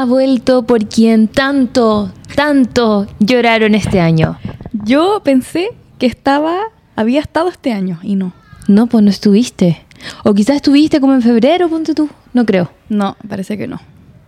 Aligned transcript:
ha 0.00 0.04
vuelto 0.04 0.62
por 0.62 0.86
quien 0.88 1.28
tanto, 1.28 2.10
tanto 2.34 3.06
lloraron 3.18 3.74
este 3.74 4.00
año. 4.00 4.38
Yo 4.84 5.20
pensé 5.24 5.68
que 5.98 6.06
estaba, 6.06 6.58
había 6.96 7.20
estado 7.20 7.48
este 7.48 7.72
año 7.72 7.98
y 8.02 8.14
no. 8.16 8.32
No, 8.66 8.86
pues 8.86 9.02
no 9.04 9.10
estuviste. 9.10 9.82
O 10.24 10.34
quizás 10.34 10.56
estuviste 10.56 11.00
como 11.00 11.14
en 11.14 11.22
febrero, 11.22 11.68
ponte 11.68 11.94
tú. 11.94 12.08
No 12.32 12.44
creo. 12.46 12.70
No, 12.88 13.16
parece 13.28 13.56
que 13.58 13.66
no. 13.66 13.80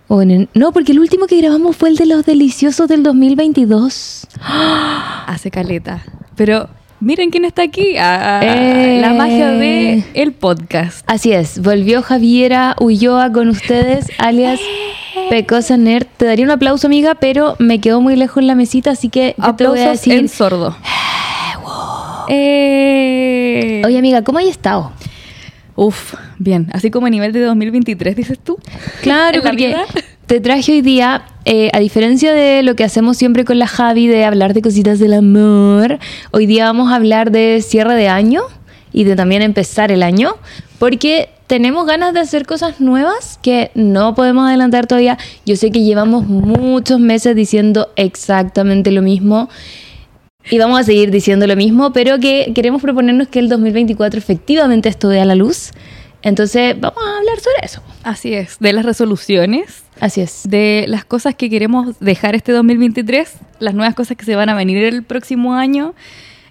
O 0.09 0.23
en 0.23 0.31
el- 0.33 0.49
no, 0.55 0.73
porque 0.73 0.91
el 0.93 0.99
último 0.99 1.27
que 1.27 1.37
grabamos 1.41 1.77
fue 1.77 1.89
el 1.91 1.97
de 1.97 2.07
los 2.07 2.25
deliciosos 2.27 2.89
del 2.89 3.03
2022. 3.05 4.27
Hace 5.27 5.51
caleta. 5.51 6.03
Pero 6.35 6.69
miren 7.01 7.31
quién 7.31 7.45
está 7.45 7.63
aquí. 7.63 7.97
Ah, 7.99 8.41
Eh. 8.43 8.99
La 9.01 9.13
magia 9.15 9.51
de 9.53 10.03
el 10.15 10.33
podcast. 10.33 11.05
Así 11.07 11.33
es, 11.33 11.61
volvió 11.63 12.03
Javiera 12.03 12.75
Ulloa 12.81 13.31
con 13.31 13.49
ustedes, 13.49 14.07
alias 14.19 14.59
Pecosa 15.31 15.77
Nerd. 15.77 16.07
Te 16.17 16.27
daría 16.27 16.45
un 16.45 16.51
aplauso, 16.51 16.89
amiga, 16.89 17.15
pero 17.15 17.57
me 17.59 17.81
quedó 17.81 18.01
muy 18.01 18.17
lejos 18.17 18.43
la 18.43 18.55
mesita, 18.55 18.91
así 18.91 19.09
que 19.09 19.35
yo 19.39 19.55
te 19.55 19.67
voy 19.67 19.81
a 19.81 19.91
decir... 19.91 20.15
en 20.15 20.29
sordo. 20.29 20.77
Eh. 22.33 23.83
Oye, 23.85 23.99
amiga, 23.99 24.23
¿cómo 24.23 24.39
has 24.39 24.45
estado? 24.45 24.93
Uf, 25.75 26.15
bien. 26.39 26.69
Así 26.73 26.89
como 26.93 27.09
a 27.09 27.11
nivel 27.11 27.33
de 27.33 27.41
2023, 27.41 28.15
dices 28.15 28.39
tú. 28.39 28.57
Claro, 29.03 29.39
¿En 29.41 29.45
la 29.45 29.51
porque 29.51 29.77
te 30.27 30.39
traje 30.39 30.71
hoy 30.71 30.81
día, 30.81 31.25
eh, 31.45 31.71
a 31.73 31.81
diferencia 31.81 32.33
de 32.33 32.63
lo 32.63 32.77
que 32.77 32.85
hacemos 32.85 33.17
siempre 33.17 33.45
con 33.45 33.59
la 33.59 33.67
Javi 33.67 34.07
de 34.07 34.25
hablar 34.25 34.55
de 34.55 34.63
cositas 34.63 35.01
del 35.01 35.15
amor, 35.15 35.99
hoy 36.31 36.47
día 36.47 36.67
vamos 36.67 36.93
a 36.93 36.95
hablar 36.95 37.33
de 37.33 37.63
cierre 37.63 37.97
de 37.97 38.09
año 38.09 38.43
y 38.93 39.03
de 39.03 39.17
también 39.17 39.43
empezar 39.43 39.91
el 39.91 40.05
año, 40.05 40.37
porque 40.79 41.31
tenemos 41.51 41.85
ganas 41.85 42.15
de 42.15 42.21
hacer 42.21 42.47
cosas 42.47 42.81
nuevas 42.81 43.41
que 43.43 43.73
no 43.75 44.15
podemos 44.15 44.47
adelantar 44.47 44.87
todavía. 44.87 45.19
Yo 45.45 45.57
sé 45.57 45.73
que 45.73 45.83
llevamos 45.83 46.29
muchos 46.29 47.01
meses 47.01 47.35
diciendo 47.35 47.89
exactamente 47.97 48.93
lo 48.93 49.03
mismo. 49.03 49.49
Y 50.49 50.59
vamos 50.59 50.79
a 50.79 50.85
seguir 50.85 51.11
diciendo 51.11 51.49
lo 51.49 51.57
mismo, 51.57 51.93
pero 51.93 52.21
que 52.21 52.53
queremos 52.55 52.81
proponernos 52.81 53.27
que 53.27 53.41
el 53.41 53.49
2024 53.49 54.17
efectivamente 54.17 54.89
esto 54.89 55.09
vea 55.09 55.25
la 55.25 55.35
luz. 55.35 55.73
Entonces, 56.23 56.79
vamos 56.79 57.03
a 57.05 57.19
hablar 57.19 57.41
sobre 57.41 57.67
eso. 57.67 57.83
Así 58.05 58.33
es. 58.33 58.61
De 58.61 58.73
las 58.73 58.85
resoluciones, 58.85 59.83
Así 59.99 60.21
es. 60.21 60.43
de 60.49 60.85
las 60.87 61.05
cosas 61.05 61.35
que 61.35 61.51
queremos 61.51 61.99
dejar 61.99 62.37
este 62.37 62.53
2023, 62.53 63.29
las 63.59 63.75
nuevas 63.75 63.97
cosas 63.97 64.17
que 64.17 64.25
se 64.25 64.37
van 64.37 64.51
a 64.51 64.55
venir 64.55 64.85
el 64.85 65.03
próximo 65.03 65.55
año 65.55 65.95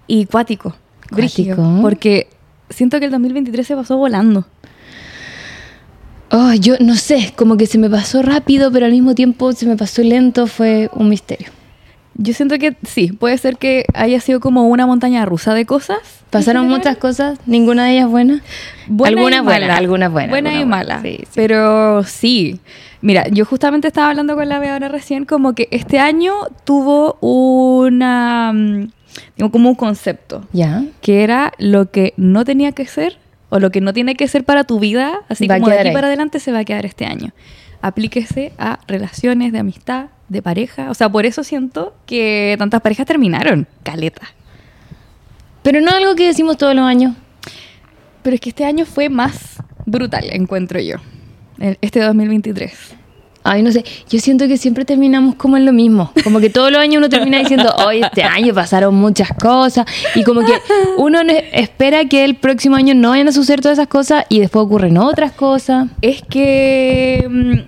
y 0.08 0.26
cuático. 0.26 0.76
brígido, 1.10 1.56
Cuático. 1.56 1.82
Porque 1.82 2.28
siento 2.70 3.00
que 3.00 3.06
el 3.06 3.12
2023 3.12 3.66
se 3.66 3.76
pasó 3.78 3.96
volando. 3.96 4.46
Oh, 6.32 6.54
yo 6.54 6.76
no 6.80 6.96
sé, 6.96 7.34
como 7.36 7.58
que 7.58 7.66
se 7.66 7.78
me 7.78 7.90
pasó 7.90 8.22
rápido, 8.22 8.72
pero 8.72 8.86
al 8.86 8.92
mismo 8.92 9.16
tiempo 9.16 9.52
se 9.54 9.66
me 9.66 9.76
pasó 9.76 10.04
lento, 10.04 10.48
fue 10.48 10.90
un 10.94 11.10
misterio. 11.10 11.50
Yo 12.22 12.34
siento 12.34 12.60
que 12.60 12.76
sí, 12.86 13.14
puede 13.14 13.38
ser 13.38 13.58
que 13.58 13.86
haya 13.94 14.20
sido 14.20 14.42
como 14.42 14.68
una 14.68 14.86
montaña 14.86 15.26
rusa 15.26 15.54
de 15.54 15.66
cosas. 15.66 16.00
Pasaron 16.30 16.68
muchas 16.68 16.98
cosas, 16.98 17.40
ninguna 17.46 17.86
de 17.86 17.94
ellas 17.94 18.10
buena. 18.10 18.44
Buena 18.88 19.18
algunas 19.18 19.44
buenas, 19.44 19.78
algunas 19.78 20.12
buenas. 20.12 20.30
Buena 20.30 20.54
y 20.60 20.66
mala. 20.66 21.02
sí, 21.02 21.20
sí. 21.22 21.28
Pero 21.34 22.04
sí. 22.04 22.60
Mira, 23.02 23.28
yo 23.30 23.46
justamente 23.46 23.88
estaba 23.88 24.10
hablando 24.10 24.36
con 24.36 24.50
la 24.50 24.60
Bea 24.60 24.74
ahora 24.74 24.90
recién, 24.90 25.24
como 25.24 25.54
que 25.54 25.70
este 25.72 26.00
año 26.00 26.34
tuvo 26.66 27.18
una. 27.22 28.52
mm, 28.54 29.50
como 29.50 29.70
un 29.70 29.76
concepto. 29.76 30.46
Ya. 30.52 30.84
Que 31.02 31.24
era 31.24 31.54
lo 31.58 31.90
que 31.90 32.14
no 32.18 32.44
tenía 32.44 32.74
que 32.74 32.86
ser 32.86 33.18
o 33.50 33.60
lo 33.60 33.72
que 33.72 33.82
no 33.82 33.94
tiene 33.94 34.16
que 34.16 34.28
ser 34.28 34.44
para 34.44 34.64
tu 34.64 34.80
vida, 34.80 35.22
así 35.28 35.48
Va 35.48 35.56
como 35.56 35.70
de 35.70 35.80
aquí 35.80 35.88
ahí. 35.90 35.94
para 35.94 36.08
adelante 36.08 36.40
se 36.40 36.52
va 36.52 36.60
a 36.60 36.66
quedar 36.66 36.86
este 36.86 37.06
año. 37.06 37.32
Aplíquese 37.82 38.54
a 38.58 38.80
relaciones 38.88 39.52
de 39.52 39.60
amistad, 39.60 40.08
de 40.28 40.42
pareja. 40.42 40.90
O 40.90 40.94
sea, 40.94 41.10
por 41.10 41.26
eso 41.26 41.44
siento 41.44 41.96
que 42.06 42.56
tantas 42.60 42.82
parejas 42.82 43.06
terminaron. 43.06 43.68
Caleta. 43.84 44.28
Pero 45.64 45.82
no 45.82 45.92
algo 45.92 46.16
que 46.16 46.28
decimos 46.28 46.58
todos 46.58 46.76
los 46.76 46.86
años. 46.86 47.16
Pero 48.22 48.36
es 48.36 48.42
que 48.42 48.50
este 48.50 48.66
año 48.66 48.86
fue 48.86 49.10
más 49.10 49.64
brutal, 49.86 50.26
encuentro 50.32 50.80
yo. 50.80 50.98
Este 51.82 52.00
2023. 52.02 52.96
Ay, 53.52 53.64
no 53.64 53.72
sé, 53.72 53.84
yo 54.10 54.20
siento 54.20 54.48
que 54.48 54.58
siempre 54.58 54.86
terminamos 54.86 55.34
como 55.36 55.58
en 55.58 55.66
lo 55.66 55.74
mismo. 55.74 56.12
Como 56.24 56.40
que 56.40 56.50
todos 56.52 56.72
los 56.72 56.80
años 56.80 56.98
uno 57.00 57.10
termina 57.10 57.40
diciendo, 57.40 57.74
hoy 57.86 58.02
este 58.04 58.22
año 58.24 58.54
pasaron 58.54 58.94
muchas 58.94 59.30
cosas. 59.34 59.86
Y 60.14 60.24
como 60.24 60.42
que 60.46 60.54
uno 60.98 61.24
no- 61.24 61.34
espera 61.54 62.06
que 62.06 62.26
el 62.26 62.36
próximo 62.36 62.76
año 62.76 62.94
no 62.94 63.10
vayan 63.10 63.28
a 63.28 63.32
suceder 63.32 63.62
todas 63.62 63.78
esas 63.80 63.88
cosas 63.88 64.26
y 64.30 64.40
después 64.40 64.64
ocurren 64.66 64.98
otras 64.98 65.32
cosas. 65.32 65.88
Es 66.02 66.22
que. 66.22 67.26
mm, 67.30 67.60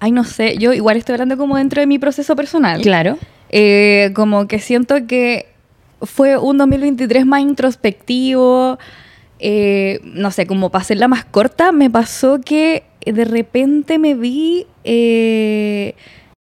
Ay, 0.00 0.10
no 0.12 0.24
sé. 0.24 0.56
Yo 0.58 0.72
igual 0.72 0.96
estoy 0.96 1.14
hablando 1.14 1.36
como 1.36 1.56
dentro 1.56 1.80
de 1.80 1.86
mi 1.86 1.98
proceso 1.98 2.34
personal. 2.36 2.80
Claro. 2.82 3.18
Eh, 3.50 4.10
como 4.14 4.46
que 4.48 4.58
siento 4.58 5.06
que 5.06 5.46
fue 6.02 6.36
un 6.38 6.58
2023 6.58 7.24
más 7.26 7.40
introspectivo. 7.40 8.78
eh, 9.40 10.00
no 10.02 10.30
sé, 10.32 10.46
como 10.46 10.70
para 10.70 10.82
hacerla 10.82 11.06
más 11.08 11.24
corta, 11.24 11.70
me 11.72 11.88
pasó 11.90 12.40
que 12.40 12.82
de 13.04 13.24
repente 13.24 13.98
me 13.98 14.14
vi 14.14 14.66
eh, 14.84 15.94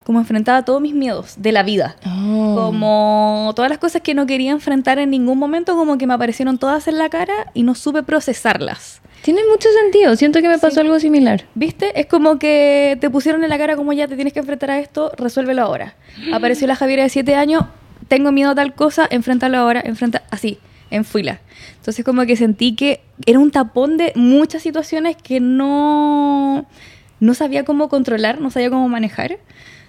como 0.03 0.19
enfrentada 0.19 0.59
a 0.59 0.65
todos 0.65 0.81
mis 0.81 0.93
miedos 0.93 1.35
de 1.37 1.51
la 1.51 1.63
vida. 1.63 1.95
Oh. 2.05 2.53
Como 2.55 3.53
todas 3.55 3.69
las 3.69 3.79
cosas 3.79 4.01
que 4.01 4.13
no 4.13 4.25
quería 4.25 4.51
enfrentar 4.51 4.99
en 4.99 5.09
ningún 5.09 5.37
momento, 5.37 5.75
como 5.75 5.97
que 5.97 6.05
me 6.07 6.13
aparecieron 6.13 6.57
todas 6.57 6.87
en 6.87 6.97
la 6.97 7.09
cara 7.09 7.33
y 7.53 7.63
no 7.63 7.73
supe 7.75 8.03
procesarlas. 8.03 9.01
Tiene 9.23 9.41
mucho 9.49 9.67
sentido. 9.81 10.15
Siento 10.15 10.39
que 10.41 10.47
me 10.47 10.59
pasó 10.59 10.75
Sí. 10.75 10.79
algo 10.81 10.99
similar. 10.99 11.45
¿Viste? 11.55 11.99
Es 11.99 12.05
como 12.05 12.37
que 12.37 12.97
te 13.01 13.09
pusieron 13.09 13.43
en 13.43 13.49
la 13.49 13.57
cara 13.57 13.75
como 13.75 13.91
ya 13.93 14.07
te 14.07 14.15
tienes 14.15 14.33
que 14.33 14.39
enfrentar 14.39 14.69
a 14.69 14.79
esto, 14.79 15.11
resuélvelo 15.17 15.63
ahora. 15.63 15.95
Apareció 16.33 16.67
la 16.67 16.75
Javiera 16.75 17.01
de 17.03 17.09
7 17.09 17.33
años, 17.35 17.63
tengo 18.07 18.31
miedo 18.31 18.51
a 18.51 18.55
tal 18.55 18.75
cosa, 18.75 19.07
enfréntalo 19.09 19.57
ahora, 19.57 19.81
enfrenta 19.83 20.21
así, 20.29 20.59
en 20.91 21.05
fila. 21.05 21.41
Entonces 21.77 22.03
como 22.05 22.25
que 22.25 22.35
sentí 22.35 22.75
que 22.75 23.01
era 23.25 23.39
un 23.39 23.51
tapón 23.51 23.97
de 23.97 24.11
muchas 24.15 24.63
situaciones 24.63 25.15
que 25.15 25.39
no, 25.39 26.65
no 27.19 27.33
sabía 27.33 27.63
cómo 27.63 27.89
controlar, 27.89 28.41
no 28.41 28.51
sabía 28.51 28.69
cómo 28.69 28.87
manejar. 28.89 29.39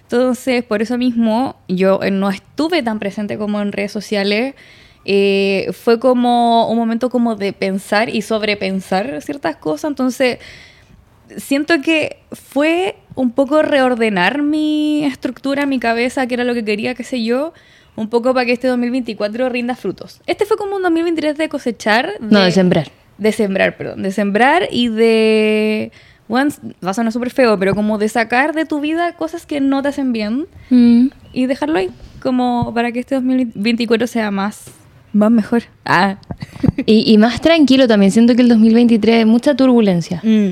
Entonces, 0.03 0.63
por 0.63 0.81
eso 0.81 0.97
mismo, 0.97 1.57
yo 1.67 2.01
eh, 2.01 2.11
no 2.11 2.29
estuve 2.29 2.81
tan 2.81 2.97
presente 2.97 3.37
como 3.37 3.61
en 3.61 3.73
redes 3.73 3.91
sociales. 3.91 4.55
Eh, 5.03 5.69
fue 5.73 5.99
como 5.99 6.69
un 6.69 6.77
momento 6.77 7.09
como 7.09 7.35
de 7.35 7.51
pensar 7.51 8.07
y 8.09 8.21
sobrepensar 8.21 9.21
ciertas 9.21 9.57
cosas. 9.57 9.89
Entonces, 9.89 10.39
siento 11.35 11.81
que 11.81 12.19
fue 12.31 12.95
un 13.15 13.31
poco 13.31 13.61
reordenar 13.61 14.43
mi 14.43 15.03
estructura, 15.03 15.65
mi 15.65 15.79
cabeza, 15.79 16.25
que 16.27 16.35
era 16.35 16.45
lo 16.45 16.53
que 16.53 16.63
quería, 16.63 16.95
qué 16.95 17.03
sé 17.03 17.23
yo, 17.23 17.53
un 17.97 18.07
poco 18.09 18.33
para 18.33 18.45
que 18.45 18.53
este 18.53 18.67
2024 18.69 19.49
rinda 19.49 19.75
frutos. 19.75 20.21
Este 20.25 20.45
fue 20.45 20.55
como 20.55 20.77
un 20.77 20.81
2023 20.83 21.37
de 21.37 21.49
cosechar. 21.49 22.13
No, 22.21 22.39
de 22.39 22.51
sembrar. 22.51 22.89
De 23.17 23.31
sembrar, 23.33 23.75
perdón. 23.75 24.03
De 24.03 24.11
sembrar 24.11 24.69
y 24.71 24.87
de... 24.87 25.91
Bueno, 26.29 26.51
va 26.85 26.91
a 26.91 26.93
sonar 26.93 27.11
súper 27.11 27.31
feo, 27.31 27.57
pero 27.57 27.73
como 27.73 27.97
de 27.97 28.07
sacar 28.09 28.53
de 28.53 28.65
tu 28.65 28.79
vida 28.81 29.13
cosas 29.13 29.45
que 29.45 29.59
no 29.61 29.81
te 29.81 29.89
hacen 29.89 30.13
bien 30.13 30.45
Mm. 30.69 31.07
y 31.33 31.45
dejarlo 31.47 31.77
ahí, 31.79 31.89
como 32.21 32.73
para 32.73 32.91
que 32.91 32.99
este 32.99 33.15
2024 33.15 34.07
sea 34.07 34.29
más, 34.31 34.65
más 35.13 35.31
mejor. 35.31 35.63
Ah. 35.85 36.17
Y, 36.85 37.11
y 37.11 37.17
más 37.17 37.41
tranquilo 37.41 37.87
también. 37.87 38.11
Siento 38.11 38.35
que 38.35 38.41
el 38.43 38.49
2023 38.49 39.25
mucha 39.25 39.55
turbulencia. 39.55 40.21
Mm, 40.23 40.51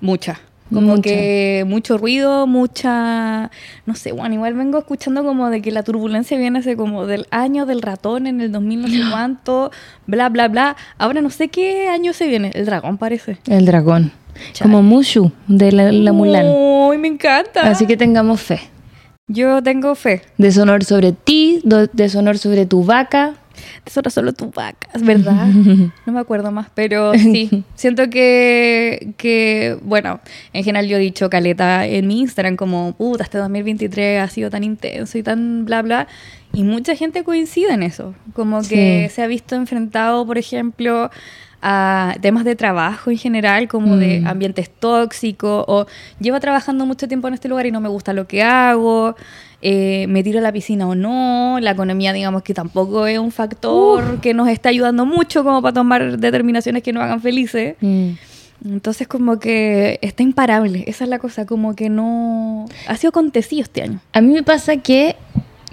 mucha. 0.00 0.40
Como 0.72 0.96
Mucha. 0.96 1.02
que 1.02 1.64
mucho 1.66 1.98
ruido, 1.98 2.46
mucha... 2.46 3.50
No 3.86 3.94
sé, 3.94 4.12
bueno, 4.12 4.34
igual 4.34 4.54
vengo 4.54 4.78
escuchando 4.78 5.24
como 5.24 5.50
de 5.50 5.60
que 5.60 5.70
la 5.70 5.82
turbulencia 5.82 6.38
viene 6.38 6.60
hace 6.60 6.76
como 6.76 7.06
del 7.06 7.26
año 7.30 7.66
del 7.66 7.82
ratón 7.82 8.26
en 8.26 8.40
el 8.40 8.52
2000 8.52 8.82
no 8.82 8.88
sé 8.88 9.00
cuánto, 9.10 9.70
bla, 10.06 10.28
bla, 10.28 10.48
bla. 10.48 10.76
Ahora 10.98 11.20
no 11.20 11.30
sé 11.30 11.48
qué 11.48 11.88
año 11.88 12.12
se 12.12 12.26
viene. 12.26 12.50
El 12.54 12.66
dragón 12.66 12.98
parece. 12.98 13.38
El 13.46 13.66
dragón. 13.66 14.12
Chale. 14.52 14.70
Como 14.70 14.82
Mushu 14.82 15.30
de 15.46 15.72
la, 15.72 15.92
la 15.92 16.12
Mulan. 16.12 16.46
¡Uy, 16.48 16.96
me 16.98 17.08
encanta! 17.08 17.68
Así 17.68 17.86
que 17.86 17.96
tengamos 17.96 18.40
fe. 18.40 18.60
Yo 19.28 19.62
tengo 19.62 19.94
fe. 19.94 20.22
Deshonor 20.36 20.84
sobre 20.84 21.12
ti, 21.12 21.62
deshonor 21.92 22.38
sobre 22.38 22.66
tu 22.66 22.84
vaca. 22.84 23.34
Tesoro 23.84 24.10
solo 24.10 24.32
tu 24.32 24.50
vaca, 24.50 24.88
es 24.94 25.02
verdad. 25.02 25.46
No 26.06 26.12
me 26.12 26.20
acuerdo 26.20 26.50
más, 26.52 26.68
pero 26.74 27.14
sí. 27.14 27.64
Siento 27.74 28.08
que, 28.10 29.14
que, 29.16 29.76
bueno, 29.82 30.20
en 30.52 30.64
general 30.64 30.86
yo 30.88 30.96
he 30.96 31.00
dicho 31.00 31.28
caleta 31.30 31.86
en 31.86 32.06
mi 32.06 32.20
Instagram 32.20 32.56
como, 32.56 32.92
puta, 32.94 33.24
este 33.24 33.38
2023 33.38 34.20
ha 34.20 34.28
sido 34.28 34.50
tan 34.50 34.64
intenso 34.64 35.18
y 35.18 35.22
tan 35.22 35.64
bla, 35.64 35.82
bla. 35.82 36.08
Y 36.54 36.64
mucha 36.64 36.94
gente 36.96 37.24
coincide 37.24 37.72
en 37.72 37.82
eso. 37.82 38.14
Como 38.34 38.60
que 38.62 39.06
Sí. 39.08 39.14
se 39.14 39.22
ha 39.22 39.26
visto 39.26 39.54
enfrentado, 39.54 40.26
por 40.26 40.36
ejemplo, 40.38 41.10
a 41.62 42.16
temas 42.20 42.44
de 42.44 42.56
trabajo 42.56 43.10
en 43.10 43.18
general, 43.18 43.68
como 43.68 43.96
de 43.96 44.20
Mm. 44.20 44.26
ambientes 44.26 44.68
tóxicos, 44.68 45.64
o 45.68 45.86
llevo 46.20 46.40
trabajando 46.40 46.84
mucho 46.86 47.06
tiempo 47.08 47.28
en 47.28 47.34
este 47.34 47.48
lugar 47.48 47.66
y 47.66 47.70
no 47.70 47.80
me 47.80 47.88
gusta 47.88 48.12
lo 48.12 48.26
que 48.26 48.42
hago, 48.42 49.14
eh, 49.62 50.06
me 50.08 50.24
tiro 50.24 50.40
a 50.40 50.42
la 50.42 50.50
piscina 50.52 50.88
o 50.88 50.94
no, 50.96 51.58
la 51.60 51.70
economía 51.70 52.12
digamos 52.12 52.42
que 52.42 52.52
tampoco 52.52 53.06
es 53.06 53.18
un 53.18 53.30
factor 53.30 54.20
que 54.20 54.34
nos 54.34 54.48
está 54.48 54.70
ayudando 54.70 55.06
mucho 55.06 55.44
como 55.44 55.62
para 55.62 55.72
tomar 55.72 56.18
determinaciones 56.18 56.82
que 56.82 56.92
nos 56.92 57.04
hagan 57.04 57.20
felices. 57.20 57.76
Mm. 57.80 58.10
Entonces 58.64 59.08
como 59.08 59.38
que 59.38 59.98
está 60.02 60.22
imparable, 60.22 60.84
esa 60.86 61.04
es 61.04 61.10
la 61.10 61.18
cosa, 61.18 61.46
como 61.46 61.74
que 61.74 61.88
no... 61.90 62.66
Ha 62.86 62.96
sido 62.96 63.10
acontecido 63.10 63.62
este 63.62 63.82
año. 63.82 64.00
A 64.12 64.20
mí 64.20 64.32
me 64.32 64.42
pasa 64.42 64.76
que, 64.76 65.16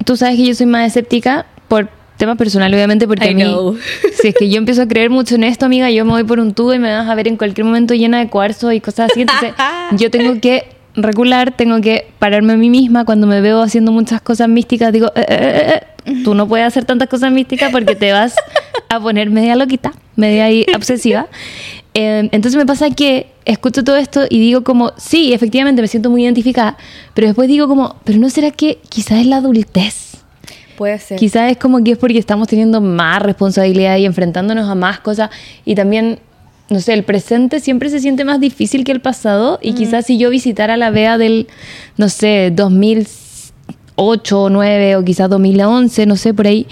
tú 0.05 0.17
sabes 0.17 0.37
que 0.37 0.45
yo 0.45 0.55
soy 0.55 0.65
más 0.65 0.87
escéptica 0.87 1.45
por 1.67 1.89
tema 2.19 2.35
personal, 2.35 2.71
obviamente, 2.71 3.07
porque 3.07 3.25
I 3.27 3.31
a 3.31 3.33
mí, 3.35 3.43
know. 3.43 3.75
si 4.21 4.27
es 4.27 4.35
que 4.35 4.47
yo 4.49 4.57
empiezo 4.59 4.83
a 4.83 4.87
creer 4.87 5.09
mucho 5.09 5.33
en 5.35 5.43
esto, 5.45 5.65
amiga, 5.65 5.89
yo 5.89 6.05
me 6.05 6.11
voy 6.11 6.23
por 6.25 6.39
un 6.39 6.53
tubo 6.53 6.73
y 6.75 6.79
me 6.79 6.93
vas 6.95 7.09
a 7.09 7.15
ver 7.15 7.27
en 7.27 7.37
cualquier 7.37 7.65
momento 7.65 7.95
llena 7.95 8.19
de 8.19 8.27
cuarzo 8.29 8.71
y 8.71 8.79
cosas 8.79 9.09
así. 9.11 9.21
Entonces, 9.21 9.53
yo 9.97 10.11
tengo 10.11 10.39
que 10.39 10.65
regular, 10.95 11.55
tengo 11.55 11.79
que 11.81 12.07
pararme 12.19 12.53
a 12.53 12.57
mí 12.57 12.69
misma 12.69 13.05
cuando 13.05 13.25
me 13.25 13.41
veo 13.41 13.61
haciendo 13.61 13.91
muchas 13.91 14.21
cosas 14.21 14.49
místicas. 14.49 14.91
Digo, 14.91 15.07
"Eh, 15.15 15.25
eh, 15.27 15.27
eh, 15.29 15.79
eh, 16.05 16.23
tú 16.23 16.33
no 16.35 16.47
puedes 16.47 16.67
hacer 16.67 16.85
tantas 16.85 17.07
cosas 17.07 17.31
místicas 17.31 17.71
porque 17.71 17.95
te 17.95 18.11
vas 18.11 18.35
a 18.89 18.99
poner 18.99 19.29
media 19.29 19.55
loquita, 19.55 19.93
media 20.15 20.45
ahí 20.45 20.65
obsesiva. 20.75 21.27
Eh, 21.93 22.27
entonces 22.31 22.55
me 22.57 22.65
pasa 22.65 22.89
que 22.91 23.27
escucho 23.45 23.83
todo 23.83 23.97
esto 23.97 24.25
y 24.29 24.39
digo 24.39 24.63
como, 24.63 24.91
sí, 24.97 25.33
efectivamente 25.33 25.81
me 25.81 25.87
siento 25.87 26.09
muy 26.09 26.23
identificada, 26.23 26.77
pero 27.13 27.27
después 27.27 27.47
digo 27.47 27.67
como, 27.67 27.95
pero 28.03 28.19
¿no 28.19 28.29
será 28.29 28.51
que 28.51 28.77
quizás 28.89 29.19
es 29.21 29.25
la 29.25 29.37
adultez? 29.37 30.08
Puede 30.79 30.97
ser. 30.97 31.19
Quizás 31.19 31.51
es 31.51 31.57
como 31.57 31.83
que 31.83 31.91
es 31.91 31.97
porque 31.97 32.17
estamos 32.17 32.47
teniendo 32.47 32.79
más 32.81 33.21
responsabilidad 33.21 33.97
y 33.97 34.05
enfrentándonos 34.05 34.67
a 34.67 34.73
más 34.75 34.99
cosas 35.01 35.29
y 35.65 35.75
también, 35.75 36.19
no 36.69 36.79
sé, 36.79 36.93
el 36.93 37.03
presente 37.03 37.59
siempre 37.59 37.89
se 37.89 37.99
siente 37.99 38.23
más 38.23 38.39
difícil 38.39 38.85
que 38.85 38.93
el 38.93 39.01
pasado 39.01 39.59
y 39.61 39.73
quizás 39.73 40.05
si 40.05 40.17
yo 40.17 40.29
visitara 40.29 40.77
la 40.77 40.89
Bea 40.89 41.17
del, 41.17 41.47
no 41.97 42.07
sé, 42.07 42.51
2008 42.55 44.41
o 44.41 44.49
9 44.49 44.95
o 44.95 45.03
quizás 45.03 45.29
2011, 45.29 46.05
no 46.05 46.15
sé, 46.15 46.33
por 46.33 46.47
ahí, 46.47 46.65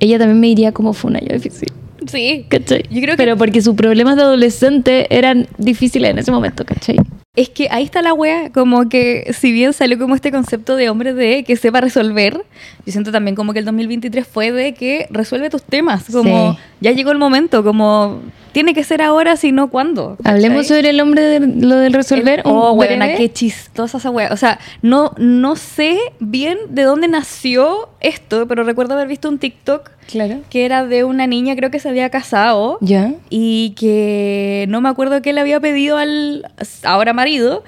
ella 0.00 0.18
también 0.18 0.40
me 0.40 0.46
diría 0.48 0.72
como 0.72 0.92
fue 0.94 1.10
un 1.10 1.16
año 1.18 1.28
difícil. 1.32 1.68
Sí. 2.06 2.46
¿Cachai? 2.48 2.82
Yo 2.90 3.00
creo 3.00 3.12
que- 3.12 3.16
Pero 3.16 3.36
porque 3.36 3.62
sus 3.62 3.74
problemas 3.76 4.16
de 4.16 4.22
adolescente 4.22 5.06
eran 5.16 5.46
difíciles 5.58 6.10
en 6.10 6.18
ese 6.18 6.32
momento, 6.32 6.64
¿cachai? 6.64 6.96
Es 7.34 7.48
que 7.48 7.68
ahí 7.70 7.82
está 7.84 8.02
la 8.02 8.12
wea, 8.12 8.50
como 8.52 8.90
que 8.90 9.32
si 9.32 9.52
bien 9.52 9.72
salió 9.72 9.98
como 9.98 10.14
este 10.14 10.30
concepto 10.30 10.76
de 10.76 10.90
hombre 10.90 11.14
de 11.14 11.44
que 11.44 11.56
sepa 11.56 11.80
resolver, 11.80 12.44
yo 12.84 12.92
siento 12.92 13.10
también 13.10 13.34
como 13.36 13.54
que 13.54 13.60
el 13.60 13.64
2023 13.64 14.26
fue 14.26 14.52
de 14.52 14.74
que 14.74 15.06
resuelve 15.08 15.48
tus 15.48 15.62
temas, 15.62 16.04
como 16.12 16.52
Sí. 16.52 16.58
ya 16.82 16.90
llegó 16.92 17.10
el 17.10 17.16
momento, 17.16 17.64
como 17.64 18.20
tiene 18.52 18.74
que 18.74 18.84
ser 18.84 19.00
ahora, 19.00 19.36
si 19.36 19.50
no, 19.50 19.70
¿cuándo? 19.70 20.18
Hablemos 20.24 20.66
sobre 20.66 20.90
el 20.90 21.00
hombre 21.00 21.22
de 21.22 21.40
lo 21.40 21.76
del 21.76 21.94
resolver. 21.94 22.40
El- 22.40 22.52
oh, 22.52 22.74
buena, 22.74 23.14
qué 23.16 23.32
chistosa 23.32 23.96
esa 23.96 24.10
wea. 24.10 24.28
O 24.30 24.36
sea, 24.36 24.58
no, 24.82 25.12
no 25.16 25.56
sé 25.56 25.98
bien 26.20 26.58
de 26.68 26.82
dónde 26.82 27.08
nació 27.08 27.88
esto, 28.00 28.46
pero 28.46 28.62
recuerdo 28.62 28.92
haber 28.92 29.08
visto 29.08 29.30
un 29.30 29.38
TikTok 29.38 29.90
Claro. 30.06 30.40
que 30.50 30.66
era 30.66 30.84
de 30.84 31.04
una 31.04 31.26
niña, 31.26 31.56
creo 31.56 31.70
que 31.70 31.78
se 31.78 31.88
había 31.88 32.10
casado, 32.10 32.76
Ya. 32.82 33.14
y 33.30 33.70
que 33.70 34.66
no 34.68 34.82
me 34.82 34.90
acuerdo 34.90 35.22
qué 35.22 35.32
le 35.32 35.40
había 35.40 35.58
pedido 35.60 35.96
al 35.96 36.44
ahora 36.82 37.14
marido 37.22 37.62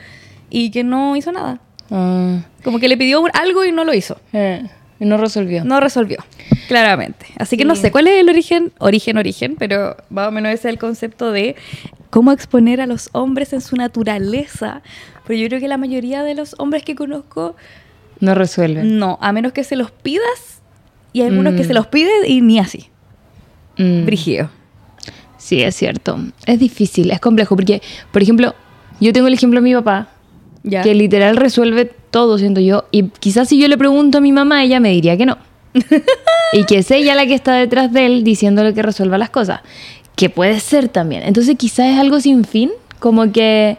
y 0.51 0.71
que 0.71 0.83
no 0.85 1.17
hizo 1.17 1.33
nada. 1.33 1.61
Ah. 1.91 2.41
Como 2.63 2.79
que 2.79 2.89
le 2.89 2.97
pidió 2.97 3.23
algo 3.33 3.65
y 3.65 3.73
no 3.73 3.85
lo 3.85 3.93
hizo. 3.95 4.17
Eh, 4.33 4.63
y 5.01 5.05
no 5.05 5.17
resolvió. 5.17 5.65
No 5.65 5.81
resolvió, 5.81 6.19
claramente. 6.69 7.27
Así 7.39 7.57
que 7.57 7.65
no 7.65 7.75
Sí. 7.75 7.83
sé 7.83 7.91
cuál 7.93 8.07
es 8.07 8.21
el 8.21 8.29
origen, 8.29 8.73
origen, 8.79 9.17
origen, 9.19 9.57
pero 9.59 9.97
más 10.11 10.29
o 10.29 10.31
menos 10.31 10.51
ese 10.53 10.69
es 10.69 10.73
el 10.75 10.79
concepto 10.79 11.31
de 11.33 11.57
cómo 12.11 12.31
exponer 12.33 12.81
a 12.81 12.87
los 12.87 13.11
hombres 13.13 13.53
en 13.53 13.61
su 13.61 13.77
naturaleza. 13.77 14.83
Pero 15.27 15.39
yo 15.41 15.49
creo 15.49 15.61
que 15.61 15.69
la 15.69 15.79
mayoría 15.79 16.23
de 16.23 16.35
los 16.35 16.55
hombres 16.59 16.83
que 16.85 16.95
conozco, 16.95 17.57
No 18.21 18.35
resuelve. 18.35 18.85
no, 18.85 19.19
a 19.21 19.33
menos 19.33 19.53
que 19.53 19.65
se 19.65 19.75
los 19.77 19.91
pidas, 19.91 20.61
y 21.13 21.23
hay 21.23 21.29
algunos 21.29 21.55
que 21.55 21.63
Mm. 21.65 21.67
se 21.67 21.75
los 21.75 21.87
piden 21.89 22.25
y 22.27 22.41
ni 22.41 22.59
así. 22.59 22.89
Mm. 23.77 24.05
Brigio. 24.07 24.51
Sí, 25.39 25.61
es 25.63 25.75
cierto. 25.77 26.19
Es 26.47 26.59
difícil, 26.59 27.11
es 27.11 27.21
complejo, 27.21 27.55
porque, 27.57 27.83
por 28.13 28.23
ejemplo, 28.23 28.55
yo 29.01 29.13
tengo 29.13 29.27
el 29.29 29.35
ejemplo 29.35 29.61
de 29.61 29.65
mi 29.65 29.75
papá, 29.75 30.09
Ya. 30.63 30.83
que 30.83 30.95
literal 30.95 31.37
resuelve 31.37 31.85
todo, 32.11 32.39
siento 32.39 32.61
yo, 32.61 32.85
y 32.91 33.09
quizás 33.09 33.49
si 33.49 33.59
yo 33.61 33.69
le 33.69 33.77
pregunto 33.77 34.19
a 34.19 34.21
mi 34.21 34.33
mamá, 34.33 34.63
ella 34.65 34.81
me 34.81 34.91
diría 34.91 35.17
que 35.17 35.27
no. 35.27 35.39
y 36.53 36.65
que 36.65 36.79
es 36.79 36.91
ella 36.91 37.15
la 37.15 37.27
que 37.27 37.35
está 37.35 37.55
detrás 37.55 37.93
de 37.93 38.07
él 38.07 38.25
diciéndole 38.25 38.73
que 38.75 38.83
resuelva 38.83 39.19
las 39.19 39.31
cosas. 39.31 39.61
Que 40.17 40.31
puede 40.31 40.61
ser 40.61 40.89
también. 40.89 41.25
Entonces 41.25 41.57
quizás 41.59 41.87
es 41.89 41.99
algo 41.99 42.21
sin 42.21 42.45
fin, 42.45 42.71
como 43.01 43.33
que 43.33 43.77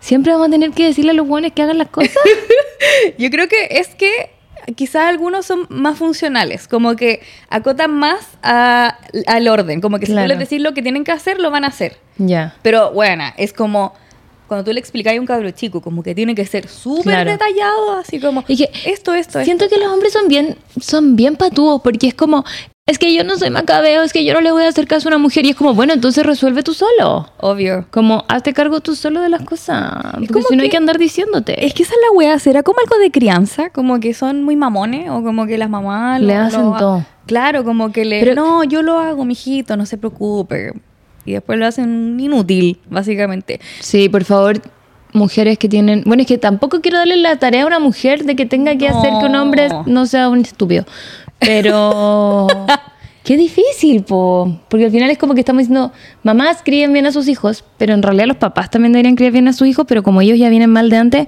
siempre 0.00 0.32
vamos 0.32 0.48
a 0.48 0.50
tener 0.50 0.70
que 0.70 0.86
decirle 0.86 1.10
a 1.10 1.14
los 1.14 1.28
buenos 1.28 1.52
que 1.52 1.60
hagan 1.62 1.76
las 1.78 1.88
cosas. 1.88 2.14
Yo 3.18 3.30
creo 3.30 3.48
que 3.48 3.68
es 3.70 3.88
que 3.88 4.30
quizás 4.76 5.04
algunos 5.08 5.44
son 5.46 5.66
más 5.68 5.98
funcionales, 5.98 6.68
como 6.68 6.96
que 6.96 7.20
acotan 7.50 7.90
más 7.90 8.26
a- 8.42 8.96
al 9.26 9.48
orden, 9.48 9.80
como 9.82 9.98
que 9.98 10.06
si 10.06 10.12
tú 10.14 10.18
les 10.26 10.38
decís 10.38 10.60
lo 10.62 10.72
que 10.72 10.82
tienen 10.82 11.04
que 11.04 11.12
hacer, 11.12 11.38
lo 11.38 11.50
van 11.50 11.64
a 11.64 11.68
hacer. 11.68 11.98
ya. 12.16 12.54
Pero 12.62 12.92
bueno, 12.92 13.24
es 13.36 13.52
como 13.52 13.92
cuando 14.48 14.64
tú 14.64 14.72
le 14.72 14.80
explicas 14.80 15.14
a 15.16 15.20
un 15.20 15.26
cabro 15.26 15.50
chico, 15.52 15.80
como 15.80 16.02
que 16.02 16.14
tiene 16.14 16.34
que 16.34 16.44
ser 16.46 16.66
súper 16.68 17.04
Claro. 17.14 17.30
detallado, 17.30 17.92
así 17.98 18.18
como 18.18 18.42
Y 18.48 18.56
que 18.56 18.70
esto, 18.86 19.14
esto, 19.14 19.44
Siento 19.44 19.66
esto. 19.66 19.76
que 19.76 19.82
los 19.82 19.92
hombres 19.92 20.12
son 20.12 20.26
bien, 20.28 20.56
son 20.80 21.14
bien 21.14 21.36
patúos, 21.36 21.80
porque 21.82 22.08
es 22.08 22.14
como, 22.14 22.44
es 22.86 22.98
que 22.98 23.12
yo 23.14 23.22
no 23.22 23.36
soy 23.36 23.50
macabeo, 23.50 24.02
es 24.02 24.12
que 24.14 24.24
yo 24.24 24.32
no 24.32 24.40
le 24.40 24.50
voy 24.50 24.64
a 24.64 24.68
hacer 24.68 24.86
caso 24.88 25.08
a 25.08 25.10
una 25.10 25.18
mujer, 25.18 25.44
y 25.44 25.50
es 25.50 25.56
como, 25.56 25.74
bueno, 25.74 25.92
entonces 25.92 26.24
resuelve 26.24 26.62
tú 26.62 26.72
solo. 26.72 27.28
Obvio. 27.38 27.86
Como, 27.90 28.24
hazte 28.28 28.54
cargo 28.54 28.80
tú 28.80 28.96
solo 28.96 29.20
de 29.20 29.28
las 29.28 29.42
cosas. 29.42 29.92
Porque 30.14 30.28
como 30.32 30.46
si 30.48 30.56
no 30.56 30.62
hay 30.62 30.68
que- 30.68 30.72
que 30.72 30.76
andar 30.78 30.96
diciéndote. 30.98 31.66
Es 31.66 31.74
que 31.74 31.82
esa 31.82 31.92
es 31.92 32.00
la 32.10 32.16
wea, 32.16 32.38
¿será 32.38 32.62
como 32.62 32.78
algo 32.80 32.96
de 32.98 33.10
crianza? 33.10 33.68
Como 33.70 34.00
que 34.00 34.14
son 34.14 34.42
muy 34.42 34.56
mamones 34.56 35.10
o 35.10 35.22
como 35.22 35.46
que 35.46 35.58
las 35.58 35.68
mamás... 35.68 36.20
Le 36.22 36.34
lo- 36.34 36.40
hacen 36.40 36.62
lo- 36.70 36.76
todo. 36.78 37.06
Claro, 37.26 37.62
como 37.62 37.92
que 37.92 38.06
le... 38.06 38.20
Pero- 38.20 38.34
no, 38.34 38.64
yo 38.64 38.80
lo 38.80 38.98
hago, 38.98 39.26
mijito, 39.26 39.76
no 39.76 39.84
se 39.84 39.98
preocupe. 39.98 40.72
Y 41.28 41.32
después 41.34 41.58
lo 41.58 41.66
hacen 41.66 42.18
inútil, 42.18 42.78
básicamente. 42.90 43.60
Sí, 43.80 44.08
por 44.08 44.24
favor, 44.24 44.60
mujeres 45.12 45.58
que 45.58 45.68
tienen... 45.68 46.02
Bueno, 46.06 46.22
es 46.22 46.26
que 46.26 46.38
tampoco 46.38 46.80
quiero 46.80 46.98
darle 46.98 47.16
la 47.16 47.36
tarea 47.36 47.64
a 47.64 47.66
una 47.66 47.78
mujer 47.78 48.24
de 48.24 48.36
que 48.36 48.46
tenga 48.46 48.76
que 48.76 48.88
hacer 48.88 49.10
que 49.20 49.26
un 49.26 49.34
hombre 49.36 49.68
No. 49.68 49.84
no 49.86 50.06
sea 50.06 50.28
un 50.28 50.40
estúpido. 50.40 50.84
Pero... 51.38 52.46
Qué 53.24 53.36
difícil, 53.36 54.04
po. 54.04 54.58
Porque 54.70 54.86
al 54.86 54.90
final 54.90 55.10
es 55.10 55.18
como 55.18 55.34
que 55.34 55.40
estamos 55.40 55.60
diciendo, 55.60 55.92
mamás 56.22 56.62
críen 56.64 56.94
bien 56.94 57.04
a 57.04 57.12
sus 57.12 57.28
hijos, 57.28 57.62
pero 57.76 57.92
en 57.92 58.02
realidad 58.02 58.24
los 58.26 58.38
papás 58.38 58.70
también 58.70 58.92
deberían 58.94 59.16
criar 59.16 59.32
bien 59.32 59.48
a 59.48 59.52
sus 59.52 59.68
hijos, 59.68 59.84
pero 59.86 60.02
como 60.02 60.22
ellos 60.22 60.38
ya 60.38 60.48
vienen 60.48 60.70
mal 60.70 60.88
de 60.88 60.96
antes, 60.96 61.26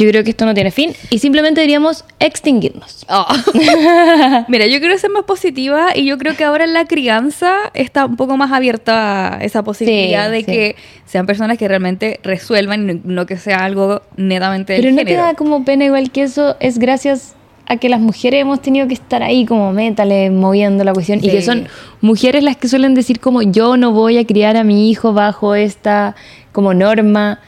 yo 0.00 0.08
creo 0.08 0.24
que 0.24 0.30
esto 0.30 0.44
no 0.46 0.54
tiene 0.54 0.70
fin 0.70 0.92
y 1.10 1.18
simplemente 1.18 1.60
deberíamos 1.60 2.04
extinguirnos. 2.18 3.06
Mira, 4.48 4.66
yo 4.66 4.80
quiero 4.80 4.96
ser 4.98 5.10
más 5.10 5.24
positiva 5.24 5.88
y 5.94 6.04
yo 6.06 6.18
creo 6.18 6.36
que 6.36 6.44
ahora 6.44 6.64
en 6.64 6.74
la 6.74 6.86
crianza 6.86 7.54
está 7.74 8.06
un 8.06 8.16
poco 8.16 8.36
más 8.36 8.52
abierta 8.52 9.36
a 9.36 9.44
esa 9.44 9.62
posibilidad 9.62 10.26
Sí, 10.26 10.32
de 10.32 10.38
sí. 10.40 10.44
que 10.46 10.76
sean 11.06 11.26
personas 11.26 11.58
que 11.58 11.68
realmente 11.68 12.20
resuelvan 12.22 12.90
y 12.90 13.00
no, 13.04 13.26
que 13.26 13.36
sea 13.36 13.64
algo 13.64 14.02
netamente 14.16 14.74
del 14.74 14.82
Pero 14.82 14.94
no 14.94 15.04
te 15.04 15.14
da 15.14 15.34
como 15.34 15.64
pena 15.64 15.84
igual 15.84 16.10
que 16.10 16.22
eso 16.22 16.56
es 16.60 16.78
gracias 16.78 17.34
a 17.66 17.76
que 17.76 17.88
las 17.88 18.00
mujeres 18.00 18.40
hemos 18.42 18.60
tenido 18.60 18.88
que 18.88 18.94
estar 18.94 19.22
ahí 19.22 19.46
como 19.46 19.72
métale, 19.72 20.28
moviendo 20.30 20.82
la 20.82 20.92
cuestión. 20.92 21.20
Y 21.22 21.28
que 21.30 21.40
son 21.40 21.68
mujeres 22.00 22.42
las 22.42 22.56
que 22.56 22.66
suelen 22.66 22.94
decir 22.94 23.20
como 23.20 23.42
yo 23.42 23.76
no 23.76 23.92
voy 23.92 24.18
a 24.18 24.26
criar 24.26 24.56
a 24.56 24.64
mi 24.64 24.90
hijo 24.90 25.12
bajo 25.12 25.54
esta 25.54 26.16
como 26.50 26.74
norma. 26.74 27.38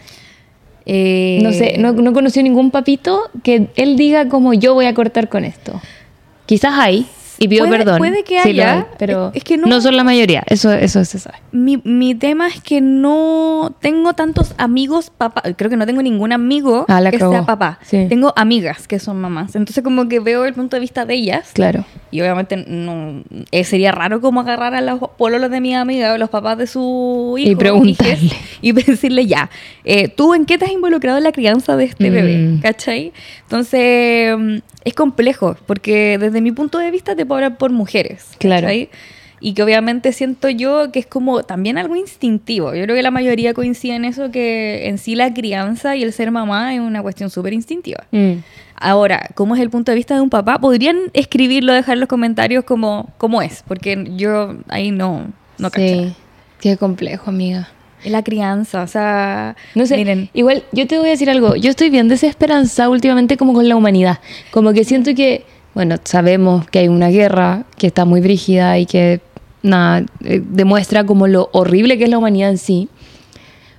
Eh, 0.87 1.39
No 1.43 1.53
sé, 1.53 1.77
no, 1.79 1.93
no 1.93 2.13
conocí 2.13 2.43
ningún 2.43 2.71
papito 2.71 3.31
que 3.43 3.69
él 3.77 3.97
diga 3.97 4.29
como 4.29 4.53
yo 4.55 4.75
voy 4.75 4.87
a 4.87 4.95
cortar 4.95 5.29
con 5.29 5.45
esto. 5.45 5.81
Quizás 6.47 6.75
hay, 6.79 7.07
y 7.43 7.49
pido 7.49 7.67
Puede- 7.67 7.79
perdón. 7.79 7.99
puede 7.99 8.25
que 8.25 8.41
sí 8.43 8.49
haya, 8.51 8.73
hay, 8.79 8.85
pero 8.99 9.31
es- 9.35 9.45
que 9.45 9.57
no- 9.57 9.67
no 9.67 9.81
son 9.81 9.97
la 9.97 10.05
mayoría, 10.05 10.43
eso, 10.47 10.73
eso 10.73 11.05
se 11.05 11.19
sabe. 11.19 11.39
Mi, 11.53 11.79
mi 11.85 12.15
tema 12.15 12.49
es 12.49 12.61
que 12.61 12.81
no 12.81 13.75
tengo 13.81 14.15
tantos 14.15 14.55
amigos 14.59 15.11
papá. 15.11 15.43
Creo 15.57 15.69
que 15.71 15.77
no 15.77 15.87
tengo 15.87 16.03
ningún 16.03 16.33
amigo 16.33 16.87
Ah, 16.89 17.03
que 17.11 17.19
sea 17.19 17.45
papá. 17.45 17.79
Sí. 17.83 18.07
Tengo 18.09 18.33
amigas 18.37 18.87
que 18.89 18.99
son 18.99 19.21
mamás. 19.21 19.55
Entonces 19.55 19.83
como 19.85 20.09
que 20.09 20.21
veo 20.21 20.45
el 20.45 20.55
punto 20.55 20.77
de 20.77 20.81
vista 20.81 21.05
de 21.05 21.15
ellas. 21.15 21.51
Claro. 21.53 21.85
Y 22.11 22.21
obviamente 22.21 22.57
no 22.57 23.23
eh, 23.51 23.65
sería 23.65 23.93
raro 23.93 24.21
como 24.21 24.41
agarrar 24.41 24.75
a 24.75 24.81
los 24.81 25.01
pololos 25.17 25.51
de 25.51 25.61
mi 25.61 25.75
amiga 25.75 26.13
o 26.15 26.19
los 26.19 26.31
papás 26.31 26.59
de 26.59 26.67
su 26.67 27.35
hijo. 27.39 27.51
Y 27.51 27.55
preguntarle. 27.57 28.13
hijes, 28.27 28.33
Y 28.61 28.73
decirle 28.73 29.27
ya, 29.27 29.51
eh, 29.85 30.09
¿tú 30.09 30.35
en 30.35 30.45
qué 30.47 30.59
te 30.59 30.65
has 30.67 30.73
involucrado 30.73 31.19
en 31.19 31.25
la 31.25 31.33
crianza 31.33 31.77
de 31.77 31.85
este 31.85 32.11
Mm. 32.11 32.15
bebé? 32.15 32.59
¿Cachai? 32.63 33.13
Entonces 33.43 34.63
es 34.85 34.95
complejo 34.95 35.57
porque 35.67 36.19
desde 36.19 36.41
mi 36.41 36.53
punto 36.53 36.79
de 36.79 36.91
vista 36.91 37.15
te 37.15 37.27
puedo 37.27 37.39
hablar 37.45 37.59
por 37.59 37.71
mujeres. 37.71 38.31
Claro. 38.39 38.69
Y 39.45 39.55
que 39.55 39.63
obviamente 39.65 40.13
siento 40.13 40.49
yo 40.51 40.93
que 40.93 41.01
es 41.01 41.07
como 41.07 41.43
también 41.43 41.77
algo 41.77 41.97
instintivo. 41.97 42.75
Yo 42.75 42.85
creo 42.85 42.95
que 42.95 43.03
la 43.03 43.11
mayoría 43.11 43.55
coincide 43.55 43.97
en 43.97 44.05
eso, 44.05 44.31
que 44.31 44.87
en 44.87 44.99
sí 44.99 45.17
la 45.17 45.35
crianza 45.35 45.97
y 45.97 46.05
el 46.05 46.13
ser 46.13 46.31
mamá 46.31 46.75
es 46.75 46.81
una 46.81 47.03
cuestión 47.03 47.29
súper 47.29 47.53
instintiva. 47.53 48.05
Mm. 48.13 48.35
Ahora, 48.77 49.31
¿cómo 49.35 49.57
es 49.57 49.61
el 49.61 49.69
punto 49.69 49.91
de 49.91 49.97
vista 49.97 50.15
de 50.15 50.21
un 50.21 50.31
papá? 50.31 50.59
Podrían 50.61 50.97
escribirlo, 51.13 51.73
dejar 51.73 51.95
en 51.95 52.01
los 52.01 52.09
comentarios 52.09 52.65
como, 52.65 53.11
cómo 53.19 53.43
es, 53.43 53.65
porque 53.67 54.13
yo 54.17 54.57
ahí 54.69 54.93
no, 54.93 55.33
no 55.59 55.71
sí, 55.71 56.15
qué 56.61 56.77
complejo, 56.77 57.31
amiga. 57.31 57.69
La 58.05 58.23
crianza, 58.23 58.83
o 58.83 58.87
sea, 58.87 59.57
No 59.75 59.87
sé, 59.87 59.97
miren, 59.97 60.29
igual 60.35 60.65
yo 60.73 60.87
te 60.87 60.99
voy 60.99 61.09
a 61.09 61.11
decir 61.11 61.31
algo, 61.31 61.55
yo 61.57 61.71
estoy 61.71 61.91
bien 61.91 62.09
desesperanzada 62.09 62.89
últimamente 62.89 63.37
como 63.37 63.53
con 63.53 63.69
la 63.69 63.77
humanidad, 63.77 64.19
como 64.51 64.73
que 64.73 64.85
siento 64.85 65.15
que, 65.15 65.45
bueno, 65.75 65.97
sabemos 66.05 66.69
que 66.69 66.81
hay 66.81 66.89
una 66.89 67.09
guerra 67.09 67.65
que 67.77 67.87
está 67.87 68.05
muy 68.05 68.21
brígida 68.21 68.79
y 68.79 68.87
que, 68.87 69.21
nada, 69.63 70.05
eh, 70.25 70.43
demuestra 70.45 71.05
como 71.05 71.29
lo 71.29 71.49
horrible 71.53 71.99
que 71.99 72.05
es 72.05 72.11
la 72.11 72.19
humanidad 72.19 72.51
en 72.51 72.59
sí, 72.59 72.89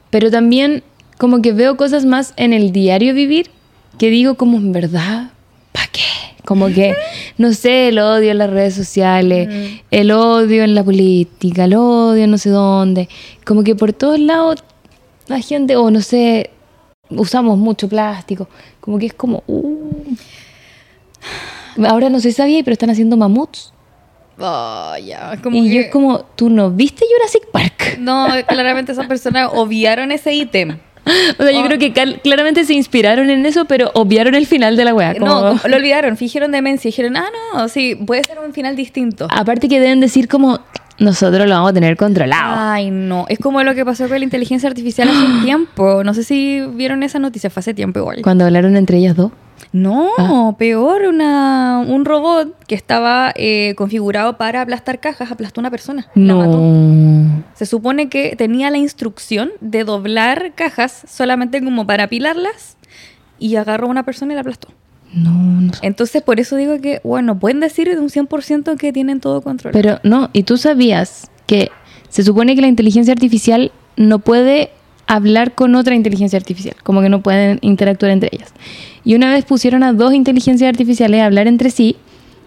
Pero 0.09 0.29
también 0.31 0.83
como 1.17 1.41
que 1.41 1.53
veo 1.53 1.75
cosas 1.75 2.05
más 2.05 2.33
en 2.37 2.53
el 2.53 2.71
diario 2.71 3.13
vivir 3.13 3.49
que 3.97 4.09
digo 4.09 4.35
como 4.35 4.57
en 4.57 4.71
verdad, 4.71 5.31
¿para 5.71 5.87
qué? 5.87 6.01
Como 6.45 6.67
que, 6.67 6.95
no 7.37 7.53
sé, 7.53 7.89
el 7.89 7.99
odio 7.99 8.31
en 8.31 8.37
las 8.37 8.49
redes 8.49 8.73
sociales, 8.73 9.81
el 9.91 10.11
odio 10.11 10.63
en 10.63 10.75
la 10.75 10.83
política, 10.83 11.65
el 11.65 11.75
odio 11.75 12.27
no 12.27 12.37
sé 12.37 12.49
dónde. 12.49 13.07
Como 13.45 13.63
que 13.63 13.75
por 13.75 13.93
todos 13.93 14.19
lados 14.19 14.63
la 15.27 15.39
gente, 15.39 15.75
o 15.77 15.89
no 15.89 16.01
sé, 16.01 16.49
usamos 17.09 17.57
mucho 17.57 17.87
plástico. 17.87 18.49
Como 18.79 18.99
que 18.99 19.05
es 19.07 19.13
como, 19.13 19.43
uh. 19.47 20.15
Ahora 21.87 22.09
no 22.09 22.19
sé 22.19 22.31
si 22.31 22.37
sabía, 22.37 22.63
pero 22.63 22.73
están 22.73 22.89
haciendo 22.89 23.15
mamuts. 23.17 23.73
Oh, 24.39 24.95
como 25.43 25.57
y 25.57 25.73
yo 25.73 25.81
es 25.81 25.91
como, 25.91 26.19
¿tú 26.35 26.49
no 26.49 26.71
viste 26.71 27.05
Jurassic 27.05 27.51
Park? 27.51 27.97
No, 27.99 28.27
claramente 28.47 28.91
esas 28.91 29.07
personas 29.07 29.51
obviaron 29.53 30.11
ese 30.11 30.33
ítem. 30.33 30.79
O 31.39 31.43
sea, 31.43 31.51
yo 31.51 31.61
Oh. 31.61 31.65
creo 31.65 31.79
que 31.79 31.91
claramente 32.21 32.63
se 32.65 32.73
inspiraron 32.73 33.29
en 33.29 33.45
eso, 33.45 33.65
pero 33.65 33.91
obviaron 33.93 34.35
el 34.35 34.45
final 34.45 34.75
de 34.77 34.85
la 34.85 34.93
wea. 34.93 35.13
como- 35.13 35.25
No, 35.25 35.59
lo 35.67 35.75
olvidaron, 35.75 36.15
fingieron 36.17 36.51
demencia, 36.51 36.89
dijeron, 36.89 37.17
ah, 37.17 37.25
no, 37.53 37.67
sí, 37.67 37.95
puede 37.95 38.23
ser 38.23 38.37
un 38.39 38.53
final 38.53 38.75
distinto. 38.75 39.27
Aparte 39.29 39.67
que 39.67 39.79
deben 39.79 39.99
decir 39.99 40.27
como, 40.27 40.59
nosotros 40.99 41.47
lo 41.47 41.53
vamos 41.55 41.71
a 41.71 41.73
tener 41.73 41.97
controlado. 41.97 42.55
Ay, 42.57 42.89
no, 42.91 43.25
es 43.27 43.39
como 43.39 43.61
lo 43.63 43.73
que 43.75 43.83
pasó 43.83 44.07
con 44.07 44.17
la 44.19 44.23
inteligencia 44.23 44.69
artificial 44.69 45.09
hace 45.09 45.23
un 45.25 45.41
tiempo. 45.43 46.03
No 46.03 46.13
sé 46.13 46.23
si 46.23 46.61
vieron 46.73 47.03
esa 47.03 47.19
noticia, 47.19 47.49
fue 47.49 47.59
hace 47.61 47.73
tiempo 47.73 47.99
igual. 47.99 48.21
Cuando 48.21 48.45
hablaron 48.45 48.75
entre 48.77 48.97
ellas 48.97 49.15
dos. 49.15 49.31
No, 49.73 50.09
Ah. 50.17 50.55
peor, 50.57 51.01
una, 51.03 51.83
un 51.85 52.05
robot 52.05 52.55
que 52.67 52.75
estaba 52.75 53.33
eh, 53.35 53.73
configurado 53.75 54.37
para 54.37 54.61
aplastar 54.61 54.99
cajas, 54.99 55.31
aplastó 55.31 55.59
a 55.59 55.63
una 55.63 55.71
persona. 55.71 56.07
la 56.15 56.35
mató. 56.35 56.59
No. 56.59 57.43
Se 57.55 57.65
supone 57.65 58.07
que 58.07 58.35
tenía 58.37 58.69
la 58.69 58.77
instrucción 58.77 59.51
de 59.61 59.83
doblar 59.83 60.53
cajas 60.55 61.03
solamente 61.09 61.61
como 61.63 61.85
para 61.87 62.03
apilarlas 62.05 62.77
y 63.39 63.55
agarró 63.55 63.87
a 63.87 63.89
una 63.89 64.03
persona 64.03 64.33
y 64.33 64.35
la 64.35 64.41
aplastó. 64.41 64.69
No, 65.13 65.31
no. 65.31 65.71
Entonces, 65.81 66.21
por 66.21 66.39
eso 66.39 66.55
digo 66.55 66.79
que, 66.79 67.01
bueno, 67.03 67.37
pueden 67.39 67.59
decir 67.59 67.87
de 67.89 67.99
un 67.99 68.09
100% 68.09 68.77
que 68.77 68.93
tienen 68.93 69.19
todo 69.19 69.41
controlado. 69.41 69.79
Pero 69.79 69.99
no, 70.03 70.29
y 70.33 70.43
tú 70.43 70.57
sabías 70.57 71.29
que 71.45 71.69
se 72.09 72.23
supone 72.23 72.55
que 72.55 72.61
la 72.61 72.67
inteligencia 72.67 73.11
artificial 73.13 73.71
no 73.95 74.19
puede 74.19 74.69
hablar 75.07 75.53
con 75.53 75.75
otra 75.75 75.95
inteligencia 75.95 76.37
artificial, 76.37 76.75
como 76.83 77.01
que 77.01 77.09
no 77.09 77.21
pueden 77.21 77.59
interactuar 77.61 78.11
entre 78.11 78.29
ellas. 78.31 78.53
Y 79.03 79.15
una 79.15 79.31
vez 79.31 79.45
pusieron 79.45 79.83
a 79.83 79.93
dos 79.93 80.13
inteligencias 80.13 80.69
artificiales 80.69 81.21
a 81.21 81.25
hablar 81.25 81.47
entre 81.47 81.69
sí 81.71 81.97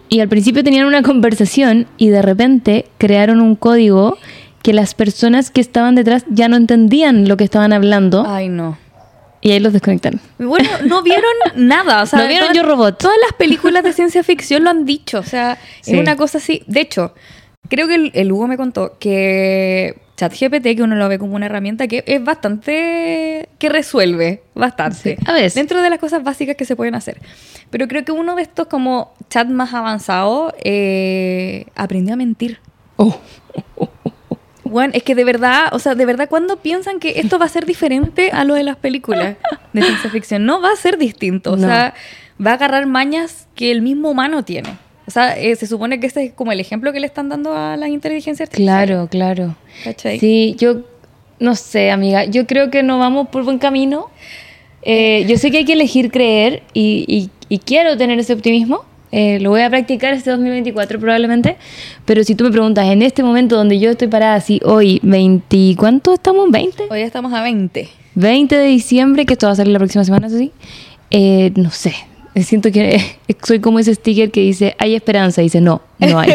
y 0.09 0.21
al 0.21 0.27
principio 0.29 0.63
tenían 0.63 0.87
una 0.87 1.01
conversación 1.03 1.85
y 1.97 2.09
de 2.09 2.21
repente 2.21 2.85
crearon 2.97 3.41
un 3.41 3.55
código 3.55 4.17
que 4.63 4.73
las 4.73 4.95
personas 4.95 5.51
que 5.51 5.61
estaban 5.61 5.95
detrás 5.95 6.25
ya 6.29 6.49
no 6.49 6.57
entendían 6.57 7.27
lo 7.27 7.37
que 7.37 7.43
estaban 7.43 7.71
hablando 7.73 8.25
Ay, 8.27 8.49
no. 8.49 8.77
y 9.39 9.51
ahí 9.51 9.59
los 9.59 9.71
desconectaron. 9.71 10.19
Bueno, 10.39 10.67
no 10.85 11.03
vieron 11.03 11.23
nada. 11.55 12.01
O 12.03 12.05
sea, 12.05 12.19
No 12.19 12.27
vieron 12.27 12.49
todas- 12.49 12.57
Yo, 12.57 12.63
Robot. 12.63 12.97
Todas 12.97 13.15
las 13.21 13.33
películas 13.37 13.83
de 13.83 13.93
ciencia 13.93 14.23
ficción 14.23 14.63
lo 14.63 14.71
han 14.71 14.85
dicho. 14.85 15.19
O 15.19 15.23
sea, 15.23 15.57
Sí. 15.81 15.93
es 15.93 15.99
una 16.01 16.15
cosa 16.17 16.39
así. 16.39 16.63
De 16.67 16.81
hecho, 16.81 17.13
creo 17.69 17.87
que 17.87 17.95
el, 17.95 18.11
el 18.13 18.31
Hugo 18.31 18.47
me 18.47 18.57
contó 18.57 18.97
que 18.99 19.95
ChatGPT, 20.17 20.75
que 20.75 20.81
uno 20.83 20.95
lo 20.95 21.07
ve 21.07 21.17
como 21.19 21.35
una 21.35 21.45
herramienta 21.45 21.87
que 21.87 22.03
es 22.05 22.21
bastante. 22.23 23.47
que 23.59 23.69
resuelve 23.69 24.41
bastante. 24.55 25.15
Sí, 25.15 25.23
a 25.25 25.33
veces. 25.33 25.53
Dentro 25.55 25.81
de 25.81 25.89
las 25.89 25.99
cosas 25.99 26.23
básicas 26.23 26.55
que 26.57 26.65
se 26.65 26.75
pueden 26.75 26.95
hacer. 26.95 27.19
Pero 27.69 27.87
creo 27.87 28.03
que 28.03 28.11
uno 28.11 28.35
de 28.35 28.41
estos, 28.41 28.67
como 28.67 29.13
chat 29.29 29.47
más 29.47 29.73
avanzado, 29.73 30.53
eh, 30.63 31.67
aprendió 31.75 32.13
a 32.15 32.17
mentir. 32.17 32.59
Oh. 32.97 33.15
Bueno, 34.63 34.93
es 34.95 35.03
que 35.03 35.15
de 35.15 35.23
verdad, 35.23 35.67
o 35.71 35.79
sea, 35.79 35.95
de 35.95 36.05
verdad, 36.05 36.27
¿cuándo 36.27 36.57
piensan 36.57 36.99
que 36.99 37.19
esto 37.21 37.39
va 37.39 37.45
a 37.45 37.49
ser 37.49 37.65
diferente 37.65 38.31
a 38.31 38.43
lo 38.43 38.53
de 38.53 38.63
las 38.63 38.75
películas 38.75 39.37
de 39.71 39.81
ciencia 39.81 40.09
ficción? 40.09 40.45
No 40.45 40.61
va 40.61 40.71
a 40.71 40.75
ser 40.75 40.97
distinto, 40.97 41.53
o 41.53 41.57
No. 41.57 41.67
sea, 41.67 41.93
va 42.45 42.51
a 42.51 42.53
agarrar 42.55 42.85
mañas 42.85 43.47
que 43.55 43.71
el 43.71 43.81
mismo 43.81 44.09
humano 44.09 44.43
tiene. 44.43 44.69
O 45.07 45.11
sea, 45.11 45.39
eh, 45.39 45.55
se 45.55 45.67
supone 45.67 45.99
que 45.99 46.07
este 46.07 46.23
es 46.25 46.33
como 46.33 46.51
el 46.51 46.59
ejemplo 46.59 46.91
que 46.91 46.99
le 46.99 47.07
están 47.07 47.29
dando 47.29 47.55
a 47.55 47.77
la 47.77 47.87
inteligencia 47.87 48.43
artificial. 48.43 48.85
Claro, 48.85 49.07
claro. 49.09 49.55
¿Cachai? 49.83 50.19
Sí, 50.19 50.55
yo 50.59 50.81
no 51.39 51.55
sé, 51.55 51.91
amiga. 51.91 52.25
Yo 52.25 52.45
creo 52.45 52.69
que 52.69 52.83
no 52.83 52.99
vamos 52.99 53.29
por 53.29 53.43
buen 53.43 53.57
camino. 53.57 54.09
Eh, 54.81 55.25
yo 55.27 55.37
sé 55.37 55.49
que 55.51 55.59
hay 55.59 55.65
que 55.65 55.73
elegir 55.73 56.11
creer 56.11 56.63
y, 56.73 57.05
y- 57.07 57.29
y 57.49 57.59
quiero 57.59 57.95
tener 57.97 58.19
ese 58.19 58.33
optimismo. 58.33 58.83
Eh, 59.13 59.39
lo 59.39 59.51
voy 59.51 59.61
a 59.61 59.69
practicar 59.69 60.13
este 60.13 60.29
2024 60.31 60.99
probablemente. 60.99 61.55
Pero 62.05 62.23
si 62.25 62.35
tú 62.35 62.43
me 62.43 62.51
preguntas, 62.51 62.85
en 62.87 63.01
este 63.01 63.23
momento 63.23 63.55
donde 63.55 63.79
yo 63.79 63.89
estoy 63.91 64.09
parada 64.09 64.35
así, 64.35 64.59
hoy, 64.65 64.99
20, 65.03 65.75
¿cuánto 65.77 66.13
estamos? 66.13 66.49
¿20? 66.49 66.87
Hoy 66.91 67.01
estamos 67.01 67.31
a 67.33 67.41
20. 67.41 67.87
20 68.15 68.55
de 68.57 68.65
diciembre, 68.65 69.25
que 69.25 69.33
esto 69.33 69.47
va 69.47 69.53
a 69.53 69.55
salir 69.55 69.71
la 69.71 69.79
próxima 69.79 70.03
semana, 70.03 70.27
eso 70.27 70.37
sí. 70.37 70.51
Eh, 71.11 71.53
no 71.55 71.71
sé. 71.71 71.93
Siento 72.43 72.71
que 72.71 73.01
soy 73.43 73.59
como 73.59 73.79
ese 73.79 73.93
sticker 73.95 74.31
que 74.31 74.41
dice, 74.41 74.75
hay 74.79 74.95
esperanza. 74.95 75.41
Y 75.41 75.45
dice, 75.45 75.61
no, 75.61 75.81
no 75.99 76.19
hay. 76.19 76.31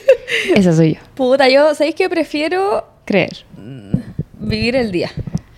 Esa 0.54 0.72
soy 0.74 0.94
yo. 0.94 1.00
Puta, 1.14 1.48
yo, 1.48 1.74
¿sabéis 1.74 1.94
que 1.94 2.08
prefiero 2.08 2.84
Creer. 3.04 3.44
vivir 4.38 4.76
el 4.76 4.90
día? 4.92 5.10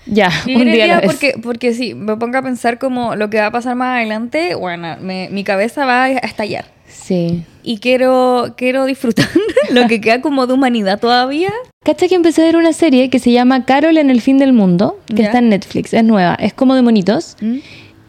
Ya, 0.07 0.31
Vivir 0.47 0.63
un 0.63 0.69
el 0.69 0.75
día, 0.75 1.01
porque, 1.05 1.35
porque 1.43 1.75
si 1.75 1.95
me 1.95 2.17
pongo 2.17 2.39
a 2.39 2.43
pensar 2.43 2.79
como 2.79 3.15
lo 3.15 3.29
que 3.29 3.39
va 3.39 3.47
a 3.47 3.51
pasar 3.51 3.77
más 3.77 3.97
adelante, 3.99 4.55
bueno, 4.55 4.97
me- 5.01 5.29
mi 5.31 5.45
cabeza 5.45 5.85
va 5.85 6.05
a 6.05 6.11
estallar. 6.11 6.65
Sí. 6.87 7.45
Y 7.63 7.79
quiero, 7.79 8.55
quiero 8.57 8.87
disfrutar 8.87 9.29
lo 9.71 9.87
que 9.87 10.01
queda 10.01 10.23
como 10.23 10.47
de 10.47 10.55
humanidad 10.55 10.99
todavía. 10.99 11.53
¿Cacha 11.85 12.09
que 12.09 12.15
empecé 12.15 12.41
a 12.43 12.45
ver 12.47 12.57
una 12.57 12.73
serie 12.73 13.11
que 13.11 13.19
se 13.19 13.33
llama 13.33 13.67
Carol 13.67 13.99
en 13.99 14.09
el 14.09 14.23
fin 14.23 14.39
del 14.39 14.55
mundo? 14.55 14.99
Que 15.07 15.17
Ya. 15.17 15.25
está 15.27 15.39
en 15.39 15.51
Netflix, 15.51 15.93
es 15.93 16.05
nueva, 16.05 16.35
es 16.41 16.55
como 16.55 16.75
de 16.75 16.81
monitos. 16.83 17.37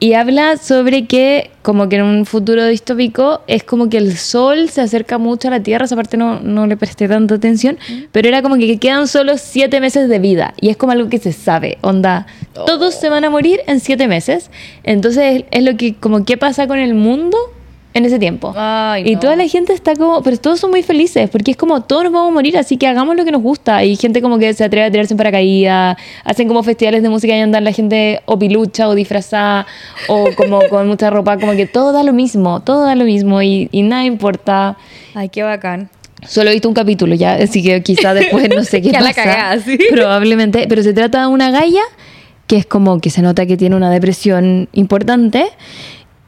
Y 0.02 0.14
habla 0.14 0.56
sobre 0.56 1.06
que, 1.06 1.52
como 1.62 1.90
que 1.90 1.98
en 1.98 2.04
un 2.04 2.26
futuro 2.26 2.66
distópico, 2.66 3.42
es 3.48 3.64
como 3.64 3.90
que 3.90 3.98
el 3.98 4.16
sol 4.18 4.70
se 4.70 4.80
acerca 4.80 5.18
mucho 5.18 5.50
a 5.50 5.52
la 5.52 5.62
Tierra. 5.62 5.86
Esa 5.86 5.98
parte 5.98 6.16
no, 6.16 6.40
no 6.40 6.68
le 6.68 6.78
presté 6.78 7.10
tanta 7.10 7.36
atención. 7.36 7.78
Pero 8.14 8.30
era 8.30 8.42
como 8.42 8.56
que 8.56 8.80
quedan 8.80 9.08
solo 9.10 9.38
siete 9.38 9.82
meses 9.82 10.08
de 10.08 10.20
vida. 10.20 10.54
Y 10.62 10.70
es 10.70 10.78
como 10.78 10.94
algo 10.94 11.10
que 11.10 11.18
se 11.20 11.34
sabe. 11.34 11.78
Onda, 11.82 12.28
todos 12.54 12.96
se 12.96 13.10
van 13.10 13.26
a 13.26 13.30
morir 13.30 13.60
en 13.68 13.82
siete 13.82 14.08
meses. 14.08 14.50
Entonces 14.84 15.42
es, 15.42 15.46
es 15.52 15.64
lo 15.64 15.76
que, 15.76 15.96
como, 15.96 16.24
¿qué 16.24 16.38
pasa 16.38 16.66
con 16.66 16.80
el 16.80 16.94
mundo 16.94 17.38
en 17.94 18.06
ese 18.06 18.20
tiempo? 18.20 18.54
Ay, 18.56 19.04
y 19.06 19.14
no. 19.16 19.20
toda 19.20 19.36
la 19.36 19.48
gente 19.48 19.74
está 19.74 19.96
como, 19.96 20.22
pero 20.22 20.38
todos 20.38 20.60
son 20.60 20.70
muy 20.70 20.84
felices, 20.84 21.30
porque 21.30 21.52
es 21.52 21.58
como 21.58 21.82
todos 21.82 22.04
nos 22.04 22.14
vamos 22.14 22.30
a 22.30 22.34
morir, 22.34 22.58
así 22.58 22.78
que 22.78 22.88
hagamos 22.88 23.16
lo 23.16 23.26
que 23.26 23.32
nos 23.32 23.42
gusta. 23.42 23.84
Y 23.84 23.96
gente 23.96 24.22
como 24.22 24.38
que 24.40 24.54
se 24.54 24.64
atreve 24.64 24.88
a 24.88 24.92
tirarse 24.92 25.14
en 25.14 25.18
paracaídas, 25.18 25.98
hacen 26.24 26.48
como 26.48 26.62
festivales 26.64 27.02
de 27.02 27.10
música 27.10 27.36
y 27.36 27.40
andan 27.40 27.64
la 27.64 27.72
gente 27.72 28.22
o 28.26 28.38
pilucha 28.38 28.88
o 28.88 28.96
disfrazada 28.96 29.66
o 30.08 30.30
como 30.36 30.60
con 30.70 30.88
mucha 30.88 31.10
ropa, 31.10 31.38
como 31.38 31.54
que 31.54 31.66
todo 31.66 31.92
da 31.92 32.04
lo 32.04 32.14
mismo, 32.14 32.62
todo 32.62 32.86
da 32.86 32.96
lo 32.96 33.06
mismo 33.06 33.42
y, 33.42 33.70
y 33.72 33.82
nada 33.82 34.06
importa. 34.06 34.78
Ay, 35.16 35.30
qué 35.30 35.44
bacán. 35.44 35.90
Solo 36.28 36.50
he 36.50 36.54
visto 36.54 36.68
un 36.68 36.76
capítulo 36.76 37.16
ya, 37.16 37.36
así 37.36 37.64
que 37.64 37.82
quizá 37.82 38.14
después 38.14 38.50
no 38.50 38.64
sé 38.66 38.82
qué 38.84 38.92
Ya 38.92 39.00
la 39.02 39.10
pasa. 39.10 39.24
cagá, 39.24 39.60
sí. 39.62 39.78
Probablemente, 39.90 40.66
pero 40.68 40.84
se 40.84 40.94
trata 40.94 41.22
de 41.22 41.28
una 41.28 41.50
galla 41.50 41.82
que 42.46 42.58
es 42.58 42.66
como 42.66 43.00
que 43.00 43.10
se 43.10 43.22
nota 43.22 43.46
que 43.46 43.58
tiene 43.58 43.76
una 43.76 43.90
depresión 43.92 44.68
importante 44.74 45.46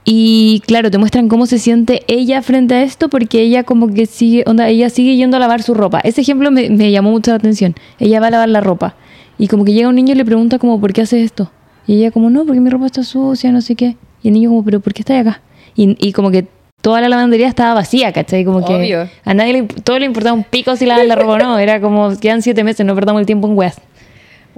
y 0.03 0.61
claro, 0.65 0.89
te 0.89 0.97
muestran 0.97 1.27
cómo 1.27 1.45
se 1.45 1.59
siente 1.59 2.01
ella 2.07 2.41
frente 2.41 2.73
a 2.73 2.83
esto 2.83 3.09
porque 3.09 3.41
ella 3.41 3.63
como 3.63 3.93
que 3.93 4.05
sigue, 4.05 4.43
onda, 4.47 4.67
ella 4.67 4.89
sigue 4.89 5.15
yendo 5.15 5.37
a 5.37 5.39
lavar 5.39 5.61
su 5.61 5.73
ropa. 5.73 5.99
Ese 6.03 6.21
ejemplo 6.21 6.51
me, 6.51 6.69
me 6.69 6.91
llamó 6.91 7.11
mucho 7.11 7.31
la 7.31 7.37
atención. 7.37 7.75
Ella 7.99 8.19
va 8.19 8.27
a 8.27 8.31
lavar 8.31 8.49
la 8.49 8.61
ropa 8.61 8.95
y 9.37 9.47
como 9.47 9.65
que 9.65 9.73
llega 9.73 9.89
un 9.89 9.95
niño 9.95 10.13
y 10.13 10.15
le 10.15 10.25
pregunta 10.25 10.59
como, 10.59 10.79
¿por 10.79 10.93
qué 10.93 11.01
hace 11.01 11.23
esto? 11.23 11.51
Y 11.87 11.95
ella 11.95 12.11
como, 12.11 12.29
no, 12.29 12.45
porque 12.45 12.61
mi 12.61 12.69
ropa 12.69 12.85
está 12.85 13.03
sucia, 13.03 13.51
no 13.51 13.61
sé 13.61 13.75
qué. 13.75 13.97
Y 14.23 14.27
el 14.29 14.33
niño 14.33 14.49
como, 14.49 14.63
¿pero 14.63 14.79
por 14.79 14.93
qué 14.93 15.01
está 15.01 15.19
acá? 15.19 15.41
Y, 15.75 15.97
y 16.05 16.13
como 16.13 16.31
que 16.31 16.47
toda 16.81 17.01
la 17.01 17.09
lavandería 17.09 17.47
estaba 17.47 17.73
vacía, 17.73 18.11
¿cachai? 18.11 18.43
Como 18.43 18.65
que 18.65 19.07
a 19.23 19.33
nadie 19.33 19.53
le, 19.53 19.63
todo 19.63 19.99
le 19.99 20.05
importaba 20.05 20.35
un 20.35 20.43
pico 20.43 20.75
si 20.75 20.85
lavan 20.85 21.07
la 21.07 21.15
ropa 21.15 21.33
o 21.33 21.37
no. 21.39 21.59
Era 21.59 21.79
como, 21.79 22.17
quedan 22.19 22.41
siete 22.41 22.63
meses, 22.63 22.85
no 22.85 22.95
perdamos 22.95 23.19
el 23.19 23.25
tiempo 23.25 23.47
en 23.47 23.57
weas. 23.57 23.79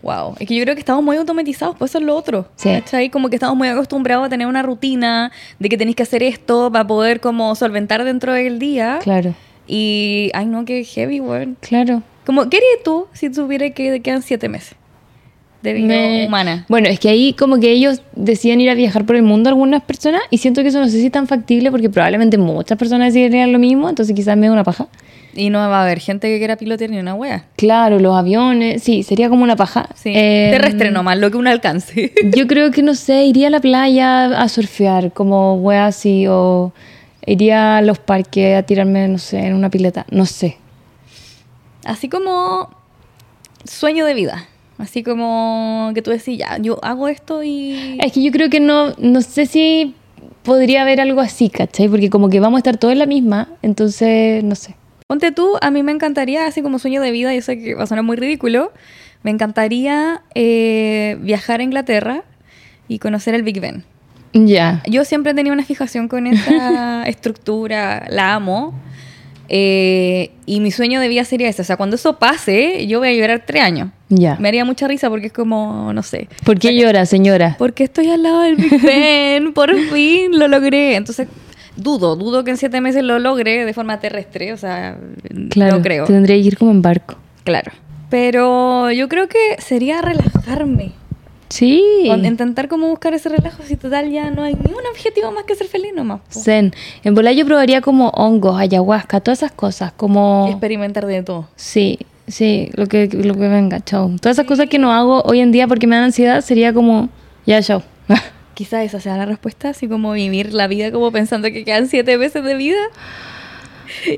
Wow. 0.04 0.36
Es 0.40 0.48
que 0.48 0.56
yo 0.56 0.64
creo 0.64 0.76
que 0.76 0.80
estamos 0.82 1.04
muy 1.04 1.18
automatizados, 1.18 1.76
pues 1.80 1.92
eso 1.92 1.98
es 1.98 2.04
lo 2.04 2.16
otro. 2.16 2.48
Sí. 2.58 2.70
¿Cachai? 2.70 3.10
Como 3.10 3.30
que 3.30 3.38
estamos 3.38 3.56
muy 3.58 3.70
acostumbrados 3.70 4.26
a 4.26 4.30
tener 4.30 4.46
una 4.48 4.62
rutina 4.62 5.32
de 5.60 5.70
que 5.70 5.78
tenéis 5.78 5.96
que 5.96 6.04
hacer 6.04 6.22
esto 6.24 6.70
para 6.72 6.86
poder 6.86 7.20
como 7.22 7.56
solventar 7.56 8.04
dentro 8.04 8.34
del 8.34 8.60
día. 8.60 9.00
Claro, 9.02 9.34
Y, 9.68 10.30
ay 10.34 10.46
no, 10.46 10.66
qué 10.66 10.84
heavy, 10.84 11.20
weón. 11.22 11.58
claro. 11.62 12.04
Como, 12.26 12.50
¿qué 12.50 12.58
harías 12.58 12.84
tú 12.86 13.08
si 13.14 13.30
tuviera 13.30 13.70
que 13.72 14.02
quedan 14.02 14.22
siete 14.22 14.48
meses 14.50 14.76
de 15.62 15.74
vida 15.74 15.88
Me- 15.88 16.26
humana? 16.28 16.66
Bueno, 16.68 16.88
es 16.90 17.00
que 17.00 17.08
ahí 17.10 17.32
como 17.34 17.60
que 17.60 17.72
ellos 17.72 18.02
decían 18.16 18.60
ir 18.62 18.70
a 18.70 18.74
viajar 18.76 19.06
por 19.06 19.16
el 19.16 19.24
mundo 19.24 19.50
algunas 19.50 19.82
personas 19.84 20.22
y 20.30 20.38
siento 20.40 20.62
que 20.62 20.68
eso 20.70 20.80
no 20.80 20.86
sé 20.86 21.00
si 21.00 21.06
es 21.06 21.12
tan 21.12 21.28
factible 21.28 21.72
porque 21.72 21.90
probablemente 21.90 22.38
muchas 22.38 22.78
personas 22.78 23.14
decidirían 23.14 23.52
lo 23.54 23.60
mismo, 23.60 23.88
entonces 23.90 24.14
quizás 24.16 24.36
me 24.38 24.48
da 24.48 24.54
una 24.54 24.64
paja. 24.66 24.88
Y 25.36 25.50
no 25.50 25.60
va 25.60 25.80
a 25.80 25.84
haber 25.84 26.00
gente 26.00 26.28
que 26.28 26.38
quiera 26.38 26.58
pilotear 26.58 26.90
ni 26.90 27.00
una 27.00 27.16
wea. 27.16 27.46
Claro, 27.56 28.00
los 28.00 28.16
aviones, 28.16 28.84
sí, 28.84 29.04
sería 29.04 29.30
como 29.30 29.44
una 29.44 29.56
paja. 29.56 29.90
Sí. 29.96 30.14
Eh, 30.16 30.50
Terrestre 30.52 30.92
nomás, 30.92 31.18
lo 31.18 31.32
que 31.32 31.38
uno 31.38 31.50
alcance. 31.50 32.14
Yo 32.36 32.48
creo 32.48 32.72
que, 32.72 32.84
no 32.84 32.96
sé, 32.96 33.24
iría 33.24 33.48
a 33.48 33.50
la 33.50 33.60
playa 33.60 34.26
a 34.26 34.48
surfear, 34.48 35.12
como 35.12 35.56
wea 35.56 35.88
así, 35.88 36.28
o 36.28 36.72
iría 37.26 37.78
a 37.78 37.82
los 37.82 38.00
parques 38.00 38.58
a 38.58 38.64
tirarme, 38.64 39.08
no 39.08 39.18
sé, 39.18 39.40
en 39.40 39.56
una 39.56 39.70
pileta, 39.70 40.06
no 40.12 40.26
sé. 40.26 40.58
Así 41.84 42.10
como 42.10 42.70
sueño 43.66 44.06
de 44.06 44.14
vida. 44.14 44.48
Así 44.78 45.04
como 45.04 45.92
que 45.94 46.02
tú 46.02 46.12
decís, 46.12 46.38
ya, 46.38 46.58
yo 46.58 46.80
hago 46.84 47.08
esto 47.08 47.44
y... 47.44 47.98
Es 48.02 48.12
que 48.12 48.24
yo 48.24 48.32
creo 48.32 48.50
que 48.50 48.60
no, 48.60 48.94
no 48.98 49.22
sé 49.22 49.46
si 49.46 49.96
podría 50.44 50.82
haber 50.82 51.00
algo 51.00 51.22
así, 51.22 51.50
¿cachai? 51.50 51.88
Porque 51.88 52.10
como 52.10 52.30
que 52.30 52.40
vamos 52.40 52.58
a 52.58 52.60
estar 52.60 52.78
todos 52.78 52.92
en 52.92 53.00
la 53.00 53.06
misma, 53.06 53.50
entonces, 53.62 54.44
no 54.44 54.56
sé. 54.56 54.76
Ponte 55.08 55.32
tú, 55.32 55.58
a 55.62 55.72
mí 55.72 55.84
me 55.84 55.92
encantaría, 55.92 56.46
así 56.48 56.62
como 56.62 56.80
sueño 56.80 57.02
de 57.02 57.12
vida, 57.12 57.34
yo 57.34 57.42
sé 57.42 57.60
que 57.60 57.76
va 57.76 57.84
a 57.84 57.88
sonar 57.88 58.04
muy 58.04 58.18
ridículo, 58.18 58.72
me 59.24 59.32
encantaría 59.32 60.22
eh, 60.36 61.18
viajar 61.22 61.60
a 61.60 61.64
Inglaterra 61.64 62.24
y 62.88 63.00
conocer 63.00 63.36
el 63.36 63.44
Big 63.44 63.60
Ben. 63.60 63.84
Ya. 64.34 64.82
Yo 64.88 65.06
siempre 65.06 65.32
he 65.32 65.36
tenido 65.36 65.54
una 65.54 65.64
fijación 65.64 66.08
con 66.08 66.26
esa 66.28 67.04
estructura, 67.08 68.06
la 68.10 68.34
amo. 68.34 68.74
eh, 69.50 70.32
y 70.46 70.60
mi 70.60 70.72
sueño 70.72 71.00
de 71.00 71.08
vida 71.08 71.24
sería 71.26 71.48
ese. 71.50 71.62
O 71.62 71.66
sea, 71.66 71.78
cuando 71.78 71.96
eso 71.98 72.18
pase, 72.18 72.88
yo 72.88 73.00
voy 73.00 73.10
a 73.10 73.14
llorar 73.14 73.44
tres 73.46 73.62
años. 73.62 73.90
Ya. 74.10 74.36
Me 74.40 74.48
haría 74.48 74.66
mucha 74.66 74.88
risa 74.88 75.10
porque 75.10 75.28
es 75.28 75.34
como, 75.34 75.94
no 75.94 76.02
sé. 76.04 76.28
¿Por 76.44 76.60
qué 76.60 76.76
llora, 76.76 77.06
señora? 77.06 77.56
Porque 77.60 77.84
estoy 77.84 78.10
al 78.10 78.24
lado 78.24 78.42
del 78.42 78.56
Big 78.56 78.82
Ben, 78.82 79.54
por 79.54 79.74
fin 79.92 80.38
lo 80.38 80.48
logré. 80.48 80.96
Entonces, 80.96 81.28
dudo, 81.76 82.16
dudo 82.16 82.44
que 82.44 82.52
en 82.52 82.58
siete 82.58 82.82
meses 82.82 83.04
lo 83.04 83.20
logre 83.20 83.66
de 83.66 83.74
forma 83.74 84.00
terrestre. 84.00 84.54
O 84.54 84.58
sea, 84.58 84.98
Claro. 85.50 85.78
no 85.78 85.82
creo. 85.82 86.06
Tendría 86.06 86.36
que 86.36 86.42
ir 86.42 86.58
como 86.58 86.72
en 86.72 86.82
barco. 86.82 87.16
Claro. 87.44 87.72
Pero 88.10 88.92
yo 88.92 89.10
creo 89.10 89.28
que 89.28 89.58
sería 89.60 90.02
relajarme. 90.02 90.92
Sí. 91.50 91.84
Con- 92.08 92.26
Intentar 92.26 92.68
como 92.68 92.88
buscar 92.90 93.14
ese 93.14 93.30
relajo 93.30 93.62
si 93.64 93.76
total 93.76 94.10
ya 94.10 94.32
no 94.32 94.42
hay 94.44 94.56
ningún 94.56 94.84
objetivo 94.92 95.32
más 95.32 95.44
que 95.44 95.56
ser 95.56 95.68
feliz 95.68 95.92
nomás. 95.96 96.22
po. 96.22 96.40
Zen. 96.40 96.74
En 97.04 97.14
volar 97.14 97.34
yo 97.36 97.46
probaría 97.46 97.82
como 97.82 98.10
hongos, 98.10 98.60
ayahuasca, 98.60 99.20
todas 99.20 99.40
esas 99.40 99.52
cosas. 99.52 99.92
Como. 99.94 100.48
Experimentar 100.50 101.06
de 101.06 101.22
todo. 101.22 101.48
Sí, 101.56 102.00
sí, 102.28 102.70
lo 102.74 102.88
que, 102.88 103.08
lo 103.08 103.36
que 103.36 103.48
venga, 103.48 103.82
chao. 103.82 104.10
Todas 104.20 104.36
esas 104.38 104.48
cosas 104.48 104.68
que 104.68 104.80
no 104.80 104.92
hago 104.92 105.22
hoy 105.24 105.42
en 105.42 105.52
día 105.52 105.68
porque 105.68 105.86
me 105.86 105.96
dan 105.96 106.06
ansiedad 106.06 106.42
sería 106.42 106.74
como, 106.74 107.10
ya, 107.46 107.62
chao. 107.62 107.84
Quizás 108.54 108.86
esa 108.86 109.00
sea 109.00 109.18
la 109.18 109.26
respuesta, 109.26 109.70
así 109.70 109.88
como 109.88 110.12
vivir 110.14 110.54
la 110.54 110.68
vida 110.68 110.92
como 110.92 111.12
pensando 111.12 111.50
que 111.52 111.64
quedan 111.64 111.88
siete 111.88 112.18
meses 112.18 112.44
de 112.44 112.56
vida. 112.56 112.82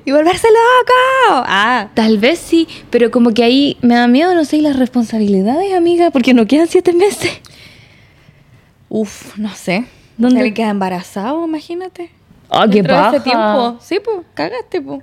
Y 0.05 0.11
volverse 0.11 0.47
loco. 0.47 1.43
Ah, 1.47 1.89
Tal 1.93 2.17
vez 2.17 2.39
sí, 2.39 2.67
pero 2.89 3.11
como 3.11 3.31
que 3.33 3.43
ahí 3.43 3.77
me 3.81 3.95
da 3.95 4.07
miedo, 4.07 4.33
no 4.33 4.45
sé, 4.45 4.57
y 4.57 4.61
las 4.61 4.77
responsabilidades, 4.77 5.73
amiga, 5.73 6.11
porque 6.11 6.33
no 6.33 6.47
quedan 6.47 6.67
siete 6.67 6.93
meses. 6.93 7.31
Uf, 8.89 9.37
no 9.37 9.53
sé. 9.53 9.85
¿Dónde? 10.17 10.39
¿Dónde 10.39 10.53
queda 10.53 10.69
embarazado? 10.69 11.45
Imagínate. 11.45 12.09
¡Ah, 12.49 12.67
qué 12.71 12.81
de 12.81 13.07
ese 13.07 13.19
tiempo. 13.21 13.77
Sí, 13.81 13.99
pues, 14.03 14.17
cagaste, 14.33 14.81
pues. 14.81 15.01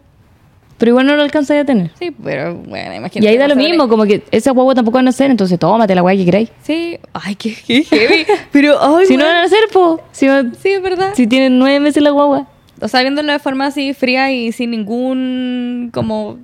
Pero 0.79 0.91
igual 0.91 1.07
no 1.07 1.15
lo 1.15 1.23
alcanza 1.23 1.59
a 1.59 1.65
tener. 1.65 1.91
Sí, 1.99 2.11
pero 2.11 2.55
bueno, 2.57 2.95
imagínate. 2.95 3.21
Y 3.25 3.27
ahí 3.29 3.37
da 3.39 3.47
lo 3.49 3.55
mismo, 3.57 3.89
como 3.89 4.05
que 4.05 4.25
esa 4.33 4.51
guagua 4.51 4.75
tampoco 4.75 4.97
van 4.97 5.05
a 5.07 5.11
nacer, 5.11 5.31
entonces 5.31 5.59
tómate 5.59 5.95
la 5.95 6.01
guagua 6.01 6.19
que 6.19 6.25
queráis. 6.25 6.51
Sí. 6.63 6.99
Ay, 7.13 7.37
qué, 7.37 7.55
qué 7.67 7.85
heavy. 7.85 8.27
pero, 8.53 8.77
ay, 8.83 9.07
Si 9.07 9.17
no 9.17 9.25
bueno. 9.25 9.31
van 9.33 9.37
a 9.37 9.43
nacer, 9.43 9.65
po. 9.73 10.01
Si, 10.13 10.27
va- 10.27 10.43
Sí, 10.61 10.71
es 10.71 10.83
verdad. 10.83 11.13
si 11.15 11.27
tienen 11.27 11.59
nueve 11.59 11.79
meses 11.81 12.03
la 12.03 12.11
guagua. 12.11 12.49
O 12.81 12.89
sea, 12.89 13.01
viéndolo 13.03 13.31
de 13.33 13.39
forma 13.39 13.67
así 13.67 13.95
fría 13.95 14.33
y 14.33 14.51
sin 14.51 14.71
ningún, 14.73 15.91
como... 15.95 16.39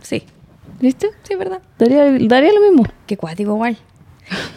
Sí, 0.00 0.22
¿Viste? 0.80 1.08
sí, 1.24 1.32
es 1.32 1.38
verdad. 1.38 1.60
Daría, 1.78 2.04
daría 2.28 2.52
lo 2.52 2.60
mismo. 2.60 2.84
Qué 3.06 3.16
cuático 3.16 3.52
igual. 3.52 3.76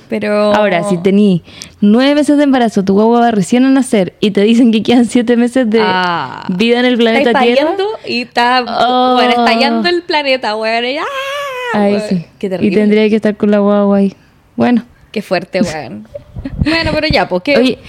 Pero... 0.10 0.53
Ahora, 0.53 0.84
si 0.84 0.98
tení 0.98 1.44
nueve 1.82 2.15
meses 2.15 2.38
de 2.38 2.44
embarazo, 2.44 2.84
tu 2.86 2.94
guagua 2.94 3.20
va 3.22 3.32
recién 3.32 3.65
a 3.65 3.70
nacer 3.70 4.13
y 4.20 4.32
te 4.32 4.41
dicen 4.41 4.72
que 4.72 4.84
quedan 4.84 5.05
siete 5.05 5.36
meses 5.38 5.70
de 5.70 5.79
Ah. 5.84 6.46
vida 6.50 6.79
en 6.79 6.86
el 6.86 6.98
planeta 6.98 7.32
Estáis 7.32 7.55
Tierra. 7.55 7.72
y 8.05 8.22
está 8.22 8.63
Oh. 8.67 9.13
bueno, 9.15 9.32
estallando 9.32 9.89
el 9.89 10.03
planeta, 10.03 10.55
weón. 10.55 10.86
y 10.86 10.98
¡ah! 10.98 12.00
Sí. 12.10 12.25
Qué 12.39 12.48
y 12.48 12.50
terrible. 12.50 12.77
tendría 12.77 13.10
que 13.10 13.15
estar 13.17 13.36
con 13.36 13.51
la 13.51 13.60
guagua 13.60 13.98
ahí. 13.98 14.13
Bueno. 14.55 14.84
Qué 15.12 15.22
fuerte, 15.22 15.62
weón. 15.62 16.08
bueno, 16.63 16.91
pero 16.94 17.08
ya, 17.08 17.27
pues 17.27 17.41
que 17.44 17.58
Oye, 17.58 17.79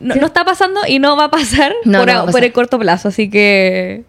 no, 0.00 0.14
no 0.16 0.26
está 0.26 0.44
pasando 0.44 0.80
y 0.86 0.98
no 0.98 1.16
va 1.16 1.24
a 1.24 1.30
pasar, 1.30 1.72
No, 1.84 1.98
por, 2.00 2.06
no 2.08 2.12
va 2.14 2.18
a 2.20 2.22
por 2.24 2.32
pasar. 2.32 2.44
el 2.44 2.52
corto 2.52 2.78
plazo, 2.78 3.08
así 3.08 3.30
que... 3.30 4.04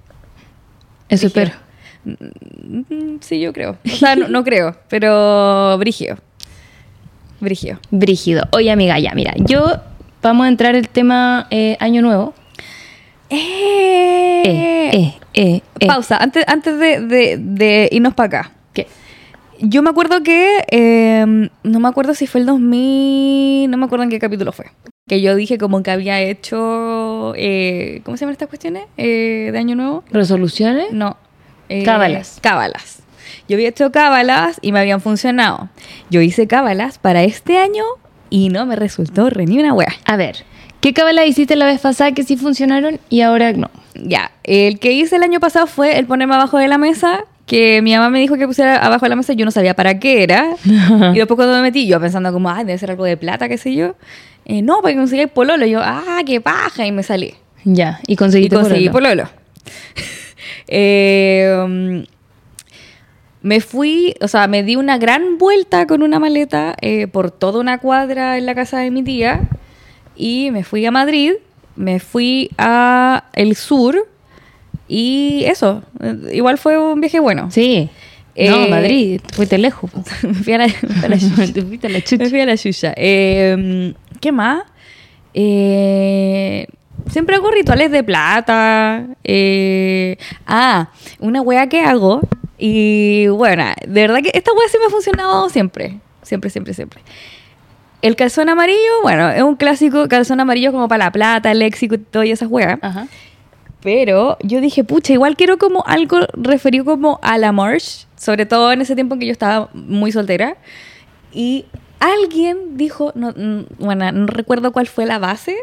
eso 1.09 1.27
Brígido. 1.27 1.43
espero. 1.45 1.63
Mm, 2.05 3.17
Sí, 3.21 3.39
yo 3.39 3.53
creo. 3.53 3.77
O 3.85 3.89
sea, 3.95 4.15
no, 4.15 4.27
no 4.27 4.43
creo, 4.43 4.75
pero 4.89 5.77
brigio. 5.77 6.17
Brigio. 7.43 7.79
Brígido. 7.91 8.47
Oye, 8.51 8.71
amiga, 8.71 8.97
ya, 8.99 9.13
mira, 9.13 9.33
yo 9.37 9.63
vamos 10.21 10.45
a 10.45 10.49
entrar 10.49 10.75
el 10.75 10.87
tema 10.89 11.47
eh, 11.51 11.77
Año 11.79 12.01
Nuevo. 12.01 12.33
Eh, 13.29 14.89
Eh, 14.93 15.13
eh, 15.33 15.61
eh. 15.79 15.87
Pausa, 15.87 16.17
antes, 16.17 16.43
antes 16.47 16.77
de, 16.79 16.99
de- 17.01 17.37
de 17.37 17.89
irnos 17.91 18.13
para 18.13 18.27
acá. 18.27 18.51
¿Qué? 18.73 18.87
Yo 19.59 19.81
me 19.81 19.89
acuerdo 19.89 20.21
que, 20.23 20.63
eh, 20.69 21.25
no 21.63 21.79
me 21.79 21.87
acuerdo 21.87 22.13
si 22.13 22.27
fue 22.27 22.41
el 22.41 22.47
2000, 22.47 23.69
no 23.71 23.77
me 23.77 23.85
acuerdo 23.85 24.03
en 24.03 24.09
qué 24.09 24.19
capítulo 24.19 24.51
fue. 24.51 24.65
Que 25.07 25.21
yo 25.21 25.35
dije 25.35 25.57
como 25.57 25.81
que 25.83 25.91
había 25.91 26.21
hecho, 26.21 27.33
eh, 27.35 28.01
¿cómo 28.03 28.17
se 28.17 28.21
llaman 28.21 28.33
estas 28.33 28.49
cuestiones? 28.49 28.83
Eh, 28.97 29.49
de 29.51 29.57
Año 29.57 29.75
Nuevo. 29.75 30.03
¿Resoluciones? 30.11 30.91
No. 30.91 31.17
Cábalas. 31.85 32.37
Cábalas. 32.41 33.02
Yo 33.49 33.55
había 33.55 33.69
hecho 33.69 33.91
cábalas 33.91 34.57
y 34.61 34.71
me 34.71 34.79
habían 34.79 35.01
funcionado. 35.01 35.69
Yo 36.09 36.21
hice 36.21 36.47
cábalas 36.47 36.97
para 36.97 37.23
este 37.23 37.57
año 37.57 37.83
y 38.29 38.49
no 38.49 38.65
me 38.65 38.75
resultó 38.75 39.29
re 39.29 39.45
ni 39.45 39.59
una 39.59 39.73
wea. 39.73 39.93
A 40.05 40.15
ver, 40.15 40.45
¿qué 40.81 40.93
cábala 40.93 41.25
hiciste 41.25 41.55
la 41.55 41.65
vez 41.65 41.81
pasada 41.81 42.11
que 42.13 42.23
sí 42.23 42.37
funcionaron 42.37 42.99
y 43.09 43.21
ahora 43.21 43.51
no? 43.53 43.69
Ya, 43.95 44.31
el 44.43 44.79
que 44.79 44.91
hice 44.93 45.17
el 45.17 45.23
año 45.23 45.39
pasado 45.39 45.67
fue 45.67 45.99
el 45.99 46.05
ponerme 46.07 46.35
abajo 46.35 46.57
de 46.57 46.67
la 46.67 46.77
mesa, 46.77 47.25
que 47.45 47.81
mi 47.81 47.93
mamá 47.93 48.09
me 48.09 48.19
dijo 48.19 48.37
que 48.37 48.47
pusiera 48.47 48.77
abajo 48.77 49.05
de 49.05 49.09
la 49.09 49.15
mesa, 49.17 49.33
yo 49.33 49.45
no 49.45 49.51
sabía 49.51 49.75
para 49.75 49.99
qué 49.99 50.23
era. 50.23 50.55
y 50.65 51.17
después 51.17 51.35
cuando 51.35 51.53
me 51.55 51.61
metí, 51.61 51.85
yo 51.85 51.99
pensando 51.99 52.31
como, 52.33 52.49
ay, 52.49 52.63
debe 52.63 52.77
ser 52.79 52.89
algo 52.91 53.03
de 53.03 53.17
plata, 53.17 53.49
qué 53.49 53.57
sé 53.57 53.75
yo. 53.75 53.95
Eh, 54.45 54.61
no, 54.61 54.81
para 54.81 54.93
que 54.93 54.99
consigáis 54.99 55.29
pololo. 55.29 55.65
Y 55.65 55.71
yo, 55.71 55.81
ah, 55.83 56.21
qué 56.25 56.41
paja, 56.41 56.85
y 56.87 56.91
me 56.91 57.03
salí. 57.03 57.35
Ya, 57.65 57.99
y 58.07 58.13
Y 58.13 58.15
conseguiste 58.15 58.55
conseguí 58.55 58.89
pololo. 58.89 59.23
pololo. 59.25 59.29
Eh, 60.67 61.61
um, 61.63 62.03
me 63.43 63.59
fui, 63.59 64.15
o 64.21 64.27
sea, 64.27 64.47
me 64.47 64.63
di 64.63 64.77
una 64.77 64.97
gran 64.97 65.37
vuelta 65.37 65.85
con 65.85 66.01
una 66.01 66.17
maleta 66.17 66.75
eh, 66.81 67.07
por 67.07 67.29
toda 67.29 67.59
una 67.59 67.77
cuadra 67.77 68.37
en 68.37 68.45
la 68.45 68.55
casa 68.55 68.79
de 68.79 68.89
mi 68.89 69.03
tía 69.03 69.41
y 70.15 70.49
me 70.51 70.63
fui 70.63 70.85
a 70.85 70.91
Madrid, 70.91 71.33
me 71.75 71.99
fui 71.99 72.49
a 72.57 73.25
el 73.33 73.55
sur 73.55 74.07
y 74.87 75.43
eso, 75.45 75.83
eh, 76.01 76.15
igual 76.33 76.57
fue 76.57 76.77
un 76.77 77.01
viaje 77.01 77.19
bueno. 77.19 77.51
Sí. 77.51 77.89
Eh, 78.35 78.49
no, 78.49 78.67
Madrid, 78.67 79.21
fuiste 79.33 79.57
lejos. 79.57 79.91
fui 80.43 80.53
a 80.53 80.59
la, 80.59 80.63
a 81.03 81.07
la 81.07 81.19
chucha. 81.19 81.61
Me 82.17 82.29
fui 82.29 82.39
a 82.41 82.45
la 82.45 82.57
chucha. 82.57 82.93
Eh, 82.97 83.93
¿Qué 84.19 84.31
más? 84.31 84.63
Eh, 85.33 86.67
siempre 87.11 87.35
hago 87.35 87.51
rituales 87.51 87.91
de 87.91 88.03
plata. 88.03 89.05
eh, 89.23 90.17
ah, 90.47 90.89
una 91.19 91.41
wea 91.41 91.67
que 91.67 91.81
hago. 91.81 92.21
Y 92.65 93.27
bueno, 93.27 93.65
de 93.85 94.01
verdad 94.07 94.21
que 94.23 94.31
esta 94.33 94.53
wea 94.53 94.69
sí 94.69 94.77
me 94.79 94.85
ha 94.85 94.89
funcionado 94.89 95.49
siempre. 95.49 95.99
Siempre, 96.21 96.49
siempre, 96.49 96.73
siempre. 96.73 97.01
El 98.01 98.15
calzón 98.15 98.47
amarillo, 98.47 99.01
bueno, 99.01 99.29
es 99.31 99.43
un 99.43 99.57
clásico 99.57 100.07
calzón 100.07 100.39
amarillo 100.39 100.71
como 100.71 100.87
para 100.87 101.03
la 101.03 101.11
plata, 101.11 101.51
el 101.51 101.59
léxico 101.59 101.95
y 101.95 101.97
todas 101.97 102.29
esas 102.29 102.47
weas. 102.49 102.79
Ajá. 102.81 103.09
Pero 103.81 104.37
yo 104.43 104.61
dije, 104.61 104.85
pucha, 104.85 105.11
igual 105.11 105.35
quiero 105.35 105.57
como 105.57 105.83
algo 105.85 106.19
referido 106.31 106.85
como 106.85 107.19
a 107.21 107.37
la 107.37 107.51
march, 107.51 108.07
sobre 108.15 108.45
todo 108.45 108.71
en 108.71 108.79
ese 108.79 108.95
tiempo 108.95 109.15
en 109.15 109.19
que 109.19 109.25
yo 109.25 109.33
estaba 109.33 109.69
muy 109.73 110.13
soltera. 110.13 110.55
Y 111.33 111.65
alguien 111.99 112.77
dijo, 112.77 113.11
no, 113.13 113.31
mm, 113.35 113.65
bueno, 113.79 114.09
no 114.13 114.27
recuerdo 114.27 114.71
cuál 114.71 114.87
fue 114.87 115.05
la 115.05 115.19
base, 115.19 115.57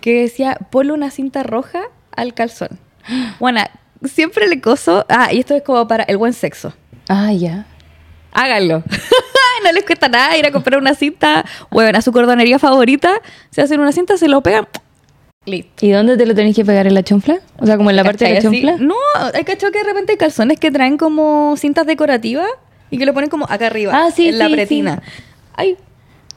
que 0.00 0.22
decía, 0.22 0.58
ponle 0.70 0.92
una 0.92 1.10
cinta 1.10 1.42
roja 1.42 1.80
al 2.12 2.34
calzón. 2.34 2.78
Bueno, 3.40 3.62
siempre 4.04 4.46
le 4.48 4.60
coso, 4.60 5.04
ah, 5.08 5.32
y 5.32 5.40
esto 5.40 5.54
es 5.54 5.62
como 5.62 5.86
para 5.88 6.04
el 6.04 6.16
buen 6.16 6.32
sexo. 6.32 6.72
Ah, 7.08 7.32
ya. 7.32 7.66
Háganlo. 8.32 8.82
no 9.64 9.72
les 9.72 9.84
cuesta 9.84 10.08
nada 10.08 10.36
ir 10.36 10.46
a 10.46 10.52
comprar 10.52 10.80
una 10.80 10.94
cinta, 10.94 11.44
bueno, 11.70 11.98
a 11.98 12.02
su 12.02 12.12
cordonería 12.12 12.58
favorita, 12.58 13.20
se 13.50 13.62
hacen 13.62 13.80
una 13.80 13.92
cinta, 13.92 14.16
se 14.16 14.28
lo 14.28 14.40
pegan, 14.42 14.68
listo. 15.46 15.84
¿Y 15.84 15.90
dónde 15.90 16.16
te 16.16 16.26
lo 16.26 16.34
tenés 16.34 16.54
que 16.54 16.64
pegar 16.64 16.86
en 16.86 16.94
la 16.94 17.02
chonfla? 17.02 17.40
O 17.58 17.66
sea, 17.66 17.76
como 17.76 17.90
en 17.90 17.96
la 17.96 18.04
parte 18.04 18.24
de 18.26 18.34
la 18.34 18.40
chonfla. 18.42 18.76
No, 18.78 18.94
hay 19.34 19.42
cachado 19.44 19.72
que 19.72 19.78
de 19.78 19.84
repente 19.84 20.12
hay 20.12 20.18
calzones 20.18 20.58
que 20.60 20.70
traen 20.70 20.96
como 20.96 21.54
cintas 21.56 21.86
decorativas 21.86 22.46
y 22.90 22.98
que 22.98 23.06
lo 23.06 23.12
ponen 23.14 23.30
como 23.30 23.46
acá 23.48 23.66
arriba. 23.66 23.92
Ah, 23.94 24.10
sí, 24.14 24.28
En 24.28 24.38
la 24.38 24.46
sí, 24.46 24.52
pretina. 24.52 25.02
Ay, 25.56 25.76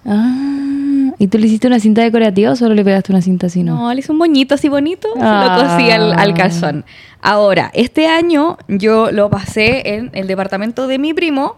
Ah, 0.06 1.12
¿y 1.18 1.28
tú 1.28 1.38
le 1.38 1.48
hiciste 1.48 1.66
una 1.68 1.80
cinta 1.80 2.02
decorativa 2.02 2.52
o 2.52 2.56
solo 2.58 2.76
le 2.76 2.84
pegaste 2.84 3.14
una 3.14 3.22
cinta 3.22 3.48
así, 3.48 3.64
no? 3.64 3.76
no, 3.76 3.94
le 3.94 4.00
hice 4.02 4.12
un 4.12 4.18
moñito 4.18 4.56
así 4.56 4.68
bonito, 4.68 5.08
Ah. 5.22 5.56
se 5.58 5.64
lo 5.64 5.70
cosí 5.70 5.92
al, 5.92 6.14
al 6.20 6.34
calzón. 6.34 6.84
Ahora, 7.26 7.72
este 7.74 8.08
año 8.08 8.58
yo 8.68 9.10
lo 9.12 9.30
pasé 9.30 9.96
en 9.96 10.12
el 10.14 10.28
departamento 10.28 10.88
de 10.88 11.00
mi 11.00 11.14
primo, 11.14 11.56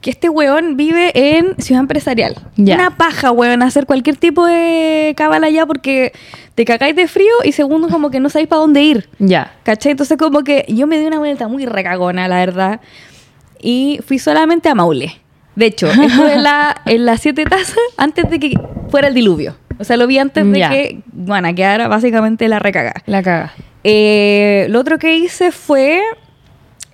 que 0.00 0.10
este 0.10 0.28
weón 0.28 0.76
vive 0.76 1.10
en 1.14 1.56
Ciudad 1.58 1.80
Empresarial. 1.80 2.36
Ya. 2.54 2.76
Una 2.76 2.96
paja, 2.96 3.32
weón, 3.32 3.62
hacer 3.64 3.84
cualquier 3.84 4.16
tipo 4.16 4.46
de 4.46 5.14
cábala 5.16 5.48
allá 5.48 5.66
porque 5.66 6.12
te 6.54 6.64
cagáis 6.64 6.94
de 6.94 7.08
frío 7.08 7.32
y 7.42 7.50
segundo 7.50 7.88
como 7.88 8.10
que 8.12 8.20
no 8.20 8.28
sabéis 8.30 8.48
para 8.48 8.60
dónde 8.60 8.80
ir. 8.82 9.08
Ya. 9.18 9.56
¿Cachai? 9.64 9.90
Entonces 9.90 10.16
como 10.16 10.44
que 10.44 10.64
yo 10.68 10.86
me 10.86 11.00
di 11.00 11.06
una 11.06 11.18
vuelta 11.18 11.48
muy 11.48 11.66
recagona, 11.66 12.28
la 12.28 12.36
verdad. 12.36 12.80
Y 13.60 13.98
fui 14.06 14.20
solamente 14.20 14.68
a 14.68 14.76
Maule. 14.76 15.16
De 15.56 15.66
hecho, 15.66 15.88
esto 15.90 16.28
en, 16.28 16.44
la, 16.44 16.80
en 16.86 17.04
las 17.04 17.20
siete 17.20 17.44
tazas 17.44 17.76
antes 17.96 18.30
de 18.30 18.38
que 18.38 18.54
fuera 18.90 19.08
el 19.08 19.14
diluvio. 19.14 19.56
O 19.80 19.84
sea, 19.84 19.96
lo 19.96 20.06
vi 20.06 20.18
antes 20.18 20.48
de 20.48 20.58
Ya. 20.60 20.70
que, 20.70 21.00
bueno, 21.12 21.52
quedara 21.56 21.88
básicamente 21.88 22.46
la 22.46 22.60
recagada. 22.60 23.02
La 23.06 23.20
caga. 23.24 23.52
Eh, 23.84 24.66
lo 24.70 24.80
otro 24.80 24.98
que 24.98 25.16
hice 25.16 25.52
fue. 25.52 26.00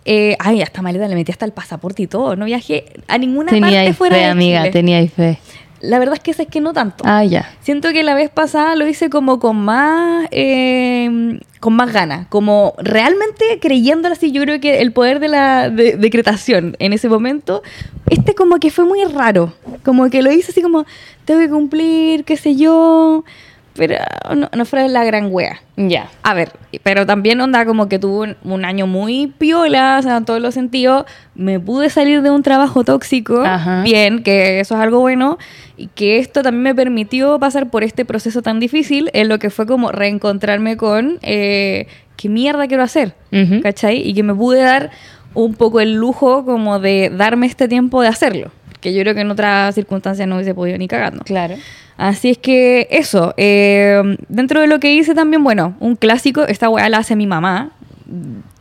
eh, 0.04 0.36
ay, 0.38 0.60
hasta 0.62 0.82
maleta 0.82 1.08
le 1.08 1.14
metí 1.14 1.32
hasta 1.32 1.46
el 1.46 1.52
pasaporte 1.52 2.02
y 2.02 2.06
todo. 2.06 2.36
No 2.36 2.44
viajé 2.44 2.84
a 3.08 3.16
ninguna 3.18 3.50
Tenía 3.50 3.62
parte 3.68 3.78
ahí 3.78 3.92
fuera 3.94 4.16
fe, 4.16 4.20
de 4.22 4.26
amiga, 4.28 4.60
Chile. 4.60 4.72
tenía 4.72 4.98
ahí 4.98 5.08
fe. 5.08 5.38
La 5.80 5.98
verdad 5.98 6.14
es 6.14 6.20
que 6.20 6.30
es 6.30 6.48
que 6.48 6.60
no 6.60 6.72
tanto. 6.72 7.04
Ah, 7.06 7.24
ya. 7.24 7.50
Siento 7.60 7.92
que 7.92 8.02
la 8.02 8.14
vez 8.14 8.30
pasada 8.30 8.74
lo 8.74 8.86
hice 8.86 9.10
como 9.10 9.38
con 9.38 9.56
más 9.56 10.26
eh, 10.30 11.38
con 11.60 11.74
más 11.74 11.92
ganas, 11.92 12.26
como 12.28 12.74
realmente 12.78 13.58
creyéndolo 13.60 14.14
así. 14.14 14.30
Yo 14.32 14.42
creo 14.42 14.60
que 14.60 14.80
el 14.80 14.92
poder 14.92 15.20
de 15.20 15.28
la 15.28 15.68
de- 15.70 15.96
decretación 15.96 16.74
en 16.78 16.92
ese 16.94 17.08
momento, 17.08 17.62
este 18.10 18.34
como 18.34 18.58
que 18.60 18.70
fue 18.70 18.84
muy 18.86 19.04
raro, 19.04 19.52
como 19.84 20.08
que 20.10 20.22
lo 20.22 20.30
hice 20.32 20.52
así 20.52 20.62
como 20.62 20.86
tengo 21.26 21.40
que 21.40 21.48
cumplir, 21.50 22.24
qué 22.24 22.36
sé 22.38 22.56
yo, 22.56 23.24
pero 23.74 23.96
no, 24.34 24.48
no 24.52 24.64
fue 24.64 24.88
la 24.88 25.04
gran 25.04 25.28
wea. 25.30 25.60
Ya. 25.76 26.08
A 26.22 26.34
ver, 26.34 26.52
pero 26.82 27.06
también 27.06 27.40
onda 27.40 27.66
como 27.66 27.88
que 27.88 27.98
tuve 27.98 28.28
un, 28.28 28.36
un 28.52 28.64
año 28.64 28.86
muy 28.86 29.26
piola, 29.38 29.96
o 29.98 30.02
sea, 30.02 30.16
en 30.18 30.24
todos 30.24 30.40
los 30.40 30.54
sentidos. 30.54 31.04
Me 31.34 31.58
pude 31.58 31.90
salir 31.90 32.22
de 32.22 32.30
un 32.30 32.42
trabajo 32.42 32.84
tóxico, 32.84 33.42
Ajá. 33.44 33.82
bien, 33.82 34.22
que 34.22 34.60
eso 34.60 34.74
es 34.74 34.80
algo 34.80 35.00
bueno, 35.00 35.38
y 35.76 35.88
que 35.88 36.18
esto 36.18 36.42
también 36.42 36.62
me 36.62 36.74
permitió 36.74 37.38
pasar 37.40 37.68
por 37.70 37.82
este 37.82 38.04
proceso 38.04 38.42
tan 38.42 38.60
difícil, 38.60 39.10
en 39.12 39.28
lo 39.28 39.38
que 39.38 39.50
fue 39.50 39.66
como 39.66 39.90
reencontrarme 39.90 40.76
con 40.76 41.18
eh, 41.22 41.88
qué 42.16 42.28
mierda 42.28 42.68
quiero 42.68 42.84
hacer. 42.84 43.14
¿cachai? 43.62 44.00
Y 44.08 44.14
que 44.14 44.22
me 44.22 44.34
pude 44.34 44.60
dar 44.60 44.90
un 45.34 45.54
poco 45.54 45.80
el 45.80 45.94
lujo 45.94 46.44
como 46.44 46.78
de 46.78 47.10
darme 47.12 47.46
este 47.46 47.66
tiempo 47.66 48.00
de 48.00 48.06
hacerlo, 48.06 48.52
que 48.84 48.92
yo 48.92 49.00
creo 49.00 49.14
que 49.14 49.22
en 49.22 49.30
otras 49.30 49.74
circunstancias 49.74 50.28
no 50.28 50.36
hubiese 50.36 50.54
podido 50.54 50.76
ni 50.76 50.86
cagando. 50.86 51.24
Claro. 51.24 51.56
Así 51.96 52.30
es 52.30 52.38
que 52.38 52.86
eso, 52.90 53.32
eh, 53.38 54.02
dentro 54.28 54.60
de 54.60 54.66
lo 54.66 54.78
que 54.78 54.92
hice 54.94 55.14
también, 55.14 55.42
bueno, 55.42 55.74
un 55.80 55.96
clásico, 55.96 56.42
esta 56.42 56.68
weá 56.68 56.88
la 56.90 56.98
hace 56.98 57.16
mi 57.16 57.26
mamá 57.26 57.70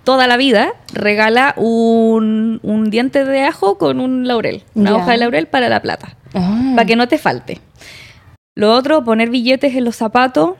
toda 0.06 0.28
la 0.28 0.38
vida, 0.38 0.74
regala 0.94 1.54
un, 1.58 2.60
un 2.64 2.90
diente 2.90 3.26
de 3.26 3.42
ajo 3.44 3.78
con 3.78 4.00
un 4.00 4.28
laurel, 4.28 4.64
una 4.76 4.96
hoja 4.96 5.12
de 5.12 5.18
laurel 5.18 5.48
para 5.48 5.68
la 5.70 5.82
plata, 5.82 6.16
Ah. 6.34 6.72
para 6.76 6.86
que 6.86 6.96
no 6.96 7.08
te 7.08 7.18
falte. 7.18 7.60
Lo 8.56 8.74
otro, 8.74 9.04
poner 9.04 9.30
billetes 9.30 9.76
en 9.76 9.84
los 9.84 9.96
zapatos 9.98 10.52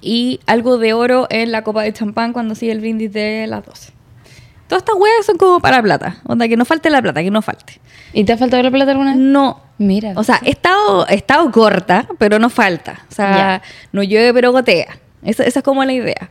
y 0.00 0.40
algo 0.46 0.78
de 0.78 0.92
oro 0.92 1.26
en 1.30 1.52
la 1.52 1.62
copa 1.62 1.82
de 1.82 1.92
champán 1.92 2.32
cuando 2.32 2.54
sigue 2.54 2.72
el 2.72 2.80
brindis 2.80 3.12
de 3.12 3.46
las 3.48 3.64
12. 3.64 3.92
Todas 4.68 4.82
estas 4.82 4.96
weas 4.96 5.24
son 5.26 5.36
como 5.38 5.60
para 5.60 5.80
plata, 5.82 6.16
onda 6.26 6.48
que 6.48 6.56
no 6.56 6.64
falte 6.64 6.90
la 6.90 7.00
plata, 7.00 7.22
que 7.22 7.30
no 7.30 7.40
falte. 7.42 7.80
¿Y 8.12 8.24
te 8.24 8.32
ha 8.32 8.36
faltado 8.36 8.62
la 8.62 8.70
plata 8.70 8.90
alguna 8.92 9.10
vez? 9.12 9.20
No, 9.20 9.60
Mira. 9.78 10.12
o 10.16 10.24
sea, 10.24 10.40
he 10.44 10.50
estado, 10.50 11.06
he 11.08 11.14
estado 11.14 11.50
corta, 11.52 12.06
pero 12.18 12.38
no 12.38 12.50
falta. 12.50 13.04
O 13.10 13.14
sea, 13.14 13.62
no 13.92 14.02
llueve, 14.02 14.32
pero 14.34 14.52
gotea. 14.52 14.98
Esa, 15.22 15.44
esa 15.44 15.60
es 15.60 15.64
como 15.64 15.84
la 15.84 15.92
idea. 15.92 16.30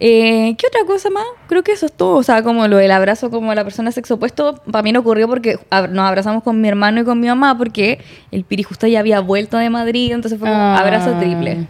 Eh, 0.00 0.54
¿Qué 0.56 0.66
otra 0.68 0.84
cosa 0.86 1.10
más? 1.10 1.24
Creo 1.48 1.64
que 1.64 1.72
eso 1.72 1.86
es 1.86 1.92
todo. 1.92 2.16
O 2.18 2.22
sea, 2.22 2.42
como 2.44 2.68
lo 2.68 2.76
del 2.76 2.92
abrazo 2.92 3.30
como 3.30 3.52
la 3.54 3.64
persona 3.64 3.90
sexo 3.90 4.14
opuesto, 4.14 4.62
para 4.70 4.82
mí 4.82 4.92
no 4.92 5.00
ocurrió 5.00 5.26
porque 5.26 5.58
ab- 5.70 5.88
nos 5.88 6.04
abrazamos 6.06 6.44
con 6.44 6.60
mi 6.60 6.68
hermano 6.68 7.00
y 7.00 7.04
con 7.04 7.18
mi 7.18 7.26
mamá 7.26 7.58
porque 7.58 7.98
el 8.30 8.44
Piri 8.44 8.62
justo 8.62 8.86
ya 8.86 9.00
había 9.00 9.18
vuelto 9.20 9.56
de 9.58 9.70
Madrid, 9.70 10.12
entonces 10.12 10.38
fue 10.38 10.48
un 10.48 10.54
Ah. 10.56 10.78
abrazo 10.78 11.14
triple. 11.18 11.66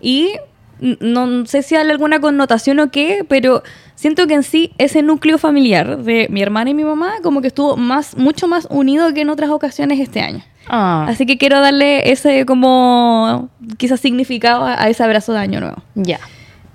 Y 0.00 0.32
no 0.80 1.46
sé 1.46 1.62
si 1.62 1.74
hay 1.74 1.88
alguna 1.88 2.20
connotación 2.20 2.80
o 2.80 2.90
qué, 2.90 3.24
pero 3.28 3.62
siento 3.94 4.26
que 4.26 4.34
en 4.34 4.42
sí 4.42 4.72
ese 4.78 5.02
núcleo 5.02 5.38
familiar 5.38 5.98
de 6.02 6.28
mi 6.30 6.42
hermana 6.42 6.70
y 6.70 6.74
mi 6.74 6.84
mamá 6.84 7.14
como 7.22 7.40
que 7.40 7.48
estuvo 7.48 7.76
más, 7.76 8.16
mucho 8.16 8.48
más 8.48 8.66
unido 8.70 9.12
que 9.14 9.22
en 9.22 9.30
otras 9.30 9.50
ocasiones 9.50 10.00
este 10.00 10.20
año. 10.20 10.44
Ah. 10.68 11.06
Así 11.08 11.26
que 11.26 11.38
quiero 11.38 11.60
darle 11.60 12.10
ese 12.10 12.44
como 12.46 13.48
quizás 13.76 14.00
significado 14.00 14.64
a, 14.64 14.82
a 14.82 14.88
ese 14.88 15.02
abrazo 15.02 15.32
de 15.32 15.38
año 15.38 15.60
nuevo. 15.60 15.82
Ya. 15.94 16.20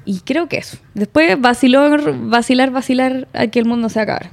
Y 0.06 0.20
creo 0.22 0.48
que 0.48 0.58
eso. 0.58 0.78
Después 0.94 1.40
vacilar, 1.40 2.14
vacilar, 2.14 2.72
vacilar 2.72 3.28
a 3.34 3.48
que 3.48 3.60
el 3.60 3.66
mundo 3.66 3.90
se 3.90 4.00
acabe. 4.00 4.30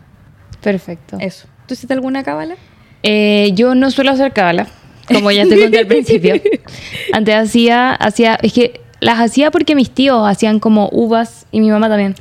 Perfecto. 0.61 1.17
Eso. 1.21 1.47
¿Tú 1.67 1.75
hiciste 1.75 1.95
alguna 1.95 2.23
cábala? 2.23 2.57
Eh, 3.03 3.53
yo 3.55 3.75
no 3.75 3.91
suelo 3.91 4.11
hacer 4.11 4.33
cábala, 4.33 4.67
como 5.09 5.31
ya 5.31 5.47
te 5.47 5.61
conté 5.61 5.79
al 5.79 5.87
principio. 5.89 6.35
Antes 7.13 7.35
hacía, 7.35 7.93
hacía, 7.93 8.39
es 8.43 8.53
que 8.53 8.81
las 9.01 9.19
hacía 9.19 9.51
porque 9.51 9.75
mis 9.75 9.91
tíos 9.91 10.29
hacían 10.29 10.61
como 10.61 10.89
uvas 10.93 11.47
y 11.51 11.61
mi 11.61 11.71
mamá 11.71 11.89
también. 11.89 12.15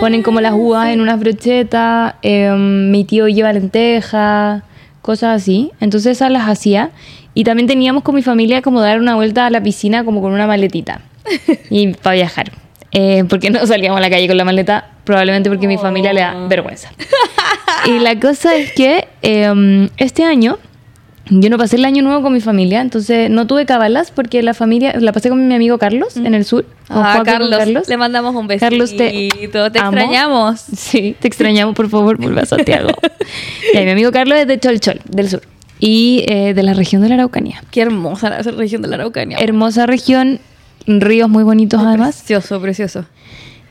Ponen 0.00 0.22
como 0.22 0.40
las 0.40 0.54
uvas 0.54 0.88
en 0.88 1.00
unas 1.00 1.20
brochetas, 1.20 2.14
em, 2.22 2.90
mi 2.90 3.04
tío 3.04 3.28
lleva 3.28 3.52
lentejas, 3.52 4.62
cosas 5.02 5.42
así. 5.42 5.70
Entonces 5.80 6.12
esas 6.12 6.30
las 6.30 6.48
hacía. 6.48 6.90
Y 7.34 7.44
también 7.44 7.66
teníamos 7.66 8.02
con 8.02 8.14
mi 8.14 8.22
familia 8.22 8.62
como 8.62 8.80
dar 8.80 8.98
una 8.98 9.14
vuelta 9.14 9.46
a 9.46 9.50
la 9.50 9.62
piscina 9.62 10.04
como 10.04 10.20
con 10.20 10.32
una 10.32 10.46
maletita. 10.46 11.00
Y 11.70 11.94
para 11.94 12.14
viajar. 12.14 12.52
Eh, 12.90 13.24
porque 13.28 13.50
no 13.50 13.66
salíamos 13.66 13.98
a 13.98 14.00
la 14.02 14.10
calle 14.10 14.26
con 14.26 14.36
la 14.36 14.44
maleta, 14.44 14.90
probablemente 15.04 15.48
porque 15.48 15.66
mi 15.66 15.78
familia 15.78 16.12
le 16.12 16.20
da 16.20 16.34
vergüenza. 16.48 16.90
Y 17.86 17.98
la 17.98 18.18
cosa 18.20 18.54
es 18.54 18.72
que 18.72 19.08
em, 19.22 19.88
este 19.96 20.24
año 20.24 20.58
yo 21.30 21.50
no 21.50 21.56
pasé 21.58 21.76
el 21.76 21.84
año 21.84 22.02
nuevo 22.02 22.22
con 22.22 22.32
mi 22.32 22.40
familia, 22.40 22.80
entonces 22.80 23.30
no 23.30 23.46
tuve 23.46 23.64
cabalas 23.64 24.10
porque 24.10 24.42
la 24.42 24.54
familia 24.54 24.94
la 24.98 25.12
pasé 25.12 25.28
con 25.28 25.46
mi 25.46 25.54
amigo 25.54 25.78
Carlos 25.78 26.16
en 26.16 26.34
el 26.34 26.44
sur. 26.44 26.64
con 26.88 26.98
Ah, 26.98 27.14
con 27.16 27.24
Carlos, 27.24 27.88
Le 27.88 27.96
mandamos 27.96 28.34
un 28.34 28.48
besito. 28.48 28.66
Carlos, 28.66 28.96
te 28.96 29.28
te 29.50 29.58
amo. 29.78 29.96
extrañamos. 29.96 30.60
Sí, 30.60 31.14
te 31.18 31.28
extrañamos, 31.28 31.74
por 31.74 31.88
favor, 31.88 32.16
vuelve 32.18 32.40
a 32.40 32.46
Santiago. 32.46 32.88
y 33.74 33.78
mi 33.78 33.90
amigo 33.90 34.10
Carlos 34.10 34.36
es 34.38 34.46
de 34.48 34.58
Cholchol, 34.58 35.00
del 35.08 35.28
sur, 35.28 35.42
y 35.78 36.24
eh, 36.28 36.54
de 36.54 36.62
la 36.62 36.74
región 36.74 37.02
de 37.02 37.08
la 37.08 37.14
Araucanía. 37.14 37.62
Qué 37.70 37.82
hermosa 37.82 38.28
la 38.30 38.42
región 38.42 38.82
de 38.82 38.88
la 38.88 38.96
Araucanía. 38.96 39.38
Hermosa 39.38 39.86
región, 39.86 40.40
ríos 40.86 41.28
muy 41.28 41.44
bonitos 41.44 41.80
además. 41.80 42.16
Precioso, 42.16 42.60
precioso. 42.60 43.04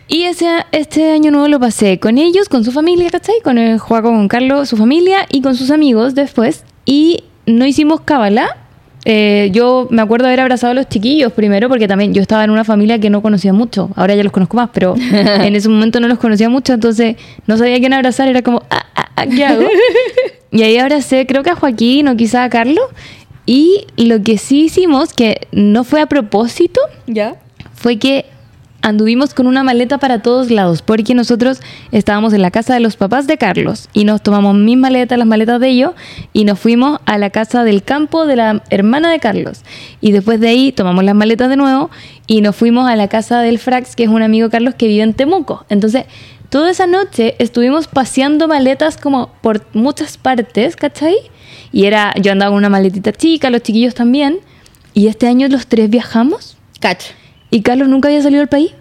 Y 0.07 0.23
ese, 0.23 0.47
este 0.71 1.11
año 1.11 1.31
nuevo 1.31 1.47
lo 1.47 1.59
pasé 1.59 1.99
con 1.99 2.17
ellos, 2.17 2.49
con 2.49 2.63
su 2.63 2.71
familia, 2.71 3.09
¿cachai? 3.09 3.35
Con 3.43 3.57
el 3.57 3.77
Juaco, 3.79 4.09
con 4.09 4.27
Carlos, 4.27 4.67
su 4.69 4.75
familia 4.77 5.25
y 5.29 5.41
con 5.41 5.55
sus 5.55 5.69
amigos 5.71 6.15
después. 6.15 6.63
Y 6.85 7.23
no 7.51 7.65
hicimos 7.65 8.01
cábala. 8.01 8.57
Eh, 9.03 9.49
yo 9.51 9.87
me 9.89 10.01
acuerdo 10.01 10.27
haber 10.27 10.41
abrazado 10.41 10.71
a 10.71 10.73
los 10.75 10.87
chiquillos 10.87 11.33
primero, 11.33 11.69
porque 11.69 11.87
también 11.87 12.13
yo 12.13 12.21
estaba 12.21 12.43
en 12.43 12.51
una 12.51 12.63
familia 12.63 12.99
que 12.99 13.09
no 13.09 13.21
conocía 13.21 13.51
mucho. 13.51 13.89
Ahora 13.95 14.15
ya 14.15 14.23
los 14.23 14.31
conozco 14.31 14.57
más, 14.57 14.69
pero 14.73 14.95
en 15.11 15.55
ese 15.55 15.69
momento 15.69 15.99
no 15.99 16.07
los 16.07 16.19
conocía 16.19 16.49
mucho, 16.49 16.73
entonces 16.73 17.15
no 17.47 17.57
sabía 17.57 17.79
quién 17.79 17.93
abrazar. 17.93 18.27
Era 18.27 18.41
como, 18.41 18.63
ah, 18.69 18.85
ah, 18.95 19.09
ah, 19.15 19.25
¿qué 19.25 19.45
hago? 19.45 19.63
y 20.51 20.61
ahí 20.63 20.77
abracé, 20.77 21.25
creo 21.25 21.43
que 21.43 21.49
a 21.49 21.55
Joaquín 21.55 22.07
o 22.07 22.15
quizá 22.15 22.43
a 22.43 22.49
Carlos. 22.49 22.85
Y 23.45 23.87
lo 23.97 24.21
que 24.21 24.37
sí 24.37 24.65
hicimos, 24.65 25.13
que 25.13 25.47
no 25.51 25.83
fue 25.83 25.99
a 26.01 26.05
propósito, 26.05 26.79
¿Ya? 27.07 27.37
fue 27.73 27.97
que 27.97 28.25
anduvimos 28.81 29.33
con 29.33 29.47
una 29.47 29.63
maleta 29.63 29.97
para 29.97 30.21
todos 30.21 30.49
lados, 30.49 30.81
porque 30.81 31.13
nosotros 31.13 31.61
estábamos 31.91 32.33
en 32.33 32.41
la 32.41 32.51
casa 32.51 32.73
de 32.73 32.79
los 32.79 32.97
papás 32.97 33.27
de 33.27 33.37
Carlos 33.37 33.89
y 33.93 34.03
nos 34.05 34.21
tomamos 34.21 34.55
mis 34.55 34.77
maletas, 34.77 35.17
las 35.17 35.27
maletas 35.27 35.59
de 35.59 35.69
ellos, 35.69 35.91
y 36.33 36.43
nos 36.43 36.59
fuimos 36.59 36.99
a 37.05 37.17
la 37.17 37.29
casa 37.29 37.63
del 37.63 37.83
campo 37.83 38.25
de 38.25 38.35
la 38.35 38.63
hermana 38.69 39.11
de 39.11 39.19
Carlos. 39.19 39.61
Y 40.01 40.11
después 40.11 40.39
de 40.39 40.49
ahí 40.49 40.71
tomamos 40.71 41.03
las 41.03 41.15
maletas 41.15 41.49
de 41.49 41.57
nuevo 41.57 41.89
y 42.27 42.41
nos 42.41 42.55
fuimos 42.55 42.89
a 42.89 42.95
la 42.95 43.07
casa 43.07 43.41
del 43.41 43.59
Frax, 43.59 43.95
que 43.95 44.03
es 44.03 44.09
un 44.09 44.23
amigo 44.23 44.49
Carlos 44.49 44.75
que 44.75 44.87
vive 44.87 45.03
en 45.03 45.13
Temuco. 45.13 45.65
Entonces, 45.69 46.05
toda 46.49 46.71
esa 46.71 46.87
noche 46.87 47.35
estuvimos 47.39 47.87
paseando 47.87 48.47
maletas 48.47 48.97
como 48.97 49.31
por 49.41 49.65
muchas 49.73 50.17
partes, 50.17 50.75
¿cachai? 50.75 51.15
Y 51.71 51.85
era, 51.85 52.13
yo 52.19 52.31
andaba 52.31 52.51
con 52.51 52.57
una 52.57 52.69
maletita 52.69 53.13
chica, 53.13 53.49
los 53.49 53.61
chiquillos 53.61 53.93
también, 53.93 54.39
y 54.93 55.07
este 55.07 55.27
año 55.27 55.47
los 55.47 55.67
tres 55.67 55.89
viajamos. 55.89 56.57
Cacha. 56.79 57.20
¿Y 57.53 57.61
Carlos 57.63 57.89
nunca 57.89 58.07
había 58.07 58.21
salido 58.21 58.39
del 58.39 58.47
país? 58.47 58.71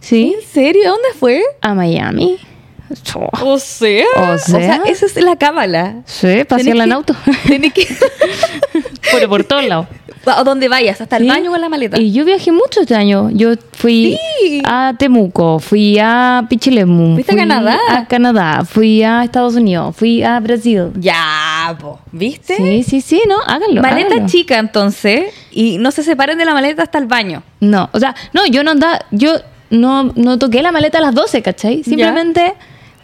¿Sí? 0.00 0.34
¿En 0.36 0.46
serio? 0.46 0.90
¿Dónde 0.90 1.08
fue? 1.18 1.42
A 1.60 1.74
Miami. 1.74 2.38
O 3.42 3.58
sea. 3.58 4.04
O 4.34 4.38
sea. 4.38 4.82
esa 4.86 5.06
es 5.06 5.16
la 5.16 5.36
cábala. 5.36 5.96
Sí, 6.04 6.44
pasearla 6.48 6.84
en 6.84 6.92
auto. 6.92 7.14
Tenés 7.46 7.72
que. 7.72 7.86
Pero 9.12 9.28
por 9.28 9.44
todos 9.44 9.64
lados. 9.64 9.86
A 10.26 10.42
donde 10.42 10.68
vayas, 10.68 11.02
hasta 11.02 11.18
el 11.18 11.24
Sí. 11.24 11.28
baño 11.28 11.50
con 11.50 11.60
la 11.60 11.68
maleta. 11.68 12.00
Y 12.00 12.10
yo 12.12 12.24
viajé 12.24 12.50
mucho 12.50 12.80
este 12.80 12.94
año. 12.94 13.28
Yo 13.30 13.50
fui 13.72 14.18
Sí. 14.40 14.62
a 14.64 14.94
Temuco, 14.98 15.58
fui 15.58 15.98
a 16.00 16.46
Pichilemu. 16.48 17.12
¿Fuiste 17.14 17.34
a 17.34 17.36
Canadá? 17.36 17.78
A 17.90 18.06
Canadá, 18.06 18.64
fui 18.64 19.02
a 19.02 19.22
Estados 19.22 19.54
Unidos, 19.54 19.94
fui 19.94 20.22
a 20.22 20.40
Brasil. 20.40 20.92
Ya, 20.98 21.76
po. 21.78 22.00
¿Viste? 22.10 22.56
Sí, 22.56 22.82
sí, 22.84 23.00
sí, 23.02 23.22
no, 23.28 23.36
háganlo. 23.46 23.82
Maleta 23.82 24.14
háganlo. 24.14 24.28
chica, 24.28 24.58
entonces. 24.58 25.24
Y 25.50 25.76
no 25.76 25.90
se 25.90 26.02
separen 26.02 26.38
de 26.38 26.46
la 26.46 26.54
maleta 26.54 26.82
hasta 26.82 26.96
el 26.98 27.06
baño. 27.06 27.42
No, 27.60 27.90
o 27.92 27.98
sea, 28.00 28.14
no, 28.32 28.46
yo 28.46 28.64
no 28.64 28.70
andaba, 28.70 29.04
yo 29.10 29.34
no, 29.68 30.04
no 30.16 30.38
toqué 30.38 30.62
la 30.62 30.72
maleta 30.72 30.98
a 30.98 31.00
las 31.02 31.14
12, 31.14 31.42
¿cachai? 31.42 31.84
Simplemente 31.84 32.54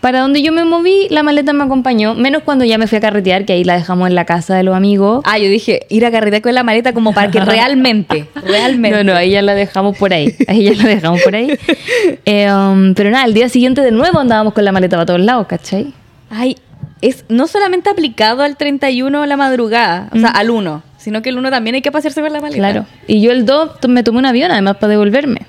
para 0.00 0.20
donde 0.20 0.42
yo 0.42 0.50
me 0.52 0.64
moví, 0.64 1.06
la 1.10 1.22
maleta 1.22 1.52
me 1.52 1.62
acompañó, 1.64 2.14
menos 2.14 2.42
cuando 2.42 2.64
ya 2.64 2.78
me 2.78 2.86
fui 2.86 2.98
a 2.98 3.00
carretear, 3.02 3.44
que 3.44 3.52
ahí 3.52 3.64
la 3.64 3.74
dejamos 3.74 4.08
en 4.08 4.14
la 4.14 4.24
casa 4.24 4.54
de 4.54 4.62
los 4.62 4.74
amigos. 4.74 5.22
Ah, 5.26 5.38
yo 5.38 5.48
dije, 5.48 5.86
ir 5.90 6.06
a 6.06 6.10
carretera 6.10 6.40
con 6.40 6.54
la 6.54 6.62
maleta 6.62 6.92
como 6.94 7.12
para 7.12 7.30
que 7.30 7.38
realmente, 7.44 8.26
realmente. 8.46 8.96
No, 8.96 9.04
no, 9.12 9.16
ahí 9.18 9.30
ya 9.32 9.42
la 9.42 9.54
dejamos 9.54 9.96
por 9.98 10.12
ahí. 10.14 10.34
Ahí 10.48 10.64
ya 10.64 10.72
la 10.82 10.88
dejamos 10.88 11.20
por 11.22 11.34
ahí. 11.34 11.48
Eh, 12.24 12.50
um, 12.52 12.94
pero 12.94 13.10
nada, 13.10 13.24
al 13.24 13.34
día 13.34 13.48
siguiente 13.48 13.80
de 13.82 13.90
nuevo 13.92 14.18
andábamos 14.20 14.52
con 14.54 14.64
la 14.64 14.72
maleta 14.72 14.96
para 14.96 15.06
todos 15.06 15.20
lados, 15.20 15.46
¿cachai? 15.46 15.92
Ay, 16.30 16.56
es 17.02 17.24
no 17.28 17.46
solamente 17.46 17.90
aplicado 17.90 18.42
al 18.42 18.56
31 18.56 19.26
la 19.26 19.36
madrugada, 19.36 20.08
o 20.12 20.18
sea, 20.18 20.30
Mm. 20.30 20.36
al 20.36 20.50
1, 20.50 20.82
sino 20.98 21.22
que 21.22 21.30
el 21.30 21.38
1 21.38 21.50
también 21.50 21.74
hay 21.76 21.82
que 21.82 21.90
pasearse 21.92 22.20
con 22.20 22.32
la 22.32 22.40
maleta. 22.40 22.58
Claro. 22.58 22.86
Y 23.06 23.20
yo 23.20 23.32
el 23.32 23.44
2 23.46 23.80
to- 23.80 23.88
me 23.88 24.02
tomé 24.02 24.18
un 24.18 24.26
avión 24.26 24.50
además 24.50 24.76
para 24.76 24.90
devolverme. 24.92 25.42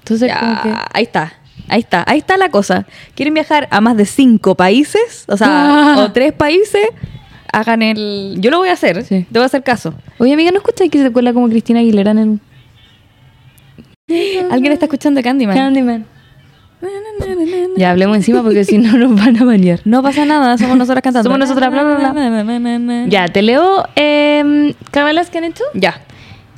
Entonces, 0.00 0.28
Ya, 0.28 0.38
como 0.40 0.62
que... 0.62 0.68
Ahí 0.92 1.04
está. 1.04 1.32
Ahí 1.68 1.80
está, 1.80 2.04
ahí 2.06 2.18
está 2.18 2.36
la 2.36 2.50
cosa. 2.50 2.86
¿Quieren 3.14 3.34
viajar 3.34 3.68
a 3.70 3.80
más 3.80 3.96
de 3.96 4.04
cinco 4.04 4.54
países? 4.54 5.24
O 5.28 5.36
sea, 5.36 5.48
Ah. 5.48 5.96
o 6.04 6.12
tres 6.12 6.32
países. 6.32 6.86
Hagan 7.52 7.82
el. 7.82 8.36
Yo 8.40 8.50
lo 8.50 8.58
voy 8.58 8.68
a 8.68 8.72
hacer. 8.72 9.04
Sí. 9.04 9.26
Te 9.30 9.38
voy 9.38 9.42
a 9.44 9.46
hacer 9.46 9.62
caso. 9.62 9.94
Oye, 10.18 10.32
amiga, 10.32 10.50
¿no 10.50 10.58
escucháis 10.58 10.90
que 10.90 11.00
se 11.00 11.10
cuela 11.12 11.32
como 11.32 11.48
Cristina 11.48 11.80
Aguilera 11.80 12.10
en 12.10 12.18
el... 12.18 12.40
¿Alguien 14.50 14.72
está 14.72 14.86
escuchando 14.86 15.22
Candyman? 15.22 15.56
Candyman? 15.56 16.06
Ya 17.76 17.90
hablemos 17.92 18.16
encima 18.16 18.42
porque 18.42 18.64
si 18.64 18.76
no 18.78 18.98
nos 18.98 19.14
van 19.18 19.36
a 19.40 19.44
bañar. 19.44 19.80
No 19.84 20.02
pasa 20.02 20.24
nada, 20.26 20.58
somos 20.58 20.76
nosotras 20.76 21.02
cantando. 21.02 21.24
Somos 21.30 21.38
nosotras, 21.38 21.70
bla, 21.70 21.82
bla, 21.82 22.12
bla. 22.12 23.06
Ya, 23.08 23.26
te 23.28 23.40
leo 23.42 23.84
eh, 23.96 24.74
cábalas 24.90 25.30
que 25.30 25.38
han 25.38 25.44
hecho. 25.44 25.64
Ya. 25.72 26.02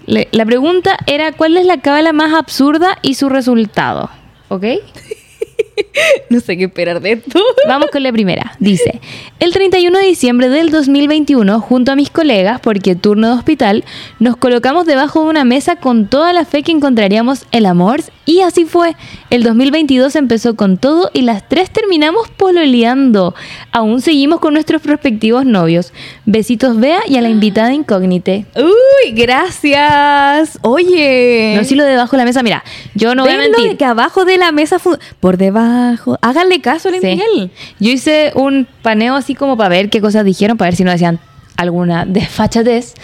Le- 0.06 0.28
la 0.32 0.44
pregunta 0.44 0.96
era 1.06 1.32
¿cuál 1.32 1.56
es 1.56 1.66
la 1.66 1.78
cábala 1.80 2.12
más 2.12 2.32
absurda 2.34 2.98
y 3.02 3.14
su 3.14 3.28
resultado? 3.28 4.10
¿Ok? 4.48 4.64
No 6.30 6.40
sé 6.40 6.56
qué 6.56 6.64
esperar 6.64 7.00
de 7.00 7.12
esto. 7.12 7.40
Vamos 7.68 7.90
con 7.90 8.02
la 8.02 8.12
primera. 8.12 8.56
Dice, 8.58 9.00
el 9.40 9.52
31 9.52 9.98
de 9.98 10.04
diciembre 10.04 10.48
del 10.48 10.70
2021, 10.70 11.60
junto 11.60 11.92
a 11.92 11.96
mis 11.96 12.10
colegas, 12.10 12.60
porque 12.60 12.96
turno 12.96 13.28
de 13.28 13.34
hospital, 13.34 13.84
nos 14.18 14.36
colocamos 14.36 14.86
debajo 14.86 15.22
de 15.22 15.30
una 15.30 15.44
mesa 15.44 15.76
con 15.76 16.06
toda 16.08 16.32
la 16.32 16.44
fe 16.44 16.62
que 16.62 16.72
encontraríamos 16.72 17.46
el 17.52 17.66
amor 17.66 18.02
y 18.24 18.40
así 18.40 18.64
fue. 18.64 18.96
El 19.28 19.42
2022 19.42 20.14
empezó 20.14 20.54
con 20.54 20.76
todo 20.78 21.10
y 21.12 21.22
las 21.22 21.48
tres 21.48 21.70
terminamos 21.70 22.28
pololeando. 22.28 23.34
Aún 23.72 24.00
seguimos 24.00 24.38
con 24.38 24.54
nuestros 24.54 24.80
prospectivos 24.82 25.44
novios. 25.44 25.92
Besitos 26.26 26.78
Bea 26.78 27.00
y 27.08 27.16
a 27.16 27.22
la 27.22 27.28
invitada 27.28 27.74
incógnite. 27.74 28.46
Uy, 28.56 29.12
gracias. 29.12 30.58
Oye. 30.62 31.54
No 31.56 31.64
si 31.64 31.74
lo 31.74 31.84
debajo 31.84 32.12
de 32.12 32.18
la 32.18 32.24
mesa, 32.24 32.42
mira, 32.44 32.62
yo 32.94 33.16
no 33.16 33.24
voy 33.24 33.32
a 33.32 33.38
mentir. 33.38 33.68
de 33.70 33.76
que 33.76 33.84
abajo 33.84 34.24
de 34.24 34.38
la 34.38 34.52
mesa. 34.52 34.78
Por 35.18 35.36
debajo. 35.38 36.18
Háganle 36.22 36.60
caso, 36.60 36.90
Sí. 36.90 37.00
Miguel. 37.02 37.50
Yo 37.80 37.90
hice 37.90 38.30
un 38.36 38.68
paneo 38.82 39.16
así 39.16 39.34
como 39.34 39.56
para 39.56 39.70
ver 39.70 39.90
qué 39.90 40.00
cosas 40.00 40.24
dijeron, 40.24 40.56
para 40.56 40.68
ver 40.68 40.76
si 40.76 40.84
no 40.84 40.92
decían 40.92 41.18
alguna 41.56 42.04
desfachatez. 42.06 42.94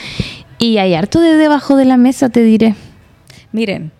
Y 0.58 0.78
hay 0.78 0.94
harto 0.94 1.20
de 1.20 1.36
debajo 1.36 1.74
de 1.76 1.84
la 1.84 1.96
mesa, 1.96 2.28
te 2.28 2.44
diré. 2.44 2.76
Miren. 3.50 3.90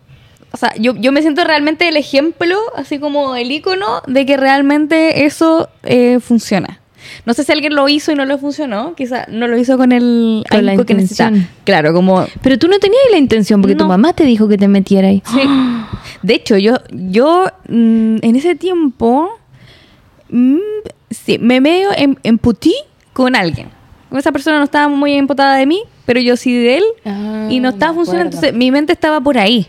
O 0.53 0.57
sea, 0.57 0.73
yo, 0.79 0.95
yo 0.97 1.13
me 1.13 1.23
siento 1.23 1.45
realmente 1.45 1.89
el 1.89 1.97
ejemplo, 1.97 2.57
así 2.77 2.99
como 2.99 3.35
el 3.37 3.51
icono 3.51 4.03
de 4.07 4.27
que 4.27 4.37
realmente 4.37 5.25
eso 5.25 5.69
eh, 5.83 6.19
funciona. 6.21 6.79
No 7.27 7.35
sé 7.35 7.43
si 7.43 7.51
alguien 7.53 7.75
lo 7.75 7.89
hizo 7.89 8.13
y 8.13 8.15
no 8.15 8.25
lo 8.27 8.39
funcionó. 8.39 8.95
Quizá 8.95 9.27
no 9.29 9.49
lo 9.49 9.57
hizo 9.59 9.77
con 9.77 9.91
el 9.93 10.45
Con 10.49 10.65
la 10.67 10.77
que 10.77 10.93
intención. 10.93 11.49
Claro, 11.65 11.93
como 11.93 12.27
Pero 12.43 12.59
tú 12.59 12.69
no 12.69 12.79
tenías 12.79 13.01
la 13.11 13.19
intención 13.19 13.61
porque 13.61 13.75
tu 13.75 13.85
No. 13.85 13.89
mamá 13.89 14.13
te 14.13 14.25
dijo 14.25 14.47
que 14.47 14.57
te 14.59 14.69
metiera 14.69 15.09
ahí. 15.09 15.23
Sí. 15.27 15.41
De 16.23 16.35
hecho, 16.35 16.57
yo, 16.59 16.77
yo 16.93 17.47
mm, 17.69 18.17
en 18.23 18.37
ese 18.37 18.55
tiempo 18.55 19.31
mm, 20.29 20.57
sí, 21.11 21.39
me 21.39 21.61
medio 21.61 21.89
em- 21.97 22.17
emputí 22.23 22.75
con 23.13 23.35
alguien. 23.37 23.69
Esa 24.17 24.31
persona 24.31 24.59
no 24.59 24.65
estaba 24.65 24.89
muy 24.89 25.15
empotada 25.15 25.57
de 25.57 25.67
mí, 25.67 25.83
pero 26.07 26.21
yo 26.21 26.37
sí 26.37 26.55
de 26.55 26.77
él. 26.79 26.85
Ah, 27.05 27.49
y 27.51 27.61
no 27.61 27.71
estaba 27.71 27.93
me 27.93 27.97
funcionando. 27.97 28.29
Entonces, 28.37 28.55
mi 28.55 28.71
mente 28.71 28.93
estaba 28.93 29.21
por 29.21 29.39
ahí. 29.39 29.67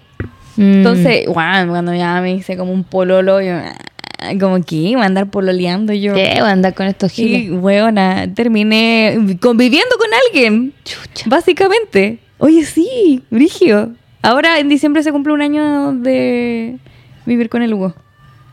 Mm. 0.58 0.74
Entonces, 0.74 1.26
guau, 1.28 1.68
cuando 1.68 1.94
ya 1.94 2.22
me 2.22 2.34
hice 2.34 2.58
como 2.58 2.72
un 2.72 2.84
pololo, 2.84 3.42
yo, 3.42 3.54
ah, 3.56 4.32
como 4.40 4.62
que 4.64 4.76
iba 4.76 5.02
a 5.02 5.06
andar 5.06 5.30
pololeando 5.30 5.94
yo. 5.94 6.14
¿Qué? 6.14 6.36
Voy 6.40 6.48
a 6.48 6.52
andar 6.52 6.74
con 6.74 6.88
estos 6.88 7.18
Y, 7.20 7.28
giles. 7.28 7.52
weona, 7.62 8.34
terminé 8.34 9.38
conviviendo 9.42 9.96
con 9.98 10.08
alguien. 10.28 10.74
Chucha. 10.84 11.26
Básicamente. 11.30 12.20
Oye, 12.38 12.64
sí, 12.66 13.24
Brigio. 13.30 13.94
Ahora 14.22 14.60
en 14.60 14.70
diciembre 14.70 15.04
se 15.04 15.12
cumple 15.12 15.34
un 15.34 15.42
año 15.42 15.94
de 15.94 16.78
vivir 17.26 17.50
con 17.50 17.62
el 17.62 17.74
Hugo. 17.74 17.94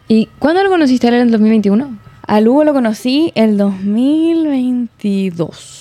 ¿Y 0.09 0.29
cuándo 0.39 0.63
lo 0.65 0.71
conociste 0.71 1.07
en 1.09 1.15
el 1.15 1.31
2021? 1.31 1.99
Al 2.27 2.49
Hugo 2.49 2.65
lo 2.65 2.73
conocí 2.73 3.31
el 3.37 3.57
2022. 3.57 5.80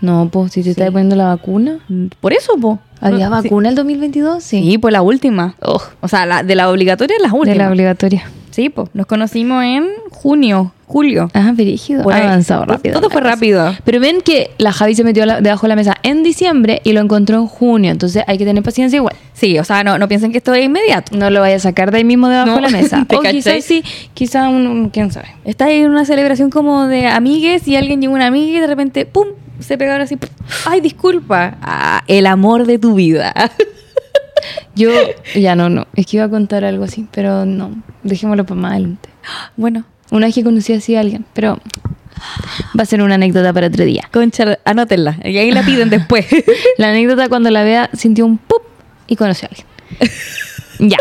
No, 0.00 0.28
pues 0.30 0.52
si 0.52 0.62
te 0.62 0.70
estás 0.70 0.90
poniendo 0.90 1.16
la 1.16 1.26
vacuna. 1.26 1.78
Por 2.20 2.32
eso, 2.32 2.52
po. 2.60 2.78
¿Había 3.00 3.28
No, 3.28 3.40
sí. 3.42 3.48
vacuna 3.48 3.68
el 3.70 3.74
2022? 3.74 4.42
Sí. 4.42 4.62
Sí, 4.62 4.78
pues 4.78 4.92
la 4.92 5.02
última. 5.02 5.54
Oh, 5.62 5.82
O 6.00 6.08
sea, 6.08 6.26
la, 6.26 6.42
de 6.42 6.54
la 6.54 6.70
obligatoria 6.70 7.16
las 7.20 7.32
de 7.32 7.38
últimas. 7.38 7.58
la 7.58 7.70
obligatoria. 7.70 8.24
Sí, 8.56 8.70
pues. 8.70 8.88
Nos 8.94 9.04
conocimos 9.04 9.62
en 9.62 9.84
junio, 10.10 10.72
julio. 10.86 11.30
Ah, 11.34 11.52
brígido. 11.54 12.02
Por 12.02 12.14
ahí. 12.14 12.22
Avanzado 12.22 12.64
rápido. 12.64 12.98
Todo 12.98 13.10
fue 13.10 13.20
rápido. 13.20 13.74
Pero 13.84 14.00
ven 14.00 14.22
que 14.22 14.50
la 14.56 14.72
Javi 14.72 14.94
se 14.94 15.04
metió 15.04 15.26
la- 15.26 15.42
debajo 15.42 15.66
de 15.66 15.68
la 15.68 15.76
mesa 15.76 15.94
en 16.02 16.22
diciembre 16.22 16.80
y 16.82 16.92
lo 16.94 17.02
encontró 17.02 17.36
en 17.36 17.48
junio. 17.48 17.90
Entonces 17.90 18.24
hay 18.26 18.38
que 18.38 18.46
tener 18.46 18.62
paciencia 18.62 18.96
igual. 18.96 19.14
Sí, 19.34 19.58
o 19.58 19.64
sea, 19.64 19.84
no, 19.84 19.98
no 19.98 20.08
piensen 20.08 20.32
que 20.32 20.38
esto 20.38 20.54
es 20.54 20.64
inmediato. 20.64 21.14
No 21.18 21.28
lo 21.28 21.40
vaya 21.42 21.56
a 21.56 21.58
sacar 21.58 21.90
de 21.90 21.98
ahí 21.98 22.04
mismo 22.04 22.28
debajo 22.30 22.46
No, 22.48 22.54
de 22.56 22.62
la 22.62 22.70
mesa. 22.70 23.04
¿te 23.06 23.16
o 23.16 23.20
cachai? 23.20 23.34
quizás 23.36 23.62
sí, 23.62 23.84
quizás 24.14 24.48
un, 24.48 24.88
quién 24.88 25.12
sabe. 25.12 25.28
Está 25.44 25.70
en 25.70 25.90
una 25.90 26.06
celebración 26.06 26.48
como 26.48 26.86
de 26.86 27.08
amigues 27.08 27.68
y 27.68 27.76
alguien 27.76 28.00
llegó 28.00 28.14
una 28.14 28.26
amiga 28.28 28.56
y 28.56 28.60
de 28.60 28.66
repente, 28.66 29.04
¡pum! 29.04 29.26
Se 29.60 29.76
pegaron 29.76 30.00
así. 30.00 30.16
¡Ay, 30.64 30.80
disculpa! 30.80 31.58
Ah, 31.60 32.02
el 32.08 32.26
amor 32.26 32.64
de 32.66 32.78
tu 32.78 32.94
vida. 32.94 33.34
Yo, 34.76 34.90
ya 35.34 35.56
no, 35.56 35.68
no. 35.68 35.86
Es 35.96 36.06
que 36.06 36.18
iba 36.18 36.26
a 36.26 36.28
contar 36.28 36.64
algo 36.64 36.84
así, 36.84 37.06
pero 37.10 37.44
no. 37.44 37.82
Dejémoslo 38.02 38.44
para 38.44 38.60
más 38.60 38.72
adelante. 38.72 39.08
bueno, 39.56 39.84
Una 40.10 40.26
vez 40.26 40.34
que 40.34 40.44
conocí 40.44 40.72
así 40.74 40.94
a 40.94 41.00
alguien, 41.00 41.24
pero 41.32 41.58
va 42.78 42.82
a 42.82 42.86
ser 42.86 43.02
una 43.02 43.14
anécdota 43.16 43.52
para 43.52 43.66
otro 43.68 43.84
día. 43.84 44.08
concha, 44.12 44.58
anótenla. 44.64 45.18
Y 45.24 45.36
ahí 45.38 45.50
la 45.50 45.62
piden 45.64 45.90
después. 45.90 46.26
La 46.78 46.90
anécdota 46.90 47.28
cuando 47.28 47.50
la 47.50 47.64
vea 47.64 47.90
sintió 47.94 48.24
un 48.26 48.38
pop 48.38 48.62
y 49.06 49.16
conoció 49.16 49.48
a 49.48 49.50
alguien. 49.50 50.90
ya, 50.90 50.98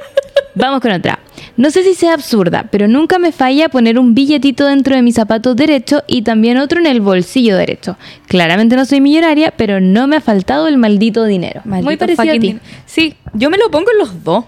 vamos 0.56 0.80
con 0.82 0.92
otra. 0.92 1.20
No 1.58 1.72
sé 1.72 1.84
si 1.84 1.94
sea 1.94 2.14
absurda, 2.14 2.66
pero 2.70 2.88
nunca 2.88 3.18
me 3.18 3.32
falla 3.32 3.70
poner 3.70 3.98
un 3.98 4.14
billetito 4.14 4.66
dentro 4.66 4.96
de 4.96 5.02
mi 5.02 5.12
zapato 5.14 5.56
derecho 5.56 6.04
y 6.06 6.22
también 6.24 6.58
otro 6.58 6.80
en 6.80 6.86
el 6.86 7.00
bolsillo 7.00 7.56
derecho. 7.56 7.98
Claramente 8.28 8.76
no 8.76 8.84
soy 8.86 9.00
millonaria, 9.00 9.54
pero 9.56 9.80
no 9.80 10.06
me 10.08 10.18
ha 10.18 10.22
faltado 10.22 10.68
el 10.68 10.78
maldito 10.78 11.24
dinero. 11.24 11.62
Muy 11.64 11.82
Maldito 11.82 12.00
parecido 12.08 12.30
a 12.36 12.40
ti. 12.40 12.40
din- 12.40 12.60
Sí, 12.86 13.14
yo 13.34 13.50
me 13.50 13.58
lo 13.58 13.72
pongo 13.72 13.90
en 13.92 14.00
los 14.00 14.24
dos. 14.24 14.44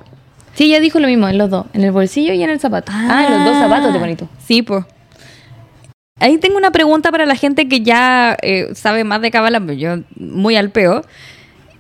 Sí, 0.55 0.65
ella 0.65 0.79
dijo 0.79 0.99
lo 0.99 1.07
mismo, 1.07 1.29
en 1.29 1.37
los 1.37 1.49
dos, 1.49 1.65
en 1.73 1.83
el 1.83 1.91
bolsillo 1.91 2.33
y 2.33 2.43
en 2.43 2.49
el 2.49 2.59
zapato. 2.59 2.91
Ah, 2.93 3.25
en 3.27 3.33
los 3.35 3.45
dos 3.45 3.57
zapatos 3.57 3.93
te 3.93 3.99
pones 3.99 4.17
tú. 4.17 4.27
Sí, 4.45 4.61
pues. 4.63 4.83
Ahí 6.19 6.37
tengo 6.39 6.57
una 6.57 6.71
pregunta 6.71 7.11
para 7.11 7.25
la 7.27 7.35
gente 7.35 7.67
que 7.69 7.81
ya 7.81 8.35
eh, 8.41 8.69
sabe 8.73 9.03
más 9.03 9.21
de 9.21 9.29
cábala, 9.29 9.59
pero 9.59 9.73
yo 9.73 9.97
muy 10.17 10.55
al 10.55 10.71
peo. 10.71 11.05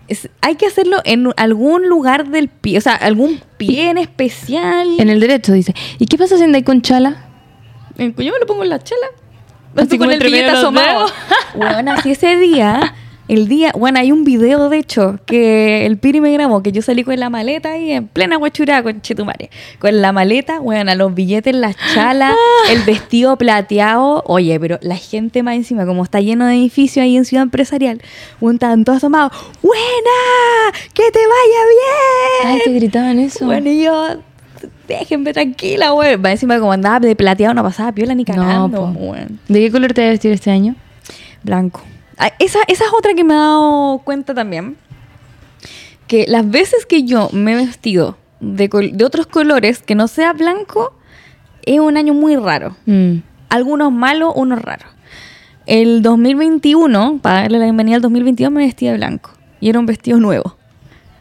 Es- 0.07 0.29
¿Hay 0.41 0.55
que 0.55 0.65
hacerlo 0.67 0.97
en 1.03 1.29
algún 1.37 1.87
lugar 1.89 2.27
del 2.29 2.47
pie? 2.49 2.77
O 2.77 2.81
sea, 2.81 2.93
algún 2.95 3.41
pie 3.57 3.89
en 3.89 3.97
especial. 3.97 4.87
En 4.99 5.09
el 5.09 5.19
derecho 5.19 5.53
dice. 5.53 5.73
¿Y 5.99 6.05
qué 6.05 6.17
pasa 6.17 6.37
si 6.37 6.43
andáis 6.43 6.63
con 6.65 6.81
chala? 6.81 7.25
Yo 7.97 8.13
me 8.15 8.39
lo 8.39 8.45
pongo 8.45 8.63
en 8.63 8.69
la 8.69 8.79
chela. 8.79 9.07
Así 9.75 9.97
con 9.97 10.11
el 10.11 10.19
billete 10.19 10.49
asomado. 10.49 11.07
bueno, 11.55 11.91
así 11.97 12.11
ese 12.11 12.35
día, 12.37 12.95
el 13.27 13.47
día, 13.47 13.71
bueno, 13.77 13.99
hay 13.99 14.11
un 14.11 14.23
video 14.23 14.69
de 14.69 14.77
hecho 14.77 15.19
que 15.25 15.85
el 15.85 15.97
Piri 15.97 16.21
me 16.21 16.31
grabó, 16.31 16.63
que 16.63 16.71
yo 16.71 16.81
salí 16.81 17.03
con 17.03 17.19
la 17.19 17.29
maleta 17.29 17.71
ahí 17.71 17.91
en 17.91 18.07
plena 18.07 18.37
guachurada 18.37 18.83
con 18.83 19.01
Chetumare. 19.01 19.49
Con 19.79 20.01
la 20.01 20.11
maleta, 20.13 20.59
bueno, 20.59 20.93
los 20.95 21.13
billetes, 21.13 21.53
las 21.55 21.75
chalas, 21.93 22.33
Ah. 22.33 22.71
el 22.71 22.83
vestido 22.83 23.35
plateado. 23.37 24.23
Oye, 24.27 24.59
pero 24.59 24.79
la 24.81 24.95
gente 24.95 25.43
más 25.43 25.55
encima, 25.55 25.85
como 25.85 26.03
está 26.03 26.21
lleno 26.21 26.45
de 26.45 26.55
edificios 26.55 27.03
ahí 27.03 27.17
en 27.17 27.25
Ciudad 27.25 27.43
Empresarial, 27.43 28.01
un 28.39 28.59
tanto 28.59 28.91
asomado. 28.93 29.31
¡Buena! 29.61 30.77
¡Que 30.93 31.03
te 31.11 31.19
vaya 31.19 32.45
bien! 32.45 32.53
Ay, 32.55 32.61
te 32.63 32.71
gritaban 32.71 33.19
eso. 33.19 33.45
Bueno, 33.45 33.69
y 33.69 33.83
yo, 33.83 34.07
déjenme 34.87 35.33
tranquila, 35.33 35.89
güey. 35.91 36.15
Va 36.15 36.31
encima 36.31 36.59
como 36.59 36.71
andaba 36.71 36.99
de 37.01 37.15
plateado, 37.15 37.53
no 37.53 37.63
pasaba 37.63 37.91
piola 37.91 38.15
ni 38.15 38.23
cagando, 38.25 38.85
weón. 38.97 39.39
¿De 39.47 39.59
qué 39.59 39.71
color 39.71 39.93
te 39.93 40.01
vas 40.01 40.07
a 40.07 40.11
vestir 40.11 40.31
este 40.31 40.49
año? 40.51 40.75
Blanco. 41.43 41.81
Ah, 42.17 42.31
Esa, 42.39 42.59
esa 42.67 42.85
es 42.85 42.91
otra 42.97 43.13
que 43.13 43.23
me 43.23 43.33
he 43.33 43.37
dado 43.37 43.99
cuenta 44.03 44.33
también. 44.33 44.75
Que 46.07 46.25
las 46.27 46.49
veces 46.49 46.85
que 46.85 47.03
yo 47.03 47.29
me 47.33 47.53
he 47.53 47.55
vestido 47.55 48.17
de, 48.39 48.69
col- 48.69 48.91
de 48.95 49.03
otros 49.05 49.27
colores 49.27 49.79
que 49.79 49.93
no 49.95 50.07
sea 50.07 50.33
blanco, 50.33 50.93
es 51.65 51.79
un 51.79 51.97
año 51.97 52.13
muy 52.13 52.35
raro. 52.37 52.75
Mm. 52.85 53.17
Algunos 53.49 53.91
malos, 53.91 54.33
unos 54.35 54.61
raros. 54.61 54.87
El 55.65 56.01
2021, 56.01 57.19
para 57.21 57.41
darle 57.41 57.59
la 57.59 57.65
bienvenida 57.65 57.97
al 57.97 58.01
2022, 58.01 58.51
me 58.51 58.65
vestí 58.65 58.85
de 58.87 58.93
blanco. 58.93 59.31
Y 59.59 59.69
era 59.69 59.79
un 59.79 59.85
vestido 59.85 60.17
nuevo. 60.19 60.55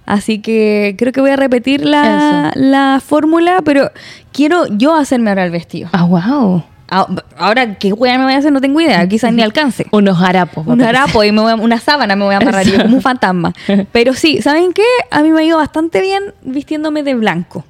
Así 0.04 0.38
que 0.40 0.94
creo 0.96 1.12
que 1.12 1.20
voy 1.20 1.30
a 1.30 1.36
repetir 1.36 1.84
la, 1.84 2.52
la 2.54 3.02
fórmula, 3.04 3.60
pero 3.64 3.90
quiero 4.32 4.66
yo 4.68 4.94
hacerme 4.94 5.30
ahora 5.30 5.44
el 5.44 5.50
vestido. 5.50 5.88
Ah, 5.92 6.04
wow. 6.04 6.62
Ah, 6.88 7.06
Ahora, 7.36 7.74
¿qué 7.78 7.92
hueá 7.92 8.16
me 8.18 8.24
voy 8.24 8.34
a 8.34 8.38
hacer? 8.38 8.52
No 8.52 8.60
tengo 8.60 8.80
idea. 8.80 9.06
Quizás 9.08 9.32
ni 9.32 9.42
alcance. 9.42 9.86
Unos 9.90 10.20
harapos. 10.22 10.66
Un 10.66 10.80
harapo 10.82 11.24
y 11.24 11.32
me 11.32 11.40
voy 11.40 11.52
a- 11.52 11.56
una 11.56 11.78
sábana 11.80 12.14
me 12.16 12.24
voy 12.24 12.34
a 12.34 12.38
amarrar 12.38 12.64
yo 12.66 12.80
como 12.82 12.96
un 12.96 13.02
fantasma. 13.02 13.52
Pero 13.92 14.14
sí, 14.14 14.40
¿saben 14.42 14.72
qué? 14.72 14.84
A 15.10 15.22
mí 15.22 15.30
me 15.32 15.40
ha 15.40 15.44
ido 15.44 15.58
bastante 15.58 16.00
bien 16.00 16.22
vistiéndome 16.42 17.02
de 17.02 17.14
blanco. 17.14 17.64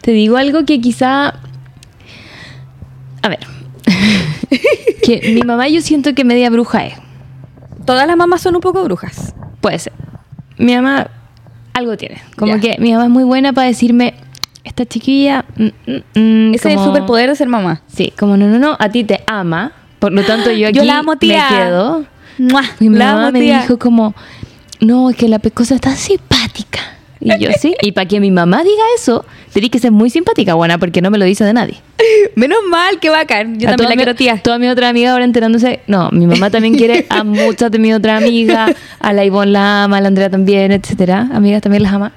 Te 0.00 0.10
digo 0.12 0.36
algo 0.36 0.64
que 0.64 0.80
quizá... 0.80 1.34
A 3.22 3.28
ver. 3.28 3.40
que 5.02 5.32
mi 5.34 5.42
mamá 5.42 5.68
yo 5.68 5.80
siento 5.80 6.14
que 6.14 6.24
media 6.24 6.50
bruja 6.50 6.86
es. 6.86 6.94
Todas 7.84 8.06
las 8.06 8.16
mamás 8.16 8.40
son 8.40 8.56
un 8.56 8.60
poco 8.60 8.82
brujas. 8.84 9.34
Puede 9.60 9.78
ser. 9.78 9.92
Mi 10.58 10.74
mamá 10.74 11.08
algo 11.72 11.96
tiene. 11.96 12.20
Como 12.36 12.58
que 12.60 12.76
mi 12.78 12.92
mamá 12.92 13.04
es 13.04 13.10
muy 13.10 13.24
buena 13.24 13.52
para 13.52 13.66
decirme, 13.68 14.14
esta 14.66 14.84
chiquilla... 14.84 15.44
mm, 15.56 15.64
mm, 15.64 16.20
mm", 16.50 16.54
Ese 16.54 16.68
es 16.72 16.78
el 16.78 16.84
superpoder 16.84 17.30
de 17.30 17.36
ser 17.36 17.48
mamá. 17.48 17.82
Sí, 17.86 18.12
como 18.18 18.36
no, 18.36 18.46
no, 18.48 18.58
no, 18.58 18.76
a 18.78 18.88
ti 18.90 19.04
te 19.04 19.22
ama. 19.26 19.72
Por 19.98 20.12
lo 20.12 20.22
tanto, 20.24 20.50
yo 20.52 20.68
aquí 20.68 20.76
Yo 20.78 20.84
la 20.84 20.98
amo, 20.98 21.16
tía. 21.16 21.46
me 21.50 21.56
quedo. 21.56 22.04
¡Mua! 22.38 22.62
Mi 22.80 22.88
La 22.90 23.06
mamá 23.12 23.22
amo, 23.28 23.32
me 23.32 23.40
tía. 23.40 23.60
dijo 23.62 23.78
como, 23.78 24.14
no, 24.80 25.08
es 25.10 25.16
que 25.16 25.28
la 25.28 25.38
pescosa 25.38 25.74
está 25.74 25.94
simpática. 25.96 26.80
Y 27.18 27.30
yo 27.42 27.48
sí. 27.58 27.74
Y 27.80 27.92
para 27.92 28.06
que 28.06 28.20
mi 28.20 28.30
mamá 28.30 28.62
diga 28.62 28.82
eso, 28.94 29.24
tenés 29.52 29.70
que 29.70 29.78
ser 29.78 29.90
muy 29.90 30.10
simpática, 30.10 30.52
buena, 30.54 30.76
porque 30.78 31.00
no 31.00 31.10
me 31.10 31.16
lo 31.16 31.24
dice 31.24 31.44
de 31.44 31.54
nadie. 31.54 31.76
Menos 32.36 32.58
mal, 32.70 33.00
qué 33.00 33.08
bacán. 33.08 33.58
Yo 33.58 33.68
A 33.68 33.70
también 33.72 33.88
la 33.88 33.94
mi- 33.96 34.02
quiero 34.02 34.14
tía. 34.14 34.36
Toda 34.42 34.58
mi 34.58 34.68
otra 34.68 34.90
amiga 34.90 35.12
ahora 35.12 35.24
enterándose. 35.24 35.80
No, 35.86 36.10
mi 36.12 36.26
mamá 36.26 36.50
también 36.50 36.74
quiere 36.74 37.06
a 37.08 37.24
muchas 37.24 37.70
de 37.70 37.78
mi 37.78 37.92
otra 37.94 38.18
amiga. 38.18 38.66
A 39.00 39.12
la 39.14 39.24
Ivonne 39.24 39.52
la 39.52 39.84
ama, 39.84 39.96
a 39.96 40.00
la 40.02 40.08
Andrea 40.08 40.28
también, 40.28 40.72
etcétera. 40.72 41.28
Amigas 41.32 41.62
también 41.62 41.82
las 41.84 41.94
ama. 41.94 42.12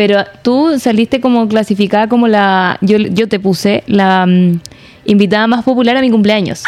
Pero 0.00 0.24
tú 0.40 0.78
saliste 0.78 1.20
como 1.20 1.46
clasificada 1.46 2.08
como 2.08 2.26
la. 2.26 2.78
Yo, 2.80 2.96
yo 2.96 3.28
te 3.28 3.38
puse 3.38 3.84
la 3.86 4.24
mm, 4.24 4.58
invitada 5.04 5.46
más 5.46 5.62
popular 5.62 5.94
a 5.94 6.00
mi 6.00 6.10
cumpleaños. 6.10 6.62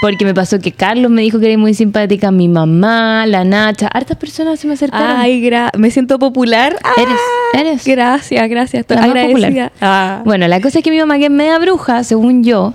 Porque 0.00 0.24
me 0.24 0.32
pasó 0.32 0.58
que 0.58 0.72
Carlos 0.72 1.10
me 1.10 1.20
dijo 1.20 1.38
que 1.38 1.44
eres 1.48 1.58
muy 1.58 1.74
simpática, 1.74 2.30
mi 2.30 2.48
mamá, 2.48 3.26
la 3.26 3.44
Nacha, 3.44 3.88
hartas 3.88 4.16
personas 4.16 4.58
se 4.58 4.66
me 4.66 4.72
acercaron. 4.72 5.16
Ay, 5.20 5.42
gra- 5.46 5.70
me 5.76 5.90
siento 5.90 6.18
popular. 6.18 6.74
Ah, 6.82 6.92
Eres, 6.96 7.18
eres. 7.52 7.86
Gracias, 7.86 8.48
gracias. 8.48 8.80
Estoy 8.80 8.96
La 8.96 9.06
más 9.08 9.26
popular. 9.26 9.72
Ah. 9.82 10.22
Bueno, 10.24 10.48
la 10.48 10.58
cosa 10.62 10.78
es 10.78 10.84
que 10.84 10.90
mi 10.90 10.98
mamá, 10.98 11.18
que 11.18 11.26
es 11.26 11.30
media 11.30 11.58
bruja, 11.58 12.04
según 12.04 12.42
yo, 12.42 12.72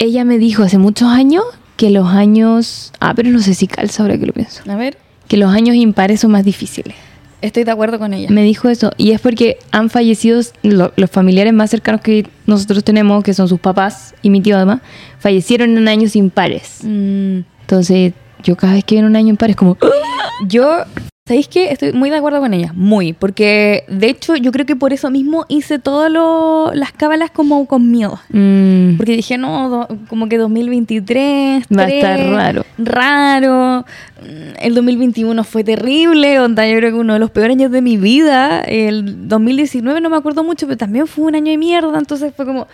ella 0.00 0.24
me 0.24 0.38
dijo 0.38 0.64
hace 0.64 0.78
muchos 0.78 1.08
años 1.08 1.44
que 1.76 1.90
los 1.90 2.08
años. 2.08 2.92
Ah, 2.98 3.12
pero 3.14 3.30
no 3.30 3.38
sé 3.38 3.54
si 3.54 3.68
calza 3.68 4.02
ahora 4.02 4.18
que 4.18 4.26
lo 4.26 4.32
pienso. 4.32 4.62
A 4.68 4.74
ver, 4.74 4.98
Que 5.28 5.36
los 5.36 5.54
años 5.54 5.76
impares 5.76 6.18
son 6.20 6.32
más 6.32 6.44
difíciles. 6.44 6.96
Estoy 7.42 7.64
de 7.64 7.70
acuerdo 7.70 7.98
con 7.98 8.12
ella. 8.14 8.28
Me 8.30 8.42
dijo 8.42 8.68
eso. 8.68 8.92
Y 8.96 9.12
es 9.12 9.20
porque 9.20 9.58
han 9.72 9.90
fallecido 9.90 10.40
lo- 10.62 10.92
los 10.96 11.10
familiares 11.10 11.52
más 11.52 11.70
cercanos 11.70 12.00
que 12.00 12.26
nosotros 12.46 12.84
tenemos, 12.84 13.22
que 13.24 13.34
son 13.34 13.48
sus 13.48 13.60
papás 13.60 14.14
y 14.22 14.30
mi 14.30 14.40
tío 14.40 14.56
además, 14.56 14.80
fallecieron 15.18 15.76
en 15.78 15.88
años 15.88 16.16
impares. 16.16 16.78
Mm, 16.82 17.40
Entonces, 17.62 18.12
yo 18.42 18.56
cada 18.56 18.72
vez 18.74 18.84
que 18.84 18.94
viene 18.96 19.08
un 19.08 19.16
año 19.16 19.28
impar 19.28 19.50
es 19.50 19.56
como. 19.56 19.76
yo, 20.48 20.84
¿sabéis 21.30 21.46
qué? 21.46 21.70
Estoy 21.70 21.92
muy 21.92 22.10
de 22.10 22.16
acuerdo 22.16 22.40
con 22.40 22.52
ella. 22.54 22.72
Muy. 22.74 23.12
Porque, 23.12 23.84
de 23.86 24.08
hecho, 24.08 24.34
yo 24.34 24.50
creo 24.50 24.66
que 24.66 24.74
por 24.74 24.92
eso 24.92 25.10
mismo 25.12 25.46
hice 25.48 25.78
todas 25.78 26.10
las 26.74 26.90
cábalas 26.90 27.30
como 27.30 27.66
con 27.66 27.88
miedo. 27.88 28.18
mm, 28.30 28.96
Porque 28.96 29.12
dije, 29.14 29.38
no, 29.38 29.68
do- 29.68 29.88
como 30.08 30.28
que 30.28 30.38
2023 30.38 31.66
Va 31.76 31.84
a 31.84 31.88
estar 31.88 32.18
raro. 32.30 32.64
Raro. 32.78 33.84
Mm, 34.20 34.56
El 34.60 34.74
2021 34.74 35.44
fue 35.44 35.62
terrible. 35.62 36.40
Onda, 36.40 36.66
yo 36.66 36.76
creo 36.78 36.90
que 36.90 36.96
uno 36.98 37.12
de 37.12 37.20
los 37.20 37.30
peores 37.30 37.52
años 37.56 37.70
de 37.70 37.80
mi 37.80 37.96
vida. 37.96 38.62
El 38.62 39.28
2019 39.28 40.00
no 40.00 40.10
me 40.10 40.16
acuerdo 40.16 40.42
mucho, 40.42 40.66
pero 40.66 40.78
también 40.78 41.06
fue 41.06 41.26
un 41.26 41.36
año 41.36 41.52
de 41.52 41.58
mierda. 41.58 41.96
Entonces 41.96 42.32
fue 42.36 42.44
como. 42.44 42.66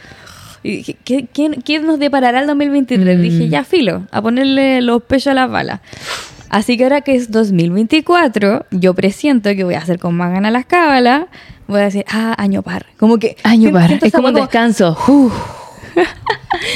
y 0.63 0.77
dije, 0.79 0.97
¿qué, 1.05 1.27
qué, 1.31 1.51
qué 1.63 1.79
nos 1.81 1.99
deparará 1.99 2.41
el 2.41 2.47
2023? 2.47 3.19
Mm. 3.19 3.21
Dije, 3.21 3.49
ya 3.51 3.65
filo, 3.65 4.07
a 4.11 4.23
ponerle 4.23 4.81
los 4.81 5.03
pechos 5.03 5.29
a 5.29 5.35
las 5.35 5.51
balas. 5.51 5.81
Así 6.57 6.79
que 6.79 6.85
ahora 6.85 7.03
que 7.03 7.15
es 7.15 7.31
2024, 7.31 8.65
yo 8.71 8.95
presiento 8.95 9.51
que 9.55 9.63
voy 9.63 9.75
a 9.75 9.79
hacer 9.81 9.99
con 9.99 10.15
más 10.15 10.33
ganas 10.33 10.51
las 10.51 10.65
cábalas. 10.65 11.27
Voy 11.67 11.81
a 11.81 11.85
decir, 11.85 12.07
ah, 12.09 12.35
año 12.39 12.63
par. 12.63 12.87
Como 12.97 13.19
que. 13.19 13.37
año 13.43 13.71
par. 13.73 13.99
Es 14.03 14.11
como 14.11 14.29
un 14.29 14.35
descanso. 14.35 14.97
Uf. 15.07 15.35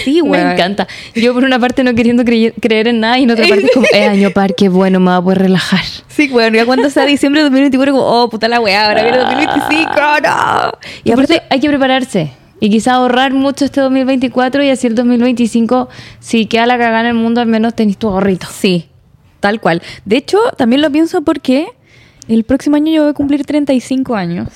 Sí, 0.05 0.21
güey. 0.21 0.45
Me 0.45 0.53
encanta. 0.53 0.87
Yo 1.15 1.33
por 1.33 1.45
una 1.45 1.59
parte 1.59 1.83
no 1.83 1.95
queriendo 1.95 2.25
creer 2.27 2.89
en 2.89 3.01
nada 3.01 3.19
y 3.19 3.23
en 3.23 3.31
otra 3.31 3.49
parte 3.49 3.65
es 3.65 3.71
como, 3.73 3.87
es 3.91 4.07
año 4.07 4.31
par, 4.33 4.55
qué 4.55 4.69
bueno, 4.69 5.01
me 5.01 5.13
va 5.13 5.17
a 5.17 5.23
poder 5.23 5.39
relajar. 5.39 5.85
Sí, 6.09 6.29
bueno, 6.29 6.59
ya 6.59 6.67
cuando 6.67 6.91
sea 6.91 7.07
diciembre 7.07 7.41
de 7.41 7.45
2024, 7.45 7.95
como, 7.95 8.05
oh, 8.05 8.29
puta 8.29 8.49
la 8.49 8.61
weá, 8.61 8.87
ahora 8.87 9.03
viene 9.03 9.17
2025, 9.17 9.93
no. 10.25 10.73
Y 11.05 11.13
aparte 11.13 11.43
hay 11.49 11.59
que 11.59 11.69
prepararse. 11.69 12.33
Y 12.61 12.69
quizá 12.69 12.97
ahorrar 12.97 13.33
mucho 13.33 13.65
este 13.65 13.81
2024 13.81 14.63
y 14.63 14.69
así 14.69 14.87
el 14.87 14.95
2025, 14.95 15.89
si 16.19 16.45
queda 16.45 16.67
la 16.67 16.77
cagada 16.77 17.01
en 17.01 17.07
el 17.07 17.15
mundo, 17.15 17.41
al 17.41 17.47
menos 17.47 17.75
tenés 17.75 17.97
tu 17.97 18.09
ahorrito. 18.09 18.47
Sí, 18.47 18.90
tal 19.41 19.61
cual. 19.61 19.83
De 20.05 20.17
hecho, 20.17 20.39
también 20.57 20.83
lo 20.83 20.91
pienso 20.91 21.23
porque 21.23 21.67
el 22.29 22.45
próximo 22.45 22.77
año 22.77 22.93
yo 22.93 23.03
voy 23.03 23.11
a 23.11 23.15
cumplir 23.15 23.45
35 23.45 24.15
años. 24.15 24.49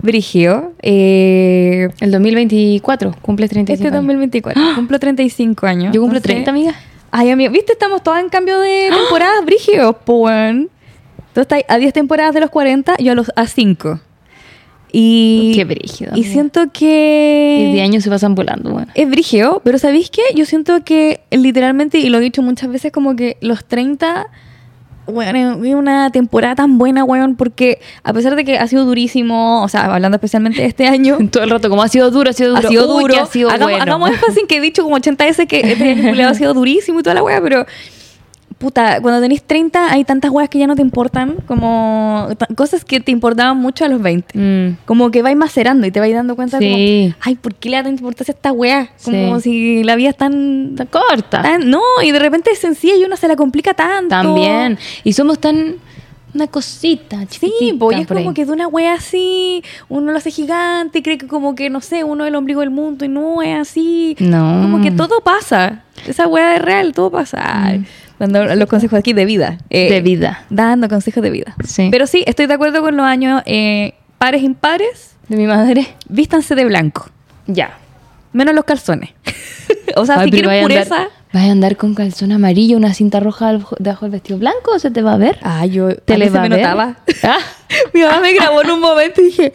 Brigio. 0.00 0.72
Eh, 0.80 1.88
El 2.00 2.10
2024, 2.12 3.16
cumple 3.20 3.48
35 3.48 3.74
este 3.74 3.88
años. 3.88 3.96
2024. 4.06 4.62
Cumplo 4.76 4.98
35 4.98 5.66
años. 5.66 5.92
Yo 5.94 6.00
cumplo 6.00 6.18
entonces- 6.18 6.44
30, 6.44 6.50
amiga. 6.50 6.74
Ay, 7.10 7.30
amigo, 7.30 7.52
¿viste? 7.52 7.72
Estamos 7.72 8.02
todas 8.02 8.22
en 8.22 8.28
cambio 8.28 8.60
de 8.60 8.90
temporadas, 8.90 9.44
Brigio, 9.44 9.94
pues. 10.04 10.66
Estás 11.34 11.62
a 11.68 11.78
10 11.78 11.92
temporadas 11.92 12.34
de 12.34 12.40
los 12.40 12.50
40, 12.50 12.96
yo 12.98 13.12
a 13.12 13.14
los 13.14 13.30
a 13.36 13.46
5. 13.46 14.00
Y, 14.92 15.52
Qué 15.54 15.64
brígido, 15.64 16.16
Y 16.16 16.24
siento 16.24 16.70
que... 16.72 17.68
Y 17.68 17.74
de 17.74 17.82
años 17.82 18.04
se 18.04 18.10
pasan 18.10 18.34
volando, 18.34 18.70
bueno. 18.70 18.88
Es 18.94 19.08
brigio, 19.08 19.60
pero 19.64 19.78
¿sabéis 19.78 20.10
qué? 20.10 20.22
Yo 20.34 20.46
siento 20.46 20.82
que 20.84 21.20
literalmente, 21.30 21.98
y 21.98 22.08
lo 22.08 22.18
he 22.18 22.20
dicho 22.20 22.42
muchas 22.42 22.70
veces, 22.70 22.92
como 22.92 23.14
que 23.14 23.36
los 23.40 23.64
30, 23.64 24.28
bueno, 25.06 25.64
es 25.64 25.74
una 25.74 26.10
temporada 26.10 26.54
tan 26.54 26.78
buena, 26.78 27.04
weón, 27.04 27.36
porque 27.36 27.80
a 28.02 28.12
pesar 28.12 28.36
de 28.36 28.44
que 28.44 28.58
ha 28.58 28.66
sido 28.66 28.84
durísimo, 28.84 29.62
o 29.62 29.68
sea, 29.68 29.94
hablando 29.94 30.16
especialmente 30.16 30.60
de 30.62 30.68
este 30.68 30.86
año, 30.86 31.18
Todo 31.30 31.44
el 31.44 31.50
rato, 31.50 31.68
como 31.70 31.82
ha 31.82 31.88
sido 31.88 32.10
duro, 32.10 32.30
ha 32.30 32.32
sido 32.32 32.54
duro. 32.54 32.68
ha 32.68 32.70
sido 32.70 32.96
Uy, 32.96 33.02
duro. 33.02 33.14
que 33.14 33.20
ha 33.20 33.26
sido 33.26 33.48
hagamos, 33.48 33.70
bueno. 33.70 33.82
hagamos 33.82 34.10
énfasis 34.10 34.44
que 34.48 34.56
he 34.56 34.60
dicho 34.60 34.82
como 34.82 34.96
80 34.96 35.24
veces 35.24 35.46
que 35.46 35.60
este 35.60 36.22
ha 36.22 36.34
sido 36.34 36.54
durísimo 36.54 37.00
y 37.00 37.02
toda 37.02 37.14
la 37.14 37.22
wea, 37.22 37.40
pero 37.40 37.66
puta, 38.58 39.00
cuando 39.00 39.20
tenés 39.20 39.42
30 39.42 39.92
hay 39.92 40.04
tantas 40.04 40.30
weas 40.30 40.48
que 40.48 40.58
ya 40.58 40.66
no 40.66 40.74
te 40.76 40.82
importan, 40.82 41.36
como 41.46 42.28
cosas 42.56 42.84
que 42.84 42.98
te 43.00 43.12
importaban 43.12 43.56
mucho 43.56 43.84
a 43.84 43.88
los 43.88 44.02
20. 44.02 44.36
Mm. 44.36 44.76
Como 44.84 45.10
que 45.10 45.22
vais 45.22 45.36
macerando 45.36 45.86
y 45.86 45.90
te 45.92 46.00
vais 46.00 46.12
dando 46.14 46.34
cuenta 46.36 46.58
Sí. 46.58 47.12
como, 47.12 47.22
ay, 47.24 47.34
¿por 47.36 47.54
qué 47.54 47.70
le 47.70 47.76
da 47.76 47.84
tanta 47.84 48.00
importancia 48.00 48.32
a 48.32 48.36
esta 48.36 48.52
wea? 48.52 48.90
Como 49.04 49.40
Sí. 49.40 49.42
si 49.78 49.84
la 49.84 49.94
vida 49.96 50.10
es 50.10 50.16
tan, 50.16 50.70
Está 50.72 50.86
corta. 50.86 51.42
tan- 51.42 51.70
No, 51.70 51.80
y 52.02 52.10
de 52.10 52.18
repente 52.18 52.50
es 52.50 52.58
sencilla 52.58 52.96
y 52.96 53.04
uno 53.04 53.16
se 53.16 53.28
la 53.28 53.36
complica 53.36 53.74
tanto. 53.74 54.08
También. 54.10 54.78
Y 55.04 55.12
somos 55.12 55.38
tan... 55.38 55.76
Una 56.34 56.46
cosita, 56.46 57.20
Sí, 57.22 57.26
chiquitita. 57.40 57.78
pues 57.78 57.96
y 57.96 58.02
es 58.02 58.10
ahí. 58.10 58.16
como 58.18 58.34
que 58.34 58.44
de 58.44 58.52
una 58.52 58.68
wea 58.68 58.92
así, 58.92 59.62
uno 59.88 60.12
lo 60.12 60.18
hace 60.18 60.30
gigante 60.30 60.98
y 60.98 61.02
cree 61.02 61.16
que 61.16 61.26
como 61.26 61.54
que, 61.54 61.70
no 61.70 61.80
sé, 61.80 62.04
uno 62.04 62.24
es 62.24 62.28
el 62.28 62.34
ombligo 62.34 62.60
del 62.60 62.68
mundo 62.70 63.06
y 63.06 63.08
no 63.08 63.40
es 63.40 63.58
así. 63.58 64.14
No. 64.20 64.60
Como 64.62 64.82
que 64.82 64.90
todo 64.90 65.22
pasa. 65.22 65.84
Esa 66.06 66.26
wea 66.28 66.56
es 66.56 66.62
real, 66.62 66.92
todo 66.92 67.10
pasa. 67.10 67.38
Ay, 67.42 67.86
Dando 68.18 68.44
los 68.56 68.68
consejos 68.68 68.98
aquí 68.98 69.12
de 69.12 69.24
vida. 69.24 69.58
eh. 69.70 69.90
De 69.90 70.00
vida. 70.00 70.44
Dando 70.50 70.88
consejos 70.88 71.22
de 71.22 71.30
vida. 71.30 71.54
Sí. 71.64 71.88
Pero 71.90 72.06
sí, 72.06 72.24
estoy 72.26 72.46
de 72.46 72.54
acuerdo 72.54 72.80
con 72.82 72.96
los 72.96 73.06
años 73.06 73.42
eh, 73.46 73.94
pares 74.18 74.42
impares. 74.42 75.14
De 75.28 75.36
mi 75.36 75.46
madre. 75.46 75.86
Vístanse 76.08 76.54
de 76.54 76.64
blanco. 76.64 77.08
Ya. 77.46 77.78
Menos 78.32 78.54
los 78.54 78.64
calzones. 78.64 79.10
o 79.96 80.04
sea, 80.06 80.18
Ay, 80.20 80.26
si 80.30 80.32
quieren 80.40 80.62
pureza. 80.62 80.96
andar- 80.96 81.08
¿Vas 81.32 81.44
a 81.46 81.50
andar 81.50 81.76
con 81.76 81.94
calzón 81.94 82.32
amarillo, 82.32 82.76
una 82.78 82.94
cinta 82.94 83.20
roja 83.20 83.58
debajo 83.78 84.06
del 84.06 84.12
vestido 84.12 84.38
blanco 84.38 84.72
o 84.74 84.78
se 84.78 84.90
te 84.90 85.02
va 85.02 85.12
a 85.12 85.16
ver? 85.18 85.38
Ah, 85.42 85.66
yo 85.66 85.94
¿Te 85.94 86.14
a 86.14 86.18
le 86.18 86.30
va 86.30 86.40
me 86.40 86.46
a 86.46 86.48
ver? 86.48 86.58
notaba. 86.60 86.96
Ah. 87.22 87.36
Mi 87.92 88.00
mamá 88.00 88.20
me 88.20 88.32
grabó 88.32 88.62
en 88.62 88.70
un 88.70 88.80
momento 88.80 89.20
y 89.20 89.24
dije, 89.26 89.52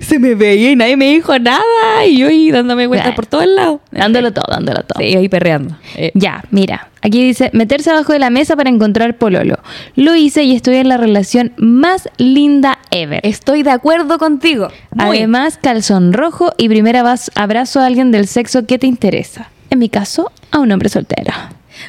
se 0.00 0.20
me 0.20 0.36
veía 0.36 0.70
y 0.70 0.76
nadie 0.76 0.96
me 0.96 1.10
dijo 1.10 1.36
nada. 1.40 2.06
Y 2.06 2.18
yo 2.18 2.28
ahí 2.28 2.52
dándome 2.52 2.86
vueltas 2.86 3.14
por 3.16 3.26
todos 3.26 3.46
lados. 3.48 3.80
Dándolo 3.90 4.32
todo, 4.32 4.44
dándolo 4.48 4.82
todo. 4.84 5.00
Sí, 5.00 5.16
ahí 5.16 5.28
perreando. 5.28 5.76
Eh, 5.96 6.12
Ya, 6.14 6.44
mira, 6.52 6.88
aquí 7.02 7.20
dice, 7.20 7.50
meterse 7.52 7.90
abajo 7.90 8.12
de 8.12 8.20
la 8.20 8.30
mesa 8.30 8.54
para 8.54 8.70
encontrar 8.70 9.16
pololo. 9.18 9.58
Lo 9.96 10.14
hice 10.14 10.44
y 10.44 10.54
estoy 10.54 10.76
en 10.76 10.88
la 10.88 10.98
relación 10.98 11.52
más 11.56 12.08
linda 12.18 12.78
ever. 12.92 13.20
Estoy 13.24 13.64
de 13.64 13.72
acuerdo 13.72 14.18
contigo. 14.18 14.68
Muy. 14.94 15.18
Además, 15.18 15.58
calzón 15.60 16.12
rojo 16.12 16.52
y 16.58 16.68
primera 16.68 17.02
vaz- 17.02 17.32
abrazo 17.34 17.80
a 17.80 17.86
alguien 17.86 18.12
del 18.12 18.28
sexo 18.28 18.66
que 18.66 18.78
te 18.78 18.86
interesa. 18.86 19.50
En 19.70 19.78
mi 19.78 19.88
caso, 19.88 20.30
a 20.50 20.58
un 20.58 20.70
hombre 20.72 20.88
soltero. 20.88 21.32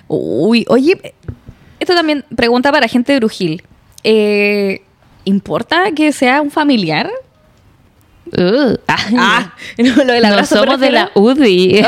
Uy, 0.08 0.66
oye, 0.70 1.14
esto 1.80 1.96
también 1.96 2.26
pregunta 2.36 2.72
para 2.72 2.88
gente 2.88 3.14
de 3.14 3.20
Brujil. 3.20 3.64
Eh, 4.04 4.82
¿Importa 5.26 5.92
que 5.96 6.12
sea 6.12 6.42
un 6.42 6.52
familiar? 6.52 7.10
Uh, 8.32 8.76
Ah, 8.88 9.54
no, 9.78 9.96
lo 10.04 10.14
del 10.14 10.22
no 10.22 10.28
abrazo. 10.30 10.58
somos 10.58 10.80
de 10.80 10.92
la 10.92 11.10
UDI. 11.16 11.82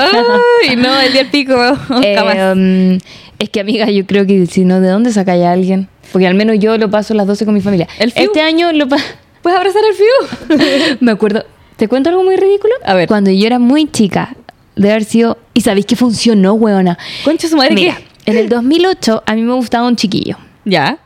Ay, 0.64 0.76
no, 0.76 1.00
el 1.00 1.14
día 1.14 1.30
pico. 1.32 1.54
Eh, 2.04 2.52
um, 2.54 3.00
es 3.40 3.50
que, 3.50 3.60
amiga, 3.60 3.90
yo 3.90 4.06
creo 4.06 4.26
que 4.26 4.46
si 4.48 4.66
no, 4.66 4.80
¿de 4.82 4.90
dónde 4.90 5.12
sacáis 5.12 5.44
a 5.44 5.52
alguien? 5.52 5.88
Porque 6.12 6.28
al 6.28 6.36
menos 6.36 6.58
yo 6.60 6.78
lo 6.78 6.90
paso 6.90 7.14
las 7.14 7.28
12 7.28 7.46
con 7.46 7.54
mi 7.54 7.62
familia. 7.62 7.88
El 8.00 8.12
fiu. 8.12 8.24
Este 8.26 8.42
año 8.42 8.72
lo 8.72 8.88
pa- 8.88 8.98
¿Puedes 9.42 9.58
abrazar 9.58 9.82
al 9.84 9.96
fiu? 9.96 10.98
Me 11.00 11.12
acuerdo. 11.12 11.44
¿Te 11.76 11.88
cuento 11.88 12.10
algo 12.10 12.24
muy 12.24 12.36
ridículo? 12.36 12.74
A 12.86 12.94
ver. 12.94 13.08
Cuando 13.08 13.32
yo 13.32 13.48
era 13.48 13.58
muy 13.58 13.90
chica, 13.90 14.36
de 14.82 14.92
haber 14.92 15.04
sido. 15.06 15.38
¿Y 15.54 15.62
sabéis 15.62 15.86
que 15.86 15.96
funcionó, 15.96 16.54
weona? 16.54 16.98
Concha 17.24 17.48
su 17.48 17.56
madre, 17.58 17.74
Mira, 17.76 17.98
¿qué? 17.98 18.32
en 18.32 18.38
el 18.38 18.50
2008 18.50 19.24
a 19.26 19.36
mí 19.36 19.42
me 19.44 19.54
gustaba 19.54 19.88
un 19.88 19.96
chiquillo. 19.96 20.38
Ya. 20.66 20.98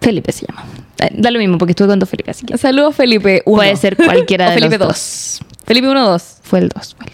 Felipe 0.00 0.32
se 0.32 0.46
llama. 0.46 0.64
Eh, 0.98 1.10
Da 1.12 1.30
lo 1.30 1.38
mismo 1.38 1.58
porque 1.58 1.72
estuve 1.72 1.88
con 1.88 1.98
dos 1.98 2.08
Felipe, 2.08 2.30
así 2.30 2.44
que. 2.46 2.56
Saludos, 2.58 2.94
Felipe 2.96 3.42
1. 3.46 3.56
Puede 3.56 3.76
ser 3.76 3.96
cualquiera 3.96 4.46
o 4.48 4.48
de 4.50 4.54
Felipe 4.54 4.78
los 4.78 4.88
2. 4.88 4.88
dos. 4.88 5.40
Felipe 5.64 5.88
1 5.88 6.08
2. 6.10 6.36
Fue 6.42 6.58
el 6.58 6.68
2, 6.68 6.96
fue 6.96 7.06
el 7.06 7.12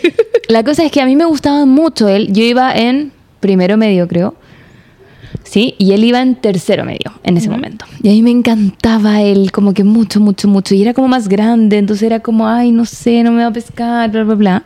2. 0.00 0.12
La 0.48 0.62
cosa 0.64 0.84
es 0.84 0.92
que 0.92 1.00
a 1.00 1.06
mí 1.06 1.16
me 1.16 1.24
gustaba 1.24 1.64
mucho 1.66 2.08
él. 2.08 2.32
Yo 2.32 2.42
iba 2.42 2.74
en 2.74 3.12
primero 3.40 3.76
medio, 3.76 4.06
creo. 4.06 4.34
Sí, 5.50 5.74
y 5.78 5.94
él 5.94 6.04
iba 6.04 6.22
en 6.22 6.36
tercero 6.36 6.84
medio 6.84 7.12
en 7.24 7.36
ese 7.36 7.50
momento. 7.50 7.84
Y 8.00 8.08
a 8.08 8.12
mí 8.12 8.22
me 8.22 8.30
encantaba 8.30 9.20
él, 9.20 9.50
como 9.50 9.74
que 9.74 9.82
mucho, 9.82 10.20
mucho, 10.20 10.46
mucho. 10.46 10.76
Y 10.76 10.82
era 10.82 10.94
como 10.94 11.08
más 11.08 11.26
grande, 11.26 11.78
entonces 11.78 12.04
era 12.04 12.20
como, 12.20 12.46
ay, 12.46 12.70
no 12.70 12.84
sé, 12.84 13.24
no 13.24 13.32
me 13.32 13.42
va 13.42 13.48
a 13.48 13.52
pescar, 13.52 14.08
bla, 14.12 14.22
bla, 14.22 14.36
bla. 14.36 14.64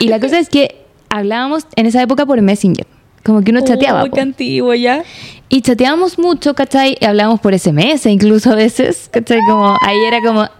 Y 0.00 0.08
la 0.08 0.18
cosa 0.18 0.38
es 0.38 0.48
que 0.48 0.86
hablábamos 1.10 1.66
en 1.76 1.84
esa 1.84 2.00
época 2.00 2.24
por 2.24 2.40
Messenger. 2.40 2.86
Como 3.26 3.42
que 3.42 3.50
uno 3.50 3.60
chateaba. 3.60 4.04
Uy, 4.04 4.08
po. 4.08 4.14
qué 4.14 4.22
antiguo 4.22 4.72
ya. 4.72 5.04
Y 5.50 5.60
chateábamos 5.60 6.18
mucho, 6.18 6.54
¿cachai? 6.54 6.96
Y 6.98 7.04
hablábamos 7.04 7.40
por 7.40 7.52
SMS 7.52 8.06
incluso 8.06 8.52
a 8.52 8.54
veces, 8.54 9.10
¿cachai? 9.12 9.40
Como, 9.46 9.76
ahí 9.82 9.98
era 10.08 10.22
como, 10.22 10.40
ah, 10.40 10.50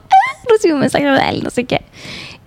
recibí 0.50 0.74
un 0.74 0.80
mensaje 0.80 1.07
de 1.07 1.28
él, 1.30 1.42
no 1.42 1.48
sé 1.48 1.64
qué. 1.64 1.80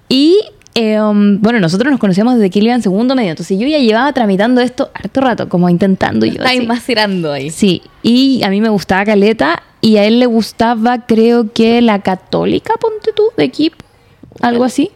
Y, 0.10 0.38
eh, 0.76 1.02
um, 1.02 1.42
bueno, 1.42 1.60
nosotros 1.60 1.92
nos 1.92 2.00
conocíamos 2.00 2.36
desde 2.36 2.50
que 2.50 2.60
él 2.60 2.66
iba 2.66 2.76
en 2.76 2.82
segundo 2.82 3.16
medio, 3.16 3.32
entonces 3.32 3.58
yo 3.60 3.68
ya 3.68 3.80
llevaba 3.80 4.14
tramitando 4.14 4.62
esto 4.62 4.92
harto 4.94 5.22
rato, 5.22 5.50
como 5.50 5.68
intentando 5.70 6.26
yo. 6.26 6.44
Está 6.44 6.64
macerando 6.66 7.32
ahí. 7.32 7.50
Sí, 7.50 7.82
y 8.04 8.42
a 8.44 8.50
mí 8.50 8.62
me 8.62 8.70
gustaba 8.70 9.06
Caleta 9.06 9.64
y 9.82 9.98
a 9.98 10.06
él 10.06 10.20
le 10.20 10.26
gustaba, 10.26 11.06
creo 11.06 11.52
que 11.52 11.82
la 11.82 12.00
católica, 12.00 12.74
ponte 12.80 13.12
tú, 13.16 13.24
de 13.38 13.44
equipo, 13.46 13.78
algo 14.42 14.64
así. 14.64 14.92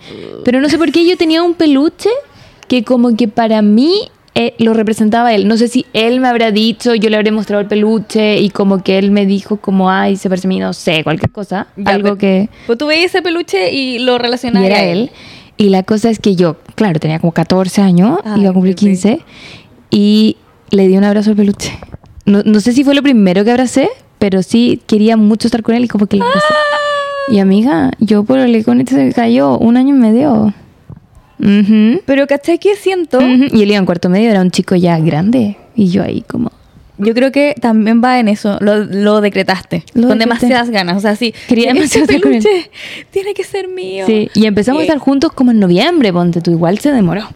Pero 0.45 0.61
no 0.61 0.69
sé 0.69 0.77
por 0.77 0.91
qué 0.91 1.07
yo 1.07 1.17
tenía 1.17 1.43
un 1.43 1.53
peluche 1.53 2.09
que 2.67 2.83
como 2.83 3.15
que 3.15 3.27
para 3.27 3.61
mí 3.61 4.09
eh, 4.35 4.55
lo 4.59 4.73
representaba 4.73 5.33
él. 5.33 5.47
No 5.47 5.57
sé 5.57 5.67
si 5.67 5.85
él 5.93 6.19
me 6.19 6.27
habrá 6.27 6.51
dicho, 6.51 6.95
yo 6.95 7.09
le 7.09 7.17
habré 7.17 7.31
mostrado 7.31 7.61
el 7.61 7.67
peluche 7.67 8.37
y 8.39 8.49
como 8.49 8.83
que 8.83 8.97
él 8.97 9.11
me 9.11 9.25
dijo 9.25 9.57
como, 9.57 9.89
ay, 9.91 10.15
se 10.17 10.29
parece 10.29 10.47
a 10.47 10.49
mí, 10.49 10.59
no 10.59 10.73
sé, 10.73 11.03
cualquier 11.03 11.31
cosa. 11.31 11.67
Ya, 11.77 11.91
algo 11.91 12.03
pero- 12.03 12.17
que... 12.17 12.49
Pues 12.65 12.77
tú 12.77 12.87
veías 12.87 13.05
ese 13.05 13.21
peluche 13.21 13.71
y 13.73 13.99
lo 13.99 14.15
Y 14.15 14.17
relacionabas 14.19 14.67
era 14.67 14.83
él. 14.83 15.11
Y 15.57 15.69
la 15.69 15.83
cosa 15.83 16.09
es 16.09 16.19
que 16.19 16.35
yo, 16.35 16.57
claro, 16.75 16.99
tenía 16.99 17.19
como 17.19 17.31
14 17.31 17.81
años, 17.81 18.19
Ay, 18.23 18.41
iba 18.41 18.49
a 18.49 18.53
cumplir 18.53 18.75
qué 18.75 18.85
rico. 18.87 19.01
15, 19.01 19.19
y 19.91 20.37
le 20.71 20.87
di 20.87 20.97
un 20.97 21.03
abrazo 21.03 21.29
al 21.31 21.35
peluche. 21.35 21.77
No, 22.25 22.41
no 22.43 22.59
sé 22.59 22.73
si 22.73 22.83
fue 22.83 22.95
lo 22.95 23.03
primero 23.03 23.43
que 23.43 23.51
abracé, 23.51 23.89
pero 24.17 24.41
sí 24.41 24.81
quería 24.87 25.17
mucho 25.17 25.47
estar 25.47 25.61
con 25.61 25.75
él 25.75 25.83
y 25.83 25.87
como 25.87 26.07
que 26.07 26.17
le 26.17 26.23
abracé. 26.23 26.53
Y 27.29 27.39
amiga, 27.39 27.91
yo 27.99 28.23
por 28.23 28.39
el 28.39 28.65
con 28.65 28.79
este 28.79 28.95
se 28.95 29.13
cayó 29.13 29.57
un 29.57 29.77
año 29.77 29.95
y 29.95 29.99
medio. 29.99 30.53
Ujú. 31.39 32.01
Pero 32.05 32.27
¿cachai 32.27 32.57
qué 32.59 32.75
siento? 32.75 33.17
Ujú. 33.19 33.55
Y 33.55 33.61
él 33.63 33.69
iba 33.69 33.77
en 33.77 33.85
cuarto 33.85 34.09
medio, 34.09 34.29
era 34.29 34.41
un 34.41 34.51
chico 34.51 34.75
ya 34.75 34.99
grande. 34.99 35.57
Y 35.75 35.87
yo 35.87 36.03
ahí 36.03 36.21
como... 36.21 36.51
Yo 36.97 37.13
creo 37.13 37.31
que 37.31 37.55
también 37.59 38.01
va 38.03 38.19
en 38.19 38.27
eso. 38.27 38.57
Lo, 38.61 38.83
lo 38.83 39.19
decretaste. 39.21 39.83
Lo 39.95 40.07
con 40.07 40.19
decreté. 40.19 40.19
demasiadas 40.19 40.69
ganas. 40.69 40.97
O 40.97 40.99
sea, 40.99 41.15
sí. 41.15 41.33
Quería 41.47 41.73
demasiado 41.73 42.07
él. 42.11 42.21
peluche 42.21 42.69
tiene 43.11 43.33
que 43.33 43.43
ser 43.43 43.67
mío. 43.67 44.05
Sí, 44.05 44.29
y 44.35 44.45
empezamos 44.45 44.81
a 44.81 44.83
estar 44.83 44.99
juntos 44.99 45.31
como 45.33 45.51
en 45.51 45.59
noviembre, 45.59 46.13
ponte 46.13 46.41
tú, 46.41 46.51
igual 46.51 46.77
se 46.79 46.91
demoró. 46.91 47.27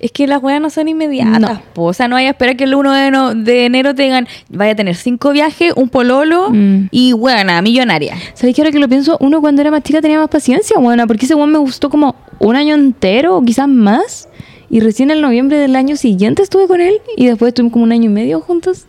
Es 0.00 0.10
que 0.12 0.26
las 0.26 0.42
weas 0.42 0.60
no 0.60 0.68
son 0.70 0.88
inmediatas. 0.88 1.40
No. 1.40 1.62
po. 1.74 1.84
O 1.84 1.92
sea, 1.92 2.08
no 2.08 2.16
vaya 2.16 2.28
a 2.28 2.30
esperar 2.32 2.56
que 2.56 2.64
el 2.64 2.74
1 2.74 2.92
de, 2.92 3.10
no- 3.10 3.34
de 3.34 3.66
enero 3.66 3.94
tengan. 3.94 4.26
Vaya 4.48 4.72
a 4.72 4.74
tener 4.74 4.96
cinco 4.96 5.30
viajes, 5.30 5.72
un 5.76 5.88
pololo 5.90 6.48
Mm. 6.50 6.88
y 6.90 7.12
buena, 7.12 7.60
millonaria. 7.62 8.16
¿Sabes 8.34 8.54
que 8.56 8.62
ahora 8.62 8.72
que 8.72 8.78
lo 8.78 8.88
pienso? 8.88 9.16
Uno 9.20 9.40
cuando 9.40 9.60
era 9.60 9.70
más 9.70 9.82
chica 9.82 10.00
tenía 10.00 10.18
más 10.18 10.28
paciencia, 10.28 10.78
buena, 10.78 11.06
porque 11.06 11.26
ese 11.26 11.34
weón 11.34 11.52
me 11.52 11.58
gustó 11.58 11.88
como 11.90 12.16
un 12.40 12.56
año 12.56 12.74
entero 12.74 13.36
o 13.36 13.42
quizás 13.42 13.68
más. 13.68 14.28
Y 14.70 14.80
recién 14.80 15.10
en 15.10 15.20
noviembre 15.20 15.58
del 15.58 15.74
año 15.76 15.96
siguiente 15.96 16.42
estuve 16.42 16.68
con 16.68 16.80
él 16.80 17.00
y 17.16 17.26
después 17.26 17.48
estuvimos 17.50 17.72
como 17.72 17.84
un 17.84 17.92
año 17.92 18.04
y 18.04 18.12
medio 18.12 18.40
juntos. 18.40 18.86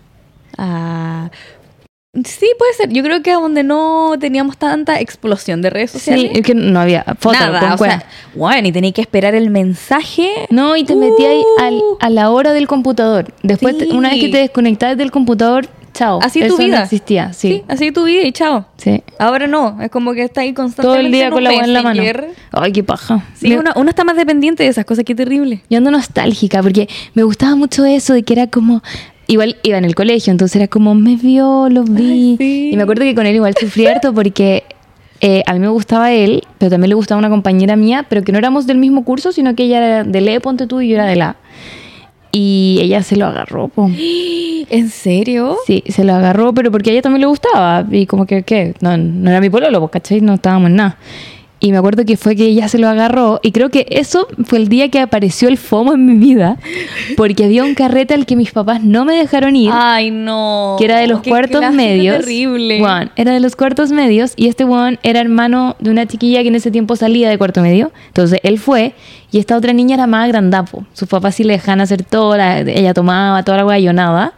Ah. 0.57 1.31
Sí, 2.25 2.45
puede 2.59 2.73
ser. 2.73 2.89
Yo 2.89 3.03
creo 3.03 3.21
que 3.23 3.31
a 3.31 3.35
donde 3.35 3.63
no 3.63 4.15
teníamos 4.19 4.57
tanta 4.57 4.99
explosión 4.99 5.61
de 5.61 5.69
redes 5.69 5.91
sociales. 5.91 6.29
Sí, 6.33 6.39
es 6.39 6.45
que 6.45 6.53
no 6.53 6.79
había 6.81 7.03
fotos 7.19 7.39
nada. 7.39 7.73
o 7.73 7.77
sea, 7.77 8.03
bueno, 8.35 8.67
y 8.67 8.71
tenía 8.73 8.91
que 8.91 8.99
esperar 9.01 9.33
el 9.33 9.49
mensaje. 9.49 10.29
No, 10.49 10.75
y 10.75 10.83
te 10.83 10.95
metí 10.95 11.23
ahí 11.25 11.41
al- 11.59 11.75
Uh. 11.75 11.97
a 12.01 12.09
la 12.09 12.29
hora 12.29 12.51
del 12.51 12.67
computador. 12.67 13.33
Después, 13.43 13.77
Sí. 13.79 13.87
una 13.93 14.09
vez 14.09 14.19
que 14.19 14.27
te 14.29 14.37
desconectabas 14.39 14.97
del 14.97 15.09
computador, 15.09 15.67
chao. 15.93 16.19
Así 16.21 16.41
Eso 16.41 16.55
tu 16.57 16.63
vida. 16.63 16.77
no 16.77 16.83
existía, 16.83 17.33
Sí, 17.33 17.49
sí. 17.49 17.63
así 17.67 17.91
tu 17.91 18.03
vida 18.05 18.21
y 18.23 18.31
chao. 18.31 18.65
Sí. 18.77 19.03
Ahora 19.19 19.47
no, 19.47 19.77
es 19.81 19.89
como 19.89 20.13
que 20.13 20.23
está 20.23 20.41
ahí 20.41 20.53
Todo 20.53 20.65
constantemente. 20.65 21.05
el 21.05 21.11
día 21.11 21.29
con 21.29 21.43
la 21.43 21.53
en 21.53 21.73
la 21.73 21.81
mano. 21.83 22.03
Ay, 22.51 22.71
qué 22.71 22.83
paja. 22.83 23.23
Sí, 23.35 23.49
Me- 23.49 23.59
uno, 23.59 23.71
uno 23.75 23.89
está 23.89 24.03
más 24.03 24.15
dependiente 24.15 24.63
de 24.63 24.69
esas 24.69 24.85
cosas, 24.85 25.03
qué 25.05 25.15
terrible. 25.15 25.61
Yo 25.69 25.77
ando 25.77 25.91
nostálgica 25.91 26.61
porque 26.61 26.87
me 27.13 27.23
gustaba 27.23 27.55
mucho 27.55 27.85
eso 27.85 28.13
de 28.13 28.23
que 28.23 28.33
era 28.33 28.47
como. 28.47 28.81
Igual 29.27 29.55
iba 29.63 29.77
en 29.77 29.85
el 29.85 29.95
colegio, 29.95 30.31
entonces 30.31 30.57
era 30.57 30.67
como, 30.67 30.93
me 30.93 31.15
vio, 31.15 31.69
lo 31.69 31.83
vi. 31.83 32.03
Ay, 32.03 32.35
sí. 32.37 32.69
Y 32.73 32.75
me 32.75 32.83
acuerdo 32.83 33.03
que 33.03 33.15
con 33.15 33.25
él 33.25 33.35
igual 33.35 33.53
sufrí 33.57 33.85
harto 33.87 34.13
porque 34.13 34.63
eh, 35.21 35.41
a 35.45 35.53
mí 35.53 35.59
me 35.59 35.69
gustaba 35.69 36.11
él, 36.11 36.43
pero 36.57 36.69
también 36.71 36.89
le 36.89 36.95
gustaba 36.95 37.17
una 37.19 37.29
compañera 37.29 37.77
mía, 37.77 38.05
pero 38.09 38.23
que 38.23 38.33
no 38.33 38.39
éramos 38.39 38.67
del 38.67 38.77
mismo 38.77 39.05
curso, 39.05 39.31
sino 39.31 39.55
que 39.55 39.63
ella 39.63 39.77
era 39.77 40.03
de 40.03 40.19
Le, 40.21 40.41
ponte 40.41 40.67
tú, 40.67 40.81
y 40.81 40.89
yo 40.89 40.95
era 40.95 41.05
de 41.05 41.15
la. 41.15 41.37
Y 42.31 42.79
ella 42.81 43.03
se 43.03 43.17
lo 43.17 43.25
agarró, 43.25 43.67
po. 43.67 43.89
¿En 43.89 44.89
serio? 44.89 45.57
Sí, 45.65 45.83
se 45.87 46.03
lo 46.03 46.13
agarró, 46.13 46.53
pero 46.53 46.71
porque 46.71 46.91
a 46.91 46.93
ella 46.93 47.01
también 47.01 47.21
le 47.21 47.27
gustaba. 47.27 47.85
Y 47.91 48.05
como 48.05 48.25
que, 48.25 48.43
¿qué? 48.43 48.73
No, 48.79 48.95
no 48.97 49.29
era 49.29 49.41
mi 49.41 49.49
pololo, 49.49 49.79
pues, 49.79 49.91
¿cachai? 49.91 50.21
No 50.21 50.35
estábamos 50.35 50.69
en 50.69 50.77
nada. 50.77 50.97
Y 51.63 51.71
me 51.71 51.77
acuerdo 51.77 52.03
que 52.05 52.17
fue 52.17 52.35
que 52.35 52.45
ella 52.47 52.67
se 52.67 52.79
lo 52.79 52.89
agarró. 52.89 53.39
Y 53.43 53.51
creo 53.51 53.69
que 53.69 53.85
eso 53.91 54.27
fue 54.45 54.57
el 54.57 54.67
día 54.67 54.89
que 54.89 54.99
apareció 54.99 55.47
el 55.47 55.59
FOMO 55.59 55.93
en 55.93 56.05
mi 56.07 56.15
vida. 56.15 56.57
Porque 57.15 57.43
había 57.45 57.63
un 57.63 57.75
carrete 57.75 58.15
al 58.15 58.25
que 58.25 58.35
mis 58.35 58.51
papás 58.51 58.83
no 58.83 59.05
me 59.05 59.13
dejaron 59.13 59.55
ir. 59.55 59.69
Ay, 59.71 60.09
no. 60.09 60.75
que 60.79 60.85
era 60.85 60.97
de 60.97 61.05
los 61.05 61.21
cuartos 61.21 61.61
medios. 61.71 62.17
terrible. 62.17 62.81
Weón, 62.81 63.11
era 63.15 63.31
de 63.31 63.39
los 63.39 63.55
cuartos 63.55 63.91
medios. 63.91 64.33
Y 64.35 64.47
este 64.47 64.65
weón 64.65 64.97
era 65.03 65.19
hermano 65.21 65.75
de 65.79 65.91
una 65.91 66.07
chiquilla 66.07 66.41
que 66.41 66.47
en 66.47 66.55
ese 66.55 66.71
tiempo 66.71 66.95
salía 66.95 67.29
de 67.29 67.37
cuarto 67.37 67.61
medio. 67.61 67.91
Entonces 68.07 68.39
él 68.41 68.57
fue. 68.57 68.93
Y 69.31 69.37
esta 69.37 69.55
otra 69.55 69.71
niña 69.71 69.93
era 69.95 70.07
más 70.07 70.27
grandapo. 70.29 70.83
Sus 70.93 71.07
papás 71.07 71.35
sí 71.35 71.43
le 71.43 71.53
dejaban 71.53 71.79
hacer 71.81 72.01
todo. 72.03 72.35
la- 72.37 72.61
ella 72.61 72.95
tomaba 72.95 73.43
toda 73.43 73.57
la 73.57 73.63
guayonada. 73.63 74.33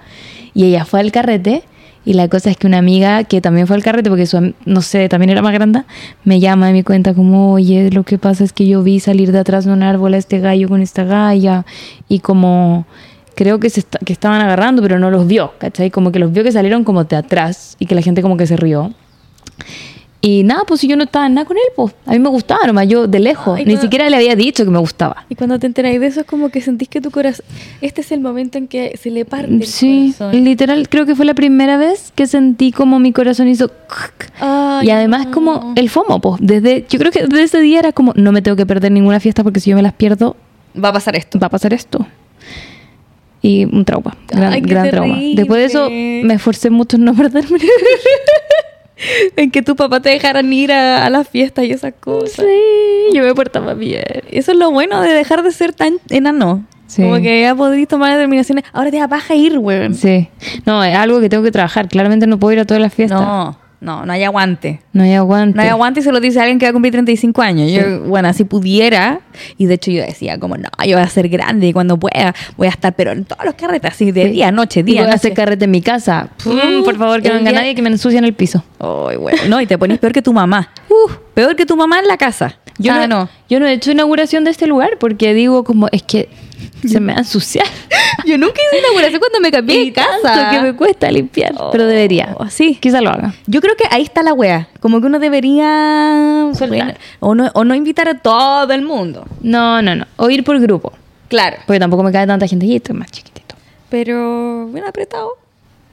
Y 0.53 0.65
ella 0.65 0.84
fue 0.84 0.99
al 0.99 1.11
carrete. 1.13 1.63
Y 2.06 2.14
la 2.14 2.28
cosa 2.28 2.49
es 2.49 2.58
que 2.58 2.68
una 2.68 2.80
amiga 2.80 3.24
que 3.24 3.39
también 3.39 3.66
fue 3.66 3.76
al 3.76 3.84
carrete, 3.84 4.10
porque 4.10 4.26
su, 4.26 4.54
no 4.66 4.82
sé, 4.82 5.08
también 5.08 5.30
era 5.30 5.41
más 5.41 5.54
grande, 5.54 5.84
me 6.26 6.39
llama 6.39 6.70
y 6.70 6.74
me 6.74 6.84
cuenta 6.84 7.14
como, 7.14 7.54
oye, 7.54 7.91
lo 7.91 8.04
que 8.04 8.18
pasa 8.18 8.43
es 8.43 8.51
que 8.51 8.68
yo 8.68 8.84
vi 8.84 8.99
salir 8.99 9.32
de 9.32 9.39
atrás 9.39 9.66
de 9.66 9.72
un 9.72 9.84
árbol 9.84 10.14
a 10.14 10.18
este 10.18 10.39
gallo 10.39 10.68
con 10.68 10.82
esta 10.82 11.04
galla. 11.06 11.66
Y 12.10 12.20
como 12.20 12.86
creo 13.36 13.60
que, 13.60 13.70
se 13.70 13.84
que 14.06 14.14
estaban 14.14 14.41
agarrando, 14.41 14.82
pero 14.82 14.99
no 14.99 15.10
los 15.10 15.28
vio, 15.28 15.54
¿cachai? 15.58 15.91
Como 15.91 16.12
que 16.12 16.20
los 16.20 16.32
vio 16.32 16.43
que 16.43 16.51
salieron 16.51 16.84
como 16.84 17.04
de 17.06 17.16
atrás 17.16 17.76
y 17.80 17.86
que 17.86 17.95
la 17.95 18.01
gente 18.01 18.22
como 18.22 18.38
que 18.38 18.47
se 18.47 18.58
rió. 18.58 18.91
Y 20.26 20.43
nada, 20.43 20.61
pues 20.65 20.80
si 20.80 20.88
yo 20.88 20.95
no 20.95 21.03
estaba 21.03 21.26
en 21.28 21.34
nada 21.34 21.45
con 21.45 21.57
él, 21.57 21.63
pues 21.76 21.93
a 22.05 22.11
mí 22.11 22.19
me 22.19 22.30
gustaba 22.30 22.65
nomás, 22.65 22.88
yo 22.88 23.07
de 23.07 23.19
lejos, 23.19 23.57
Ay, 23.57 23.65
ni 23.65 23.76
siquiera 23.76 24.09
le 24.09 24.15
había 24.15 24.38
dicho 24.38 24.63
que 24.63 24.71
me 24.71 24.80
gustaba. 24.80 25.26
Y 25.28 25.36
cuando 25.36 25.59
te 25.59 25.67
enteráis 25.67 25.99
de 25.99 26.07
eso 26.07 26.21
es 26.21 26.26
como 26.26 26.47
que 26.47 26.61
sentís 26.61 26.88
que 26.88 27.01
tu 27.01 27.11
corazón... 27.11 27.45
Este 27.82 27.99
es 27.99 28.11
el 28.13 28.21
momento 28.21 28.57
en 28.57 28.69
que 28.69 28.97
se 28.97 29.11
le 29.11 29.26
parte 29.26 29.51
el 29.53 29.65
Sí, 29.65 30.15
corazón. 30.17 30.43
literal, 30.45 30.88
creo 30.88 31.05
que 31.05 31.13
fue 31.17 31.26
la 31.26 31.34
primera 31.34 31.76
vez 31.76 32.13
que 32.15 32.26
sentí 32.26 32.71
como 32.71 32.99
mi 32.99 33.11
corazón 33.11 33.49
hizo... 33.49 33.69
Ay, 34.39 34.88
y 34.88 34.91
además 34.91 35.26
no. 35.26 35.32
como 35.34 35.74
el 35.76 35.89
FOMO, 35.89 36.21
pues 36.21 36.36
desde, 36.41 36.86
yo 36.89 36.99
creo 36.99 37.11
que 37.11 37.24
desde 37.24 37.43
ese 37.43 37.59
día 37.59 37.80
era 37.80 37.91
como, 37.91 38.13
no 38.15 38.32
me 38.32 38.41
tengo 38.41 38.55
que 38.55 38.65
perder 38.65 38.93
ninguna 38.93 39.19
fiesta 39.19 39.43
porque 39.43 39.59
si 39.59 39.71
yo 39.71 39.76
me 39.76 39.82
las 39.84 39.91
pierdo, 39.93 40.38
Va 40.82 40.88
a 40.88 40.93
pasar 40.93 41.17
esto. 41.17 41.38
va 41.38 41.47
a 41.47 41.49
pasar 41.49 41.74
esto. 41.74 42.07
Y 43.41 43.65
un 43.65 43.84
trauma, 43.84 44.15
gran, 44.30 44.53
Ay, 44.53 44.61
gran 44.61 44.89
trauma. 44.89 45.17
Después 45.36 45.59
de 45.59 45.65
eso 45.65 45.89
me 45.89 46.34
esforcé 46.36 46.69
mucho 46.69 46.95
en 46.95 47.03
no 47.03 47.13
perderme. 47.13 47.59
en 49.36 49.52
que 49.52 49.62
tu 49.62 49.76
papá 49.76 50.00
te 50.00 50.10
dejaran 50.10 50.52
ir 50.52 50.72
a, 50.72 51.06
a 51.06 51.10
las 51.10 51.28
fiestas 51.28 51.66
y 51.66 51.72
esas 51.72 51.94
cosas. 52.00 52.46
Sí, 52.46 53.16
yo 53.16 53.24
me 53.24 53.34
portaba 53.34 53.74
bien. 53.74 54.04
Eso 54.32 54.52
es 54.52 54.58
lo 54.58 54.72
bueno 54.72 55.02
de 55.02 55.14
dejar 55.14 55.44
de 55.44 55.52
ser 55.52 55.74
tan 55.74 55.96
enano. 56.10 56.66
Sí. 56.88 57.02
Como 57.02 57.16
que 57.16 57.41
ya 57.41 57.56
podéis 57.56 57.88
tomar 57.88 58.12
determinaciones. 58.12 58.66
Ahora 58.72 58.91
te 58.91 58.98
da 58.98 59.08
paja 59.08 59.34
ir, 59.34 59.58
weón. 59.58 59.96
Sí. 59.96 60.30
No, 60.66 60.84
es 60.84 60.96
algo 60.96 61.20
que 61.20 61.30
tengo 61.30 61.44
que 61.44 61.52
trabajar. 61.52 61.88
Claramente 61.88 62.28
no 62.28 62.38
puedo 62.38 62.54
ir 62.54 62.60
a 62.60 62.66
todas 62.66 62.82
las 62.82 62.94
fiestas. 62.94 63.20
No, 63.20 63.58
no, 63.84 64.05
no 64.05 64.13
hay 64.13 64.23
aguante. 64.23 64.79
No 64.93 65.03
hay 65.03 65.13
aguante. 65.13 65.55
No 65.57 65.61
hay 65.61 65.69
aguante 65.69 65.99
y 65.99 66.03
se 66.03 66.11
lo 66.11 66.19
dice 66.19 66.39
alguien 66.39 66.57
que 66.57 66.65
va 66.65 66.69
a 66.71 66.73
cumplir 66.73 66.93
35 66.93 67.41
años. 67.41 67.71
Yo, 67.71 68.01
bueno, 68.03 68.31
si 68.34 68.43
pudiera, 68.45 69.19
y 69.57 69.65
de 69.67 69.75
hecho 69.75 69.91
yo 69.91 70.01
decía 70.03 70.39
como, 70.39 70.57
no, 70.57 70.69
yo 70.86 70.95
voy 70.97 71.03
a 71.05 71.07
ser 71.09 71.29
grande 71.29 71.67
y 71.67 71.73
cuando 71.73 71.97
pueda 71.99 72.34
voy 72.57 72.67
a 72.67 72.71
estar, 72.71 72.95
pero 72.95 73.11
en 73.11 73.25
todos 73.25 73.43
los 73.45 73.53
carretes, 73.55 73.91
así 73.91 74.11
de 74.11 74.23
Sí. 74.23 74.29
día, 74.31 74.51
noche, 74.51 74.79
Y 74.79 74.84
día, 74.84 75.01
voy 75.03 75.11
a 75.11 75.15
hacer 75.15 75.34
carrete 75.34 75.65
en 75.65 75.71
mi 75.71 75.81
casa. 75.81 76.29
Mm, 76.45 76.84
por 76.84 76.97
favor, 76.97 77.21
que 77.21 77.29
no 77.29 77.36
venga 77.36 77.51
día- 77.51 77.59
nadie 77.59 77.75
que 77.75 77.81
me 77.81 77.89
ensucian 77.89 78.23
el 78.25 78.34
piso. 78.34 78.63
Ay, 78.79 79.17
bueno. 79.17 79.38
No, 79.49 79.61
y 79.61 79.67
te 79.67 79.77
pones 79.77 79.99
peor 79.99 80.13
que 80.13 80.21
tu 80.21 80.34
mamá. 80.34 80.69
Uh, 80.89 81.11
peor 81.34 81.55
que 81.55 81.65
tu 81.65 81.75
mamá 81.75 81.99
en 81.99 82.07
la 82.07 82.17
casa. 82.17 82.57
Yo 82.79 82.91
Ah, 82.93 83.05
no, 83.07 83.29
yo 83.49 83.59
no 83.59 83.67
he 83.67 83.73
hecho 83.73 83.91
inauguración 83.91 84.43
de 84.43 84.49
este 84.51 84.65
lugar 84.65 84.97
porque 84.99 85.34
digo 85.36 85.63
como, 85.63 85.88
es 85.91 86.01
que 86.01 86.27
se 86.88 86.99
me 86.99 87.14
va 87.14 87.20
a 87.20 87.22
ensuciar. 87.22 87.66
Yo 88.26 88.38
nunca 88.38 88.54
hice 88.62 88.80
inauguración 88.80 89.20
cuando 89.20 89.39
me 89.39 89.51
cambié 89.51 89.78
de 89.78 89.84
Y 89.86 89.91
tanto 89.91 90.22
casa. 90.24 90.51
que 90.51 90.62
me 90.62 90.76
cuesta 90.76 91.12
limpiar. 91.12 91.54
pero 91.72 91.86
debería. 91.86 92.36
Oh, 92.39 92.49
sí. 92.49 92.76
Quizá 92.82 93.01
lo 93.01 93.10
haga. 93.10 93.34
Yo 93.47 93.60
creo 93.62 93.76
que 93.76 93.84
ahí 93.91 94.04
está 94.04 94.24
la 94.24 94.34
wea. 94.34 94.70
Como 94.80 94.99
que 95.01 95.08
uno 95.08 95.20
debería 95.20 96.49
Soltar. 96.54 96.97
o, 97.20 97.36
no, 97.36 97.49
o 97.54 97.64
no 97.64 97.76
invitar 97.76 98.08
a 98.08 98.20
todo 98.20 98.72
el 98.74 98.82
mundo. 98.84 99.26
No, 99.41 99.82
no, 99.82 99.95
no. 99.95 100.06
O 100.18 100.30
ir 100.30 100.43
por 100.43 100.60
grupo. 100.60 100.93
Claro. 101.28 101.58
Porque 101.66 101.80
tampoco 101.80 102.04
me 102.04 102.12
cae 102.12 102.28
tanta 102.28 102.47
gente 102.47 102.66
y 102.66 102.76
esto 102.76 102.93
es 102.93 102.99
más 102.99 103.12
chiquitito. 103.12 103.56
Pero 103.89 104.68
bien 104.68 104.86
apretado. 104.86 105.38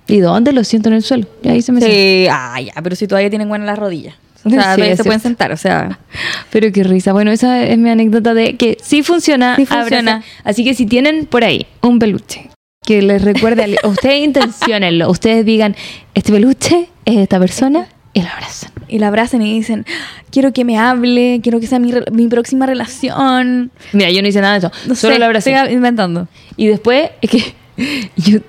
¿Y 0.07 0.19
dónde? 0.19 0.53
Lo 0.53 0.65
siento 0.65 0.89
en 0.89 0.97
el 0.97 1.03
suelo. 1.03 1.27
Y 1.43 1.49
ahí 1.49 1.63
se 1.63 1.73
me. 1.73 1.81
Sí, 1.81 2.27
ah, 2.31 2.61
ya, 2.61 2.73
pero 2.83 2.97
si 2.97 3.07
todavía 3.07 3.31
tienen 3.31 3.49
buenas 3.49 3.67
las 3.67 3.79
rodillas. 3.79 4.15
O 4.45 4.51
sea, 4.51 4.75
Sí, 4.75 4.81
se 4.83 4.97
pueden 4.97 4.97
cierto. 4.97 5.21
sentar, 5.21 5.53
o 5.53 5.57
sea. 5.57 5.99
Pero 6.51 6.73
qué 6.73 6.83
risa. 6.85 7.13
Bueno, 7.13 7.31
esa 7.31 7.63
es 7.63 7.77
mi 7.79 7.91
anécdota 7.91 8.35
de 8.35 8.57
que 8.57 8.77
sí 8.83 9.03
funciona. 9.03 9.57
Sí 9.57 9.67
funciona. 9.67 10.23
Así 10.45 10.65
que 10.65 10.75
si 10.75 10.87
tienen 10.87 11.27
por 11.27 11.45
ahí 11.45 11.67
un 11.83 11.99
peluche 11.99 12.49
que 12.87 13.03
les 13.03 13.23
recuerde 13.23 13.77
a 13.83 13.87
ustedes 13.89 14.25
intenciónenlo. 14.25 15.11
Ustedes 15.11 15.45
digan, 15.45 15.77
este 16.15 16.33
peluche 16.33 16.89
es 17.05 17.17
de 17.17 17.23
esta 17.23 17.39
persona 17.39 17.87
y 18.15 18.23
lo 18.23 18.29
abrazan. 18.29 18.73
Y 18.89 18.99
la 18.99 19.09
abrazan 19.09 19.43
y 19.43 19.55
dicen, 19.55 19.85
quiero 20.33 20.53
que 20.53 20.65
me 20.65 20.77
hable, 20.79 21.41
quiero 21.43 21.61
que 21.61 21.67
sea 21.69 21.79
mi, 21.79 21.93
mi 22.11 22.27
próxima 22.27 22.67
relación. 22.67 23.71
Mira, 23.93 24.11
yo 24.11 24.21
no 24.23 24.29
hice 24.29 24.41
nada 24.41 24.55
de 24.55 24.59
eso. 24.67 24.73
No 24.89 24.95
Solo 24.97 25.15
sé, 25.15 25.19
lo 25.21 25.27
abracé. 25.27 25.53
estoy 25.55 25.73
inventando. 25.75 26.27
Y 26.57 26.67
después, 26.67 27.11
es 27.21 27.31
que 27.31 27.55
yo 28.17 28.41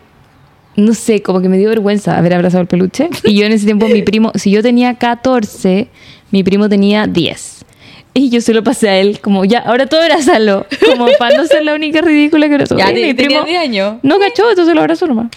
no 0.82 0.93
sé, 0.93 1.21
como 1.21 1.41
que 1.41 1.49
me 1.49 1.57
dio 1.57 1.69
vergüenza 1.69 2.17
haber 2.17 2.34
abrazado 2.34 2.61
el 2.61 2.67
peluche. 2.67 3.09
Y 3.23 3.36
yo 3.36 3.45
en 3.45 3.51
ese 3.53 3.65
tiempo, 3.65 3.88
mi 3.88 4.01
primo, 4.01 4.32
si 4.36 4.51
yo 4.51 4.61
tenía 4.61 4.95
14, 4.95 5.88
mi 6.32 6.43
primo 6.43 6.67
tenía 6.69 7.07
10. 7.07 7.65
Y 8.13 8.29
yo 8.29 8.41
se 8.41 8.53
lo 8.53 8.61
pasé 8.63 8.89
a 8.89 8.97
él, 8.97 9.19
como 9.21 9.45
ya, 9.45 9.59
ahora 9.59 9.86
tú 9.86 9.95
abrázalo. 9.95 10.65
Como 10.86 11.05
para 11.17 11.38
no 11.38 11.45
ser 11.45 11.63
la 11.63 11.73
única 11.73 12.01
ridícula 12.01 12.47
que 12.47 12.53
abrazó. 12.55 12.77
Ya, 12.77 12.91
Y 12.91 12.95
te- 12.95 13.07
mi 13.07 13.13
primo 13.13 13.43
10 13.43 13.59
años. 13.59 13.95
no 14.03 14.19
cachó, 14.19 14.49
entonces 14.49 14.75
lo 14.75 14.82
abrazó 14.82 15.07
nomás. 15.07 15.27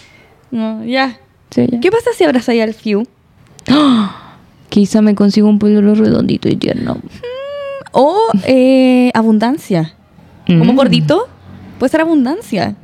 No, 0.51 0.85
ya. 0.85 1.19
Sí, 1.51 1.67
ya. 1.71 1.79
¿Qué 1.81 1.91
pasa 1.93 2.11
si 2.17 2.25
abrazáis 2.25 2.63
al 2.63 2.75
Fiu? 2.75 3.05
Quizá 4.69 5.03
me 5.03 5.15
consigo 5.15 5.49
un 5.49 5.59
pollo 5.59 5.81
redondito 5.95 6.49
y 6.49 6.57
tierno. 6.57 6.99
O 7.93 8.17
eh, 8.45 9.11
abundancia. 9.15 9.95
Como 10.47 10.73
Mm. 10.73 10.77
gordito, 10.77 11.29
puede 11.79 11.91
ser 11.91 12.01
abundancia. 12.01 12.75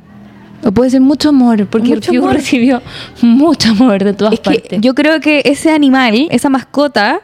O 0.63 0.71
puede 0.71 0.89
ser 0.91 1.01
mucho 1.01 1.29
amor, 1.29 1.65
porque 1.67 1.89
Mucho 1.95 2.11
amor. 2.11 2.33
recibió 2.33 2.81
mucho 3.21 3.71
amor 3.71 4.03
de 4.03 4.13
todas 4.13 4.33
Es 4.33 4.39
que 4.41 4.59
partes. 4.59 4.81
yo 4.81 4.93
creo 4.95 5.19
que 5.19 5.41
ese 5.45 5.71
animal, 5.71 6.27
esa 6.29 6.49
mascota, 6.49 7.21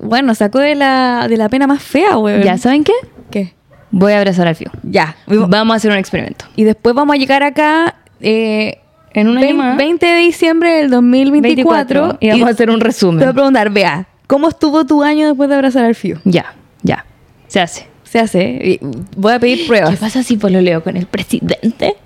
bueno, 0.00 0.34
sacó 0.34 0.58
de 0.60 0.74
la, 0.74 1.26
de 1.28 1.36
la 1.36 1.48
pena 1.48 1.66
más 1.66 1.82
fea, 1.82 2.14
güey. 2.16 2.42
¿Ya 2.44 2.56
saben 2.58 2.84
qué? 2.84 2.92
¿Qué? 3.30 3.54
Voy 3.90 4.12
a 4.12 4.18
abrazar 4.18 4.46
al 4.46 4.54
Fiu. 4.54 4.68
Ya. 4.82 5.16
Vamos 5.26 5.74
a 5.74 5.76
hacer 5.76 5.90
un 5.90 5.96
experimento. 5.98 6.44
Y 6.56 6.64
después 6.64 6.94
vamos 6.94 7.14
a 7.14 7.18
llegar 7.18 7.42
acá 7.42 7.96
eh, 8.20 8.78
En 9.14 9.28
un 9.28 9.38
año 9.38 9.46
20, 9.46 9.62
más. 9.62 9.76
20 9.76 10.06
de 10.06 10.18
diciembre 10.20 10.74
del 10.76 10.90
2024. 10.90 12.18
y 12.20 12.28
vamos 12.30 12.48
a 12.48 12.50
hacer 12.52 12.70
un 12.70 12.76
Te 12.78 12.84
voy 12.84 12.86
a 12.86 12.92
resumen. 12.92 13.32
preguntar, 13.32 13.70
vea, 13.70 14.06
¿cómo 14.26 14.48
estuvo 14.48 14.84
tu 14.84 15.02
año 15.02 15.26
después 15.28 15.48
de 15.48 15.54
abrazar 15.56 15.84
al 15.84 15.94
Fiu? 15.94 16.18
Ya, 16.24 16.54
ya. 16.82 17.04
Se 17.48 17.60
hace. 17.60 17.86
Se 18.04 18.18
hace. 18.20 18.40
y 18.62 18.78
Voy 19.16 19.32
a 19.32 19.38
pedir 19.40 19.58
¿Qué 19.62 19.66
pruebas. 19.66 19.96
pasa 19.98 20.22
si 20.22 20.36
pues 20.36 20.52
lo 20.52 20.60
leo 20.60 20.82
con 20.84 20.96
el 20.96 21.06
presidente? 21.06 21.96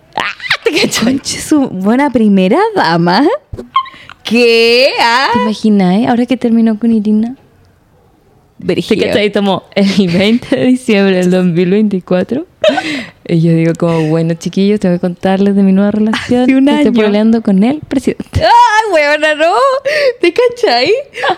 ¡Ah! 0.63 0.65
¿Te 0.65 0.73
cachai? 0.81 1.05
Conche, 1.17 1.39
su 1.41 1.69
buena 1.69 2.11
primera 2.11 2.59
dama. 2.75 3.27
¿Qué? 4.25 4.91
Ah, 5.01 5.31
¿Te 5.33 5.41
imaginas, 5.43 5.95
eh? 6.01 6.07
Ahora 6.07 6.27
que 6.27 6.37
terminó 6.37 6.79
con 6.79 6.93
Irina. 6.93 7.37
¿Te 8.59 8.67
Brígido. 8.67 9.07
cachai? 9.07 9.31
Tomó 9.33 9.65
el 9.75 10.07
20 10.09 10.55
de 10.57 10.65
diciembre 10.67 11.17
del 11.17 11.31
2024. 11.31 12.47
Y 13.27 13.41
yo 13.41 13.53
digo 13.55 13.73
como, 13.77 14.07
bueno, 14.09 14.35
chiquillos, 14.35 14.79
tengo 14.79 14.95
que 14.95 15.01
contarles 15.01 15.57
de 15.57 15.65
mi 15.65 15.73
nueva 15.73 15.91
relación. 15.91 16.43
Hace 16.45 16.55
un 16.55 16.69
Estoy 16.69 16.87
año. 16.89 17.01
peleando 17.03 17.43
con 17.43 17.63
el 17.65 17.81
presidente. 17.81 18.41
¡Ay, 18.41 18.93
weona, 18.93 19.35
no! 19.35 19.53
¿Te 20.21 20.33
cachai? 20.33 20.93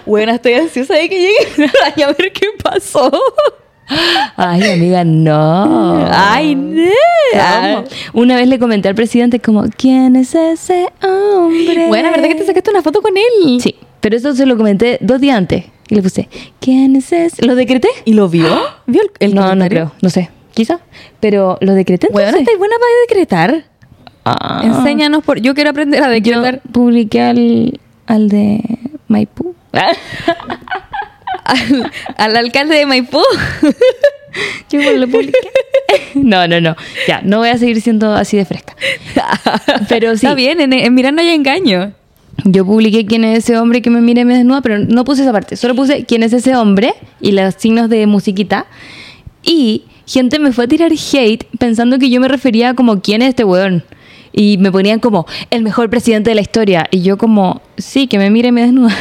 Bueno, 0.04 0.32
estoy 0.32 0.52
ansiosa 0.54 0.94
de 0.94 1.08
que 1.08 1.18
llegue 1.18 1.38
el 1.56 1.70
año 1.94 2.08
a 2.08 2.12
ver 2.12 2.30
qué 2.32 2.48
pasó. 2.62 3.10
Ay, 4.36 4.72
amiga, 4.72 5.04
no. 5.04 6.06
¡Ay, 6.10 6.54
no! 6.54 7.84
Una 8.12 8.36
vez 8.36 8.48
le 8.48 8.58
comenté 8.58 8.88
al 8.88 8.94
presidente 8.94 9.40
como, 9.40 9.64
¿quién 9.76 10.16
es 10.16 10.34
ese 10.34 10.88
hombre? 11.02 11.86
Bueno, 11.88 12.10
¿verdad 12.10 12.28
que 12.28 12.34
te 12.36 12.46
sacaste 12.46 12.70
una 12.70 12.82
foto 12.82 13.02
con 13.02 13.12
él? 13.16 13.60
Sí, 13.60 13.76
pero 14.00 14.16
eso 14.16 14.34
se 14.34 14.46
lo 14.46 14.56
comenté 14.56 14.98
dos 15.00 15.20
días 15.20 15.36
antes. 15.36 15.64
Y 15.88 15.96
le 15.96 16.02
puse, 16.02 16.28
¿quién 16.60 16.96
es 16.96 17.12
ese? 17.12 17.44
¿Lo 17.44 17.54
decreté? 17.54 17.88
¿Y 18.06 18.14
lo 18.14 18.28
vio? 18.28 18.46
¿Vio 18.86 19.02
el, 19.02 19.10
el 19.20 19.34
no, 19.34 19.42
no 19.42 19.48
comentario? 19.48 19.84
creo, 19.88 19.92
no 20.00 20.08
sé, 20.10 20.30
quizá. 20.54 20.80
Pero 21.20 21.58
lo 21.60 21.74
decreté 21.74 22.08
Bueno, 22.10 22.28
entonces. 22.28 22.48
¿estás 22.48 22.58
buena 22.58 22.74
para 22.78 22.92
decretar? 23.08 23.64
Ah. 24.24 24.62
Enséñanos, 24.64 25.22
por... 25.22 25.40
yo 25.40 25.54
quiero 25.54 25.68
aprender 25.70 26.02
a 26.02 26.06
Yo 26.06 26.12
decretar. 26.40 26.62
publiqué 26.72 27.20
al, 27.20 27.78
al 28.06 28.28
de 28.30 28.62
Maipú. 29.08 29.54
Al, 31.44 31.92
al 32.16 32.36
alcalde 32.36 32.76
de 32.76 32.86
Maipú. 32.86 33.20
Yo 34.70 34.80
lo 34.96 35.08
publiqué. 35.08 35.38
no, 36.14 36.46
no, 36.48 36.60
no. 36.60 36.76
Ya, 37.06 37.20
no 37.22 37.38
voy 37.38 37.48
a 37.48 37.58
seguir 37.58 37.80
siendo 37.80 38.12
así 38.14 38.36
de 38.36 38.44
fresca. 38.44 38.74
Pero 39.88 40.16
sí. 40.16 40.26
Está 40.26 40.34
bien, 40.34 40.60
en, 40.60 40.72
en 40.72 40.94
Miranda 40.94 41.22
no 41.22 41.28
hay 41.28 41.34
engaño. 41.34 41.92
Yo 42.44 42.66
publiqué 42.66 43.06
quién 43.06 43.24
es 43.24 43.38
ese 43.38 43.56
hombre 43.58 43.80
que 43.80 43.90
me 43.90 44.00
mira 44.00 44.22
y 44.22 44.24
me 44.24 44.36
desnuda, 44.36 44.60
pero 44.60 44.80
no 44.80 45.04
puse 45.04 45.22
esa 45.22 45.30
parte. 45.30 45.56
Solo 45.56 45.76
puse 45.76 46.04
quién 46.04 46.24
es 46.24 46.32
ese 46.32 46.56
hombre 46.56 46.92
y 47.20 47.30
los 47.30 47.54
signos 47.54 47.88
de 47.88 48.08
musiquita. 48.08 48.66
Y 49.44 49.84
gente 50.04 50.40
me 50.40 50.50
fue 50.52 50.64
a 50.64 50.68
tirar 50.68 50.90
hate 50.90 51.44
pensando 51.58 51.98
que 52.00 52.10
yo 52.10 52.20
me 52.20 52.26
refería 52.26 52.70
a 52.70 52.74
como 52.74 53.00
quién 53.00 53.22
es 53.22 53.30
este 53.30 53.44
weón. 53.44 53.84
Y 54.32 54.58
me 54.58 54.72
ponían 54.72 54.98
como 54.98 55.26
el 55.50 55.62
mejor 55.62 55.88
presidente 55.90 56.30
de 56.30 56.34
la 56.34 56.40
historia. 56.40 56.88
Y 56.90 57.02
yo 57.02 57.16
como, 57.18 57.62
sí, 57.78 58.08
que 58.08 58.18
me 58.18 58.30
mire 58.30 58.48
y 58.48 58.52
me 58.52 58.62
desnuda. 58.62 58.96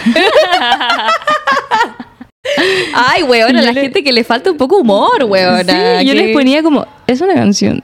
Ay, 2.93 3.23
weona, 3.23 3.59
Yo 3.61 3.65
la 3.67 3.71
le- 3.71 3.81
gente 3.81 4.03
que 4.03 4.11
le 4.11 4.23
falta 4.23 4.51
un 4.51 4.57
poco 4.57 4.77
humor, 4.77 5.23
weona. 5.25 5.99
Sí, 5.99 6.05
yo 6.05 6.13
les 6.13 6.33
ponía 6.33 6.61
como, 6.61 6.85
es 7.07 7.21
una 7.21 7.33
canción. 7.35 7.83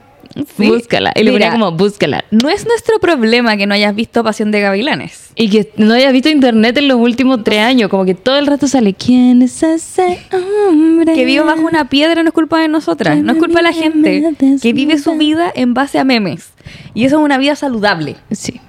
Sí. 0.56 0.68
Búscala. 0.68 1.12
Y 1.16 1.24
le 1.24 1.32
ponía 1.32 1.50
como, 1.50 1.72
búscala. 1.72 2.24
No 2.30 2.48
es 2.50 2.64
nuestro 2.64 3.00
problema 3.00 3.56
que 3.56 3.66
no 3.66 3.74
hayas 3.74 3.94
visto 3.96 4.22
Pasión 4.22 4.52
de 4.52 4.60
Gavilanes. 4.60 5.30
Y 5.34 5.50
que 5.50 5.72
no 5.76 5.92
hayas 5.94 6.12
visto 6.12 6.28
internet 6.28 6.76
en 6.76 6.86
los 6.86 6.98
últimos 6.98 7.42
tres 7.42 7.58
años. 7.60 7.88
Como 7.90 8.04
que 8.04 8.14
todo 8.14 8.38
el 8.38 8.46
rato 8.46 8.68
sale, 8.68 8.94
¿quién 8.94 9.42
es 9.42 9.60
ese 9.64 10.20
hombre? 10.32 11.14
Que 11.14 11.24
vive 11.24 11.42
bajo 11.42 11.62
una 11.62 11.88
piedra 11.88 12.22
no 12.22 12.28
es 12.28 12.34
culpa 12.34 12.60
de 12.60 12.68
nosotras, 12.68 13.18
no 13.18 13.32
es 13.32 13.38
culpa 13.38 13.58
de 13.58 13.62
la 13.62 13.72
gente 13.72 14.22
que 14.62 14.72
vive 14.72 14.98
su 14.98 15.16
vida 15.16 15.50
en 15.54 15.74
base 15.74 15.98
a 15.98 16.04
memes. 16.04 16.50
Y 16.94 17.06
eso 17.06 17.18
es 17.18 17.24
una 17.24 17.36
vida 17.38 17.56
saludable. 17.56 18.14
Sí. 18.30 18.60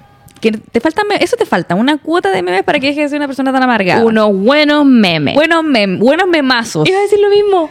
Que 0.42 0.50
te 0.52 0.80
falta 0.80 1.02
eso 1.20 1.36
te 1.36 1.46
falta, 1.46 1.74
una 1.76 1.96
cuota 1.96 2.30
de 2.30 2.42
memes 2.42 2.64
para 2.64 2.78
que 2.80 2.88
dejes 2.88 3.04
de 3.04 3.08
ser 3.10 3.16
una 3.18 3.26
persona 3.28 3.52
tan 3.52 3.62
amargada. 3.62 4.04
Unos 4.04 4.36
buenos 4.36 4.84
memes. 4.84 5.34
buenos 5.34 5.62
mem, 5.64 5.98
buenos 5.98 6.26
memazos. 6.28 6.86
Iba 6.86 6.98
a 6.98 7.02
decir 7.02 7.18
lo 7.20 7.30
mismo. 7.30 7.70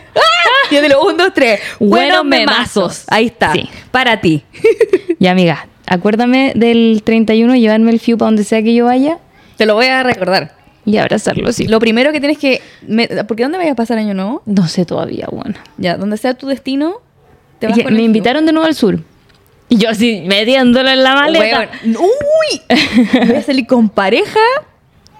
Y 0.71 0.75
de 0.77 0.87
los 0.89 1.03
un, 1.05 1.17
dos, 1.17 1.33
tres. 1.35 1.59
Buenos 1.79 2.23
Buenos 2.23 2.25
memazos. 2.25 2.75
memazos. 2.83 3.05
Ahí 3.09 3.25
está. 3.27 3.51
Sí. 3.53 3.69
Para 3.91 4.19
ti. 4.21 4.43
Ya, 5.19 5.31
amiga, 5.31 5.67
acuérdame 5.85 6.53
del 6.55 7.03
31, 7.05 7.55
llevarme 7.57 7.91
el 7.91 7.99
FIU 7.99 8.17
para 8.17 8.27
donde 8.29 8.43
sea 8.43 8.63
que 8.63 8.73
yo 8.73 8.85
vaya 8.85 9.19
Te 9.57 9.67
lo 9.67 9.75
voy 9.75 9.85
a 9.85 10.01
recordar. 10.01 10.53
y 10.83 10.97
abrazarlo, 10.97 11.51
sí. 11.51 11.67
Lo 11.67 11.79
primero 11.79 12.11
que 12.11 12.19
tienes 12.19 12.39
que. 12.39 12.59
me- 12.87 13.07
¿Por 13.07 13.37
qué 13.37 13.43
dónde 13.43 13.59
vayas 13.59 13.73
a 13.73 13.75
pasar 13.75 13.99
año 13.99 14.15
nuevo? 14.15 14.41
No 14.47 14.67
sé 14.67 14.83
todavía, 14.85 15.27
bueno. 15.31 15.53
Ya, 15.77 15.97
donde 15.97 16.17
sea 16.17 16.33
tu 16.33 16.47
destino, 16.47 16.95
te 17.59 17.67
vas 17.67 17.77
Es 17.77 17.83
que 17.83 17.83
con 17.83 17.93
me 17.95 18.01
invitaron 18.01 18.45
de 18.47 18.51
nuevo 18.53 18.65
al 18.65 18.73
sur. 18.73 18.99
Y 19.73 19.77
yo 19.77 19.89
así, 19.89 20.21
metiéndolo 20.27 20.89
en 20.89 21.01
la 21.01 21.15
maleta. 21.15 21.69
Weón, 21.85 21.97
¡Uy! 21.97 22.61
Voy 23.25 23.35
a 23.37 23.41
salir 23.41 23.65
con 23.65 23.87
pareja 23.87 24.39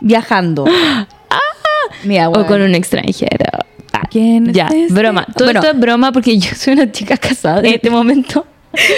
viajando. 0.01 0.65
Mira, 2.03 2.27
O 2.29 2.45
con 2.45 2.61
un 2.61 2.75
extranjero. 2.75 3.45
Ah, 3.93 4.03
¿Quién 4.11 4.47
es 4.49 4.53
Ya, 4.53 4.67
este? 4.67 4.93
broma. 4.93 5.25
Todo 5.37 5.45
Bueno. 5.45 5.61
esto 5.61 5.71
es 5.71 5.79
broma 5.79 6.11
porque 6.11 6.37
yo 6.37 6.53
soy 6.53 6.73
una 6.73 6.91
chica 6.91 7.15
casada 7.15 7.59
en 7.59 7.67
este 7.75 7.89
momento. 7.89 8.45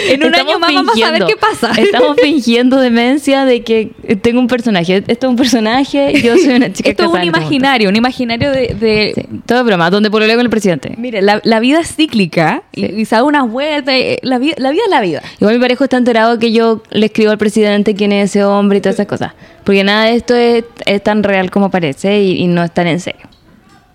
En 0.10 0.24
un 0.24 0.36
año 0.36 0.60
más 0.60 0.74
vamos 0.74 1.02
a 1.02 1.12
ver 1.12 1.26
qué 1.26 1.36
pasa. 1.36 1.72
Estamos 1.76 2.16
fingiendo 2.22 2.80
demencia 2.80 3.44
de 3.46 3.64
que 3.64 3.92
tengo 4.22 4.40
un 4.40 4.48
personaje. 4.48 5.04
Esto 5.08 5.28
es 5.28 5.30
un 5.30 5.36
personaje 5.36 6.14
yo 6.22 6.38
soy 6.38 6.54
una 6.56 6.72
chica 6.72 6.90
Esto 6.92 7.04
es 7.06 7.10
un 7.10 7.24
imaginario, 7.24 7.90
un 7.90 7.96
imaginario 7.96 8.52
de. 8.52 8.76
de- 8.80 9.12
Sí, 9.16 9.40
todo 9.46 9.64
broma. 9.64 9.90
Donde 9.90 10.12
pololeo 10.12 10.36
con 10.36 10.46
el 10.46 10.50
presidente. 10.50 10.94
Mire, 10.98 11.22
la, 11.22 11.42
la 11.44 11.60
vida 11.60 11.80
es 11.80 11.96
cíclica 11.96 12.64
y, 12.72 12.86
Sí. 12.86 12.94
y 12.98 13.06
se 13.06 13.16
da 13.16 13.24
unas 13.24 13.50
vueltas. 13.50 13.96
y 13.96 14.18
La, 14.22 14.38
vida 14.38 14.56
la 14.58 14.72
vida 14.72 14.84
es 14.86 14.92
la 14.92 15.02
vida. 15.02 15.22
Igual 15.40 15.56
mi 15.56 15.62
parejo 15.62 15.84
está 15.86 15.98
enterado 15.98 16.38
que 16.40 16.52
yo 16.52 16.84
le 16.92 17.08
escribo 17.08 17.32
al 17.32 17.38
presidente 17.38 17.96
quién 17.96 18.12
es 18.12 18.30
ese 18.32 18.44
hombre 18.44 18.78
y 18.78 18.82
todas 18.82 18.96
esas 18.96 19.08
cosas. 19.08 19.34
Porque 19.64 19.84
nada 19.84 20.06
de 20.06 20.16
esto 20.16 20.36
es, 20.36 20.66
es 20.86 21.02
tan 21.04 21.24
real 21.24 21.50
como 21.50 21.72
parece 21.72 22.22
y, 22.22 22.42
y 22.44 22.48
no 22.48 22.64
es 22.64 22.72
tan 22.72 22.88
en 22.88 23.00
serio. 23.00 23.28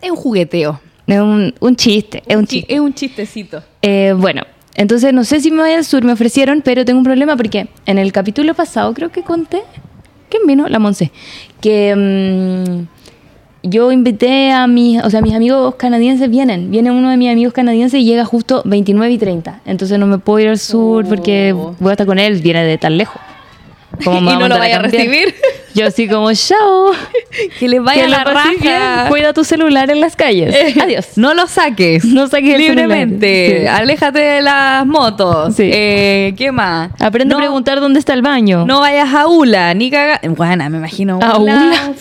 Es 0.00 0.10
un 0.10 0.16
jugueteo. 0.16 0.80
Es 1.06 1.20
un, 1.20 1.54
un 1.60 1.76
chiste, 1.76 2.22
es 2.26 2.36
un 2.36 2.46
chiste. 2.46 2.74
Es 2.74 2.80
un 2.80 2.92
chistecito. 2.92 3.62
Eh, 3.80 4.12
bueno, 4.16 4.42
entonces 4.78 5.12
no 5.12 5.24
sé 5.24 5.40
si 5.40 5.50
me 5.50 5.60
voy 5.62 5.72
al 5.72 5.84
sur, 5.84 6.02
me 6.04 6.12
ofrecieron, 6.12 6.62
pero 6.62 6.84
tengo 6.86 6.98
un 6.98 7.04
problema 7.04 7.36
porque 7.36 7.68
en 7.84 7.98
el 7.98 8.12
capítulo 8.12 8.54
pasado 8.54 8.94
creo 8.94 9.10
que 9.10 9.22
conté, 9.22 9.62
¿quién 10.30 10.46
vino? 10.46 10.66
La 10.68 10.78
Monse, 10.78 11.10
que 11.60 11.94
mm, 11.94 13.68
yo 13.68 13.90
invité 13.92 14.52
a 14.52 14.66
mis, 14.66 15.02
o 15.02 15.10
sea, 15.10 15.20
mis 15.20 15.34
amigos 15.34 15.74
canadienses 15.74 16.30
vienen, 16.30 16.70
viene 16.70 16.90
uno 16.92 17.10
de 17.10 17.16
mis 17.16 17.30
amigos 17.30 17.52
canadienses 17.52 18.00
y 18.00 18.04
llega 18.04 18.24
justo 18.24 18.62
29 18.64 19.12
y 19.12 19.18
30, 19.18 19.60
entonces 19.66 19.98
no 19.98 20.06
me 20.06 20.18
puedo 20.18 20.38
ir 20.38 20.48
al 20.48 20.58
sur 20.58 21.04
porque 21.06 21.52
Oh. 21.54 21.74
voy 21.80 21.90
a 21.90 21.92
estar 21.92 22.06
con 22.06 22.18
él, 22.18 22.40
viene 22.40 22.64
de 22.64 22.78
tan 22.78 22.96
lejos. 22.96 23.20
¿Cómo 24.04 24.20
me 24.22 24.32
Y 24.32 24.36
no 24.36 24.48
lo 24.48 24.58
vaya 24.58 24.76
a 24.76 24.82
recibir. 24.82 25.34
Yo 25.74 25.86
así 25.86 26.08
como, 26.08 26.32
chao. 26.32 26.90
que 27.60 27.68
les 27.68 27.82
vaya 27.82 28.04
que 28.04 28.08
la 28.08 28.24
pases 28.24 28.60
bien. 28.60 28.74
raja. 28.74 29.08
Cuida 29.08 29.32
tu 29.32 29.44
celular 29.44 29.90
en 29.90 30.00
las 30.00 30.16
calles. 30.16 30.54
Eh, 30.54 30.74
Adiós. 30.82 31.06
No 31.16 31.34
lo 31.34 31.46
saques. 31.46 32.04
No 32.04 32.26
saques 32.26 32.58
libremente. 32.58 33.60
Sí. 33.62 33.66
Aléjate 33.66 34.18
de 34.18 34.42
las 34.42 34.84
motos. 34.86 35.54
Sí. 35.54 35.70
Eh, 35.72 36.34
¿Qué 36.36 36.50
más? 36.50 36.90
Aprende 37.00 37.32
no, 37.32 37.38
a 37.38 37.40
preguntar 37.42 37.80
dónde 37.80 38.00
está 38.00 38.14
el 38.14 38.22
baño. 38.22 38.64
No 38.66 38.80
vayas 38.80 39.12
a 39.14 39.26
ULA, 39.28 39.74
ni 39.74 39.90
caga. 39.90 40.20
Bueno, 40.24 40.68
me 40.70 40.78
imagino 40.78 41.20
¿A 41.22 41.38
ULA? 41.38 41.92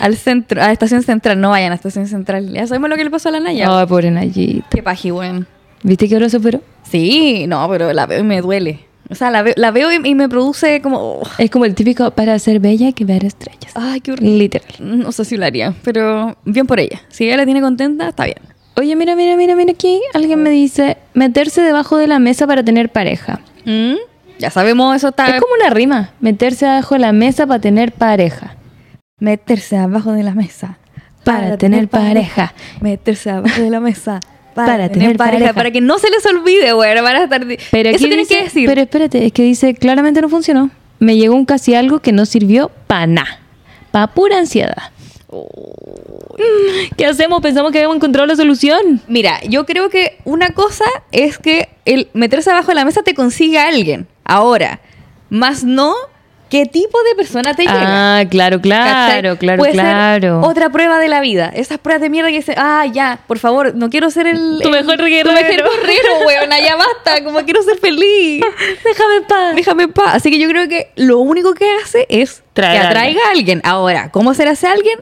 al 0.00 0.16
centro, 0.16 0.62
a 0.62 0.72
Estación 0.72 1.02
Central. 1.02 1.40
No 1.40 1.50
vayan 1.50 1.72
a 1.72 1.76
Estación 1.76 2.06
Central. 2.06 2.52
Ya 2.52 2.66
sabemos 2.66 2.90
lo 2.90 2.96
que 2.96 3.04
le 3.04 3.10
pasó 3.10 3.28
a 3.30 3.32
la 3.32 3.40
Naya. 3.40 3.66
Ay, 3.80 3.86
pobre 3.86 4.10
Nayita. 4.10 4.66
Qué 4.70 4.82
paji, 4.82 5.10
weón. 5.10 5.46
¿Viste 5.82 6.08
que 6.08 6.14
ahora 6.14 6.28
superó? 6.28 6.60
Sí, 6.90 7.46
no, 7.46 7.66
pero 7.70 7.92
la 7.92 8.06
me 8.06 8.40
duele. 8.40 8.80
O 9.10 9.14
sea, 9.14 9.30
la 9.30 9.42
veo, 9.42 9.54
la 9.56 9.70
veo 9.70 9.92
y, 9.92 9.96
y 10.08 10.14
me 10.14 10.28
produce 10.28 10.80
como. 10.80 10.98
oh, 10.98 11.22
Es 11.38 11.50
como 11.50 11.64
el 11.66 11.74
típico 11.74 12.10
para 12.12 12.38
ser 12.38 12.58
bella 12.60 12.86
hay 12.86 12.92
que 12.94 13.04
ver 13.04 13.24
estrellas. 13.24 13.72
ay, 13.74 14.00
qué 14.00 14.12
horrible. 14.12 14.38
Literal. 14.38 14.68
No 14.80 15.12
sé 15.12 15.24
si 15.24 15.36
lo 15.36 15.44
haría, 15.44 15.74
pero 15.82 16.36
bien 16.44 16.66
por 16.66 16.80
ella. 16.80 17.00
Si 17.08 17.24
ella 17.26 17.36
la 17.36 17.44
tiene 17.44 17.60
contenta, 17.60 18.08
está 18.08 18.24
bien. 18.24 18.38
Oye, 18.76 18.96
mira, 18.96 19.14
mira, 19.14 19.36
mira, 19.36 19.54
mira 19.54 19.72
aquí. 19.72 20.00
Alguien 20.14 20.42
me 20.42 20.50
dice 20.50 20.96
meterse 21.12 21.60
debajo 21.60 21.96
de 21.96 22.06
la 22.08 22.18
mesa 22.18 22.46
para 22.46 22.64
tener 22.64 22.90
pareja. 22.90 23.40
¿Mm? 23.64 23.94
Ya 24.38 24.50
sabemos, 24.50 24.96
eso 24.96 25.08
está. 25.10 25.26
Es 25.36 25.40
como 25.40 25.54
una 25.60 25.70
rima. 25.70 26.10
Meterse 26.20 26.66
debajo 26.66 26.94
de 26.96 27.00
la 27.00 27.12
mesa 27.12 27.46
para 27.46 27.60
tener 27.60 27.92
pareja. 27.92 28.56
meterse 29.20 29.76
abajo 29.76 30.12
de 30.12 30.22
la 30.24 30.34
mesa. 30.34 30.78
Para 31.22 31.56
tener 31.56 31.88
pareja. 31.88 32.52
Meterse 32.80 33.30
abajo 33.30 33.62
de 33.62 33.70
la 33.70 33.80
mesa. 33.80 34.18
Para 34.54 34.88
tener 34.88 35.16
pareja. 35.16 35.52
Para 35.52 35.70
que 35.70 35.80
no 35.80 35.98
se 35.98 36.10
les 36.10 36.24
olvide, 36.26 36.72
güey. 36.72 36.94
Van 37.00 37.16
a 37.16 37.24
estar. 37.24 37.44
Pero 37.70 37.88
eso 37.88 37.98
tienen 37.98 38.18
dice- 38.20 38.36
que 38.38 38.44
decir. 38.44 38.68
Pero 38.68 38.80
espérate, 38.80 39.26
es 39.26 39.32
que 39.32 39.42
dice 39.42 39.74
claramente 39.74 40.20
no 40.20 40.28
funcionó. 40.28 40.70
Me 41.00 41.16
llegó 41.16 41.34
un 41.34 41.44
casi 41.44 41.74
algo 41.74 41.98
que 42.00 42.12
no 42.12 42.24
sirvió 42.26 42.70
para 42.86 43.06
nada. 43.06 43.40
Para 43.90 44.08
pura 44.08 44.38
ansiedad. 44.38 44.90
¿Qué 46.96 47.06
hacemos? 47.06 47.40
Pensamos 47.40 47.72
que 47.72 47.78
habíamos 47.78 47.96
encontrado 47.96 48.26
la 48.26 48.36
solución. 48.36 49.00
Mira, 49.08 49.40
yo 49.48 49.66
creo 49.66 49.88
que 49.90 50.18
una 50.24 50.50
cosa 50.50 50.84
es 51.12 51.38
que 51.38 51.68
el 51.84 52.08
meterse 52.12 52.50
abajo 52.50 52.68
de 52.68 52.74
la 52.76 52.84
mesa 52.84 53.02
te 53.02 53.14
consigue 53.14 53.58
a 53.58 53.68
alguien. 53.68 54.06
Ahora, 54.24 54.80
más 55.30 55.64
no 55.64 55.94
qué 56.54 56.66
tipo 56.66 57.02
de 57.02 57.16
persona 57.16 57.52
te 57.54 57.62
llega. 57.62 58.20
Ah, 58.20 58.24
claro, 58.30 58.60
claro, 58.60 58.84
¿Cachai? 58.84 59.38
claro, 59.38 59.58
Puede 59.58 59.72
ser 59.72 59.80
claro. 59.80 60.40
otra 60.42 60.70
prueba 60.70 61.00
de 61.00 61.08
la 61.08 61.18
vida. 61.20 61.50
Esas 61.52 61.80
pruebas 61.80 62.00
de 62.00 62.10
mierda 62.10 62.28
que 62.30 62.36
dicen, 62.36 62.54
ah, 62.58 62.86
ya, 62.86 63.18
por 63.26 63.40
favor, 63.40 63.74
no 63.74 63.90
quiero 63.90 64.08
ser 64.10 64.28
el. 64.28 64.60
Tu 64.62 64.68
el- 64.68 64.84
mejor 64.84 64.98
Tu 64.98 65.04
guerrero. 65.06 65.32
mejor 65.32 65.80
guerrero, 65.80 66.18
weón. 66.24 66.50
Ya 66.64 66.76
basta, 66.76 67.24
como 67.24 67.40
quiero 67.40 67.60
ser 67.64 67.76
feliz. 67.78 68.40
Déjame 68.84 69.16
en 69.16 69.24
paz. 69.24 69.56
Déjame 69.56 69.82
en 69.82 69.92
paz. 69.92 70.14
Así 70.14 70.30
que 70.30 70.38
yo 70.38 70.48
creo 70.48 70.68
que 70.68 70.90
lo 70.94 71.18
único 71.18 71.54
que 71.54 71.66
hace 71.82 72.06
es 72.08 72.44
Traer 72.52 72.82
que 72.82 72.86
atraiga 72.86 73.20
a 73.26 73.30
alguien. 73.32 73.60
Ahora, 73.64 74.12
¿cómo 74.12 74.32
será 74.34 74.52
ese 74.52 74.68
alguien? 74.68 75.00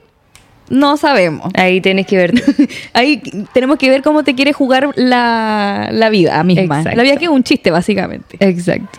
No 0.72 0.96
sabemos. 0.96 1.50
Ahí 1.54 1.80
tienes 1.80 2.06
que 2.06 2.16
ver. 2.16 2.32
Ahí 2.94 3.22
tenemos 3.52 3.76
que 3.78 3.90
ver 3.90 4.02
cómo 4.02 4.24
te 4.24 4.34
quiere 4.34 4.52
jugar 4.52 4.88
la, 4.96 5.88
la 5.92 6.08
vida 6.10 6.42
misma. 6.44 6.78
Exacto. 6.78 6.96
La 6.96 7.02
vida 7.02 7.16
que 7.16 7.26
es 7.26 7.30
un 7.30 7.42
chiste, 7.44 7.70
básicamente. 7.70 8.36
Exacto. 8.40 8.98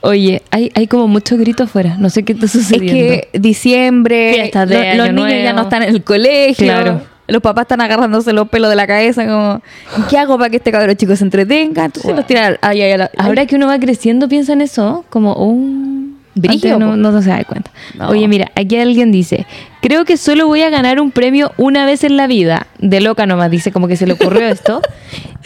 Oye, 0.00 0.42
hay, 0.50 0.70
hay 0.74 0.86
como 0.86 1.08
muchos 1.08 1.38
gritos 1.38 1.68
afuera. 1.68 1.96
No 1.98 2.08
sé 2.10 2.22
qué 2.24 2.32
está 2.32 2.46
Es 2.46 2.52
sucediendo. 2.52 2.92
que 2.92 3.28
diciembre, 3.38 4.50
de 4.52 4.94
lo- 4.96 5.04
los 5.06 5.14
niños 5.14 5.42
ya 5.42 5.52
no 5.52 5.62
están 5.62 5.82
en 5.82 5.90
el 5.90 6.02
colegio. 6.04 6.66
Claro. 6.66 7.00
Los 7.26 7.42
papás 7.42 7.62
están 7.62 7.80
agarrándose 7.82 8.32
los 8.32 8.48
pelos 8.48 8.70
de 8.70 8.76
la 8.76 8.86
cabeza 8.86 9.26
como, 9.26 9.60
¿qué 10.08 10.16
hago 10.16 10.38
para 10.38 10.48
que 10.50 10.56
este 10.56 10.72
cabrón 10.72 10.96
chico 10.96 11.14
se 11.14 11.24
entretenga? 11.24 11.84
Entonces 11.84 12.10
Wow. 12.10 12.16
los 12.16 12.26
tiran 12.26 12.56
ahí, 12.62 12.80
Ahora 13.18 13.44
que 13.44 13.54
uno 13.56 13.66
va 13.66 13.78
creciendo, 13.78 14.28
piensa 14.28 14.52
en 14.54 14.62
eso 14.62 15.04
como 15.10 15.34
un... 15.34 15.97
Antes 16.46 16.78
no, 16.78 16.96
no 16.96 17.22
se 17.22 17.30
da 17.30 17.44
cuenta. 17.44 17.70
No. 17.94 18.08
Oye, 18.08 18.28
mira, 18.28 18.50
aquí 18.54 18.76
alguien 18.76 19.10
dice, 19.12 19.46
creo 19.80 20.04
que 20.04 20.16
solo 20.16 20.46
voy 20.46 20.62
a 20.62 20.70
ganar 20.70 21.00
un 21.00 21.10
premio 21.10 21.52
una 21.56 21.86
vez 21.86 22.04
en 22.04 22.16
la 22.16 22.26
vida. 22.26 22.66
De 22.78 23.00
loca 23.00 23.26
nomás, 23.26 23.50
dice 23.50 23.72
como 23.72 23.88
que 23.88 23.96
se 23.96 24.06
le 24.06 24.14
ocurrió 24.14 24.40
esto. 24.48 24.80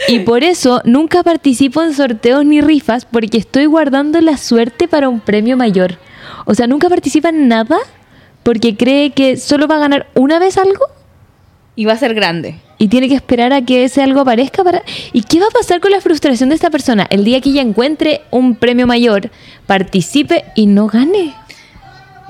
Y 0.07 0.19
por 0.19 0.43
eso 0.43 0.81
nunca 0.85 1.23
participo 1.23 1.83
en 1.83 1.93
sorteos 1.93 2.45
ni 2.45 2.61
rifas 2.61 3.05
porque 3.05 3.37
estoy 3.37 3.65
guardando 3.65 4.19
la 4.21 4.37
suerte 4.37 4.87
para 4.87 5.09
un 5.09 5.19
premio 5.19 5.57
mayor. 5.57 5.97
O 6.45 6.53
sea, 6.55 6.67
nunca 6.67 6.89
participa 6.89 7.29
en 7.29 7.47
nada 7.47 7.77
porque 8.43 8.75
cree 8.75 9.11
que 9.11 9.37
solo 9.37 9.67
va 9.67 9.77
a 9.77 9.79
ganar 9.79 10.07
una 10.15 10.39
vez 10.39 10.57
algo 10.57 10.87
y 11.75 11.85
va 11.85 11.93
a 11.93 11.97
ser 11.97 12.13
grande. 12.13 12.55
y 12.77 12.87
tiene 12.89 13.07
que 13.09 13.15
esperar 13.15 13.53
a 13.53 13.61
que 13.63 13.83
ese 13.85 14.01
algo 14.03 14.19
aparezca 14.21 14.63
para... 14.63 14.83
¿Y 15.13 15.23
qué 15.23 15.39
va 15.39 15.45
a 15.47 15.49
pasar 15.49 15.79
con 15.79 15.89
la 15.91 16.01
frustración 16.01 16.49
de 16.49 16.55
esta 16.55 16.69
persona? 16.69 17.07
El 17.09 17.23
día 17.23 17.39
que 17.41 17.49
ella 17.49 17.61
encuentre 17.61 18.21
un 18.29 18.55
premio 18.55 18.85
mayor, 18.87 19.29
participe 19.65 20.43
y 20.55 20.65
no 20.67 20.87
gane. 20.87 21.33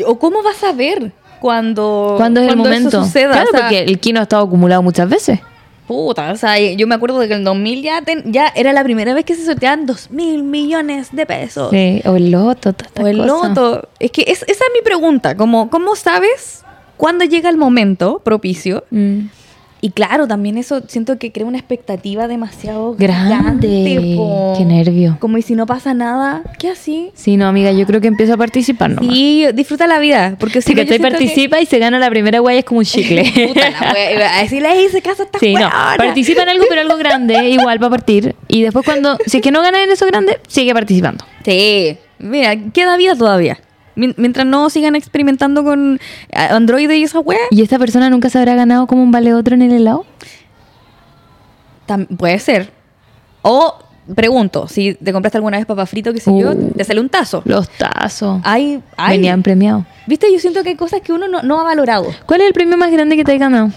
¿O 0.06 0.18
cómo 0.20 0.44
vas 0.44 0.64
a 0.64 0.72
ver 0.72 1.12
cuando, 1.39 2.14
¿Cuándo 2.18 2.39
es 2.39 2.48
el 2.48 2.54
cuando 2.56 2.64
momento? 2.70 2.88
eso 2.89 3.04
suceda? 3.06 3.32
Claro, 3.32 3.48
O 3.50 3.52
sea, 3.52 3.62
porque 3.62 3.80
el 3.80 4.00
kino 4.00 4.20
ha 4.20 4.24
estado 4.24 4.44
acumulado 4.44 4.82
muchas 4.82 5.10
veces. 5.10 5.39
Puta, 5.88 6.32
o 6.32 6.38
sea, 6.38 6.58
yo 6.60 6.88
me 6.88 6.96
acuerdo 6.96 7.20
de 7.20 7.28
que 7.28 7.34
en 7.34 7.39
el 7.39 7.46
2000 7.46 7.82
ya, 7.84 8.02
ten- 8.02 8.32
ya 8.32 8.48
era 8.56 8.72
la 8.72 8.84
primera 8.84 9.14
vez 9.14 9.26
que 9.26 9.36
se 9.36 9.44
sorteaban 9.46 9.86
2 9.86 10.12
mil 10.12 10.41
millones 10.44 11.10
de 11.12 11.26
pesos. 11.26 11.70
Sí, 11.72 12.02
o 12.06 12.16
el 12.16 12.32
loto, 12.32 12.72
todas 12.72 12.88
estas 12.88 13.04
O 13.04 13.08
el 13.08 13.18
cosas. 13.18 13.50
loto. 13.50 13.89
Es 14.00 14.12
que 14.12 14.22
es- 14.22 14.44
esa 14.44 14.64
es 14.64 14.72
mi 14.74 14.82
pregunta. 14.84 15.36
Como, 15.36 15.70
¿Cómo 15.70 15.96
sabes 15.98 16.62
cuándo 17.04 17.26
llega 17.26 17.49
el 17.49 17.58
momento 17.58 18.22
propicio? 18.24 18.86
Mm. 18.91 19.20
Y 19.82 19.89
claro, 19.89 20.26
también 20.30 20.58
eso 20.58 20.82
siento 20.88 21.18
que 21.20 21.34
crea 21.34 21.45
una 21.45 21.58
expectativa 21.58 22.30
demasiado 22.30 22.95
Grande. 22.97 23.28
grande. 23.68 24.14
po. 24.16 24.54
Qué 24.58 24.64
nervio. 24.64 25.18
Como 25.20 25.38
y 25.38 25.41
si 25.41 25.56
no 25.56 25.66
pasa 25.66 25.93
nada, 25.93 26.41
¿qué 26.58 26.70
así? 26.70 27.12
Sí, 27.14 27.36
no, 27.36 27.47
amiga, 27.47 27.74
yo 27.74 27.86
creo 27.86 27.99
que 27.99 28.08
empieza 28.08 28.36
a 28.36 28.38
participar 28.38 28.91
nomás. 28.91 29.14
Sí, 29.14 29.45
disfruta 29.54 29.86
la 29.86 29.99
vida. 29.99 30.38
Porque 30.39 30.62
si 30.62 30.74
que 30.74 30.86
te 30.86 30.93
siento 30.93 31.10
que- 31.10 31.12
participa 31.12 31.60
y 31.60 31.66
se 31.66 31.80
gana 31.80 31.99
la 31.99 32.10
primera 32.10 32.39
guay 32.39 32.60
es 32.60 32.64
como 32.64 32.78
un 32.80 32.86
chicle. 32.86 33.24
Puta 33.49 33.70
la 33.72 33.91
wea, 33.91 34.14
iba 34.14 34.38
a 34.38 34.41
decirle, 34.43 34.72
"Ey, 34.72 34.86
hice 34.86 35.01
caso 35.01 35.24
a 35.24 35.26
esta 35.26 35.39
Sí, 35.39 35.54
no. 35.54 35.60
weona". 35.60 35.95
Participa 35.97 36.43
en 36.43 36.49
algo, 36.49 36.64
pero 36.70 36.80
algo 36.80 36.95
grande, 36.95 37.49
igual 37.49 37.84
va 37.84 37.88
a 37.88 37.89
partir. 37.89 38.36
Y 38.47 38.62
después 38.62 38.86
cuando, 38.86 39.18
si 39.26 39.39
es 39.39 39.43
que 39.43 39.51
no 39.51 39.62
gana 39.62 39.84
en 39.84 39.91
eso 39.91 40.06
grande, 40.06 40.39
sigue 40.47 40.74
participando. 40.74 41.26
Sí, 41.43 41.97
mira, 42.20 42.56
queda 42.72 42.95
vida 42.95 43.18
todavía. 43.18 43.60
Mien- 43.96 44.16
Mientras 44.18 44.46
no 44.46 44.70
sigan 44.70 44.96
experimentando 44.96 45.64
con 45.64 46.00
eh, 46.30 46.38
Android 46.38 46.89
y 46.89 47.04
esa 47.04 47.20
wea, 47.20 47.38
¿Y 47.52 47.62
esta 47.62 47.78
persona 47.80 48.10
nunca 48.10 48.30
se 48.30 48.39
habrá 48.39 48.56
ganado 48.56 48.88
como 48.88 49.04
un 49.04 49.12
vale 49.12 49.34
otro 49.34 49.56
en 49.56 49.62
el 49.62 49.72
helado? 49.74 50.06
tam- 51.88 52.08
puede 52.18 52.39
ser. 52.39 52.72
O 53.41 53.76
pregunto, 54.16 54.68
si 54.68 54.96
te 54.96 55.12
compraste 55.14 55.38
alguna 55.38 55.58
vez 55.58 55.66
papa 55.66 55.86
frito, 55.86 56.14
qué 56.14 56.20
sé 56.20 56.32
yo, 56.38 56.52
Uh. 56.52 56.72
te 56.76 56.84
sale 56.84 57.00
un 57.00 57.10
tazo. 57.10 57.41
Los 57.46 57.70
tazos. 57.70 58.41
Hay, 58.44 58.82
hay. 58.98 59.18
Venían 59.18 59.44
premiados. 59.44 59.84
Viste, 60.08 60.32
yo 60.32 60.39
siento 60.39 60.64
que 60.64 60.70
hay 60.70 60.76
cosas 60.76 61.02
que 61.02 61.14
uno 61.14 61.28
no, 61.28 61.41
no 61.44 61.60
ha 61.60 61.64
valorado. 61.64 62.08
¿Cuál 62.26 62.41
es 62.41 62.48
el 62.48 62.54
premio 62.54 62.78
más 62.78 62.91
grande 62.91 63.16
que 63.16 63.24
te 63.24 63.34
has 63.34 63.39
ganado? 63.39 63.70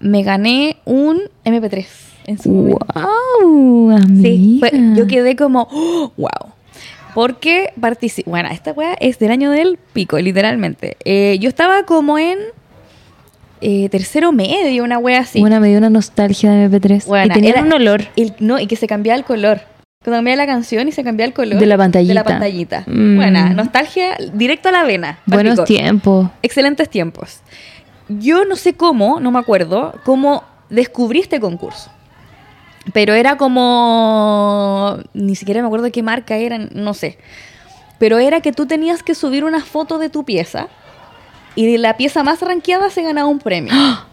Me 0.00 0.22
gané 0.22 0.76
un 0.84 1.20
MP3 1.44 1.86
en 2.26 2.38
su 2.38 2.48
momento. 2.50 2.86
¡Wow! 2.94 3.98
Sí, 4.20 4.56
fue- 4.60 4.72
yo 4.96 5.06
quedé 5.06 5.36
como, 5.36 5.68
wow. 6.16 6.28
Porque 7.14 7.72
participé. 7.80 8.28
Bueno, 8.30 8.48
esta 8.50 8.72
weá 8.72 8.94
es 9.00 9.18
del 9.18 9.30
año 9.30 9.50
del 9.50 9.78
pico, 9.92 10.18
literalmente. 10.18 10.96
Eh, 11.04 11.38
yo 11.40 11.48
estaba 11.48 11.84
como 11.84 12.18
en 12.18 12.38
eh, 13.60 13.88
tercero 13.90 14.32
medio, 14.32 14.82
una 14.82 14.98
wea 14.98 15.20
así. 15.20 15.40
Una 15.40 15.60
me 15.60 15.68
dio 15.68 15.78
una 15.78 15.90
nostalgia 15.90 16.50
de 16.52 16.68
MP3. 16.68 17.06
Buena, 17.06 17.26
y 17.26 17.28
tenía 17.34 17.50
era- 17.50 17.62
un 17.62 17.72
olor. 17.72 18.02
El- 18.16 18.34
no, 18.40 18.58
y 18.58 18.66
que 18.66 18.76
se 18.76 18.86
cambiaba 18.86 19.16
el 19.18 19.24
color. 19.24 19.60
Cuando 20.02 20.18
cambiaba 20.18 20.36
la 20.36 20.46
canción 20.46 20.88
y 20.88 20.92
se 20.92 21.04
cambiaba 21.04 21.28
el 21.28 21.32
color. 21.34 21.60
De 21.60 21.66
la 21.66 21.76
pantallita. 21.76 22.08
De 22.10 22.14
la 22.14 22.24
pantallita. 22.24 22.82
Mm. 22.88 23.16
Buena, 23.16 23.50
nostalgia 23.50 24.16
directo 24.32 24.68
a 24.68 24.72
la 24.72 24.82
vena. 24.82 25.20
Buenos 25.26 25.62
tiempos. 25.64 26.28
Excelentes 26.42 26.88
tiempos. 26.90 27.38
Yo 28.08 28.44
no 28.44 28.56
sé 28.56 28.74
cómo, 28.74 29.20
no 29.20 29.30
me 29.30 29.38
acuerdo, 29.38 29.94
cómo 30.04 30.42
descubrí 30.70 31.20
este 31.20 31.38
concurso. 31.38 31.90
Pero 32.92 33.14
era 33.14 33.36
como... 33.36 34.98
Ni 35.14 35.36
siquiera 35.36 35.60
me 35.60 35.66
acuerdo 35.66 35.84
de 35.84 35.92
qué 35.92 36.02
marca 36.02 36.36
era, 36.36 36.58
no 36.58 36.94
sé. 36.94 37.18
Pero 37.98 38.18
era 38.18 38.40
que 38.40 38.52
tú 38.52 38.66
tenías 38.66 39.02
que 39.02 39.14
subir 39.14 39.44
una 39.44 39.60
foto 39.60 39.98
de 39.98 40.08
tu 40.08 40.24
pieza 40.24 40.68
y 41.54 41.70
de 41.70 41.78
la 41.78 41.96
pieza 41.96 42.22
más 42.22 42.40
ranqueada 42.40 42.90
se 42.90 43.02
ganaba 43.02 43.28
un 43.28 43.38
premio. 43.38 43.72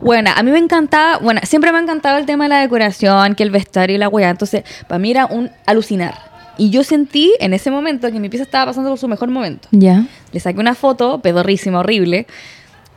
Bueno, 0.00 0.30
a 0.32 0.44
mí 0.44 0.52
me 0.52 0.58
encantaba, 0.58 1.18
bueno, 1.18 1.40
siempre 1.42 1.72
me 1.72 1.78
ha 1.78 1.80
encantado 1.80 2.18
el 2.18 2.26
tema 2.26 2.44
de 2.44 2.50
la 2.50 2.60
decoración, 2.60 3.34
que 3.34 3.42
el 3.42 3.50
vestuario 3.50 3.96
y 3.96 3.98
la 3.98 4.08
weá. 4.08 4.30
Entonces, 4.30 4.62
para 4.86 5.00
mí 5.00 5.10
era 5.10 5.26
un 5.26 5.50
alucinar. 5.66 6.14
Y 6.56 6.70
yo 6.70 6.84
sentí 6.84 7.34
en 7.40 7.52
ese 7.52 7.72
momento 7.72 8.10
que 8.12 8.20
mi 8.20 8.28
pieza 8.28 8.44
estaba 8.44 8.66
pasando 8.66 8.90
por 8.90 8.98
su 9.00 9.08
mejor 9.08 9.28
momento. 9.28 9.66
Ya. 9.72 10.06
Le 10.30 10.38
saqué 10.38 10.60
una 10.60 10.76
foto, 10.76 11.20
pedorrísima, 11.20 11.80
horrible. 11.80 12.28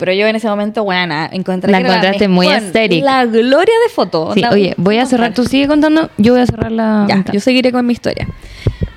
Pero 0.01 0.13
yo 0.13 0.25
en 0.25 0.35
ese 0.35 0.47
momento, 0.47 0.83
buena, 0.83 1.29
encontré 1.31 1.71
La 1.71 1.77
que 1.77 1.85
encontraste 1.85 2.27
muy 2.27 2.47
bueno, 2.47 2.59
aesthetic. 2.59 3.03
La 3.03 3.23
gloria 3.27 3.75
de 3.85 3.93
foto. 3.93 4.33
Sí, 4.33 4.43
oye, 4.51 4.73
voy 4.77 4.97
a 4.97 5.05
cerrar. 5.05 5.31
Tú 5.35 5.45
sigue 5.45 5.67
contando. 5.67 6.09
Yo 6.17 6.33
voy 6.33 6.41
a 6.41 6.47
cerrar 6.47 6.71
la. 6.71 7.05
Ya, 7.07 7.23
yo 7.31 7.39
seguiré 7.39 7.71
con 7.71 7.85
mi 7.85 7.93
historia. 7.93 8.27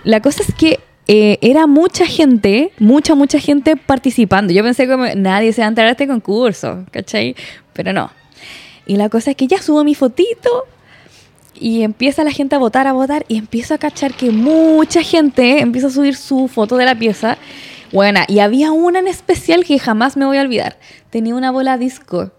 La 0.02 0.22
cosa 0.22 0.42
es 0.42 0.54
que 0.54 0.80
eh, 1.06 1.36
era 1.42 1.66
mucha 1.66 2.06
gente, 2.06 2.72
mucha, 2.78 3.14
mucha 3.14 3.38
gente 3.38 3.76
participando. 3.76 4.54
Yo 4.54 4.62
pensé 4.62 4.86
que 4.86 4.96
nadie 5.14 5.52
se 5.52 5.60
va 5.60 5.66
a 5.66 5.68
entrar 5.68 5.88
a 5.88 5.90
este 5.90 6.06
concurso, 6.06 6.86
¿cachai? 6.90 7.36
Pero 7.74 7.92
no. 7.92 8.10
Y 8.86 8.96
la 8.96 9.10
cosa 9.10 9.32
es 9.32 9.36
que 9.36 9.46
ya 9.46 9.60
subo 9.60 9.84
mi 9.84 9.94
fotito 9.94 10.64
y 11.54 11.82
empieza 11.82 12.24
la 12.24 12.30
gente 12.30 12.54
a 12.54 12.58
votar, 12.58 12.86
a 12.86 12.94
votar 12.94 13.26
y 13.28 13.36
empiezo 13.36 13.74
a 13.74 13.78
cachar 13.78 14.14
que 14.14 14.30
mucha 14.30 15.02
gente 15.02 15.60
empieza 15.60 15.88
a 15.88 15.90
subir 15.90 16.16
su 16.16 16.48
foto 16.48 16.78
de 16.78 16.86
la 16.86 16.94
pieza. 16.94 17.36
Buena, 17.94 18.24
y 18.26 18.40
había 18.40 18.72
una 18.72 18.98
en 18.98 19.06
especial 19.06 19.64
que 19.64 19.78
jamás 19.78 20.16
me 20.16 20.26
voy 20.26 20.36
a 20.38 20.40
olvidar. 20.40 20.78
Tenía 21.10 21.36
una 21.36 21.52
bola 21.52 21.78
disco 21.78 22.32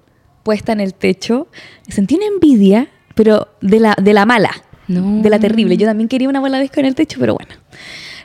puesta 0.44 0.74
en 0.74 0.82
el 0.82 0.94
techo. 0.94 1.48
Sentí 1.88 2.16
una 2.16 2.26
envidia, 2.26 2.90
pero 3.16 3.48
de 3.62 3.80
la, 3.80 3.96
de 4.00 4.12
la 4.12 4.26
mala. 4.26 4.52
No. 4.90 5.22
De 5.22 5.30
la 5.30 5.40
terrible. 5.40 5.78
Yo 5.78 5.88
también 5.88 6.10
quería 6.10 6.28
una 6.28 6.42
bola 6.42 6.60
disco 6.60 6.82
en 6.82 6.88
el 6.88 6.94
techo, 6.94 7.22
pero 7.22 7.36
bueno. 7.36 7.56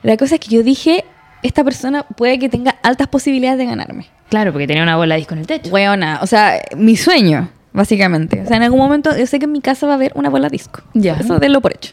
La 0.03 0.17
cosa 0.17 0.35
es 0.35 0.41
que 0.41 0.49
yo 0.49 0.65
dije, 0.65 1.05
esta 1.45 1.63
persona 1.63 2.03
puede 2.03 2.41
que 2.41 2.49
tenga 2.49 2.73
altas 2.83 3.07
posibilidades 3.07 3.59
de 3.59 3.67
ganarme. 3.67 4.07
Claro, 4.29 4.51
porque 4.51 4.67
tenía 4.67 4.83
una 4.83 4.97
bola 4.97 5.15
de 5.15 5.21
disco 5.21 5.35
en 5.35 5.41
el 5.41 5.47
techo. 5.47 5.71
Weona, 5.71 6.19
o 6.23 6.27
sea, 6.27 6.61
mi 6.77 6.97
sueño, 6.97 7.49
básicamente. 7.73 8.41
O 8.41 8.47
sea, 8.47 8.57
en 8.57 8.65
algún 8.65 8.81
momento 8.81 9.17
yo 9.17 9.27
sé 9.27 9.39
que 9.39 9.45
en 9.45 9.53
mi 9.53 9.61
casa 9.61 9.87
va 9.87 9.93
a 9.93 9.95
haber 9.95 10.11
una 10.17 10.31
bola 10.31 10.49
disco. 10.49 10.83
Ya. 10.95 11.15
Eso 11.15 11.39
denlo 11.39 11.61
por 11.61 11.75
hecho. 11.75 11.93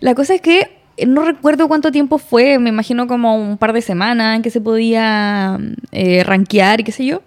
La 0.00 0.14
cosa 0.14 0.34
es 0.34 0.42
que 0.42 0.76
no 1.06 1.24
recuerdo 1.24 1.68
cuánto 1.68 1.92
tiempo 1.92 2.18
fue, 2.18 2.58
me 2.58 2.70
imagino 2.70 3.06
como 3.06 3.36
un 3.36 3.58
par 3.58 3.72
de 3.72 3.82
semanas 3.82 4.36
en 4.36 4.42
que 4.42 4.50
se 4.50 4.60
podía 4.60 5.58
eh, 5.92 6.22
rankear 6.24 6.80
y 6.80 6.84
qué 6.84 6.92
sé 6.92 7.04
yo. 7.04 7.22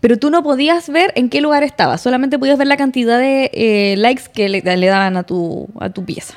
Pero 0.00 0.18
tú 0.18 0.30
no 0.30 0.42
podías 0.42 0.90
ver 0.90 1.12
en 1.16 1.30
qué 1.30 1.40
lugar 1.40 1.62
estaba, 1.62 1.96
solamente 1.96 2.38
podías 2.38 2.58
ver 2.58 2.66
la 2.66 2.76
cantidad 2.76 3.18
de 3.18 3.50
eh, 3.54 3.94
likes 3.96 4.24
que 4.34 4.50
le, 4.50 4.60
le 4.60 4.86
daban 4.86 5.16
a 5.16 5.22
tu, 5.22 5.68
a 5.80 5.88
tu 5.88 6.04
pieza. 6.04 6.34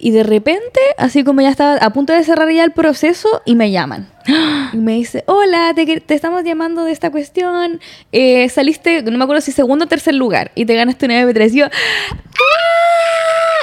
Y 0.00 0.12
de 0.12 0.22
repente, 0.22 0.78
así 0.96 1.24
como 1.24 1.40
ya 1.40 1.48
estaba 1.48 1.74
a 1.78 1.90
punto 1.92 2.12
de 2.12 2.22
cerrar 2.22 2.48
ya 2.52 2.62
el 2.62 2.70
proceso, 2.70 3.42
y 3.44 3.56
me 3.56 3.70
llaman. 3.70 4.08
Y 4.72 4.76
me 4.76 4.92
dice, 4.92 5.24
hola, 5.26 5.72
te, 5.74 6.00
te 6.00 6.14
estamos 6.14 6.44
llamando 6.44 6.84
de 6.84 6.92
esta 6.92 7.10
cuestión. 7.10 7.80
eh, 8.12 8.48
saliste, 8.50 9.02
no 9.02 9.16
me 9.16 9.24
acuerdo 9.24 9.40
si 9.40 9.50
segundo 9.50 9.86
o 9.86 9.88
tercer 9.88 10.14
lugar, 10.14 10.52
y 10.54 10.66
te 10.66 10.74
ganaste 10.74 11.06
un 11.06 11.12
MP3. 11.12 11.52
Y 11.52 11.56
yo, 11.56 11.66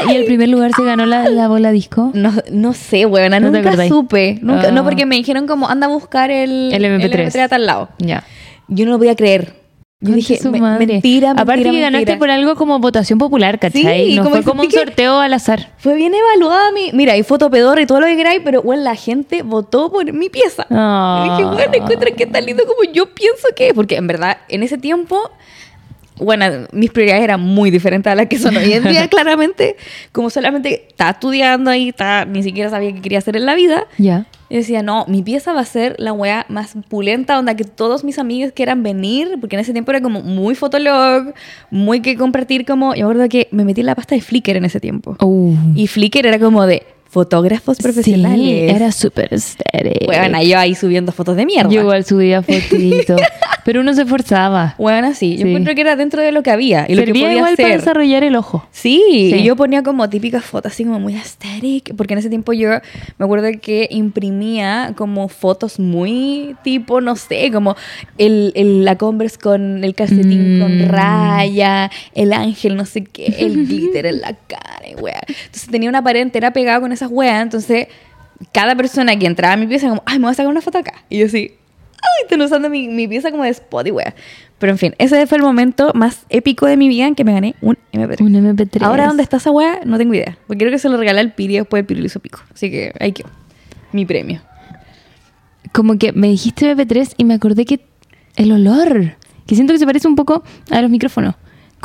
¿Y 0.10 0.16
el 0.16 0.26
primer 0.26 0.50
lugar 0.50 0.72
se 0.76 0.84
ganó 0.84 1.06
la, 1.06 1.28
la 1.30 1.48
bola 1.48 1.72
disco? 1.72 2.12
no, 2.14 2.34
no 2.52 2.74
sé, 2.74 3.06
weona, 3.06 3.40
¿No 3.40 3.50
nunca 3.52 3.88
supe. 3.88 4.40
Nunca, 4.42 4.68
Ah. 4.68 4.72
No, 4.72 4.84
porque 4.84 5.06
me 5.06 5.16
dijeron 5.16 5.48
como, 5.48 5.68
anda 5.70 5.88
a 5.88 5.90
buscar 5.90 6.32
el, 6.32 6.72
El 6.74 6.84
MP3. 6.86 7.40
a 7.44 7.48
tal 7.48 7.66
lado. 7.66 7.90
Ya. 8.00 8.24
Yo 8.68 8.86
no 8.86 8.92
lo 8.92 8.98
voy 8.98 9.10
a 9.10 9.16
creer. 9.16 9.54
Yo 10.02 10.14
dije, 10.14 10.38
"Me- 10.50 10.60
mentira, 10.60 10.78
mentira, 10.78 11.32
Aparte 11.32 11.64
que 11.64 11.80
ganaste 11.80 11.98
mentira". 11.98 12.20
por 12.20 12.30
algo 12.30 12.56
como 12.56 12.78
votación 12.80 13.18
popular, 13.18 13.58
¿cachai? 13.60 14.10
Sí, 14.12 14.16
no 14.18 14.24
como 14.24 14.36
fue 14.36 14.44
como 14.44 14.62
un 14.64 14.70
sorteo 14.72 15.20
al 15.20 15.34
azar. 15.34 15.72
Fue 15.78 15.96
bien 15.96 16.14
evaluada 16.14 16.72
mi... 16.74 16.92
Mira, 16.92 17.14
hay 17.14 17.24
foto 17.24 17.50
pedorra 17.50 17.82
y 17.82 17.86
todo 17.88 18.02
lo 18.02 18.06
que 18.06 18.16
queráis, 18.18 18.42
pero 18.44 18.62
bueno, 18.62 18.84
la 18.84 18.96
gente 18.96 19.42
votó 19.42 19.92
por 19.92 20.12
mi 20.12 20.30
pieza. 20.30 20.68
Ah. 20.70 21.24
Y 21.26 21.30
dije, 21.32 21.46
bueno, 21.46 21.74
encuentro 21.74 22.10
que 22.16 22.26
tan 22.28 22.46
lindo 22.46 22.64
como 22.66 22.92
yo 22.92 23.16
pienso 23.16 23.48
que 23.56 23.70
es. 23.70 23.74
Porque 23.74 23.96
en 23.96 24.06
verdad, 24.06 24.38
en 24.50 24.62
ese 24.64 24.78
tiempo, 24.78 25.32
bueno, 26.18 26.68
mis 26.72 26.92
prioridades 26.92 27.24
eran 27.24 27.42
muy 27.42 27.72
diferentes 27.72 28.12
a 28.12 28.16
las 28.16 28.28
que 28.28 28.38
son 28.38 28.56
hoy 28.56 28.74
en 28.74 28.84
día, 28.84 29.08
claramente. 29.10 29.76
Como 30.12 30.30
solamente 30.30 30.86
estaba 30.88 31.12
estudiando 31.12 31.72
ahí, 31.72 31.90
estaba, 31.90 32.26
ni 32.26 32.44
siquiera 32.44 32.70
sabía 32.70 32.94
qué 32.94 33.02
quería 33.02 33.18
hacer 33.18 33.36
en 33.36 33.46
la 33.46 33.56
vida. 33.56 33.86
Ya. 33.98 34.26
Y 34.50 34.58
decía, 34.58 34.84
no, 34.84 35.06
mi 35.08 35.24
pieza 35.24 35.54
va 35.54 35.62
a 35.62 35.66
ser 35.66 35.96
la 35.98 36.14
wea 36.14 36.46
más 36.50 36.76
pulenta, 36.88 37.40
onda 37.40 37.56
que 37.56 37.64
todos 37.64 38.04
mis 38.04 38.20
amigos 38.20 38.52
quieran 38.54 38.84
venir, 38.84 39.38
porque 39.42 39.56
en 39.56 39.62
ese 39.62 39.74
tiempo 39.74 39.92
era 39.92 40.02
como 40.02 40.22
muy 40.22 40.54
fotolog, 40.56 41.34
muy 41.72 42.02
que 42.02 42.16
compartir 42.16 42.66
como... 42.66 42.94
Yo 42.94 43.08
me 43.08 43.14
acuerdo 43.14 43.30
que 43.30 43.48
me 43.52 43.66
metí 43.66 43.82
en 43.82 43.88
la 43.88 43.96
pasta 43.96 44.16
de 44.16 44.22
Flickr 44.22 44.56
en 44.56 44.66
ese 44.66 44.80
tiempo. 44.80 45.18
Uh. 45.20 45.56
Y 45.76 45.88
Flickr 45.88 46.28
era 46.28 46.40
como 46.40 46.66
de 46.68 46.84
fotógrafos 47.16 47.78
profesionales. 47.78 48.38
Sí, 48.46 48.60
era 48.76 48.92
súper 48.92 49.34
estéril. 49.34 50.00
Bueno, 50.06 50.44
yo 50.44 50.60
ahí 50.60 50.76
subiendo 50.76 51.14
fotos 51.14 51.38
de 51.38 51.46
mierda. 51.46 51.70
Yo 51.72 51.80
igual 51.80 52.04
subía 52.04 52.42
fotitos. 52.42 53.22
pero 53.64 53.80
uno 53.80 53.94
se 53.94 54.02
esforzaba. 54.02 54.76
Bueno, 54.78 55.14
sí. 55.14 55.38
Yo 55.38 55.44
Sí. 55.44 55.48
encuentro 55.48 55.74
que 55.76 55.82
era 55.82 55.96
dentro 55.96 56.22
de 56.22 56.34
lo 56.34 56.44
que 56.44 56.52
había 56.52 56.86
y 56.90 56.94
lo 56.96 57.02
que 57.02 57.08
Servía 57.08 57.24
podía 57.24 57.38
igual 57.38 57.56
para 57.56 57.70
hacer. 57.70 57.80
desarrollar 57.80 58.24
el 58.26 58.36
ojo. 58.36 58.68
Sí, 58.72 59.02
Sí. 59.32 59.36
y 59.38 59.44
yo 59.44 59.56
ponía 59.56 59.82
como 59.82 60.10
típicas 60.10 60.44
fotos 60.44 60.74
así 60.74 60.84
como 60.84 61.00
muy 61.00 61.16
aesthetic, 61.16 61.96
porque 61.96 62.14
en 62.16 62.20
ese 62.20 62.28
tiempo 62.30 62.52
yo 62.52 62.70
me 63.18 63.24
acuerdo 63.26 63.48
que 63.62 63.88
imprimía 63.92 64.92
como 64.98 65.30
fotos 65.30 65.80
muy 65.80 66.56
tipo, 66.66 67.00
no 67.00 67.16
sé, 67.16 67.50
como 67.54 67.76
el, 68.18 68.52
el- 68.56 68.84
la 68.84 68.98
Converse 68.98 69.38
con 69.40 69.84
el 69.86 69.96
calcetín 69.96 70.58
Mm. 70.58 70.62
con 70.62 70.90
raya, 70.90 71.90
el 72.14 72.34
ángel, 72.34 72.76
no 72.76 72.86
sé 72.86 73.04
qué, 73.06 73.28
el 73.40 73.66
glitter 73.68 74.06
en 74.06 74.20
la 74.22 74.34
cara, 74.34 74.84
y 74.92 74.96
wea. 75.02 75.22
Entonces 75.28 75.70
tenía 75.72 75.90
una 75.90 76.04
pared 76.04 76.22
entera 76.22 76.52
pegada 76.52 76.80
con 76.82 76.92
esas 77.06 77.12
weas, 77.12 77.42
entonces 77.42 77.88
cada 78.52 78.76
persona 78.76 79.18
que 79.18 79.26
entraba 79.26 79.54
a 79.54 79.58
mi 79.58 79.68
pieza 79.68 79.90
como, 79.90 80.04
ay, 80.06 80.20
me 80.20 80.26
voy 80.26 80.32
a 80.32 80.36
sacar 80.36 80.52
una 80.52 80.62
foto 80.62 80.78
acá. 80.78 80.94
Y 81.10 81.20
yo 81.20 81.26
así, 81.26 81.52
ay, 81.94 82.24
están 82.24 82.42
usando 82.42 82.70
mi, 82.70 82.88
mi 82.88 83.08
pieza 83.08 83.32
como 83.32 83.44
de 83.44 83.50
spot 83.50 83.88
y 83.88 83.92
wea. 83.92 84.16
Pero 84.60 84.72
en 84.72 84.78
fin, 84.78 84.96
ese 84.98 85.28
fue 85.28 85.38
el 85.38 85.44
momento 85.44 85.92
más 85.94 86.26
épico 86.30 86.66
de 86.66 86.78
mi 86.78 86.88
vida 86.88 87.08
en 87.08 87.16
que 87.16 87.24
me 87.24 87.34
gané 87.34 87.56
un 87.62 87.78
MP3. 87.92 88.22
Un 88.22 88.34
MP3. 88.34 88.82
Ahora, 88.84 89.08
¿dónde 89.08 89.24
está 89.24 89.38
esa 89.38 89.52
weá? 89.52 89.82
No 89.86 89.98
tengo 89.98 90.14
idea. 90.14 90.38
Porque 90.48 90.60
creo 90.60 90.72
que 90.72 90.80
se 90.80 90.90
lo 90.90 90.98
regalé 90.98 91.20
al 91.20 91.34
Piri 91.34 91.56
después 91.56 91.82
el 91.82 91.86
Piri 91.86 92.00
lo 92.00 92.06
hizo 92.06 92.20
pico. 92.20 92.40
Así 92.54 92.72
que 92.72 92.94
ahí 93.00 93.12
quedó. 93.12 93.30
Mi 93.92 94.06
premio. 94.06 94.42
Como 95.74 95.98
que 95.98 96.14
me 96.14 96.28
dijiste 96.28 96.74
MP3 96.74 97.16
y 97.18 97.26
me 97.26 97.34
acordé 97.34 97.66
que 97.66 97.86
el 98.38 98.52
olor, 98.52 99.18
que 99.46 99.56
siento 99.56 99.74
que 99.74 99.80
se 99.80 99.86
parece 99.86 100.08
un 100.08 100.16
poco 100.16 100.44
a 100.72 100.82
los 100.82 100.90
micrófonos. 100.90 101.36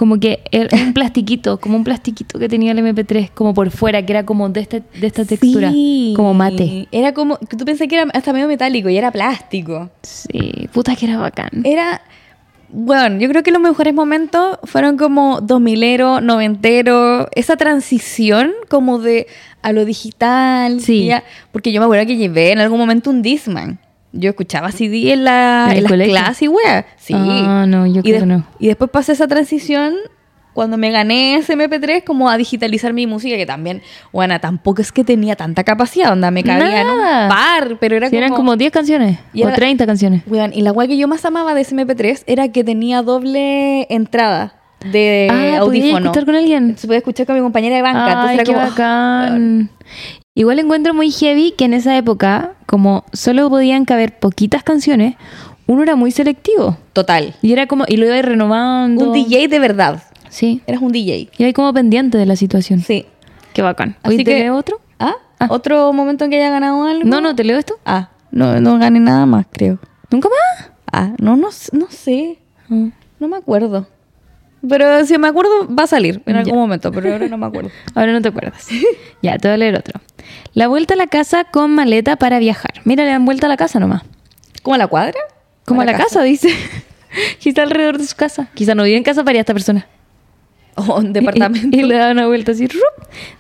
Como 0.01 0.19
que 0.19 0.41
era 0.51 0.75
un 0.83 0.95
plastiquito, 0.95 1.61
como 1.61 1.77
un 1.77 1.85
plastiquito 1.85 2.39
que 2.39 2.49
tenía 2.49 2.73
el 2.73 2.79
MP3, 2.79 3.33
como 3.35 3.53
por 3.53 3.71
fuera, 3.71 4.01
que 4.07 4.13
era 4.15 4.25
como 4.25 4.49
de, 4.49 4.61
este, 4.63 4.83
de 4.99 5.07
esta 5.07 5.27
textura, 5.27 5.71
Sí. 5.71 6.15
como 6.17 6.33
mate. 6.33 6.89
Era 6.91 7.13
como. 7.13 7.37
Tú 7.37 7.67
pensé 7.67 7.87
que 7.87 7.97
era 7.97 8.11
hasta 8.15 8.33
medio 8.33 8.49
metálico 8.49 8.89
y 8.89 8.97
era 8.97 9.11
plástico. 9.13 9.91
Sí, 10.01 10.69
puta 10.73 10.97
que 10.97 11.05
era 11.05 11.19
bacán. 11.19 11.51
Era. 11.65 12.01
Bueno, 12.71 13.19
yo 13.19 13.29
creo 13.29 13.43
que 13.43 13.51
los 13.51 13.61
mejores 13.61 13.93
momentos 13.93 14.59
fueron 14.65 14.97
como 14.97 15.41
2000ero, 15.43 16.23
noventero, 16.23 17.29
esa 17.35 17.57
transición 17.57 18.53
como 18.71 19.01
de 19.01 19.27
a 19.61 19.73
lo 19.73 19.85
digital. 19.85 20.81
Sí. 20.81 21.05
ya- 21.07 21.25
porque 21.53 21.73
yo 21.73 21.81
me 21.83 21.85
acuerdo 21.85 22.07
que 22.07 22.17
llevé 22.17 22.53
en 22.53 22.61
algún 22.61 22.79
momento 22.79 23.11
un 23.11 23.21
Disman. 23.21 23.79
Yo 24.13 24.31
escuchaba 24.31 24.73
CD 24.73 25.13
en, 25.13 25.25
la, 25.25 25.69
¿En 25.71 25.79
en 25.79 25.99
las 25.99 26.09
clases 26.09 26.49
wea. 26.49 26.87
Sí. 26.97 27.15
Ah, 27.17 27.65
no, 27.69 27.87
yo 27.87 28.03
creo 28.03 28.21
que 28.21 28.27
no. 28.27 28.45
y 28.59 28.67
después 28.69 28.91
pasé 28.91 29.13
esa 29.13 29.29
transición 29.29 29.95
cuando 30.53 30.77
me 30.77 30.91
gané 30.91 31.37
ese 31.37 31.57
MP3 31.57 32.03
como 32.03 32.29
a 32.29 32.37
digitalizar 32.37 32.93
mi 32.93 33.07
música, 33.07 33.37
que 33.37 33.47
también, 33.47 33.83
bueno, 34.13 34.39
tampoco 34.41 34.83
es 34.83 34.91
que 34.91 35.05
tenía 35.05 35.37
tanta 35.37 35.63
capacidad, 35.63 36.13
onda, 36.13 36.33
me 36.33 36.43
cabía 36.43 36.81
en 36.81 36.89
un 36.89 37.29
par, 37.29 37.77
pero 37.79 37.97
era 37.97 38.09
como... 38.09 38.19
eran 38.19 38.33
como 38.35 38.57
10 38.57 38.73
canciones 38.73 39.19
Y 39.33 39.45
o 39.45 39.47
era- 39.47 39.55
30 39.57 39.87
canciones. 39.87 40.23
Weón, 40.27 40.51
y 40.53 40.63
la 40.63 40.73
weá 40.73 40.89
que 40.89 40.97
yo 40.99 41.07
más 41.07 41.25
amaba 41.25 41.55
de 41.55 41.61
ese 41.61 41.77
MP3 41.77 42.25
era 42.27 42.49
que 42.49 42.65
tenía 42.65 43.03
doble 43.03 43.87
entrada 43.95 44.55
de 44.91 45.29
ah, 45.31 45.35
¿podías 45.35 45.61
audífono. 45.61 45.99
escuchar 46.07 46.25
con 46.27 46.35
alguien? 46.35 46.77
Se 46.77 46.87
podía 46.89 46.99
escuchar 46.99 47.27
con 47.27 47.37
mi 47.37 47.43
compañera 47.43 47.77
de 47.77 47.83
banca. 47.83 48.07
Ay, 48.07 48.11
entonces 48.11 48.37
qué 48.37 48.41
era 48.41 48.45
como, 48.45 48.59
weón. 48.59 48.71
bacán. 48.71 49.71
Igual 50.41 50.59
encuentro 50.59 50.95
muy 50.95 51.11
heavy 51.11 51.53
que 51.53 51.67
en 51.67 51.75
esa 51.75 51.95
época, 51.99 52.53
como 52.65 53.05
solo 53.13 53.51
podían 53.51 53.85
caber 53.85 54.19
poquitas 54.19 54.63
canciones, 54.63 55.17
uno 55.67 55.83
era 55.83 55.97
muy 55.97 56.13
selectivo. 56.13 56.79
Total. 56.95 57.35
Y 57.43 57.53
era 57.53 57.67
como, 57.67 57.85
y 57.87 57.99
lo 57.99 58.07
iba 58.07 58.15
a 58.15 58.19
ir 58.21 58.25
renovando. 58.25 59.09
Un 59.09 59.13
DJ 59.13 59.49
de 59.49 59.59
verdad. 59.59 60.03
Sí. 60.31 60.63
Eras 60.67 60.81
un 60.81 60.93
DJ. 60.93 61.29
Y 61.37 61.45
ahí 61.45 61.53
como 61.53 61.75
pendiente 61.75 62.17
de 62.17 62.25
la 62.25 62.37
situación. 62.37 62.81
Sí. 62.81 63.05
Qué 63.53 63.61
bacán. 63.61 63.97
Así 64.03 64.17
¿Hoy 64.17 64.25
te 64.25 64.33
que- 64.33 64.39
leo 64.39 64.57
otro? 64.57 64.81
¿Ah? 64.99 65.13
Ah. 65.39 65.49
¿Otro 65.51 65.93
momento 65.93 66.25
en 66.25 66.31
que 66.31 66.39
haya 66.39 66.49
ganado 66.49 66.85
algo? 66.85 67.05
No, 67.05 67.21
no, 67.21 67.37
¿te 67.37 67.45
leo 67.45 67.59
esto? 67.59 67.75
Ah, 67.85 68.09
no, 68.31 68.59
no 68.63 68.79
gané 68.79 68.99
nada 68.99 69.27
más, 69.27 69.45
creo. 69.53 69.79
¿Nunca 70.11 70.31
más? 70.31 70.71
Ah, 70.91 71.13
no, 71.19 71.37
no, 71.37 71.51
no 71.73 71.87
sé. 71.91 72.39
Mm. 72.69 72.89
No 73.19 73.29
me 73.29 73.37
acuerdo. 73.37 73.87
Pero 74.69 75.05
si 75.07 75.17
me 75.19 75.29
acuerdo, 75.29 75.75
va 75.75 75.85
a 75.85 75.87
salir 75.87 76.23
en 76.27 76.37
algún 76.37 76.53
Ya. 76.53 76.59
momento, 76.59 76.93
pero 76.93 77.13
ahora 77.13 77.29
no 77.29 77.39
me 77.39 77.47
acuerdo. 77.47 77.71
Ahora 77.95 78.13
no 78.13 78.21
te 78.21 78.29
acuerdas. 78.29 78.67
ya, 79.23 79.39
te 79.39 79.49
voy 79.49 79.55
a 79.55 79.59
leer 79.59 79.77
otro. 79.77 80.01
La 80.53 80.69
vuelta 80.69 80.95
a 80.95 80.97
la 80.97 81.07
casa 81.07 81.45
con 81.45 81.75
maleta 81.75 82.17
para 82.17 82.39
viajar. 82.39 82.73
Mira, 82.85 83.05
le 83.05 83.11
dan 83.11 83.25
vuelta 83.25 83.47
a 83.47 83.49
la 83.49 83.57
casa 83.57 83.81
nomás. 83.81 84.03
¿Cómo 84.63 84.75
a 84.75 84.79
la 84.79 84.87
cuadra? 84.87 85.19
Como 85.65 85.81
¿O 85.81 85.83
a 85.83 85.87
la 85.87 85.97
casa, 85.97 86.23
dice. 86.23 86.51
Quizá 87.39 87.63
alrededor 87.63 87.99
de 87.99 88.07
su 88.07 88.15
casa. 88.17 88.49
Quizá 88.55 88.75
no 88.75 88.83
vive 88.85 88.97
en 88.97 89.03
casa 89.03 89.25
para 89.25 89.39
esta 89.39 89.53
persona. 89.55 89.87
O 90.89 90.99
un 90.99 91.13
departamento. 91.13 91.77
Y, 91.77 91.81
y 91.81 91.83
le 91.83 91.97
da 91.97 92.11
una 92.11 92.27
vuelta 92.27 92.53
así. 92.53 92.67
¡rup! 92.67 92.83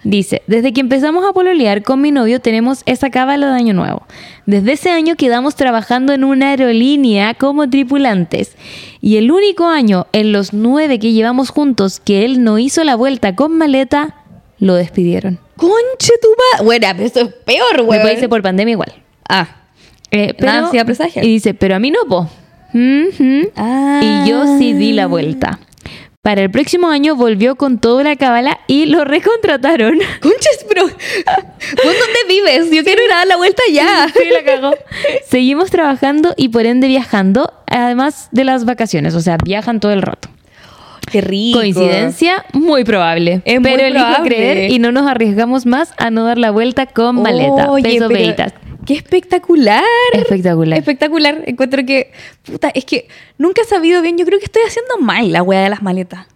Dice, 0.04 0.42
desde 0.46 0.72
que 0.72 0.80
empezamos 0.80 1.24
a 1.28 1.32
pololear 1.32 1.82
con 1.82 2.00
mi 2.00 2.10
novio 2.10 2.40
tenemos 2.40 2.82
esa 2.86 3.10
cábala 3.10 3.48
de 3.48 3.54
año 3.54 3.72
nuevo. 3.74 4.02
Desde 4.46 4.72
ese 4.72 4.90
año 4.90 5.16
quedamos 5.16 5.54
trabajando 5.54 6.12
en 6.12 6.24
una 6.24 6.50
aerolínea 6.50 7.34
como 7.34 7.70
tripulantes. 7.70 8.56
Y 9.00 9.16
el 9.16 9.30
único 9.30 9.66
año 9.66 10.06
en 10.12 10.32
los 10.32 10.52
nueve 10.52 10.98
que 10.98 11.12
llevamos 11.12 11.50
juntos 11.50 12.00
que 12.00 12.24
él 12.24 12.42
no 12.44 12.58
hizo 12.58 12.84
la 12.84 12.96
vuelta 12.96 13.34
con 13.36 13.56
maleta, 13.56 14.16
lo 14.58 14.74
despidieron. 14.74 15.38
Conche 15.56 16.12
tu 16.20 16.28
ma- 16.58 16.64
Bueno, 16.64 16.86
pero 16.92 17.04
esto 17.06 17.20
es 17.20 17.28
peor, 17.28 17.82
güey. 17.84 17.98
Después 17.98 18.16
dice 18.16 18.28
por 18.28 18.42
pandemia 18.42 18.72
igual. 18.72 18.92
Ah. 19.28 19.48
Eh, 20.10 20.34
presagiar. 20.34 21.24
Y 21.24 21.28
dice, 21.28 21.54
pero 21.54 21.76
a 21.76 21.78
mí 21.78 21.90
no, 21.90 22.00
po. 22.08 22.28
Ujú. 22.74 23.50
Ah. 23.56 24.00
Y 24.02 24.28
yo 24.28 24.58
sí 24.58 24.72
di 24.72 24.92
la 24.92 25.06
vuelta. 25.06 25.60
Para 26.22 26.42
el 26.42 26.50
próximo 26.50 26.88
año 26.88 27.16
volvió 27.16 27.56
con 27.56 27.78
toda 27.78 28.04
la 28.04 28.14
cábala 28.14 28.60
y 28.66 28.84
lo 28.84 29.04
recontrataron. 29.04 29.98
Conches, 30.20 30.66
pero. 30.68 30.84
¿Vos 30.84 30.92
dónde 31.84 32.18
vives? 32.28 32.70
Yo 32.70 32.84
quiero 32.84 33.02
ir 33.02 33.10
a 33.10 33.16
dar 33.16 33.26
la 33.26 33.36
vuelta 33.38 33.62
ya. 33.72 34.06
Sí, 34.12 34.28
la 34.30 34.44
cagó. 34.44 34.74
Seguimos 35.26 35.70
trabajando 35.70 36.34
y 36.36 36.50
por 36.50 36.66
ende 36.66 36.88
viajando, 36.88 37.50
además 37.66 38.28
de 38.32 38.44
las 38.44 38.66
vacaciones. 38.66 39.14
O 39.14 39.20
sea, 39.20 39.38
viajan 39.42 39.80
todo 39.80 39.92
el 39.92 40.02
rato. 40.02 40.28
Qué 41.10 41.22
rico. 41.22 41.60
Coincidencia 41.60 42.44
muy 42.52 42.84
probable. 42.84 43.40
Es 43.46 43.58
muy 43.58 43.70
pero 43.70 43.82
elijo 43.82 44.04
probable. 44.04 44.28
creer 44.28 44.70
y 44.70 44.78
no 44.78 44.92
nos 44.92 45.06
arriesgamos 45.08 45.64
más 45.64 45.94
a 45.96 46.10
no 46.10 46.24
dar 46.24 46.36
la 46.36 46.50
vuelta 46.50 46.84
con 46.84 47.22
maleta. 47.22 47.70
Oye, 47.70 47.82
Peso 47.82 48.08
pero. 48.08 48.52
Qué 48.90 48.96
espectacular. 48.96 49.84
Espectacular. 50.14 50.76
Espectacular. 50.76 51.42
Encuentro 51.46 51.86
que, 51.86 52.10
puta, 52.42 52.70
es 52.74 52.84
que 52.84 53.06
nunca 53.38 53.62
he 53.62 53.64
sabido 53.64 54.02
bien. 54.02 54.18
Yo 54.18 54.26
creo 54.26 54.40
que 54.40 54.46
estoy 54.46 54.62
haciendo 54.66 54.98
mal 54.98 55.30
la 55.30 55.44
wea 55.44 55.60
de 55.60 55.70
las 55.70 55.80
maletas. 55.80 56.26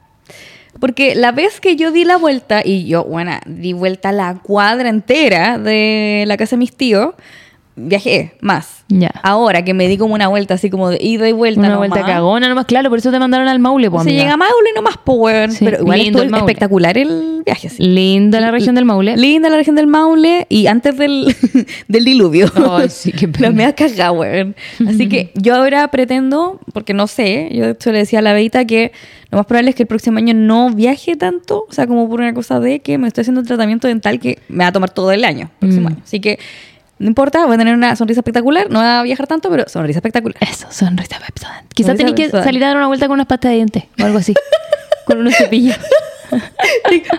Porque 0.79 1.17
la 1.17 1.33
vez 1.33 1.61
que 1.61 1.75
yo 1.75 1.91
di 1.91 2.05
la 2.05 2.17
vuelta, 2.17 2.63
y 2.65 2.87
yo, 2.87 3.03
bueno, 3.03 3.33
di 3.45 3.73
vuelta 3.73 4.13
la 4.13 4.39
cuadra 4.41 4.89
entera 4.89 5.59
de 5.59 6.23
la 6.29 6.37
casa 6.37 6.55
de 6.55 6.61
mis 6.61 6.77
tíos, 6.77 7.17
viajé 7.77 8.35
más. 8.41 8.85
Ya. 8.89 9.11
Ahora 9.23 9.65
que 9.65 9.75
me 9.75 9.89
di 9.89 9.97
como 9.99 10.15
una 10.15 10.29
vuelta 10.29 10.55
así 10.55 10.71
como 10.71 10.91
de 10.91 10.99
ida 11.01 11.29
y 11.29 11.33
vuelta. 11.33 11.61
Una 11.61 11.71
nomás, 11.71 11.89
vuelta 11.89 12.07
cagona 12.07 12.49
nomás, 12.49 12.67
claro, 12.67 12.89
por 12.91 12.99
eso 12.99 13.11
te 13.11 13.19
mandaron 13.19 13.49
al 13.49 13.59
Maule, 13.59 13.91
pues, 13.91 14.05
Se 14.05 14.11
amiga. 14.11 14.23
llega 14.23 14.35
a 14.35 14.37
Maule 14.37 14.71
nomás, 14.77 14.99
pues, 15.03 15.19
weón. 15.19 15.51
Sí, 15.53 15.65
Pero 15.65 15.81
igual 15.81 15.99
lindo 16.01 16.23
el 16.23 16.31
Maule. 16.31 16.45
espectacular 16.47 16.97
el 16.99 17.43
viaje, 17.45 17.69
así. 17.69 17.83
Linda 17.83 18.41
la 18.41 18.51
región 18.51 18.75
del 18.75 18.85
Maule. 18.85 19.17
Linda 19.17 19.49
la 19.51 19.57
región 19.57 19.75
del 19.77 19.87
Maule 19.87 20.47
y 20.49 20.67
antes 20.67 20.97
del, 20.97 21.35
del 21.89 22.05
diluvio. 22.05 22.51
Ay, 22.71 22.89
sí, 22.91 23.11
qué 23.13 23.27
pena. 23.29 23.73
Cagada, 23.73 24.13
weón. 24.13 24.55
Así 24.87 25.09
que 25.09 25.33
yo 25.35 25.55
ahora 25.57 25.89
pretendo, 25.91 26.61
porque 26.73 26.95
no 26.95 27.07
sé, 27.07 27.49
yo 27.53 27.65
de 27.65 27.71
hecho 27.73 27.91
le 27.91 27.99
decía 27.99 28.21
a 28.21 28.23
la 28.23 28.33
Beita 28.35 28.65
que 28.67 28.93
lo 29.31 29.39
más 29.39 29.47
probable 29.47 29.71
es 29.71 29.77
que 29.77 29.83
el 29.83 29.89
próximo 29.89 30.19
año 30.19 30.33
no 30.35 30.71
viaje 30.71 31.17
tanto, 31.17 31.67
o 31.69 31.73
sea, 31.73 31.87
como 31.89 32.09
por 32.09 32.21
una 32.21 32.35
cosa 32.35 32.61
de 32.61 32.79
que 32.81 32.99
me 32.99 33.09
estoy 33.09 33.23
haciendo 33.23 33.41
un 33.41 33.47
tratamiento 33.47 33.89
dental 33.89 34.21
que 34.21 34.39
me 34.49 34.59
va 34.63 34.69
a 34.69 34.73
tomar 34.73 34.91
todo 34.91 35.11
el 35.11 35.25
año, 35.25 35.51
próximo 35.59 35.89
Mm. 35.89 35.93
año. 35.93 36.03
Así 36.05 36.21
que 36.21 36.39
no 36.99 37.07
importa, 37.09 37.45
voy 37.47 37.55
a 37.55 37.59
tener 37.59 37.75
una 37.75 37.97
sonrisa 37.97 38.21
espectacular, 38.21 38.71
no 38.71 38.79
voy 38.81 38.89
a 38.89 39.03
viajar 39.03 39.27
tanto, 39.27 39.51
pero 39.51 39.65
sonrisa 39.69 39.99
espectacular. 39.99 40.37
Eso, 40.41 40.67
sonrisa 40.71 41.19
Pepsodent. 41.25 41.73
Quizás 41.75 41.97
tenés 41.97 42.15
que 42.15 42.31
salir 42.31 42.63
a 42.65 42.69
dar 42.69 42.77
una 42.77 42.87
vuelta 42.87 43.07
con 43.07 43.15
unas 43.15 43.27
pastas 43.27 43.51
de 43.51 43.57
dientes 43.57 43.85
o 44.01 44.05
algo 44.05 44.19
así. 44.19 44.35
con 45.07 45.19
unos 45.19 45.35
cepillos. 45.35 45.77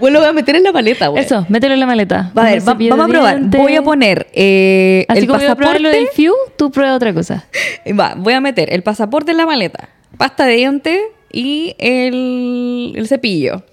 Bueno, 0.01 0.15
lo 0.15 0.19
voy 0.21 0.30
a 0.30 0.34
meter 0.34 0.57
en 0.57 0.63
la 0.63 0.73
maleta, 0.73 1.09
weón. 1.09 1.23
Eso, 1.23 1.45
mételo 1.47 1.73
en 1.76 1.80
la 1.80 1.86
maleta. 1.86 2.32
A 2.36 2.43
ver, 2.43 2.59
va- 2.67 2.73
vamos 2.73 3.05
a 3.05 3.07
probar. 3.07 3.38
dientes. 3.38 3.61
Voy 3.61 3.76
a 3.76 3.82
poner 3.82 4.28
eh, 4.34 5.05
Así 5.07 5.21
el 5.21 5.28
como 5.28 5.41
iba 5.41 5.51
a 5.53 5.55
probar 5.55 5.76
pasaporte. 5.76 5.97
lo 5.97 6.03
del 6.05 6.07
FIU, 6.13 6.34
tú 6.57 6.69
prueba 6.71 6.95
otra 6.95 7.13
cosa. 7.13 7.45
Va, 7.97 8.15
voy 8.17 8.34
a 8.34 8.41
meter 8.41 8.73
el 8.73 8.84
pasaporte 8.84 9.32
en 9.32 9.38
la 9.38 9.45
maleta, 9.45 9.88
pasta 10.17 10.45
de 10.45 10.55
diente 10.55 11.01
y 11.32 11.76
el, 11.78 12.93
el 12.97 13.07
cepillo. 13.07 13.63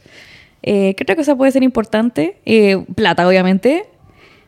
Eh, 0.63 0.95
¿Qué 0.97 1.03
otra 1.03 1.17
cosa 1.17 1.35
puede 1.35 1.51
ser 1.51 1.65
importante? 1.65 2.37
Eh, 2.45 2.85
plata, 2.95 3.27
obviamente. 3.27 3.87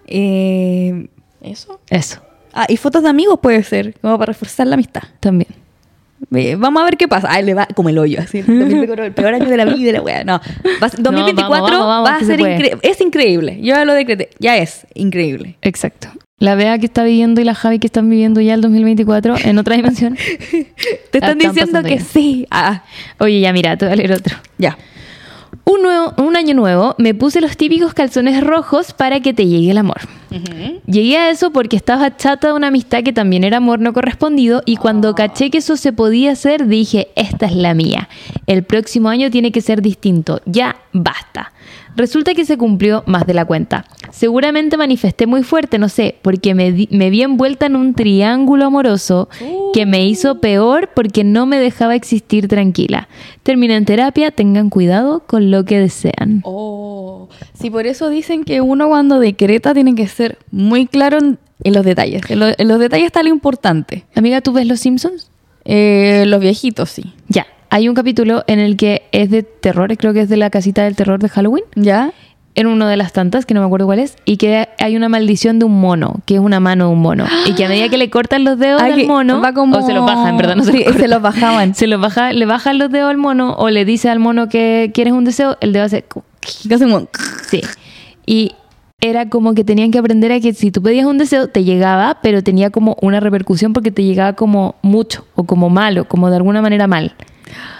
Eh, 0.06 1.08
¿Eso? 1.44 1.80
Eso, 1.90 2.20
Ah, 2.56 2.66
y 2.68 2.76
fotos 2.76 3.02
de 3.02 3.08
amigos 3.08 3.40
puede 3.42 3.62
ser, 3.64 3.94
como 4.00 4.16
para 4.16 4.32
reforzar 4.32 4.66
la 4.68 4.74
amistad. 4.74 5.02
también. 5.20 5.48
Eh, 6.34 6.54
vamos 6.56 6.80
a 6.80 6.84
ver 6.84 6.96
qué 6.96 7.06
pasa. 7.08 7.28
Ay, 7.30 7.44
le 7.44 7.52
va 7.52 7.66
como 7.74 7.88
el 7.90 7.98
hoyo, 7.98 8.20
así. 8.20 8.38
el 8.38 8.46
2024, 8.46 9.04
el 9.04 9.12
peor 9.12 9.34
año 9.34 9.44
de 9.48 9.56
la 9.56 9.64
vida, 9.66 9.92
la 9.92 10.00
wea. 10.00 10.24
No, 10.24 10.40
va 10.82 10.86
a 10.86 10.88
ser- 10.88 11.02
2024 11.02 11.60
vamos, 11.62 11.70
vamos, 11.70 11.86
vamos, 11.86 12.08
va 12.10 12.16
a 12.16 12.20
se 12.20 12.26
ser 12.26 12.40
increíble. 12.40 12.78
Es 12.82 13.00
increíble. 13.00 13.56
Yo 13.60 13.74
ya 13.74 13.84
lo 13.84 13.92
decreté. 13.92 14.30
Ya 14.38 14.56
es 14.56 14.86
increíble. 14.94 15.56
Exacto. 15.62 16.08
La 16.38 16.54
Bea 16.54 16.78
que 16.78 16.86
está 16.86 17.04
viviendo 17.04 17.40
y 17.40 17.44
la 17.44 17.54
Javi 17.54 17.78
que 17.78 17.86
están 17.86 18.08
viviendo 18.08 18.40
ya 18.40 18.54
el 18.54 18.60
2024 18.60 19.34
en 19.44 19.58
otra 19.58 19.76
dimensión. 19.76 20.16
Te 20.50 21.18
están 21.18 21.38
están 21.38 21.38
diciendo 21.38 21.82
que 21.82 22.00
sí. 22.00 22.46
Ah, 22.50 22.84
Oye, 23.18 23.40
ya 23.40 23.52
mira, 23.52 23.76
te 23.76 23.84
voy 23.84 23.92
a 23.92 23.96
leer 23.96 24.12
otro. 24.12 24.36
ya. 24.58 24.78
Un, 25.64 25.82
nuevo, 25.82 26.12
un 26.18 26.36
año 26.36 26.54
nuevo, 26.54 26.94
me 26.98 27.14
puse 27.14 27.40
los 27.40 27.56
típicos 27.56 27.94
calzones 27.94 28.42
rojos 28.44 28.92
para 28.92 29.20
que 29.20 29.32
te 29.32 29.46
llegue 29.46 29.70
el 29.70 29.78
amor. 29.78 30.00
Llegué 30.86 31.16
a 31.16 31.30
eso 31.30 31.52
porque 31.52 31.76
estaba 31.76 32.16
chata 32.16 32.48
de 32.48 32.52
una 32.54 32.66
amistad 32.66 33.02
que 33.02 33.12
también 33.12 33.44
era 33.44 33.58
amor 33.58 33.78
no 33.78 33.92
correspondido 33.92 34.62
y 34.66 34.76
cuando 34.76 35.14
caché 35.14 35.50
que 35.50 35.58
eso 35.58 35.76
se 35.76 35.92
podía 35.92 36.32
hacer 36.32 36.66
dije, 36.66 37.08
esta 37.16 37.46
es 37.46 37.54
la 37.54 37.72
mía. 37.72 38.08
El 38.46 38.64
próximo 38.64 39.08
año 39.08 39.30
tiene 39.30 39.52
que 39.52 39.60
ser 39.60 39.80
distinto. 39.80 40.42
Ya 40.44 40.76
basta. 40.92 41.52
Resulta 41.96 42.34
que 42.34 42.44
se 42.44 42.56
cumplió 42.58 43.02
más 43.06 43.26
de 43.26 43.34
la 43.34 43.44
cuenta. 43.44 43.84
Seguramente 44.10 44.76
manifesté 44.76 45.26
muy 45.26 45.42
fuerte, 45.42 45.78
no 45.78 45.88
sé, 45.88 46.16
porque 46.22 46.54
me, 46.54 46.72
di- 46.72 46.88
me 46.90 47.10
vi 47.10 47.22
envuelta 47.22 47.66
en 47.66 47.76
un 47.76 47.94
triángulo 47.94 48.66
amoroso 48.66 49.28
que 49.72 49.86
me 49.86 50.06
hizo 50.06 50.40
peor 50.40 50.90
porque 50.94 51.24
no 51.24 51.46
me 51.46 51.58
dejaba 51.58 51.94
existir 51.94 52.48
tranquila. 52.48 53.08
Terminé 53.42 53.76
en 53.76 53.84
terapia, 53.84 54.30
tengan 54.30 54.70
cuidado 54.70 55.20
con 55.26 55.50
lo 55.50 55.64
que 55.64 55.78
desean. 55.78 56.40
Oh, 56.44 57.28
sí, 57.54 57.70
por 57.70 57.86
eso 57.86 58.08
dicen 58.08 58.44
que 58.44 58.60
uno 58.60 58.88
cuando 58.88 59.18
decreta 59.20 59.74
tiene 59.74 59.94
que 59.94 60.06
ser 60.08 60.38
muy 60.50 60.86
claro 60.86 61.18
en, 61.18 61.38
en 61.62 61.72
los 61.74 61.84
detalles. 61.84 62.22
En, 62.28 62.40
lo- 62.40 62.46
en 62.56 62.68
los 62.68 62.78
detalles 62.80 63.06
está 63.06 63.22
lo 63.22 63.28
importante. 63.30 64.04
Amiga, 64.14 64.40
¿tú 64.40 64.52
ves 64.52 64.66
Los 64.66 64.80
Simpsons? 64.80 65.30
Eh, 65.64 66.24
los 66.26 66.40
viejitos, 66.40 66.90
sí. 66.90 67.14
Ya, 67.28 67.46
hay 67.74 67.88
un 67.88 67.96
capítulo 67.96 68.44
en 68.46 68.60
el 68.60 68.76
que 68.76 69.02
es 69.10 69.30
de 69.30 69.42
terror, 69.42 69.96
creo 69.96 70.12
que 70.12 70.20
es 70.20 70.28
de 70.28 70.36
la 70.36 70.48
casita 70.48 70.84
del 70.84 70.94
terror 70.94 71.18
de 71.18 71.28
Halloween, 71.28 71.64
¿Ya? 71.74 72.12
en 72.54 72.68
una 72.68 72.88
de 72.88 72.96
las 72.96 73.12
tantas, 73.12 73.46
que 73.46 73.52
no 73.54 73.58
me 73.58 73.66
acuerdo 73.66 73.86
cuál 73.86 73.98
es, 73.98 74.14
y 74.24 74.36
que 74.36 74.68
hay 74.78 74.94
una 74.94 75.08
maldición 75.08 75.58
de 75.58 75.64
un 75.64 75.80
mono, 75.80 76.20
que 76.24 76.34
es 76.36 76.40
una 76.40 76.60
mano 76.60 76.86
de 76.86 76.92
un 76.92 77.00
mono, 77.02 77.26
y 77.48 77.54
que 77.54 77.64
a 77.64 77.68
medida 77.68 77.88
que 77.88 77.98
le 77.98 78.10
cortan 78.10 78.44
los 78.44 78.60
dedos 78.60 78.80
Ay, 78.80 78.92
al 78.92 79.06
mono, 79.08 79.40
va 79.40 79.52
como- 79.52 79.76
o 79.76 79.82
se 79.82 79.92
los 79.92 80.06
bajan, 80.06 80.36
verdad, 80.36 80.54
no 80.54 80.62
se, 80.62 80.70
Sí, 80.76 80.84
los 80.86 80.94
se 80.94 81.08
los 81.08 81.20
bajaban. 81.20 81.74
Se 81.74 81.88
los 81.88 82.00
baja, 82.00 82.32
le 82.32 82.46
bajan 82.46 82.78
los 82.78 82.92
dedos 82.92 83.10
al 83.10 83.16
mono, 83.16 83.54
o 83.58 83.68
le 83.70 83.84
dice 83.84 84.08
al 84.08 84.20
mono 84.20 84.48
que 84.48 84.92
quieres 84.94 85.12
un 85.12 85.24
deseo, 85.24 85.56
el 85.60 85.72
dedo 85.72 85.82
hace... 85.82 86.04
Sí. 87.50 87.60
Y 88.24 88.52
era 89.00 89.28
como 89.28 89.54
que 89.54 89.64
tenían 89.64 89.90
que 89.90 89.98
aprender 89.98 90.30
a 90.30 90.38
que 90.38 90.54
si 90.54 90.70
tú 90.70 90.80
pedías 90.80 91.06
un 91.06 91.18
deseo, 91.18 91.48
te 91.48 91.64
llegaba, 91.64 92.18
pero 92.22 92.44
tenía 92.44 92.70
como 92.70 92.96
una 93.02 93.18
repercusión 93.18 93.72
porque 93.72 93.90
te 93.90 94.04
llegaba 94.04 94.34
como 94.34 94.76
mucho, 94.80 95.26
o 95.34 95.42
como 95.42 95.70
malo, 95.70 96.04
como 96.04 96.30
de 96.30 96.36
alguna 96.36 96.62
manera 96.62 96.86
mal. 96.86 97.16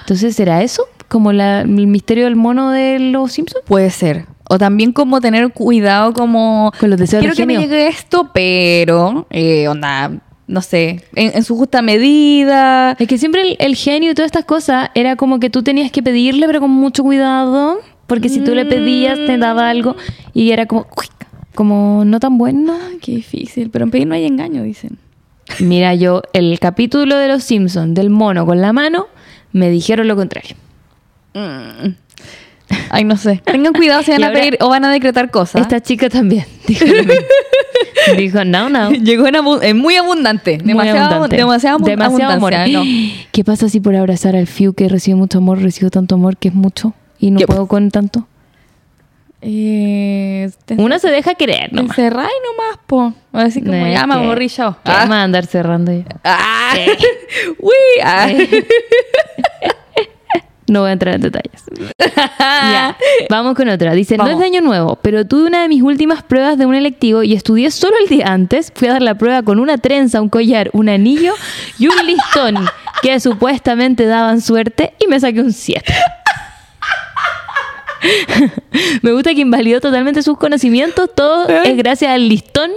Entonces, 0.01 0.35
¿será 0.37 0.63
eso? 0.63 0.85
Como 1.09 1.33
la- 1.33 1.63
el 1.63 1.69
misterio 1.87 2.25
del 2.25 2.37
mono 2.37 2.71
de 2.71 2.99
los 2.99 3.33
Simpsons. 3.33 3.65
Puede 3.67 3.91
ser. 3.91 4.27
O 4.49 4.59
también 4.59 4.93
como 4.93 5.21
tener 5.21 5.51
cuidado 5.53 6.13
como... 6.13 6.73
Con 6.79 6.91
los 6.91 6.99
deseos 6.99 7.21
Quiero 7.21 7.35
que 7.37 7.47
me 7.47 7.57
llegue 7.57 7.89
esto, 7.89 8.31
pero... 8.35 9.27
Eh, 9.31 9.69
onda, 9.69 10.11
no 10.47 10.61
sé, 10.61 11.03
en, 11.15 11.35
en 11.37 11.45
su 11.45 11.57
justa 11.57 11.81
medida. 11.81 12.93
Es 12.99 13.09
que 13.09 13.17
siempre 13.19 13.43
el, 13.43 13.57
el 13.59 13.75
genio 13.77 14.11
y 14.11 14.15
todas 14.15 14.27
estas 14.27 14.45
cosas 14.45 14.91
era 14.95 15.17
como 15.17 15.41
que 15.41 15.49
tú 15.51 15.63
tenías 15.63 15.91
que 15.91 16.03
pedirle, 16.03 16.47
pero 16.47 16.61
con 16.61 16.71
mucho 16.71 17.03
cuidado, 17.03 17.79
porque 18.07 18.29
si 18.29 18.41
tú 18.41 18.55
le 18.55 18.67
pedías, 18.67 19.17
te 19.27 19.39
daba 19.39 19.71
algo, 19.71 19.97
y 20.35 20.51
era 20.51 20.67
como, 20.67 20.85
¡cuic! 20.85 21.11
como 21.55 22.03
no 22.05 22.21
tan 22.21 22.37
bueno. 22.37 22.75
Qué 23.01 23.13
difícil. 23.13 23.71
Pero 23.71 23.85
en 23.87 23.91
pedir 23.91 24.07
no 24.07 24.15
hay 24.15 24.27
engaño, 24.27 24.63
dicen. 24.63 24.99
Mira, 25.61 25.95
yo, 25.95 26.23
el 26.33 26.59
capítulo 26.59 27.17
de 27.17 27.29
los 27.29 27.45
Simpsons 27.45 27.95
del 27.95 28.11
mono 28.11 28.45
con 28.45 28.61
la 28.61 28.73
mano, 28.73 29.07
me 29.55 29.71
dijeron 29.71 30.07
lo 30.07 30.17
contrario. 30.17 30.55
Mm. 31.33 31.95
Ay, 32.91 33.05
no 33.05 33.17
sé. 33.17 33.41
Tengan 33.45 33.73
cuidado 33.73 34.03
si 34.03 34.11
van 34.13 34.21
Y 34.21 34.25
a 34.25 34.33
pedir 34.33 34.57
o 34.61 34.69
van 34.69 34.85
a 34.85 34.93
decretar 34.93 35.31
cosas. 35.31 35.63
Esta 35.63 35.81
chica 35.81 36.09
también 36.11 36.45
dijo 38.17 38.45
no, 38.45 38.69
no. 38.69 38.91
Llegó 39.09 39.27
en, 39.27 39.37
abu- 39.37 39.61
en 39.63 39.77
muy 39.79 39.97
abundante. 39.97 40.59
Demasiado, 40.63 41.15
abundante. 41.15 41.37
demasiado, 41.37 41.77
abu- 41.79 41.87
Demasiado 41.87 42.33
amor. 42.35 42.53
no. 42.71 42.83
¿Qué 43.33 43.45
pasa 43.45 43.69
si 43.69 43.81
por 43.81 43.95
abrazar 43.97 44.37
al 44.37 44.47
Fiu 44.47 44.75
que 44.75 44.89
recibe 44.89 45.17
mucho 45.17 45.39
amor, 45.39 45.61
recibo 45.63 45.91
tanto 45.91 46.15
amor 46.17 46.37
que 46.37 46.49
es 46.49 46.55
mucho 46.55 46.95
y 47.19 47.31
no 47.31 47.41
puedo 47.41 47.67
con 47.69 47.91
tanto? 47.91 48.27
Eh, 49.47 50.51
Una 50.79 50.99
se 50.99 51.11
deja 51.11 51.35
querer 51.35 51.69
te 51.69 51.77
nomás. 51.77 51.99
encerráis 51.99 52.33
nomás, 52.51 52.79
po. 52.87 53.13
Así 53.33 53.61
como 53.61 53.77
No, 53.77 53.87
ya 53.93 54.07
me 54.07 54.15
aburrí 54.15 54.49
yo. 54.49 54.75
¿Qué 54.83 54.91
Ah. 54.91 54.99
vamos 55.01 55.17
a 55.17 55.23
andar 55.23 55.45
cerrando 55.45 55.93
ya? 55.93 56.05
Ah. 56.25 56.73
Eh. 56.79 56.97
Uy, 57.59 57.73
ah. 58.03 58.29
No 60.67 60.81
voy 60.81 60.91
a 60.91 60.93
entrar 60.93 61.15
en 61.15 61.21
detalles. 61.21 61.63
Vamos 63.31 63.55
con 63.55 63.69
otra. 63.69 63.93
Dice, 63.93 64.17
no 64.17 64.29
es 64.29 64.39
de 64.39 64.45
año 64.45 64.61
nuevo, 64.61 64.99
pero 65.03 65.27
tuve 65.27 65.47
una 65.47 65.63
de 65.63 65.69
mis 65.69 65.83
últimas 65.83 66.23
pruebas 66.23 66.59
de 66.59 66.67
un 66.67 66.75
electivo 66.75 67.23
y 67.23 67.35
estudié 67.35 67.71
solo 67.71 67.95
el 68.03 68.09
día 68.09 68.29
antes. 68.29 68.73
Fui 68.75 68.89
a 68.89 68.93
dar 68.93 69.03
la 69.03 69.17
prueba 69.17 69.43
con 69.43 69.61
una 69.61 69.79
trenza, 69.79 70.21
un 70.21 70.29
collar, 70.29 70.71
un 70.73 70.89
anillo 70.89 71.35
y 71.79 71.89
un 71.89 72.07
listón 72.07 72.57
que 73.03 73.19
supuestamente 73.21 74.07
daban 74.07 74.41
suerte 74.41 74.95
y 74.99 75.07
me 75.07 75.21
saqué 75.21 75.41
un 75.41 75.53
7. 75.53 75.93
me 79.03 79.13
gusta 79.13 79.35
que 79.35 79.41
invalidó 79.41 79.81
totalmente 79.81 80.23
sus 80.23 80.39
conocimientos. 80.39 81.11
Todo 81.15 81.49
¿Eh? 81.49 81.63
es 81.65 81.77
gracias 81.77 82.11
al 82.11 82.29
listón 82.29 82.71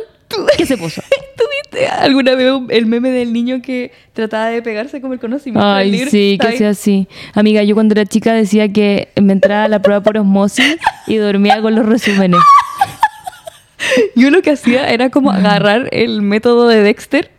que 0.58 0.66
se 0.66 0.78
puso. 0.78 1.02
¿Tuviste 1.38 1.88
alguna 1.88 2.36
vez 2.36 2.54
el 2.70 2.86
meme 2.86 3.10
del 3.12 3.32
niño 3.34 3.62
que 3.62 3.92
trataba 4.14 4.48
de 4.48 4.62
pegarse 4.62 5.00
como 5.02 5.14
el 5.14 5.20
conocimiento 5.20 5.66
del 5.68 5.78
Ay, 5.78 5.92
libro? 5.92 6.12
sí, 6.12 6.38
que 6.42 6.58
sea 6.58 6.70
así. 6.70 7.08
Amiga, 7.34 7.64
yo 7.64 7.76
cuando 7.76 7.94
era 7.94 8.06
chica 8.06 8.34
decía 8.34 8.68
que 8.72 9.10
me 9.22 9.34
entraba 9.34 9.64
a 9.66 9.68
la 9.68 9.82
prueba 9.82 10.02
por 10.02 10.18
osmosis 10.18 10.78
y 11.08 11.16
dormía 11.18 11.62
con 11.62 11.76
los 11.76 11.86
resúmenes. 11.86 12.40
Yo 14.16 14.32
lo 14.32 14.42
que 14.42 14.52
hacía 14.52 14.90
era 14.90 15.10
como 15.10 15.32
agarrar 15.32 15.88
el 15.92 16.22
método 16.22 16.68
de 16.68 16.82
Dexter, 16.82 17.32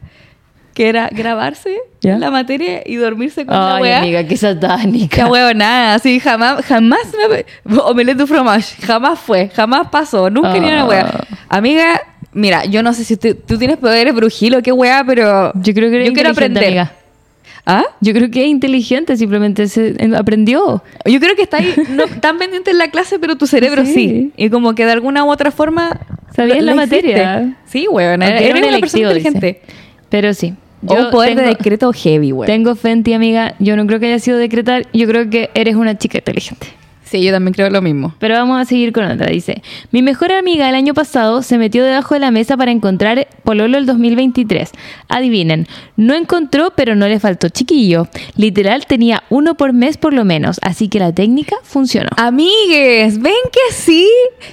que 0.72 0.88
era 0.88 1.08
grabarse 1.10 1.76
¿Ya? 2.00 2.16
la 2.18 2.30
materia 2.30 2.82
y 2.86 2.94
dormirse 2.94 3.44
con 3.44 3.54
la 3.56 3.78
wea. 3.80 3.98
amiga, 3.98 4.24
qué 4.24 4.36
satánica. 4.36 5.24
Qué 5.24 5.30
huevo, 5.30 5.52
nada, 5.54 5.94
así 5.94 6.20
jamás, 6.20 6.64
jamás 6.64 7.00
me... 7.28 7.76
Omelette 7.80 8.18
du 8.18 8.26
fromage, 8.28 8.76
jamás 8.86 9.18
fue, 9.18 9.48
jamás 9.48 9.88
pasó, 9.90 10.30
nunca 10.30 10.52
ni 10.54 10.68
una 10.68 10.82
Ah. 10.82 10.86
wea. 10.86 11.24
Amiga, 11.48 12.00
mira, 12.38 12.64
yo 12.64 12.82
no 12.82 12.92
sé 12.94 13.04
si 13.04 13.16
tú, 13.16 13.34
tú 13.34 13.58
tienes 13.58 13.76
poderes 13.76 14.14
brujil 14.14 14.54
o 14.54 14.62
qué 14.62 14.72
wea, 14.72 15.04
pero 15.06 15.52
Yo 15.54 15.74
creo 15.74 15.90
que 15.90 15.96
eres 15.96 16.08
yo 16.08 16.14
quiero 16.14 16.30
aprender. 16.30 16.64
amiga. 16.64 16.92
¿Ah? 17.66 17.84
Yo 18.00 18.14
creo 18.14 18.30
que 18.30 18.42
es 18.44 18.48
inteligente, 18.48 19.14
simplemente 19.18 19.68
se 19.68 19.94
aprendió. 20.16 20.82
Yo 21.04 21.20
creo 21.20 21.36
que 21.36 21.42
está 21.42 21.58
ahí 21.58 21.74
no 21.90 22.04
tan 22.20 22.38
pendiente 22.38 22.70
en 22.70 22.78
la 22.78 22.90
clase, 22.90 23.18
pero 23.18 23.36
tu 23.36 23.46
cerebro 23.46 23.84
sí. 23.84 23.92
Sí. 23.92 24.32
Y 24.38 24.48
como 24.48 24.74
que 24.74 24.86
de 24.86 24.92
alguna 24.92 25.24
u 25.24 25.30
otra 25.30 25.50
forma... 25.50 26.00
Sabías 26.34 26.62
la 26.62 26.74
materia. 26.74 27.56
Sí, 27.66 27.86
weón. 27.90 28.22
Eres 28.22 28.40
era 28.42 28.58
un 28.58 28.64
una 28.68 28.78
persona 28.78 29.12
dice. 29.12 29.28
inteligente. 29.28 29.60
Pero 30.08 30.32
sí. 30.32 30.54
O 30.86 30.94
un 30.94 31.10
poder 31.10 31.34
de 31.34 31.42
tengo- 31.42 31.56
decreto 31.58 31.92
heavy, 31.92 32.32
weón. 32.32 32.46
Tengo 32.46 32.74
fe 32.74 32.92
en 32.92 33.02
ti, 33.02 33.12
amiga. 33.12 33.54
Yo 33.58 33.76
no 33.76 33.86
creo 33.86 34.00
que 34.00 34.06
haya 34.06 34.18
sido 34.18 34.38
decretar. 34.38 34.86
Yo 34.94 35.06
creo 35.06 35.28
que 35.28 35.50
eres 35.54 35.74
una 35.74 35.98
chica 35.98 36.18
inteligente. 36.18 36.68
Sí, 37.10 37.22
yo 37.22 37.32
también 37.32 37.54
creo 37.54 37.70
lo 37.70 37.80
mismo. 37.80 38.14
Pero 38.18 38.34
vamos 38.34 38.60
a 38.60 38.66
seguir 38.66 38.92
con 38.92 39.04
otra. 39.04 39.30
Dice, 39.30 39.62
mi 39.92 40.02
mejor 40.02 40.30
amiga 40.30 40.68
el 40.68 40.74
año 40.74 40.92
pasado 40.92 41.42
se 41.42 41.56
metió 41.56 41.82
debajo 41.82 42.12
de 42.14 42.20
la 42.20 42.30
mesa 42.30 42.56
para 42.58 42.70
encontrar 42.70 43.28
Pololo 43.44 43.78
el 43.78 43.86
2023. 43.86 44.70
Adivinen, 45.08 45.66
no 45.96 46.12
encontró, 46.14 46.74
pero 46.76 46.94
no 46.94 47.08
le 47.08 47.18
faltó 47.18 47.48
chiquillo. 47.48 48.08
Literal 48.36 48.84
tenía 48.86 49.22
uno 49.30 49.56
por 49.56 49.72
mes 49.72 49.96
por 49.96 50.12
lo 50.12 50.26
menos, 50.26 50.58
así 50.60 50.88
que 50.88 50.98
la 50.98 51.12
técnica 51.12 51.56
funcionó. 51.62 52.10
Amigues, 52.18 53.22
ven 53.22 53.32
que 53.50 53.74
sí. 53.74 54.06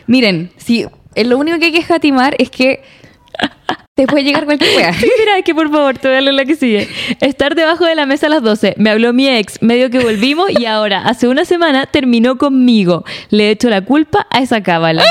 Miren, 0.07 0.51
sí, 0.55 0.85
eh, 1.15 1.25
lo 1.25 1.37
único 1.37 1.59
que 1.59 1.65
hay 1.65 1.71
que 1.73 1.79
escatimar 1.79 2.35
es 2.39 2.49
que 2.49 2.83
te 3.95 4.07
puede 4.07 4.25
llegar 4.25 4.43
cualquier 4.43 4.75
wea. 4.75 4.91
Mira, 5.19 5.41
que 5.43 5.55
por 5.55 5.71
favor, 5.71 5.97
te 5.97 6.09
voy 6.09 6.17
a 6.17 6.21
leer 6.21 6.33
la 6.33 6.43
que 6.45 6.55
sigue. 6.57 6.87
Estar 7.21 7.55
debajo 7.55 7.85
de 7.85 7.95
la 7.95 8.05
mesa 8.05 8.25
a 8.27 8.29
las 8.29 8.43
12. 8.43 8.75
Me 8.77 8.89
habló 8.89 9.13
mi 9.13 9.29
ex, 9.29 9.61
medio 9.61 9.89
que 9.89 9.99
volvimos 9.99 10.49
y 10.51 10.65
ahora, 10.65 11.03
hace 11.07 11.29
una 11.29 11.45
semana, 11.45 11.85
terminó 11.85 12.37
conmigo. 12.37 13.05
Le 13.29 13.51
echo 13.51 13.69
la 13.69 13.81
culpa 13.81 14.27
a 14.29 14.39
esa 14.41 14.61
cábala. 14.61 15.01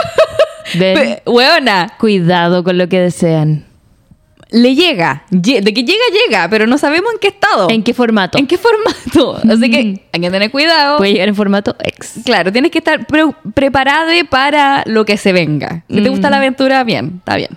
Weona, 1.27 1.95
cuidado 1.99 2.63
con 2.63 2.77
lo 2.77 2.87
que 2.91 3.01
desean. 3.01 3.65
le 4.51 4.75
llega. 4.75 5.25
Lle- 5.31 5.63
De 5.63 5.73
que 5.73 5.83
llega, 5.83 6.05
llega, 6.29 6.49
pero 6.51 6.67
no 6.67 6.77
sabemos 6.77 7.11
en 7.15 7.19
qué 7.21 7.29
estado. 7.29 7.71
¿En 7.71 7.83
qué 7.83 7.95
formato? 7.95 8.37
¿En 8.37 8.47
qué 8.47 8.59
formato? 8.59 9.41
Así 9.51 9.71
que 9.71 10.03
hay 10.13 10.21
que 10.21 10.31
tener 10.31 10.51
cuidado. 10.51 10.99
Puede 10.99 11.13
llegar 11.15 11.29
en 11.29 11.35
formato 11.35 11.75
ex. 11.83 12.17
Claro, 12.27 12.53
tienes 12.53 12.71
que 12.71 12.79
estar 12.79 13.07
pre- 13.07 13.33
preparado 13.55 14.11
para 14.29 14.83
lo 14.85 15.07
que 15.07 15.17
se 15.17 15.33
venga. 15.33 15.85
Si 15.89 16.03
te 16.03 16.09
gusta 16.11 16.29
Mm. 16.29 16.31
la 16.33 16.37
aventura, 16.37 16.85
bien, 16.85 17.15
está 17.21 17.37
bien. 17.37 17.49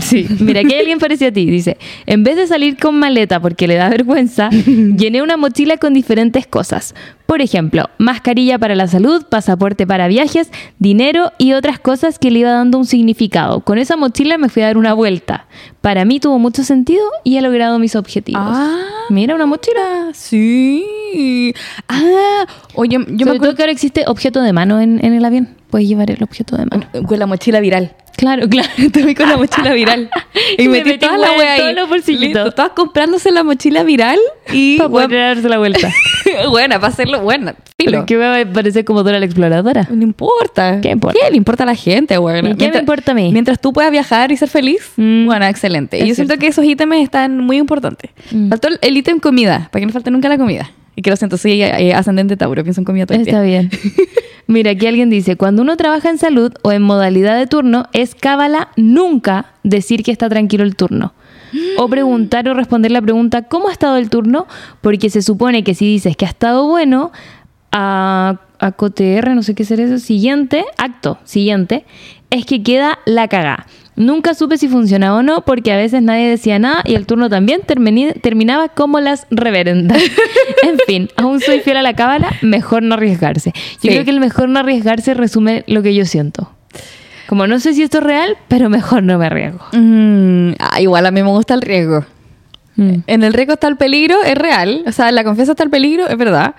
Sí, 0.00 0.26
mira, 0.40 0.60
aquí 0.60 0.74
hay 0.74 0.80
alguien 0.80 0.98
parecido 0.98 1.28
a 1.30 1.32
ti. 1.32 1.46
Dice, 1.46 1.76
en 2.06 2.24
vez 2.24 2.36
de 2.36 2.46
salir 2.46 2.76
con 2.76 2.98
maleta 2.98 3.40
porque 3.40 3.68
le 3.68 3.76
da 3.76 3.88
vergüenza, 3.88 4.50
llené 4.96 5.22
una 5.22 5.36
mochila 5.36 5.76
con 5.76 5.94
diferentes 5.94 6.46
cosas. 6.46 6.94
Por 7.26 7.40
ejemplo, 7.40 7.88
mascarilla 7.98 8.58
para 8.58 8.74
la 8.74 8.86
salud, 8.86 9.24
pasaporte 9.28 9.86
para 9.86 10.08
viajes, 10.08 10.50
dinero 10.78 11.32
y 11.38 11.52
otras 11.54 11.78
cosas 11.78 12.18
que 12.18 12.30
le 12.30 12.40
iba 12.40 12.50
dando 12.50 12.76
un 12.78 12.86
significado. 12.86 13.60
Con 13.60 13.78
esa 13.78 13.96
mochila 13.96 14.36
me 14.36 14.48
fui 14.48 14.62
a 14.62 14.66
dar 14.66 14.78
una 14.78 14.94
vuelta. 14.94 15.46
Para 15.80 16.04
mí 16.04 16.20
tuvo 16.20 16.38
mucho 16.38 16.64
sentido 16.64 17.02
y 17.22 17.36
he 17.36 17.40
logrado 17.42 17.78
mis 17.78 17.96
objetivos. 17.96 18.42
Ah, 18.44 18.84
Mira, 19.10 19.34
una 19.34 19.46
mochila. 19.46 20.10
sí. 20.12 21.54
Ah, 21.88 22.46
oye, 22.74 22.98
yo 22.98 23.04
me 23.06 23.16
todo 23.24 23.34
acuerdo 23.34 23.54
que 23.54 23.62
ahora 23.62 23.72
existe 23.72 24.04
objeto 24.06 24.42
de 24.42 24.52
mano 24.52 24.80
en, 24.80 25.04
en 25.04 25.14
el 25.14 25.24
avión. 25.24 25.48
Puedes 25.70 25.88
llevar 25.88 26.10
el 26.10 26.22
objeto 26.22 26.56
de 26.56 26.66
mano. 26.66 26.86
con 27.06 27.18
la 27.18 27.26
mochila 27.26 27.60
viral. 27.60 27.92
Claro, 28.16 28.48
claro. 28.48 28.68
Vi 28.78 29.14
con 29.14 29.28
la 29.28 29.36
mochila 29.36 29.72
viral. 29.72 30.08
Y, 30.58 30.62
Y 30.64 30.68
me 30.68 30.78
metí, 30.78 30.90
metí 30.90 30.98
toda 31.00 31.18
la 31.18 31.32
wea 31.32 31.52
ahí. 31.54 31.60
todos 31.60 31.74
los 31.74 31.88
bolsillitos. 31.88 32.44
Listo, 32.44 32.50
Todas 32.52 32.70
comprándose 32.72 33.30
la 33.30 33.42
mochila 33.44 33.82
viral 33.82 34.18
y 34.52 34.78
Para 34.78 34.90
poder 34.90 35.10
darse 35.10 35.48
la 35.48 35.58
vuelta. 35.58 35.90
buena, 36.50 36.80
para 36.80 36.92
hacerlo 36.92 37.20
buena. 37.22 37.54
Filo. 37.78 38.06
Que 38.06 38.16
me 38.16 38.46
parece 38.46 38.84
como 38.84 39.02
Dora 39.02 39.18
la 39.18 39.24
exploradora. 39.26 39.88
No 39.90 40.02
importa. 40.02 40.80
¿Qué 40.80 40.90
importa? 40.90 41.18
le 41.30 41.36
importa 41.36 41.64
a 41.64 41.66
la 41.66 41.74
gente, 41.74 42.16
bueno? 42.18 42.50
¿Y 42.50 42.54
qué 42.56 42.70
me 42.70 42.78
importa 42.78 43.12
a 43.12 43.14
mí? 43.14 43.30
Mientras 43.32 43.60
tú 43.60 43.72
puedas 43.72 43.90
viajar 43.90 44.30
y 44.32 44.36
ser 44.36 44.48
feliz, 44.48 44.92
Mm. 44.96 45.26
bueno, 45.26 45.44
excelente. 45.46 45.98
Es 45.98 46.04
Y 46.04 46.08
yo 46.08 46.14
siento 46.14 46.32
cierto. 46.34 46.40
que 46.40 46.46
esos 46.48 46.64
ítems 46.64 46.96
están 47.02 47.38
muy 47.38 47.56
importantes. 47.58 48.10
Mm. 48.30 48.48
Faltó 48.48 48.68
el 48.80 48.96
ítem 48.96 49.18
comida, 49.18 49.68
para 49.72 49.80
que 49.80 49.86
no 49.86 49.92
falte 49.92 50.10
nunca 50.10 50.28
la 50.28 50.38
comida. 50.38 50.70
Y 50.96 51.02
que 51.02 51.10
lo 51.10 51.16
siento, 51.16 51.36
soy 51.36 51.62
eh, 51.62 51.94
ascendente 51.94 52.36
Tauro, 52.36 52.62
pienso 52.62 52.80
en 52.80 52.84
comida 52.84 53.06
todo 53.06 53.18
el 53.18 53.26
Está 53.26 53.42
bien. 53.42 53.70
Mira, 54.46 54.72
aquí 54.72 54.86
alguien 54.86 55.10
dice, 55.10 55.36
cuando 55.36 55.62
uno 55.62 55.76
trabaja 55.76 56.10
en 56.10 56.18
salud 56.18 56.52
o 56.62 56.72
en 56.72 56.82
modalidad 56.82 57.38
de 57.38 57.46
turno, 57.46 57.86
es 57.92 58.14
cábala 58.14 58.68
nunca 58.76 59.46
decir 59.62 60.02
que 60.02 60.12
está 60.12 60.28
tranquilo 60.28 60.64
el 60.64 60.76
turno. 60.76 61.14
O 61.78 61.88
preguntar 61.88 62.48
o 62.48 62.54
responder 62.54 62.90
la 62.90 63.00
pregunta, 63.00 63.42
¿cómo 63.42 63.68
ha 63.68 63.72
estado 63.72 63.96
el 63.96 64.10
turno? 64.10 64.46
Porque 64.80 65.08
se 65.08 65.22
supone 65.22 65.62
que 65.62 65.74
si 65.74 65.86
dices 65.86 66.16
que 66.16 66.26
ha 66.26 66.28
estado 66.28 66.66
bueno, 66.66 67.12
a, 67.70 68.40
a 68.58 68.72
COTR, 68.72 69.34
no 69.34 69.42
sé 69.42 69.54
qué 69.54 69.64
será 69.64 69.84
eso, 69.84 69.98
siguiente, 69.98 70.64
acto 70.76 71.18
siguiente, 71.24 71.84
es 72.30 72.44
que 72.44 72.62
queda 72.62 72.98
la 73.06 73.28
cagá. 73.28 73.66
Nunca 73.96 74.34
supe 74.34 74.58
si 74.58 74.66
funcionaba 74.68 75.18
o 75.18 75.22
no, 75.22 75.44
porque 75.44 75.72
a 75.72 75.76
veces 75.76 76.02
nadie 76.02 76.28
decía 76.28 76.58
nada 76.58 76.82
y 76.84 76.94
el 76.96 77.06
turno 77.06 77.28
también 77.30 77.60
terminaba 77.62 78.68
como 78.68 78.98
las 78.98 79.26
reverendas. 79.30 80.02
en 80.62 80.78
fin, 80.86 81.08
aún 81.16 81.40
soy 81.40 81.60
fiel 81.60 81.76
a 81.76 81.82
la 81.82 81.94
cábala, 81.94 82.32
mejor 82.42 82.82
no 82.82 82.94
arriesgarse. 82.94 83.52
Yo 83.54 83.60
Sí. 83.80 83.88
creo 83.88 84.04
que 84.04 84.10
el 84.10 84.18
mejor 84.20 84.48
no 84.48 84.58
arriesgarse 84.58 85.14
resume 85.14 85.62
lo 85.68 85.82
que 85.82 85.94
yo 85.94 86.04
siento. 86.06 86.50
Como 87.28 87.46
no 87.46 87.58
sé 87.60 87.72
si 87.72 87.82
esto 87.82 87.98
es 87.98 88.04
real, 88.04 88.36
pero 88.48 88.68
mejor 88.68 89.02
no 89.02 89.16
me 89.18 89.26
arriesgo. 89.26 89.60
Mm, 89.72 90.54
ah, 90.58 90.80
igual 90.80 91.06
a 91.06 91.10
mí 91.10 91.22
me 91.22 91.30
gusta 91.30 91.54
el 91.54 91.62
riesgo. 91.62 92.04
Mm. 92.76 92.94
En 93.06 93.22
el 93.22 93.32
riesgo 93.32 93.54
está 93.54 93.68
el 93.68 93.76
peligro, 93.76 94.16
es 94.24 94.34
real. 94.34 94.82
O 94.86 94.92
sea, 94.92 95.08
en 95.08 95.14
la 95.14 95.22
confianza 95.24 95.52
está 95.52 95.62
el 95.62 95.70
peligro, 95.70 96.08
es 96.08 96.16
verdad. 96.18 96.54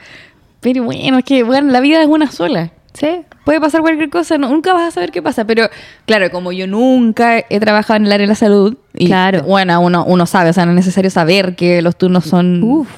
Pero 0.61 0.83
bueno, 0.85 1.17
es 1.19 1.25
que 1.25 1.43
bueno, 1.43 1.69
la 1.71 1.81
vida 1.81 2.01
es 2.01 2.07
una 2.07 2.31
sola. 2.31 2.71
Sí. 2.93 3.09
Puede 3.45 3.61
pasar 3.61 3.79
cualquier 3.81 4.09
cosa, 4.09 4.37
no- 4.37 4.49
nunca 4.49 4.73
vas 4.73 4.89
a 4.89 4.91
saber 4.91 5.11
qué 5.11 5.21
pasa, 5.21 5.45
pero 5.45 5.69
claro, 6.05 6.29
como 6.31 6.51
yo 6.51 6.67
nunca 6.67 7.37
he 7.49 7.59
trabajado 7.59 7.97
en 7.97 8.07
el 8.07 8.11
área 8.11 8.25
de 8.25 8.29
la 8.29 8.35
salud, 8.35 8.75
y 8.93 9.05
Claro. 9.05 9.43
bueno, 9.43 9.79
uno, 9.79 10.03
uno 10.05 10.25
sabe, 10.25 10.49
o 10.49 10.53
sea, 10.53 10.65
no 10.65 10.71
es 10.71 10.75
necesario 10.77 11.09
saber 11.11 11.55
que 11.55 11.81
los 11.81 11.95
turnos 11.95 12.25
son, 12.25 12.61
Uf. 12.63 12.89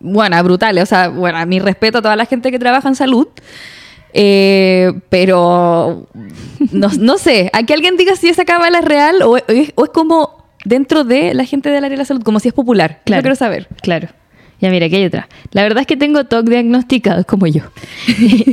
bueno, 0.00 0.40
brutales, 0.44 0.82
o 0.84 0.86
sea, 0.86 1.08
bueno, 1.08 1.44
mi 1.46 1.58
respeto 1.58 1.98
a 1.98 2.02
toda 2.02 2.14
la 2.16 2.26
gente 2.26 2.50
que 2.50 2.58
trabaja 2.58 2.86
en 2.88 2.94
salud, 2.94 3.26
eh, 4.14 4.92
pero 5.08 6.06
no, 6.70 6.88
no 7.00 7.18
sé, 7.18 7.50
a 7.54 7.62
que 7.62 7.72
alguien 7.72 7.96
diga 7.96 8.14
si 8.16 8.28
esa 8.28 8.44
cábala 8.44 8.80
es 8.80 8.84
real 8.84 9.22
o 9.22 9.36
es, 9.38 9.72
o 9.74 9.84
es 9.84 9.90
como 9.90 10.44
dentro 10.64 11.02
de 11.04 11.34
la 11.34 11.44
gente 11.44 11.70
del 11.70 11.78
área 11.84 11.90
de 11.96 11.96
la 11.96 12.04
salud, 12.04 12.22
como 12.22 12.38
si 12.40 12.48
es 12.48 12.54
popular, 12.54 13.00
Claro. 13.04 13.20
yo 13.20 13.22
quiero 13.22 13.36
saber. 13.36 13.68
Claro. 13.82 14.08
Ya 14.62 14.70
mira, 14.70 14.86
aquí 14.86 14.96
hay 14.96 15.04
otra. 15.04 15.28
La 15.50 15.62
verdad 15.64 15.80
es 15.80 15.86
que 15.86 15.96
tengo 15.96 16.24
TOC 16.24 16.46
diagnosticado 16.48 17.24
como 17.26 17.46
yo. 17.48 17.62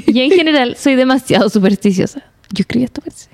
y 0.08 0.20
en 0.20 0.32
general 0.32 0.76
soy 0.76 0.96
demasiado 0.96 1.50
supersticiosa. 1.50 2.24
Yo 2.52 2.62
escribí 2.64 2.84
esto, 2.84 3.00
parece. 3.02 3.30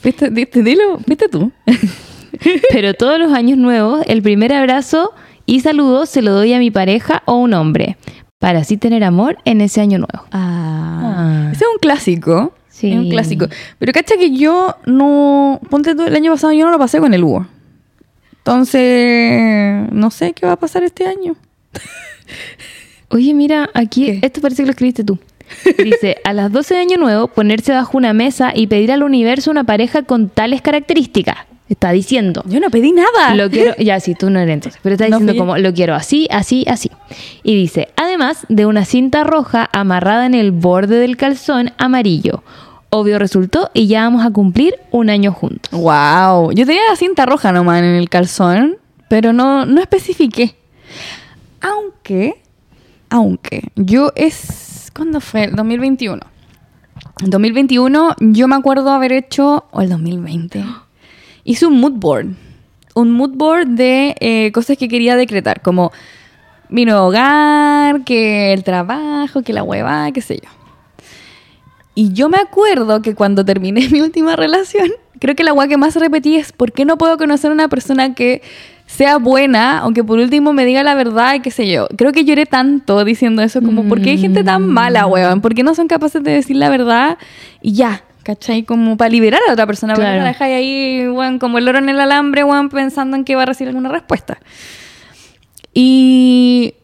¿Fuiste, 0.00 0.30
diste- 0.30 0.62
dilo, 0.62 0.98
¿fuiste 0.98 1.28
tú? 1.28 1.50
Pero 2.72 2.94
todos 2.94 3.18
los 3.18 3.32
años 3.32 3.58
nuevos, 3.58 4.02
el 4.06 4.22
primer 4.22 4.52
abrazo 4.52 5.12
y 5.46 5.60
saludo 5.60 6.06
se 6.06 6.22
lo 6.22 6.32
doy 6.32 6.52
a 6.52 6.58
mi 6.58 6.70
pareja 6.70 7.22
o 7.24 7.36
un 7.38 7.54
hombre. 7.54 7.96
Para 8.38 8.60
así 8.60 8.76
tener 8.76 9.04
amor 9.04 9.38
en 9.44 9.60
ese 9.60 9.80
año 9.80 9.98
nuevo. 9.98 10.26
Ah. 10.32 11.14
Ah. 11.16 11.48
Ese 11.52 11.64
es 11.64 11.70
un 11.72 11.78
clásico. 11.78 12.52
Sí. 12.68 12.90
Es 12.92 12.98
un 12.98 13.08
clásico. 13.10 13.46
Pero 13.78 13.92
cacha 13.92 14.16
que 14.16 14.36
yo 14.36 14.76
no. 14.84 15.60
Ponte 15.70 15.94
tú, 15.94 16.02
el 16.02 16.14
año 16.16 16.32
pasado 16.32 16.52
yo 16.52 16.64
no 16.66 16.72
lo 16.72 16.78
pasé 16.78 16.98
con 16.98 17.14
el 17.14 17.22
Hugo. 17.24 17.46
Entonces. 18.38 19.88
No 19.92 20.10
sé 20.10 20.32
qué 20.32 20.46
va 20.46 20.52
a 20.52 20.56
pasar 20.56 20.82
este 20.82 21.06
año. 21.06 21.36
Oye, 23.08 23.34
mira, 23.34 23.68
aquí, 23.74 24.06
¿Qué? 24.06 24.18
esto 24.22 24.40
parece 24.40 24.62
que 24.62 24.66
lo 24.66 24.70
escribiste 24.70 25.04
tú. 25.04 25.18
Dice, 25.84 26.16
a 26.24 26.32
las 26.32 26.50
12 26.50 26.74
de 26.74 26.80
año 26.80 26.96
nuevo, 26.96 27.28
ponerse 27.28 27.72
bajo 27.72 27.98
una 27.98 28.12
mesa 28.12 28.52
y 28.54 28.66
pedir 28.66 28.90
al 28.90 29.02
universo 29.02 29.50
una 29.50 29.64
pareja 29.64 30.02
con 30.02 30.28
tales 30.28 30.62
características. 30.62 31.36
Está 31.68 31.90
diciendo. 31.92 32.42
Yo 32.46 32.60
no 32.60 32.68
pedí 32.70 32.92
nada. 32.92 33.34
Lo 33.34 33.50
quiero, 33.50 33.74
ya 33.78 33.98
sí, 34.00 34.14
tú 34.14 34.28
no 34.28 34.40
eres 34.40 34.54
entonces, 34.54 34.80
pero 34.82 34.94
está 34.94 35.06
diciendo 35.06 35.34
como 35.36 35.56
lo 35.56 35.72
quiero 35.72 35.94
así, 35.94 36.28
así, 36.30 36.64
así. 36.68 36.90
Y 37.42 37.54
dice, 37.54 37.88
además 37.96 38.46
de 38.48 38.66
una 38.66 38.84
cinta 38.84 39.24
roja 39.24 39.68
amarrada 39.72 40.26
en 40.26 40.34
el 40.34 40.52
borde 40.52 40.96
del 40.96 41.16
calzón 41.16 41.72
amarillo. 41.78 42.42
Obvio 42.90 43.18
resultó 43.18 43.70
y 43.72 43.86
ya 43.86 44.02
vamos 44.02 44.24
a 44.24 44.30
cumplir 44.30 44.74
un 44.90 45.08
año 45.08 45.32
juntos. 45.32 45.72
Wow. 45.72 46.52
Yo 46.52 46.66
tenía 46.66 46.82
la 46.90 46.96
cinta 46.96 47.24
roja 47.24 47.52
nomás 47.52 47.78
en 47.78 47.86
el 47.86 48.10
calzón, 48.10 48.76
pero 49.08 49.32
no, 49.32 49.64
no 49.64 49.80
especifiqué. 49.80 50.56
Aunque. 51.62 52.42
Aunque. 53.08 53.70
Yo 53.76 54.12
es. 54.14 54.90
¿Cuándo 54.94 55.20
fue? 55.20 55.44
El 55.44 55.56
2021. 55.56 56.20
En 57.22 57.30
2021 57.30 58.16
yo 58.20 58.48
me 58.48 58.56
acuerdo 58.56 58.90
haber 58.90 59.12
hecho. 59.12 59.64
O 59.70 59.80
el 59.80 59.88
2020. 59.88 60.64
Hice 61.44 61.66
un 61.66 61.80
mood 61.80 61.92
board. 61.92 62.26
Un 62.94 63.12
mood 63.12 63.30
board 63.30 63.68
de 63.68 64.14
eh, 64.20 64.52
cosas 64.52 64.76
que 64.76 64.88
quería 64.88 65.16
decretar. 65.16 65.62
Como 65.62 65.92
mi 66.68 66.84
nuevo 66.84 67.06
hogar, 67.06 68.02
que 68.04 68.52
el 68.52 68.64
trabajo, 68.64 69.42
que 69.42 69.52
la 69.52 69.62
hueva, 69.62 70.10
qué 70.12 70.20
sé 70.20 70.40
yo. 70.42 70.50
Y 71.94 72.12
yo 72.12 72.28
me 72.28 72.38
acuerdo 72.38 73.02
que 73.02 73.14
cuando 73.14 73.44
terminé 73.46 73.88
mi 73.88 74.00
última 74.00 74.36
relación, 74.36 74.90
creo 75.20 75.36
que 75.36 75.44
la 75.44 75.52
guay 75.52 75.68
que 75.68 75.76
más 75.76 75.94
repetí 75.96 76.36
es 76.36 76.52
¿por 76.52 76.72
qué 76.72 76.84
no 76.84 76.98
puedo 76.98 77.16
conocer 77.18 77.50
a 77.50 77.54
una 77.54 77.68
persona 77.68 78.14
que 78.14 78.42
sea 78.96 79.16
buena, 79.18 79.78
aunque 79.78 80.04
por 80.04 80.18
último 80.18 80.52
me 80.52 80.64
diga 80.66 80.82
la 80.82 80.94
verdad 80.94 81.34
y 81.34 81.40
qué 81.40 81.50
sé 81.50 81.66
yo? 81.66 81.86
Creo 81.96 82.12
que 82.12 82.24
lloré 82.24 82.44
tanto 82.46 83.04
diciendo 83.04 83.40
eso, 83.42 83.62
como 83.62 83.84
¿por 83.84 84.02
qué 84.02 84.10
hay 84.10 84.18
gente 84.18 84.44
tan 84.44 84.66
mala, 84.68 85.06
weón? 85.06 85.40
¿Por 85.40 85.54
qué 85.54 85.62
no 85.62 85.74
son 85.74 85.88
capaces 85.88 86.22
de 86.22 86.30
decir 86.32 86.56
la 86.56 86.68
verdad? 86.68 87.16
Y 87.62 87.72
ya, 87.72 88.02
¿cachai? 88.22 88.64
Como 88.64 88.96
para 88.98 89.08
liberar 89.08 89.40
a 89.44 89.46
la 89.48 89.52
otra 89.54 89.66
persona, 89.66 89.94
porque 89.94 90.04
Claro. 90.04 90.18
no 90.18 90.24
la 90.24 90.28
dejáis 90.32 90.54
ahí, 90.56 91.08
weón, 91.08 91.38
como 91.38 91.56
el 91.58 91.66
oro 91.68 91.78
en 91.78 91.88
el 91.88 91.98
alambre, 92.00 92.44
weón, 92.44 92.68
pensando 92.68 93.16
en 93.16 93.24
que 93.24 93.34
va 93.34 93.44
a 93.44 93.46
recibir 93.46 93.68
alguna 93.70 93.88
respuesta. 93.88 94.38
Y 95.74 96.74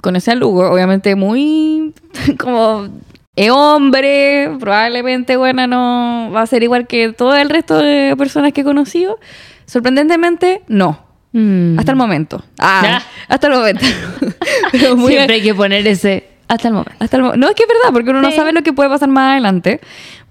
conocí 0.00 0.30
a 0.30 0.34
Lugo, 0.34 0.68
obviamente 0.70 1.14
muy 1.14 1.94
como 2.38 2.88
es 3.36 3.50
hombre, 3.50 4.50
probablemente, 4.60 5.36
bueno, 5.36 5.66
no 5.66 6.30
va 6.34 6.42
a 6.42 6.46
ser 6.46 6.62
igual 6.64 6.86
que 6.86 7.12
todo 7.12 7.34
el 7.36 7.48
resto 7.48 7.78
de 7.78 8.14
personas 8.18 8.52
que 8.52 8.60
he 8.62 8.64
conocido. 8.64 9.18
Sorprendentemente, 9.64 10.62
no. 10.68 11.01
Mm. 11.32 11.78
Hasta 11.78 11.92
el 11.92 11.96
momento. 11.96 12.42
Ah, 12.58 13.02
hasta 13.28 13.46
el 13.46 13.52
momento. 13.54 13.84
Pero 14.72 14.96
muy- 14.96 15.12
Siempre 15.14 15.36
hay 15.36 15.42
que 15.42 15.54
poner 15.54 15.86
ese 15.88 16.28
hasta 16.48 16.68
el 16.68 16.74
momento. 16.74 16.92
hasta 16.98 17.16
el 17.16 17.22
mo- 17.22 17.36
no, 17.36 17.48
es 17.48 17.54
que 17.54 17.62
es 17.62 17.68
verdad, 17.68 17.92
porque 17.92 18.10
uno 18.10 18.20
no 18.20 18.30
sabe 18.32 18.52
lo 18.52 18.62
que 18.62 18.72
puede 18.74 18.90
pasar 18.90 19.08
más 19.08 19.32
adelante. 19.32 19.80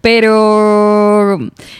Pero 0.01 1.39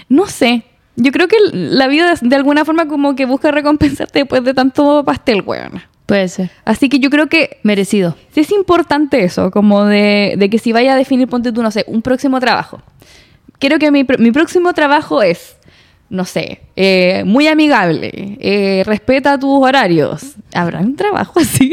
no 0.09 0.25
sé. 0.27 0.63
Yo 0.95 1.11
creo 1.11 1.27
que 1.27 1.37
la 1.53 1.87
vida 1.87 2.13
de 2.21 2.35
alguna 2.35 2.65
forma 2.65 2.87
como 2.87 3.15
que 3.15 3.25
busca 3.25 3.49
recompensarte 3.51 4.19
después 4.19 4.43
de 4.43 4.53
tanto 4.53 5.03
pastel, 5.05 5.41
weón. 5.45 5.81
Puede 6.05 6.27
ser. 6.27 6.51
Así 6.65 6.89
que 6.89 6.99
yo 6.99 7.09
creo 7.09 7.27
que 7.27 7.59
Merecido. 7.63 8.17
sí 8.33 8.41
es 8.41 8.51
importante 8.51 9.23
eso, 9.23 9.51
como 9.51 9.85
de, 9.85 10.35
de 10.37 10.49
que 10.49 10.59
si 10.59 10.73
vaya 10.73 10.93
a 10.93 10.97
definir, 10.97 11.27
ponte 11.29 11.51
tú, 11.53 11.61
no 11.63 11.71
sé, 11.71 11.85
un 11.87 12.01
próximo 12.01 12.39
trabajo. 12.39 12.81
Quiero 13.59 13.79
que 13.79 13.91
mi, 13.91 14.05
mi 14.17 14.31
próximo 14.31 14.73
trabajo 14.73 15.21
es, 15.23 15.55
no 16.11 16.25
sé, 16.25 16.59
eh, 16.75 17.23
muy 17.25 17.47
amigable, 17.47 18.37
eh, 18.41 18.83
respeta 18.85 19.39
tus 19.39 19.63
horarios. 19.65 20.35
¿Habrá 20.53 20.79
un 20.81 20.97
trabajo 20.97 21.39
así? 21.39 21.71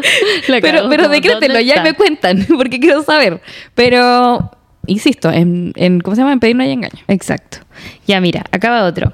Pero 0.46 0.88
pero 0.88 1.02
¿dónde 1.04 1.64
ya 1.64 1.82
me 1.82 1.92
cuentan, 1.92 2.46
porque 2.56 2.80
quiero 2.80 3.02
saber. 3.02 3.42
Pero, 3.74 4.50
insisto, 4.86 5.30
en, 5.30 5.72
en 5.76 6.00
¿cómo 6.00 6.14
se 6.14 6.22
llama? 6.22 6.32
En 6.32 6.40
pedir 6.40 6.56
no 6.56 6.62
hay 6.62 6.72
engaño. 6.72 7.02
Exacto. 7.08 7.58
Ya, 8.06 8.20
mira, 8.22 8.44
acaba 8.52 8.84
otro. 8.84 9.12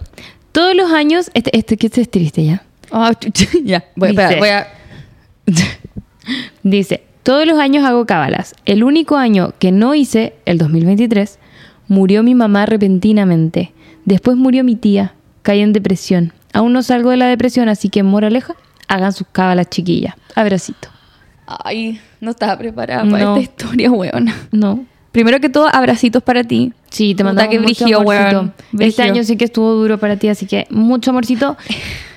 Todos 0.53 0.77
los 0.77 0.93
años, 0.93 1.31
este, 1.35 1.57
este 1.57 1.77
que 1.77 1.89
este 1.89 2.03
es 2.03 2.11
triste 2.11 2.45
ya. 2.45 2.63
Ah, 2.93 3.13
ya, 3.65 3.85
voy, 3.97 4.11
Dice- 4.11 4.23
espera, 4.23 4.39
voy 4.39 4.49
a... 4.51 4.69
Dice, 6.63 7.03
todos 7.25 7.45
los 7.45 7.59
años 7.59 7.85
hago 7.85 8.07
cábalas. 8.07 8.55
El 8.67 8.85
único 8.85 9.17
año 9.17 9.53
que 9.59 9.73
no 9.73 9.97
hice, 9.97 10.35
el 10.45 10.59
2023, 10.59 11.41
murió 11.89 12.23
mi 12.23 12.37
mamá 12.37 12.67
repentinamente. 12.67 13.73
Después 14.05 14.37
murió 14.37 14.65
mi 14.65 14.77
tía, 14.77 15.15
caí 15.43 15.61
en 15.61 15.73
depresión. 15.73 16.33
Aún 16.53 16.73
no 16.73 16.83
salgo 16.83 17.11
de 17.11 17.17
la 17.17 17.27
depresión, 17.27 17.69
así 17.69 17.89
que 17.89 18.03
moraleja, 18.03 18.55
hagan 18.89 19.13
sus 19.13 19.27
cábalas 19.31 19.69
chiquillas. 19.71 20.15
Abracito. 20.35 20.89
Ay, 21.47 22.01
no 22.21 22.31
estaba 22.31 22.57
preparada 22.57 23.09
para 23.09 23.25
esta 23.25 23.41
historia, 23.41 23.91
weona. 23.91 24.35
No. 24.53 24.85
Primero 25.13 25.41
que 25.41 25.49
todo, 25.49 25.69
abracitos 25.73 26.23
para 26.23 26.45
ti. 26.45 26.73
Sí, 26.89 27.15
te 27.17 27.25
mandamos 27.25 27.57
brígido, 27.63 28.01
amorcito. 28.01 28.37
weón. 28.37 28.55
Este 28.79 29.03
año 29.03 29.25
sí 29.25 29.37
que 29.37 29.47
estuvo 29.47 29.73
duro 29.73 29.99
para 29.99 30.17
ti, 30.17 30.29
así 30.29 30.47
que 30.47 30.67
mucho 30.71 31.11
amorcito. 31.11 31.57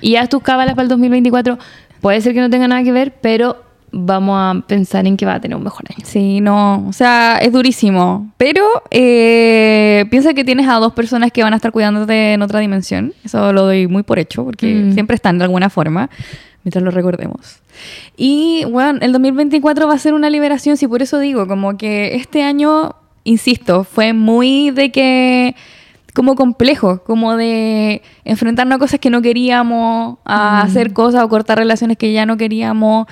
Y 0.01 0.17
haz 0.17 0.27
tus 0.27 0.43
cábalas 0.43 0.75
para 0.75 0.83
el 0.83 0.89
2024. 0.89 1.57
Puede 2.01 2.19
ser 2.19 2.33
que 2.33 2.41
no 2.41 2.49
tenga 2.49 2.67
nada 2.67 2.83
que 2.83 2.91
ver, 2.91 3.13
pero 3.21 3.63
vamos 3.95 4.35
a 4.37 4.59
pensar 4.67 5.05
en 5.05 5.15
que 5.17 5.25
va 5.25 5.35
a 5.35 5.39
tener 5.39 5.55
un 5.55 5.63
mejor 5.63 5.85
año. 5.95 6.03
Sí, 6.05 6.41
no, 6.41 6.85
o 6.87 6.93
sea, 6.93 7.37
es 7.37 7.51
durísimo. 7.51 8.31
Pero 8.37 8.63
eh, 8.91 10.05
piensa 10.09 10.33
que 10.33 10.43
tienes 10.43 10.67
a 10.67 10.75
dos 10.75 10.93
personas 10.93 11.31
que 11.31 11.43
van 11.43 11.53
a 11.53 11.57
estar 11.57 11.71
cuidándote 11.71 12.33
en 12.33 12.41
otra 12.41 12.59
dimensión. 12.59 13.13
Eso 13.23 13.53
lo 13.53 13.63
doy 13.65 13.87
muy 13.87 14.03
por 14.03 14.19
hecho, 14.19 14.43
porque 14.43 14.73
Mm. 14.73 14.93
siempre 14.93 15.15
están 15.15 15.37
de 15.37 15.43
alguna 15.45 15.69
forma, 15.69 16.09
mientras 16.63 16.83
lo 16.83 16.91
recordemos. 16.91 17.59
Y 18.17 18.65
bueno, 18.69 18.99
el 19.01 19.11
2024 19.11 19.87
va 19.87 19.93
a 19.93 19.97
ser 19.97 20.13
una 20.13 20.29
liberación, 20.29 20.77
sí, 20.77 20.87
por 20.87 21.01
eso 21.01 21.19
digo, 21.19 21.47
como 21.47 21.77
que 21.77 22.15
este 22.15 22.43
año, 22.43 22.95
insisto, 23.23 23.83
fue 23.83 24.13
muy 24.13 24.71
de 24.71 24.91
que 24.91 25.55
como 26.13 26.35
complejo, 26.35 27.01
como 27.03 27.35
de 27.35 28.03
enfrentarnos 28.23 28.75
a 28.75 28.79
cosas 28.79 28.99
que 28.99 29.09
no 29.09 29.23
queríamos, 29.23 30.19
a 30.25 30.61
hacer 30.61 30.93
cosas 30.93 31.23
o 31.23 31.27
cortar 31.29 31.57
relaciones 31.57 31.97
que 31.97 32.13
ya 32.13 32.27
no 32.27 32.37
queríamos, 32.37 33.07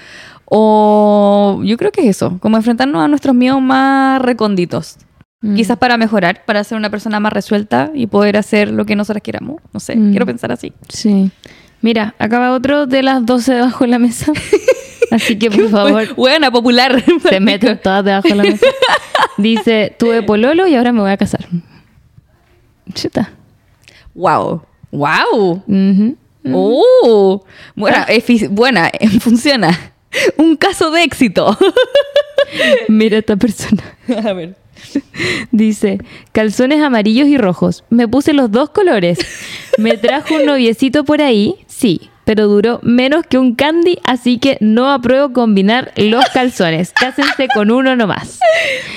o 0.54 1.62
yo 1.64 1.78
creo 1.78 1.92
que 1.94 2.02
es 2.02 2.08
eso, 2.18 2.38
como 2.42 2.58
enfrentarnos 2.58 3.02
a 3.02 3.08
nuestros 3.08 3.34
miedos 3.34 3.62
más 3.62 4.22
recónditos. 4.22 4.98
Mm. 5.42 5.56
Quizás 5.56 5.78
para 5.78 5.96
mejorar, 5.96 6.44
para 6.46 6.62
ser 6.66 6.78
una 6.78 6.90
persona 6.90 7.22
más 7.22 7.32
resuelta 7.32 7.90
y 7.96 8.08
poder 8.08 8.36
hacer 8.36 8.70
lo 8.70 8.86
que 8.86 8.98
nosotras 8.98 9.24
queramos. 9.24 9.62
No 9.74 9.80
sé, 9.80 9.96
Mm. 9.96 10.12
quiero 10.12 10.26
pensar 10.26 10.52
así. 10.52 10.74
Sí. 10.90 11.32
Mira, 11.82 12.16
acaba 12.20 12.52
otro 12.52 12.86
de 12.86 13.02
las 13.02 13.26
12 13.26 13.54
debajo 13.54 13.86
de 13.86 13.90
la 13.92 13.98
mesa. 14.00 14.32
Así 15.12 15.38
que 15.38 15.50
por 15.52 15.68
favor, 15.70 16.16
Buena, 16.16 16.52
popular. 16.52 17.04
se 17.28 17.40
meten 17.42 17.80
todas 17.82 18.04
debajo 18.06 18.28
de 18.30 18.36
la 18.36 18.44
mesa. 18.44 18.66
Dice, 19.38 19.94
tuve 20.00 20.22
pololo 20.24 20.68
y 20.68 20.76
ahora 20.76 20.92
me 20.94 21.02
voy 21.02 21.12
a 21.12 21.18
casar. 21.18 21.46
Chuta. 22.94 23.32
Wow. 24.14 24.62
Wow. 24.92 25.64
Oh, 26.54 27.44
buena, 27.76 28.06
efi- 28.08 28.48
buena, 28.50 28.88
eh, 28.88 29.10
funciona. 29.20 29.78
Un 30.38 30.56
caso 30.56 30.92
de 30.92 31.04
éxito. 31.04 31.58
Mira 32.88 33.18
esta 33.18 33.36
persona. 33.36 33.84
A 34.26 34.34
ver. 34.34 34.56
Dice, 35.52 36.00
calzones 36.32 36.82
amarillos 36.82 37.28
y 37.28 37.38
rojos. 37.38 37.84
Me 37.90 38.08
puse 38.08 38.34
los 38.34 38.52
dos 38.52 38.72
colores. 38.72 39.20
Me 39.78 39.98
trajo 39.98 40.36
un 40.36 40.46
noviecito 40.46 41.06
por 41.06 41.22
ahí, 41.22 41.56
sí, 41.68 42.11
pero 42.24 42.48
duró 42.48 42.80
menos 42.84 43.26
que 43.28 43.38
un 43.38 43.56
candy, 43.56 43.98
así 44.06 44.38
que 44.38 44.58
no 44.62 44.92
apruebo 44.92 45.34
combinar 45.34 45.92
los 45.96 46.24
calzones. 46.34 46.94
Cásense 46.94 47.48
con 47.54 47.72
uno 47.72 47.96
nomás. 47.96 48.40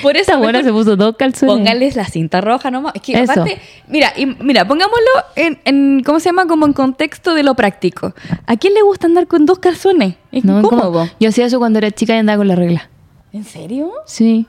Por 0.02 0.16
eso 0.16 0.38
buena 0.38 0.62
se 0.62 0.70
puso 0.72 0.96
dos 0.96 1.16
calzones. 1.16 1.54
póngales 1.56 1.96
la 1.96 2.04
cinta 2.04 2.40
roja 2.40 2.70
nomás. 2.70 2.94
Es 2.94 3.02
que 3.02 3.12
Eso. 3.14 3.32
aparte, 3.32 3.58
mira, 3.88 4.12
y- 4.16 4.26
mira, 4.26 4.66
pongámoslo 4.66 5.10
en, 5.36 5.58
en, 5.64 6.02
¿cómo 6.04 6.20
se 6.20 6.28
llama? 6.28 6.46
Como 6.46 6.66
en 6.66 6.72
contexto 6.74 7.34
de 7.34 7.42
lo 7.42 7.54
práctico. 7.54 8.14
¿A 8.46 8.56
quién 8.56 8.74
le 8.74 8.82
gusta 8.82 9.06
andar 9.06 9.26
con 9.26 9.46
dos 9.46 9.58
calzones? 9.58 10.14
Es 10.30 10.44
No, 10.44 10.60
incómodo. 10.60 11.08
Yo 11.18 11.28
hacía 11.30 11.46
eso 11.46 11.58
cuando 11.58 11.78
era 11.78 11.90
chica 11.90 12.14
y 12.14 12.18
andaba 12.18 12.38
con 12.38 12.48
la 12.48 12.56
regla. 12.56 12.88
¿En 13.32 13.44
serio? 13.44 13.90
Sí. 14.06 14.46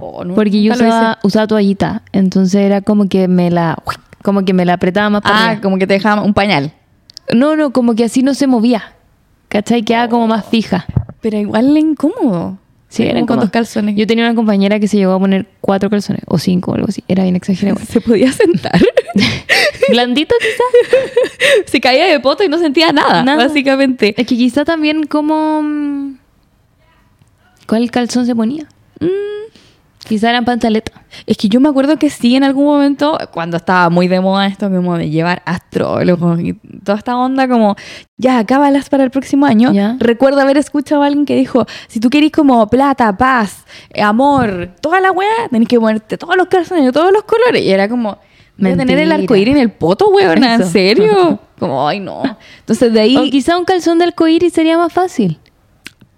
Oh, 0.00 0.22
no, 0.24 0.34
Porque 0.34 0.62
yo 0.62 0.72
usaba, 0.74 1.18
usaba 1.22 1.46
toallita. 1.46 2.02
Entonces 2.12 2.60
era 2.60 2.80
como 2.82 3.08
que 3.08 3.26
me 3.28 3.50
la 3.50 3.76
como 4.22 4.44
que 4.44 4.52
me 4.52 4.64
la 4.64 4.74
apretaba 4.74 5.08
más 5.10 5.22
para 5.22 5.50
Ah, 5.50 5.60
como 5.60 5.78
que 5.78 5.86
te 5.86 5.94
dejaba 5.94 6.22
un 6.22 6.34
pañal. 6.34 6.72
No, 7.34 7.56
no, 7.56 7.72
como 7.72 7.94
que 7.94 8.04
así 8.04 8.22
no 8.22 8.34
se 8.34 8.46
movía. 8.46 8.94
¿Cachai? 9.48 9.82
Quedaba 9.82 10.08
como 10.08 10.26
más 10.26 10.46
fija. 10.46 10.86
Pero 11.20 11.38
igual 11.38 11.74
le 11.74 11.80
incómodo. 11.80 12.58
Sí, 12.88 13.02
eran 13.02 13.26
dos 13.26 13.50
calzones. 13.50 13.96
Yo 13.96 14.06
tenía 14.06 14.24
una 14.24 14.34
compañera 14.34 14.80
que 14.80 14.88
se 14.88 14.96
llegó 14.96 15.12
a 15.12 15.18
poner 15.18 15.46
cuatro 15.60 15.90
calzones, 15.90 16.22
o 16.26 16.38
cinco, 16.38 16.70
o 16.70 16.74
algo 16.74 16.86
así. 16.88 17.04
Era 17.06 17.22
bien 17.24 17.36
exagerado. 17.36 17.78
se 17.86 18.00
podía 18.00 18.32
sentar. 18.32 18.80
Blandito 19.90 20.34
quizás. 20.40 21.66
se 21.66 21.80
caía 21.80 22.06
de 22.06 22.20
poto 22.20 22.44
y 22.44 22.48
no 22.48 22.58
sentía 22.58 22.92
nada, 22.92 23.22
Nada. 23.24 23.46
básicamente. 23.46 24.14
Es 24.18 24.26
que 24.26 24.36
quizá 24.36 24.64
también 24.64 25.04
como... 25.04 25.62
mm, 25.62 26.18
¿Cuál 27.66 27.90
calzón 27.90 28.24
se 28.24 28.34
ponía? 28.34 28.66
Mm, 29.00 29.06
Quizá 30.06 30.30
eran 30.30 30.44
pantaletas. 30.44 30.94
Es 31.26 31.36
que 31.36 31.48
yo 31.48 31.60
me 31.60 31.68
acuerdo 31.68 31.98
que 31.98 32.08
sí, 32.08 32.36
en 32.36 32.44
algún 32.44 32.64
momento, 32.64 33.18
cuando 33.32 33.56
estaba 33.56 33.90
muy 33.90 34.08
de 34.08 34.20
moda 34.20 34.46
esto, 34.46 34.70
como 34.70 34.96
de 34.96 35.10
llevar 35.10 35.42
astrólogos 35.44 36.40
y 36.40 36.54
toda 36.84 36.98
esta 36.98 37.16
onda, 37.16 37.48
como, 37.48 37.76
ya, 38.16 38.44
cábalas 38.44 38.88
para 38.88 39.04
el 39.04 39.10
próximo 39.10 39.46
año. 39.46 39.72
Ya. 39.72 39.96
Recuerdo 39.98 40.40
haber 40.40 40.56
escuchado 40.56 41.02
a 41.02 41.06
alguien 41.06 41.26
que 41.26 41.36
dijo, 41.36 41.66
si 41.88 42.00
tú 42.00 42.10
querís 42.10 42.32
como 42.32 42.66
plata, 42.68 43.16
paz, 43.16 43.64
eh, 43.90 44.02
amor, 44.02 44.70
toda 44.80 45.00
la 45.00 45.10
weá, 45.12 45.48
tenés 45.50 45.68
que 45.68 45.78
ponerte 45.78 46.16
todos 46.16 46.36
los 46.36 46.46
calzones 46.46 46.92
todos 46.92 47.12
los 47.12 47.24
colores. 47.24 47.62
Y 47.62 47.70
era 47.70 47.88
como, 47.88 48.18
voy 48.56 48.72
a 48.72 48.76
tener 48.76 48.98
el 48.98 49.12
arcoíris 49.12 49.54
en 49.54 49.60
el 49.60 49.70
poto, 49.70 50.08
weona, 50.08 50.54
¿en 50.54 50.66
serio? 50.66 51.40
Como, 51.58 51.88
ay, 51.88 51.98
no. 51.98 52.22
Entonces 52.60 52.92
de 52.92 53.00
ahí... 53.00 53.16
O 53.16 53.24
quizá 53.24 53.58
un 53.58 53.64
calzón 53.64 53.98
de 53.98 54.04
arcoíris 54.04 54.52
sería 54.52 54.78
más 54.78 54.92
fácil. 54.92 55.40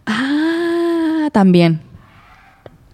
Ah, 0.04 1.30
también. 1.32 1.80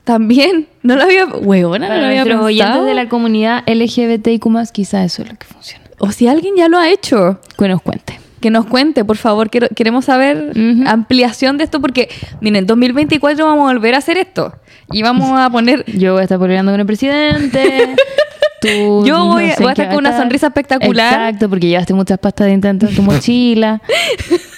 También. 0.07 0.69
No 0.83 0.95
lo 0.97 1.03
había... 1.03 1.27
Weona, 1.27 1.89
no 1.89 1.97
lo 1.97 2.07
había 2.07 2.25
nuestros 2.25 2.45
oyentes 2.47 2.67
pensado. 2.67 2.87
de 2.87 2.95
la 2.95 3.09
comunidad 3.09 3.65
LGBTIQ+, 3.67 4.47
quizá 4.73 5.05
eso 5.05 5.23
es 5.23 5.29
lo 5.31 5.37
que 5.37 5.47
funciona. 5.47 5.85
O 5.99 6.13
si 6.13 6.29
alguien 6.29 6.55
ya 6.57 6.69
lo 6.69 6.79
ha 6.79 6.89
hecho, 6.89 7.41
Que 7.59 7.67
nos 7.69 7.83
cuente. 7.83 8.21
que 8.41 8.51
nos 8.51 8.67
cuente, 8.67 9.05
por 9.05 9.17
favor. 9.17 9.51
Quiero- 9.51 9.67
queremos 9.75 10.05
saber 10.05 10.53
ampliación 10.87 11.59
de 11.59 11.65
esto 11.65 11.81
porque, 11.81 12.09
miren, 12.41 12.57
en 12.61 12.67
2024 12.67 13.45
vamos 13.45 13.69
a 13.69 13.73
volver 13.75 13.95
a 13.95 13.99
hacer 13.99 14.17
esto. 14.17 14.55
Y 14.93 15.03
vamos 15.03 15.29
a 15.39 15.51
poner... 15.51 15.85
Yo 15.87 16.13
voy 16.13 16.21
a 16.21 16.23
estar 16.25 16.39
peleando 16.39 16.71
con 16.73 16.81
el 16.81 16.87
presidente. 16.87 17.97
Tú, 18.67 19.07
Yo 19.07 19.27
voy 19.27 19.45
a- 19.51 19.55
sé 19.57 19.63
voy 19.63 19.73
a 19.73 19.75
qué 19.75 19.83
estar 19.83 19.95
con 19.95 20.05
una 20.07 20.17
sonrisa 20.17 20.49
espectacular. 20.49 21.13
Exacto, 21.13 21.49
porque 21.49 21.69
llevaste 21.69 21.95
muchas 21.95 22.19
pastas 22.19 22.47
de 22.47 22.53
en 22.55 22.79
tu 22.79 23.03
mochila. 23.03 23.81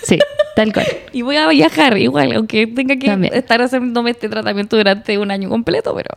Sí, 0.09 0.19
tal 0.57 0.73
cual. 0.73 0.87
Y 1.13 1.21
voy 1.21 1.37
a 1.37 1.47
viajar 1.49 1.99
igual, 1.99 2.33
aunque 2.33 2.67
tenga 2.67 2.97
que 2.97 3.09
También. 3.09 3.35
estar 3.35 3.61
haciéndome 3.61 4.13
este 4.13 4.31
tratamiento 4.31 4.77
durante 4.79 5.19
un 5.19 5.31
año 5.31 5.51
completo, 5.51 5.95
pero 5.95 6.17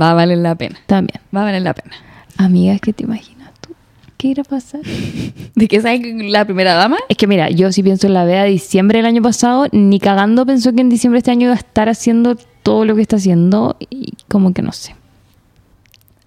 va 0.00 0.12
a 0.12 0.14
valer 0.14 0.38
la 0.38 0.54
pena. 0.54 0.78
También. 0.86 1.20
Va 1.34 1.40
a 1.40 1.44
valer 1.46 1.62
la 1.62 1.74
pena. 1.74 1.96
Amigas, 2.36 2.80
¿qué 2.80 2.92
te 2.92 3.02
imaginas 3.02 3.50
tú? 3.60 3.70
¿Qué 4.16 4.28
irá 4.28 4.42
a 4.42 4.44
pasar? 4.44 4.82
¿De 5.56 5.66
qué 5.66 5.80
sabes 5.80 6.00
la 6.30 6.44
primera 6.44 6.74
dama? 6.74 6.96
Es 7.08 7.16
que 7.16 7.26
mira, 7.26 7.50
yo 7.50 7.72
si 7.72 7.82
pienso 7.82 8.06
en 8.06 8.14
la 8.14 8.24
Bea 8.24 8.44
de 8.44 8.50
diciembre 8.50 8.98
del 8.98 9.06
año 9.06 9.20
pasado, 9.22 9.66
ni 9.72 9.98
cagando 9.98 10.46
pensó 10.46 10.72
que 10.72 10.82
en 10.82 10.88
diciembre 10.88 11.16
de 11.16 11.20
este 11.20 11.30
año 11.32 11.46
iba 11.46 11.54
a 11.54 11.58
estar 11.58 11.88
haciendo 11.88 12.36
todo 12.62 12.84
lo 12.84 12.94
que 12.94 13.02
está 13.02 13.16
haciendo 13.16 13.76
y 13.90 14.12
como 14.28 14.52
que 14.54 14.62
no 14.62 14.70
sé. 14.70 14.94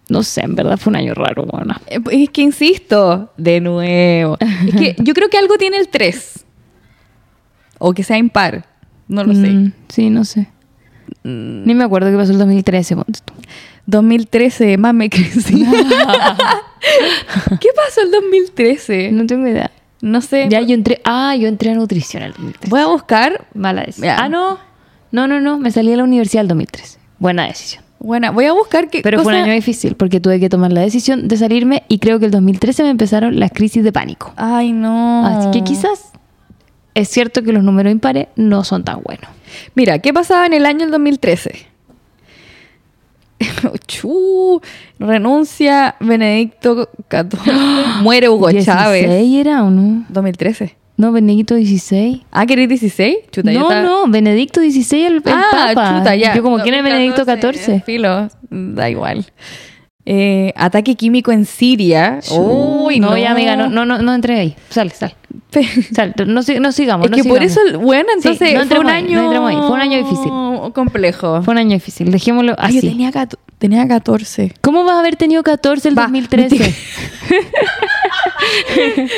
No 0.09 0.23
sé, 0.23 0.41
en 0.41 0.55
verdad 0.55 0.77
fue 0.77 0.91
un 0.91 0.97
año 0.97 1.13
raro, 1.13 1.45
bueno. 1.45 1.75
Es 2.11 2.29
que 2.29 2.41
insisto, 2.41 3.31
de 3.37 3.59
nuevo. 3.59 4.37
Es 4.39 4.75
que 4.75 4.95
yo 5.03 5.13
creo 5.13 5.29
que 5.29 5.37
algo 5.37 5.57
tiene 5.57 5.77
el 5.77 5.89
3. 5.89 6.45
O 7.79 7.93
que 7.93 8.03
sea 8.03 8.17
impar. 8.17 8.65
No 9.07 9.23
lo 9.23 9.33
sé. 9.33 9.49
Mm, 9.49 9.73
sí, 9.89 10.09
no 10.09 10.25
sé. 10.25 10.47
Ni 11.23 11.73
me 11.73 11.83
acuerdo 11.83 12.09
qué 12.09 12.17
pasó 12.17 12.31
el 12.31 12.37
2013, 12.37 12.95
ponte 12.95 13.19
tú. 13.23 13.33
2013, 13.85 14.77
más 14.77 14.93
me 14.93 15.09
crecí. 15.09 15.65
¿Qué 17.59 17.69
pasó 17.75 18.01
el 18.01 18.11
2013? 18.11 19.11
No 19.11 19.25
tengo 19.25 19.47
idea. 19.47 19.71
No 20.01 20.21
sé. 20.21 20.47
Ya 20.49 20.61
yo 20.61 20.73
entré. 20.73 21.01
Ah, 21.03 21.35
yo 21.35 21.47
entré 21.47 21.71
a 21.71 21.75
nutrición 21.75 22.23
el 22.23 22.31
2013. 22.31 22.69
Voy 22.69 22.81
a 22.81 22.87
buscar. 22.87 23.47
Mala 23.53 23.83
decisión. 23.83 24.15
Ah, 24.17 24.29
no. 24.29 24.59
No, 25.11 25.27
no, 25.27 25.41
no. 25.41 25.57
Me 25.57 25.71
salí 25.71 25.89
de 25.91 25.97
la 25.97 26.03
universidad 26.03 26.41
el 26.41 26.47
2013. 26.49 26.99
Buena 27.19 27.47
decisión. 27.47 27.83
Bueno, 27.99 28.31
voy 28.33 28.45
a 28.45 28.53
buscar 28.53 28.89
qué 28.89 29.01
Pero 29.01 29.17
fue 29.21 29.33
un 29.33 29.39
cosa- 29.39 29.43
año 29.45 29.53
difícil 29.53 29.95
porque 29.95 30.19
tuve 30.19 30.39
que 30.39 30.49
tomar 30.49 30.71
la 30.71 30.81
decisión 30.81 31.27
de 31.27 31.37
salirme 31.37 31.83
y 31.87 31.99
creo 31.99 32.19
que 32.19 32.25
el 32.25 32.31
2013 32.31 32.83
me 32.83 32.89
empezaron 32.89 33.39
las 33.39 33.51
crisis 33.51 33.83
de 33.83 33.91
pánico. 33.91 34.33
Ay, 34.35 34.71
no. 34.71 35.25
Así 35.25 35.51
que 35.51 35.63
quizás 35.63 36.11
es 36.93 37.09
cierto 37.09 37.43
que 37.43 37.51
los 37.53 37.63
números 37.63 37.91
impares 37.91 38.27
no 38.35 38.63
son 38.63 38.83
tan 38.83 39.01
buenos. 39.03 39.29
Mira, 39.75 39.99
¿qué 39.99 40.13
pasaba 40.13 40.45
en 40.45 40.53
el 40.53 40.65
año 40.65 40.79
del 40.79 40.91
2013? 40.91 41.67
Chu, 43.87 44.61
renuncia 44.99 45.95
Benedicto 45.99 46.89
XIV. 47.09 47.39
Muere 48.01 48.29
Hugo 48.29 48.49
16 48.49 48.65
Chávez. 48.65 49.05
era 49.09 49.63
o 49.63 49.69
no? 49.69 50.05
2013. 50.09 50.75
No, 50.97 51.11
Benedicto 51.11 51.53
16. 51.55 52.21
Ah, 52.31 52.45
¿querés 52.47 52.67
16? 52.69 53.17
Chuta, 53.31 53.51
yo 53.51 53.59
No, 53.69 53.83
no, 53.83 54.11
Benedicto 54.11 54.59
16 54.61 55.05
el, 55.05 55.13
el 55.17 55.23
Ah, 55.27 55.71
Papa. 55.73 55.97
chuta, 55.99 56.15
ya. 56.15 56.35
Yo 56.35 56.41
como, 56.41 56.59
¿quién 56.59 56.73
es 56.75 56.83
Benedicto 56.83 57.23
2014? 57.23 57.59
14? 57.59 57.85
Filo, 57.85 58.27
da 58.49 58.89
igual. 58.89 59.25
Eh, 60.09 60.53
ataque 60.55 60.95
químico 60.95 61.33
en 61.33 61.43
Siria. 61.43 62.19
Uy, 62.31 63.01
no, 63.01 63.17
ya 63.17 63.31
amiga, 63.31 63.57
no, 63.57 63.67
no, 63.67 63.85
no, 63.85 64.01
no 64.01 64.15
entré 64.15 64.39
ahí. 64.39 64.55
Sal, 64.69 64.89
sal. 64.93 65.13
Sal, 65.93 66.13
no, 66.25 66.25
no 66.25 66.41
sigamos. 66.71 67.05
Es 67.07 67.11
no 67.11 67.17
que 67.17 67.23
por 67.25 67.39
sigamos. 67.39 67.69
eso, 67.71 67.79
bueno, 67.79 68.07
Sí, 68.21 68.29
entonces 68.29 68.53
no 68.53 68.65
fue 68.67 68.79
un 68.79 68.87
ahí, 68.89 69.03
año... 69.03 69.33
no 69.33 69.47
ahí. 69.47 69.57
Fue 69.57 69.71
un 69.71 69.81
año 69.81 69.97
difícil. 69.97 70.31
complejo. 70.73 71.41
Fue 71.41 71.51
un 71.51 71.57
año 71.57 71.71
difícil, 71.73 72.09
dejémoslo 72.09 72.55
Ay, 72.57 72.77
así. 72.77 72.87
yo 72.87 72.91
tenía, 72.93 73.11
tenía 73.57 73.85
14. 73.87 74.53
¿Cómo 74.61 74.85
vas 74.85 74.95
a 74.95 74.99
haber 74.99 75.17
tenido 75.17 75.43
14 75.43 75.89
el 75.89 75.97
Va, 75.97 76.03
2013? 76.03 76.73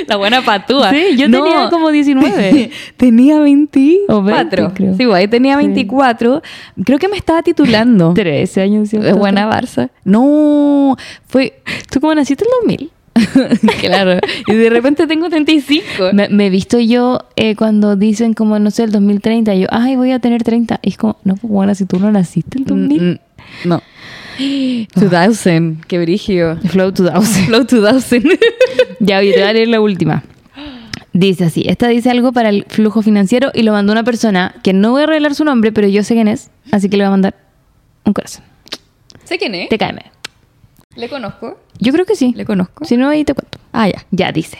La 0.07 0.15
buena 0.17 0.41
patúa. 0.43 0.89
Sí, 0.91 1.15
yo 1.17 1.29
tenía 1.29 1.69
como 1.69 1.89
19. 1.91 2.71
tenía 2.97 3.39
24. 3.39 4.17
O 4.17 4.23
20, 4.23 4.73
creo. 4.73 4.95
Sí, 4.97 5.05
güey, 5.05 5.27
tenía 5.27 5.53
Sí. 5.57 5.65
24. 5.67 6.41
Creo 6.83 6.97
que 6.99 7.07
me 7.07 7.17
estaba 7.17 7.43
titulando. 7.43 8.13
13 8.15 8.61
años. 8.61 8.93
Es 8.93 9.15
buena 9.15 9.49
Barça. 9.49 9.89
No, 10.03 10.21
fue... 11.27 11.61
¿Tú 11.91 11.99
cómo 11.99 12.13
naciste 12.15 12.43
el 12.43 12.49
2000? 12.61 12.91
claro. 13.81 14.19
Y 14.47 14.53
de 14.53 14.69
repente 14.69 15.07
tengo 15.07 15.29
35. 15.29 16.13
Me, 16.13 16.29
me 16.29 16.47
he 16.47 16.49
visto 16.49 16.79
yo 16.79 17.19
eh, 17.35 17.55
cuando 17.55 17.95
dicen 17.95 18.33
como, 18.33 18.59
no 18.59 18.71
sé, 18.71 18.83
el 18.83 18.91
2030. 18.91 19.55
Yo, 19.55 19.67
ay, 19.71 19.95
voy 19.95 20.11
a 20.11 20.19
tener 20.19 20.43
30. 20.43 20.79
Y 20.81 20.89
es 20.89 20.97
como, 20.97 21.17
no, 21.23 21.35
pues 21.35 21.51
bueno, 21.51 21.75
si 21.75 21.85
tú 21.85 21.99
no 21.99 22.11
naciste 22.11 22.59
el 22.59 22.65
2000. 22.65 23.01
Mm, 23.01 23.05
mm, 23.05 23.17
No. 23.65 23.81
2000, 24.95 25.85
qué 25.87 25.99
brigio. 25.99 26.57
Flow 26.67 26.91
2000. 26.91 27.45
Flow 27.45 27.65
2000. 27.65 28.39
ya, 28.99 29.19
oye, 29.19 29.33
te 29.33 29.39
voy 29.39 29.49
a 29.49 29.53
leer 29.53 29.67
la 29.67 29.81
última. 29.81 30.23
Dice 31.11 31.45
así, 31.45 31.63
esta 31.67 31.87
dice 31.87 32.11
algo 32.11 32.31
para 32.31 32.49
el 32.49 32.65
flujo 32.69 33.01
financiero 33.01 33.49
y 33.53 33.63
lo 33.63 33.71
mandó 33.71 33.91
una 33.91 34.03
persona 34.03 34.53
que 34.63 34.73
no 34.73 34.91
voy 34.91 35.03
a 35.03 35.05
revelar 35.07 35.33
su 35.33 35.43
nombre, 35.43 35.71
pero 35.71 35.87
yo 35.87 36.03
sé 36.03 36.13
quién 36.13 36.27
es, 36.27 36.51
así 36.71 36.87
que 36.87 36.97
le 36.97 37.03
voy 37.03 37.07
a 37.07 37.11
mandar 37.11 37.35
un 38.05 38.13
corazón. 38.13 38.43
¿Sé 39.23 39.39
quién 39.39 39.55
es? 39.55 39.69
Te 39.69 39.79
caeme. 39.79 40.03
¿Le 40.95 41.07
conozco? 41.07 41.57
Yo 41.79 41.93
creo 41.93 42.05
que 42.05 42.15
sí. 42.15 42.33
¿Le 42.35 42.45
conozco? 42.45 42.83
Si 42.83 42.97
no, 42.97 43.07
ahí 43.07 43.23
te 43.23 43.33
cuento. 43.33 43.57
Ah, 43.71 43.87
ya. 43.87 44.05
Ya 44.11 44.31
dice. 44.31 44.57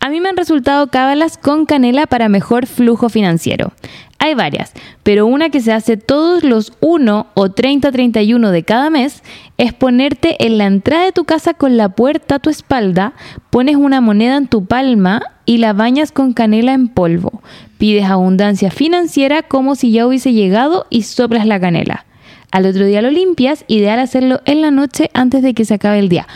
A 0.00 0.10
mí 0.10 0.20
me 0.20 0.28
han 0.28 0.36
resultado 0.36 0.88
cábalas 0.88 1.38
con 1.38 1.64
canela 1.64 2.06
para 2.06 2.28
mejor 2.28 2.66
flujo 2.66 3.08
financiero. 3.08 3.72
Hay 4.18 4.34
varias, 4.34 4.72
pero 5.02 5.26
una 5.26 5.50
que 5.50 5.60
se 5.60 5.72
hace 5.72 5.96
todos 5.96 6.44
los 6.44 6.72
1 6.80 7.26
o 7.34 7.46
30-31 7.46 8.50
de 8.50 8.62
cada 8.62 8.90
mes 8.90 9.22
es 9.56 9.72
ponerte 9.72 10.44
en 10.44 10.58
la 10.58 10.66
entrada 10.66 11.04
de 11.04 11.12
tu 11.12 11.24
casa 11.24 11.54
con 11.54 11.76
la 11.76 11.90
puerta 11.90 12.36
a 12.36 12.38
tu 12.38 12.50
espalda, 12.50 13.12
pones 13.50 13.76
una 13.76 14.00
moneda 14.00 14.36
en 14.36 14.48
tu 14.48 14.66
palma 14.66 15.22
y 15.46 15.58
la 15.58 15.72
bañas 15.72 16.10
con 16.10 16.32
canela 16.32 16.72
en 16.72 16.88
polvo. 16.88 17.42
Pides 17.78 18.04
abundancia 18.04 18.70
financiera 18.70 19.42
como 19.42 19.76
si 19.76 19.92
ya 19.92 20.06
hubiese 20.06 20.32
llegado 20.32 20.86
y 20.90 21.02
soplas 21.02 21.46
la 21.46 21.60
canela. 21.60 22.06
Al 22.54 22.66
otro 22.66 22.86
día 22.86 23.02
lo 23.02 23.10
limpias, 23.10 23.64
ideal 23.66 23.98
hacerlo 23.98 24.40
en 24.44 24.62
la 24.62 24.70
noche 24.70 25.10
antes 25.12 25.42
de 25.42 25.54
que 25.54 25.64
se 25.64 25.74
acabe 25.74 25.98
el 25.98 26.08
día. 26.08 26.28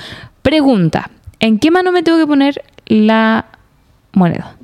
Pregunta, 0.42 1.10
¿en 1.38 1.60
qué 1.60 1.70
mano 1.70 1.92
me 1.92 2.02
tengo 2.02 2.18
que 2.18 2.26
poner 2.26 2.60
la 2.86 3.46
moneda? 4.14 4.56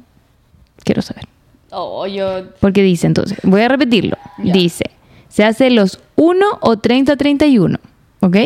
Quiero 0.82 1.00
saber. 1.00 1.28
Oh, 1.70 2.06
yo... 2.08 2.50
Porque 2.58 2.82
dice 2.82 3.06
entonces, 3.06 3.38
voy 3.44 3.62
a 3.62 3.68
repetirlo. 3.68 4.16
Dice, 4.38 4.84
se 5.28 5.44
hace 5.44 5.70
los 5.70 6.00
1 6.16 6.44
o 6.60 6.76
30-31, 6.76 7.78
¿ok? 8.20 8.36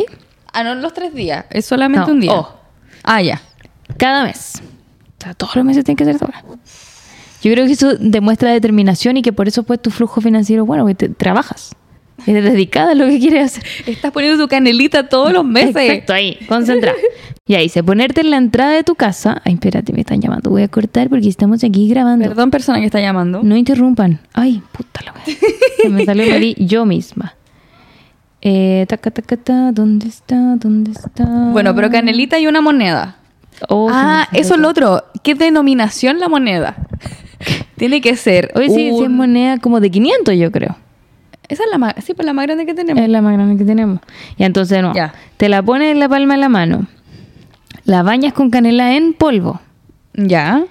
Ah, 0.52 0.62
no, 0.62 0.74
los 0.74 0.92
tres 0.92 1.14
días. 1.14 1.46
Es 1.48 1.64
solamente 1.64 2.06
No, 2.08 2.12
un 2.12 2.20
día. 2.20 2.32
oh. 2.34 2.54
Ah, 3.04 3.22
ya. 3.22 3.40
Cada 3.96 4.24
mes. 4.24 4.60
O 5.18 5.22
sea, 5.22 5.32
todos 5.32 5.56
los 5.56 5.64
meses 5.64 5.82
tienen 5.82 5.96
que 5.96 6.04
ser 6.04 6.16
ahora. 6.20 6.42
Yo 7.42 7.52
creo 7.52 7.64
que 7.66 7.72
eso 7.72 7.94
demuestra 7.98 8.52
determinación 8.52 9.16
y 9.16 9.22
que 9.22 9.32
por 9.32 9.48
eso 9.48 9.62
pues 9.62 9.80
tu 9.80 9.90
flujo 9.90 10.20
financiero, 10.20 10.66
bueno, 10.66 10.84
que 10.86 10.94
te- 10.94 11.08
trabajas. 11.08 11.74
Eres 12.26 12.44
dedicada 12.44 12.92
a 12.92 12.94
lo 12.94 13.06
que 13.06 13.18
quieres 13.18 13.44
hacer. 13.52 13.64
Estás 13.86 14.12
poniendo 14.12 14.42
tu 14.42 14.48
canelita 14.48 15.08
todos 15.08 15.32
los 15.32 15.44
meses. 15.44 15.76
Exacto, 15.76 16.12
ahí, 16.12 16.38
concentra. 16.48 16.92
Y 17.48 17.54
ahí 17.54 17.62
dice, 17.62 17.82
ponerte 17.82 18.20
en 18.20 18.30
la 18.30 18.36
entrada 18.36 18.72
de 18.72 18.84
tu 18.84 18.94
casa. 18.94 19.40
Ay, 19.42 19.54
espérate, 19.54 19.94
me 19.94 20.00
están 20.00 20.20
llamando. 20.20 20.50
Voy 20.50 20.60
a 20.60 20.68
cortar 20.68 21.08
porque 21.08 21.30
estamos 21.30 21.64
aquí 21.64 21.88
grabando. 21.88 22.28
Perdón, 22.28 22.50
persona 22.50 22.78
que 22.78 22.84
está 22.84 23.00
llamando. 23.00 23.42
No 23.42 23.56
interrumpan. 23.56 24.20
Ay, 24.34 24.62
puta 24.70 25.00
la 25.02 25.14
wea. 25.14 25.36
Se 25.80 25.88
me 25.88 26.04
salió 26.04 26.28
Mari 26.28 26.54
yo 26.58 26.84
misma. 26.84 27.36
Eh, 28.42 28.84
taca, 28.86 29.10
taca, 29.10 29.38
ta, 29.38 29.72
¿dónde 29.72 30.08
está? 30.08 30.56
¿Dónde 30.56 30.90
está? 30.90 31.24
Bueno, 31.24 31.74
pero 31.74 31.90
canelita 31.90 32.38
y 32.38 32.46
una 32.46 32.60
moneda. 32.60 33.16
Oh, 33.70 33.88
me 33.88 33.94
ah, 33.94 34.28
eso 34.34 34.54
es 34.54 34.60
lo 34.60 34.68
otro. 34.68 35.04
¿Qué 35.22 35.34
denominación 35.34 36.20
la 36.20 36.28
moneda? 36.28 36.76
Tiene 37.76 38.02
que 38.02 38.14
ser. 38.16 38.52
Hoy 38.56 38.68
sí, 38.68 38.74
sí 38.74 38.88
es 38.88 38.92
un- 38.94 39.16
moneda 39.16 39.56
como 39.56 39.80
de 39.80 39.90
500, 39.90 40.36
yo 40.36 40.52
creo. 40.52 40.76
Esa 41.48 41.64
es 41.64 41.70
la 41.70 41.78
más, 41.78 41.94
sí, 42.04 42.14
pues 42.14 42.26
la 42.26 42.32
más 42.34 42.46
grande 42.46 42.66
que 42.66 42.74
tenemos. 42.74 43.02
Es 43.02 43.08
la 43.08 43.22
más 43.22 43.32
grande 43.32 43.56
que 43.56 43.64
tenemos. 43.64 44.00
Y 44.36 44.44
entonces 44.44 44.82
no. 44.82 44.94
Ya. 44.94 45.14
Te 45.36 45.48
la 45.48 45.62
pones 45.62 45.92
en 45.92 45.98
la 45.98 46.08
palma 46.08 46.34
de 46.34 46.40
la 46.40 46.48
mano. 46.48 46.86
La 47.84 48.02
bañas 48.02 48.34
con 48.34 48.50
canela 48.50 48.94
en 48.94 49.14
polvo. 49.14 49.60
Ya. 50.14 50.64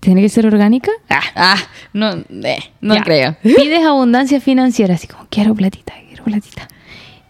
¿Tiene 0.00 0.20
que 0.20 0.28
ser 0.28 0.46
orgánica? 0.46 0.90
Ah, 1.08 1.20
ah, 1.34 1.56
no, 1.92 2.12
eh, 2.44 2.58
no 2.80 2.94
Ya. 2.94 3.02
creo. 3.02 3.36
Pides 3.42 3.84
abundancia 3.84 4.40
financiera, 4.40 4.94
así 4.94 5.06
como, 5.08 5.26
quiero 5.30 5.54
platita, 5.54 5.94
quiero 6.08 6.24
platita. 6.24 6.68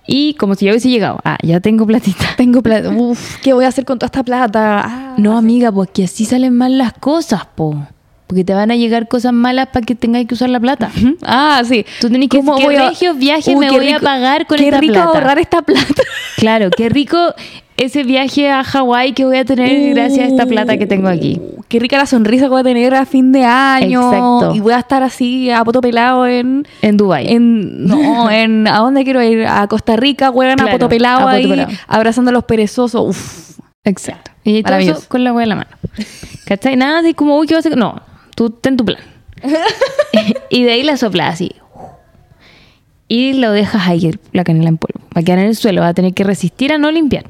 Y 0.07 0.35
como 0.35 0.55
si 0.55 0.65
ya 0.65 0.73
hubiese 0.73 0.89
llegado, 0.89 1.21
ah, 1.25 1.37
ya 1.43 1.61
tengo 1.61 1.87
platita. 1.87 2.25
Tengo 2.37 2.63
plata. 2.63 2.89
Uf, 2.91 3.37
¿qué 3.43 3.53
voy 3.53 3.65
a 3.67 3.69
hacer 3.69 3.85
con 3.85 3.99
toda 3.99 4.07
esta 4.07 4.23
plata? 4.23 4.83
Ah. 4.85 5.15
No, 5.19 5.37
amiga, 5.37 5.71
pues 5.71 5.91
que 5.93 6.05
así 6.05 6.25
salen 6.25 6.57
mal 6.57 6.79
las 6.79 6.95
cosas, 6.95 7.45
po. 7.55 7.87
Porque 8.29 8.45
te 8.45 8.53
van 8.55 8.71
a 8.71 8.77
llegar 8.77 9.09
cosas 9.09 9.33
malas 9.33 9.69
para 9.73 9.85
que 9.85 9.95
tengáis 9.97 10.29
que 10.29 10.35
usar 10.35 10.51
la 10.51 10.61
plata. 10.61 10.91
Ah, 11.23 11.63
sí. 11.65 11.85
Tú 12.01 12.09
tenés 12.11 12.29
que 12.29 12.37
¿Cómo 12.37 12.57
¿qué 12.57 12.65
voy 12.65 12.77
a- 12.77 12.91
me 12.91 12.95
qué 12.95 13.11
voy 13.11 13.31
a 13.31 13.79
rico- 13.79 14.05
pagar 14.05 14.47
con 14.47 14.59
qué 14.59 14.67
esta 14.67 14.81
rico 14.81 14.93
plata? 14.93 15.09
ahorrar 15.09 15.39
esta 15.39 15.63
plata. 15.63 16.03
Claro, 16.37 16.69
qué 16.71 16.89
rico 16.89 17.17
ese 17.77 18.05
viaje 18.05 18.49
a 18.51 18.63
Hawái 18.63 19.13
que 19.13 19.25
voy 19.25 19.39
a 19.39 19.45
tener 19.45 19.95
gracias 19.95 20.27
a 20.27 20.31
esta 20.31 20.47
plata 20.47 20.77
que 20.79 20.87
tengo 20.87 21.09
aquí. 21.09 21.41
Uh, 21.41 21.63
Qué 21.69 21.79
rica 21.81 21.97
la 21.99 22.07
sonrisa 22.07 22.45
que 22.45 22.51
voy 22.51 22.61
a 22.61 22.65
tener 22.65 22.95
a 22.95 23.07
fin 23.07 23.31
de 23.33 23.45
año. 23.45 24.01
Exacto. 24.13 24.55
Y 24.55 24.61
voy 24.61 24.73
a 24.73 24.79
estar 24.79 25.03
así 25.03 25.51
a 25.51 25.65
poto 25.65 25.81
pelado 25.81 26.27
en... 26.27 26.67
En 26.83 26.97
Dubai. 26.97 27.31
En, 27.33 27.87
no, 27.87 28.31
en... 28.31 28.67
¿A 28.69 28.79
dónde 28.79 29.05
quiero 29.05 29.23
ir? 29.23 29.47
A 29.47 29.67
Costa 29.69 29.97
Rica, 29.97 30.31
juegan 30.31 30.57
Claro, 30.57 30.71
a 30.71 30.73
poto 30.75 30.89
pelado 30.89 31.27
a 31.29 31.33
ahí, 31.33 31.47
pelado. 31.49 31.71
abrazando 31.87 32.31
a 32.31 32.33
los 32.35 32.45
perezosos. 32.45 33.09
Uf. 33.09 33.59
Exacto. 33.85 34.31
Y 34.45 34.63
todo 34.63 34.77
eso 34.77 35.03
con 35.09 35.25
la 35.25 35.33
hueá 35.33 35.43
en 35.45 35.49
la 35.51 35.57
mano. 35.57 35.71
¿Cachai? 36.47 36.77
Nada 36.77 37.03
de 37.03 37.15
como, 37.15 37.37
uy, 37.39 37.47
¿qué 37.47 37.55
vas 37.55 37.65
a 37.65 37.69
hacer? 37.69 37.79
No, 37.79 38.01
tú 38.39 38.51
ten 38.51 38.77
tu 38.77 38.85
plan. 38.85 39.01
y 40.49 40.63
de 40.63 40.71
ahí 40.71 40.85
la 40.85 40.97
soplas 40.97 41.35
así. 41.35 41.57
Y 43.09 43.33
lo 43.33 43.51
dejas 43.51 43.89
ahí, 43.89 44.13
la 44.33 44.45
canela 44.45 44.69
en 44.69 44.79
polvo. 44.79 45.01
Va 45.17 45.23
a 45.23 45.25
quedar 45.25 45.41
en 45.41 45.47
el 45.47 45.57
suelo, 45.57 45.81
va 45.81 45.89
a 45.89 45.95
tener 45.95 46.15
que 46.15 46.23
resistir 46.23 46.73
a 46.73 46.79
no 46.79 46.93
limpiar. 46.93 47.25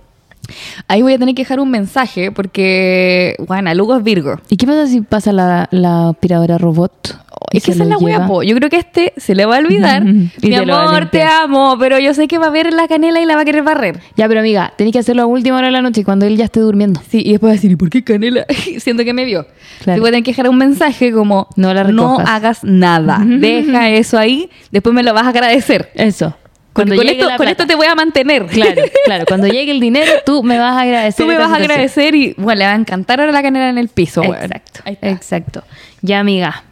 Ahí 0.86 1.00
voy 1.00 1.14
a 1.14 1.18
tener 1.18 1.34
que 1.34 1.42
dejar 1.42 1.60
un 1.60 1.70
mensaje 1.70 2.30
porque, 2.30 3.36
bueno, 3.46 3.72
Lugo 3.74 3.96
es 3.96 4.02
Virgo. 4.02 4.38
¿Y 4.50 4.58
qué 4.58 4.66
pasa 4.66 4.86
si 4.86 5.00
pasa 5.00 5.32
la, 5.32 5.68
la 5.70 6.10
aspiradora 6.10 6.58
robot? 6.58 7.18
Es 7.52 7.64
que 7.64 7.72
esa 7.72 7.82
es 7.82 7.88
la 7.88 7.98
wea, 7.98 8.26
po. 8.26 8.42
Yo 8.42 8.54
creo 8.56 8.68
que 8.70 8.76
este 8.76 9.12
se 9.16 9.34
le 9.34 9.46
va 9.46 9.56
a 9.56 9.58
olvidar. 9.58 10.02
Y 10.42 10.48
Mi 10.48 10.50
te 10.50 10.56
amor, 10.56 11.10
te 11.10 11.22
amo, 11.22 11.76
pero 11.78 11.98
yo 11.98 12.14
sé 12.14 12.28
que 12.28 12.38
va 12.38 12.46
a 12.46 12.50
ver 12.50 12.72
la 12.72 12.86
canela 12.88 13.20
y 13.20 13.24
la 13.24 13.34
va 13.34 13.42
a 13.42 13.44
querer 13.44 13.62
barrer. 13.62 14.00
Ya, 14.16 14.28
pero 14.28 14.40
amiga, 14.40 14.72
tenés 14.76 14.92
que 14.92 14.98
hacerlo 14.98 15.22
a 15.22 15.26
última 15.26 15.56
hora 15.56 15.66
de 15.66 15.72
la 15.72 15.82
noche 15.82 16.04
cuando 16.04 16.26
él 16.26 16.36
ya 16.36 16.44
esté 16.44 16.60
durmiendo. 16.60 17.00
Sí, 17.08 17.22
y 17.24 17.32
después 17.32 17.48
va 17.50 17.52
a 17.52 17.54
decir, 17.54 17.70
¿y 17.70 17.76
por 17.76 17.90
qué 17.90 18.04
canela? 18.04 18.44
Siento 18.78 19.04
que 19.04 19.12
me 19.12 19.24
vio. 19.24 19.46
Claro. 19.82 19.96
Sí, 19.96 20.00
voy 20.00 20.08
a 20.08 20.12
tener 20.12 20.24
que 20.24 20.30
dejar 20.32 20.48
un 20.48 20.58
mensaje 20.58 21.12
como, 21.12 21.48
No 21.56 21.72
la 21.74 21.82
recojas. 21.82 22.28
hagas 22.28 22.64
nada. 22.64 23.20
Deja 23.24 23.90
eso 23.90 24.18
ahí, 24.18 24.50
después 24.70 24.94
me 24.94 25.02
lo 25.02 25.14
vas 25.14 25.24
a 25.24 25.28
agradecer. 25.30 25.90
Eso. 25.94 26.34
Cuando 26.72 26.94
con, 26.94 27.08
esto, 27.08 27.26
con 27.36 27.48
esto 27.48 27.66
te 27.66 27.74
voy 27.74 27.86
a 27.86 27.96
mantener. 27.96 28.46
Claro, 28.46 28.82
claro. 29.04 29.24
Cuando 29.26 29.48
llegue 29.48 29.72
el 29.72 29.80
dinero, 29.80 30.12
tú 30.24 30.44
me 30.44 30.58
vas 30.58 30.76
a 30.76 30.82
agradecer. 30.82 31.24
Tú 31.24 31.28
me 31.28 31.36
vas 31.36 31.50
a 31.50 31.56
agradecer 31.56 32.14
y, 32.14 32.34
bueno, 32.36 32.60
le 32.60 32.66
va 32.66 32.72
a 32.72 32.76
encantar 32.76 33.18
ahora 33.18 33.32
la 33.32 33.42
canela 33.42 33.68
en 33.68 33.78
el 33.78 33.88
piso. 33.88 34.22
Exacto, 34.22 34.80
exacto. 35.02 35.64
Ya, 36.02 36.20
amiga. 36.20 36.62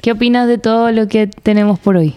¿Qué 0.00 0.12
opinas 0.12 0.46
de 0.46 0.58
todo 0.58 0.92
lo 0.92 1.08
que 1.08 1.26
tenemos 1.26 1.78
por 1.78 1.96
hoy? 1.96 2.14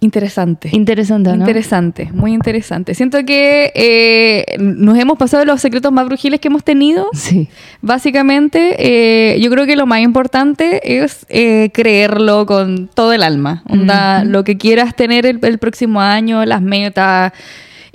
Interesante. 0.00 0.68
Interesante, 0.72 1.30
¿no? 1.30 1.36
Interesante, 1.36 2.08
muy 2.12 2.32
interesante. 2.32 2.94
Siento 2.94 3.24
que 3.24 3.72
eh, 3.74 4.56
nos 4.60 4.96
hemos 4.96 5.18
pasado 5.18 5.44
los 5.44 5.60
secretos 5.60 5.90
más 5.90 6.06
brujiles 6.06 6.38
que 6.38 6.46
hemos 6.46 6.62
tenido. 6.62 7.08
Sí. 7.14 7.48
Básicamente, 7.82 8.76
eh, 8.78 9.40
yo 9.40 9.50
creo 9.50 9.66
que 9.66 9.74
lo 9.74 9.86
más 9.86 10.00
importante 10.00 11.02
es 11.02 11.26
eh, 11.28 11.70
creerlo 11.74 12.46
con 12.46 12.88
todo 12.94 13.12
el 13.12 13.24
alma. 13.24 13.64
Onda. 13.68 14.22
Lo 14.22 14.44
que 14.44 14.56
quieras 14.56 14.94
tener 14.94 15.26
el, 15.26 15.40
el 15.42 15.58
próximo 15.58 16.00
año, 16.00 16.44
las 16.44 16.62
metas, 16.62 17.32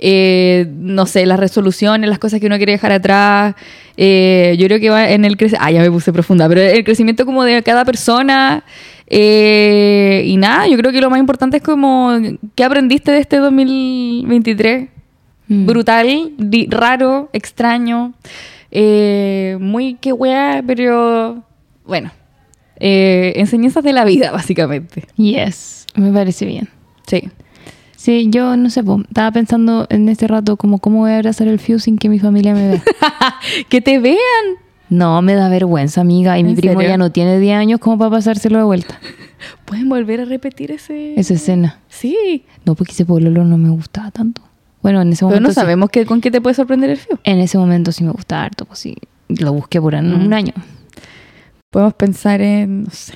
eh, 0.06 0.66
no 0.68 1.06
sé, 1.06 1.24
las 1.24 1.40
resoluciones, 1.40 2.10
las 2.10 2.18
cosas 2.18 2.38
que 2.38 2.46
uno 2.46 2.58
quiere 2.58 2.72
dejar 2.72 2.92
atrás. 2.92 3.54
Eh, 3.96 4.54
yo 4.58 4.66
creo 4.66 4.78
que 4.78 4.90
va 4.90 5.08
en 5.10 5.24
el 5.24 5.38
crecimiento. 5.38 5.66
Ah, 5.66 5.70
ya 5.70 5.80
me 5.80 5.90
puse 5.90 6.12
profunda, 6.12 6.46
pero 6.46 6.60
el 6.60 6.84
crecimiento 6.84 7.24
como 7.24 7.42
de 7.42 7.62
cada 7.62 7.86
persona. 7.86 8.64
eh, 9.06 10.22
y 10.26 10.36
nada, 10.36 10.68
yo 10.68 10.76
creo 10.76 10.92
que 10.92 11.00
lo 11.00 11.08
más 11.08 11.18
importante 11.18 11.56
es 11.56 11.62
como, 11.62 12.12
¿qué 12.54 12.64
aprendiste 12.64 13.12
de 13.12 13.18
este 13.20 13.38
2023? 13.38 14.90
Mm. 15.46 15.66
brutal, 15.66 16.32
raro, 16.68 17.30
extraño, 17.32 18.12
eh, 18.70 19.56
muy 19.58 19.94
que 19.94 20.12
wea, 20.12 20.62
pero 20.66 21.42
bueno, 21.86 22.10
enseñanzas 22.78 23.84
de 23.84 23.94
la 23.94 24.04
vida, 24.04 24.32
básicamente. 24.32 25.04
Yes, 25.16 25.86
me 25.94 26.12
parece 26.12 26.44
bien. 26.44 26.68
Sí. 27.06 27.30
Sí, 28.04 28.26
yo 28.28 28.54
no 28.58 28.68
sé, 28.68 28.84
po, 28.84 29.00
estaba 29.08 29.30
pensando 29.32 29.86
en 29.88 30.10
este 30.10 30.26
rato 30.28 30.58
como 30.58 30.78
cómo 30.78 30.98
voy 30.98 31.12
a 31.12 31.16
abrazar 31.16 31.48
el 31.48 31.58
fuse 31.58 31.78
sin 31.84 31.96
que 31.96 32.10
mi 32.10 32.18
familia 32.18 32.52
me 32.52 32.68
vea. 32.68 32.82
que 33.70 33.80
te 33.80 33.98
vean. 33.98 34.18
No, 34.90 35.22
me 35.22 35.32
da 35.34 35.48
vergüenza, 35.48 36.02
amiga. 36.02 36.38
Y 36.38 36.44
mi 36.44 36.50
¿En 36.50 36.56
primo 36.56 36.74
serio? 36.74 36.88
ya 36.90 36.98
no 36.98 37.10
tiene 37.10 37.38
10 37.38 37.56
años 37.56 37.80
como 37.80 37.96
para 37.96 38.10
pasárselo 38.10 38.58
de 38.58 38.64
vuelta. 38.64 39.00
Pueden 39.64 39.88
volver 39.88 40.20
a 40.20 40.26
repetir 40.26 40.70
ese. 40.70 41.18
Esa 41.18 41.32
escena. 41.32 41.78
Sí. 41.88 42.44
No, 42.66 42.74
porque 42.74 42.92
ese 42.92 43.06
pololo 43.06 43.42
no 43.42 43.56
me 43.56 43.70
gustaba 43.70 44.10
tanto. 44.10 44.42
Bueno, 44.82 45.00
en 45.00 45.08
ese 45.14 45.20
Pero 45.20 45.28
momento 45.28 45.48
no 45.48 45.54
sí. 45.54 45.54
sabemos 45.54 45.88
qué- 45.88 46.04
con 46.04 46.20
qué 46.20 46.30
te 46.30 46.42
puede 46.42 46.52
sorprender 46.52 46.90
el 46.90 46.98
fío. 46.98 47.18
En 47.24 47.38
ese 47.38 47.56
momento 47.56 47.90
sí 47.90 48.04
me 48.04 48.10
gustaba 48.12 48.42
harto, 48.44 48.66
pues 48.66 48.80
sí. 48.80 48.96
Lo 49.28 49.54
busqué 49.54 49.80
por 49.80 49.94
un, 49.94 50.10
Mm. 50.12 50.26
un 50.26 50.34
año. 50.34 50.52
Podemos 51.70 51.94
pensar 51.94 52.42
en, 52.42 52.82
no 52.84 52.90
sé. 52.90 53.14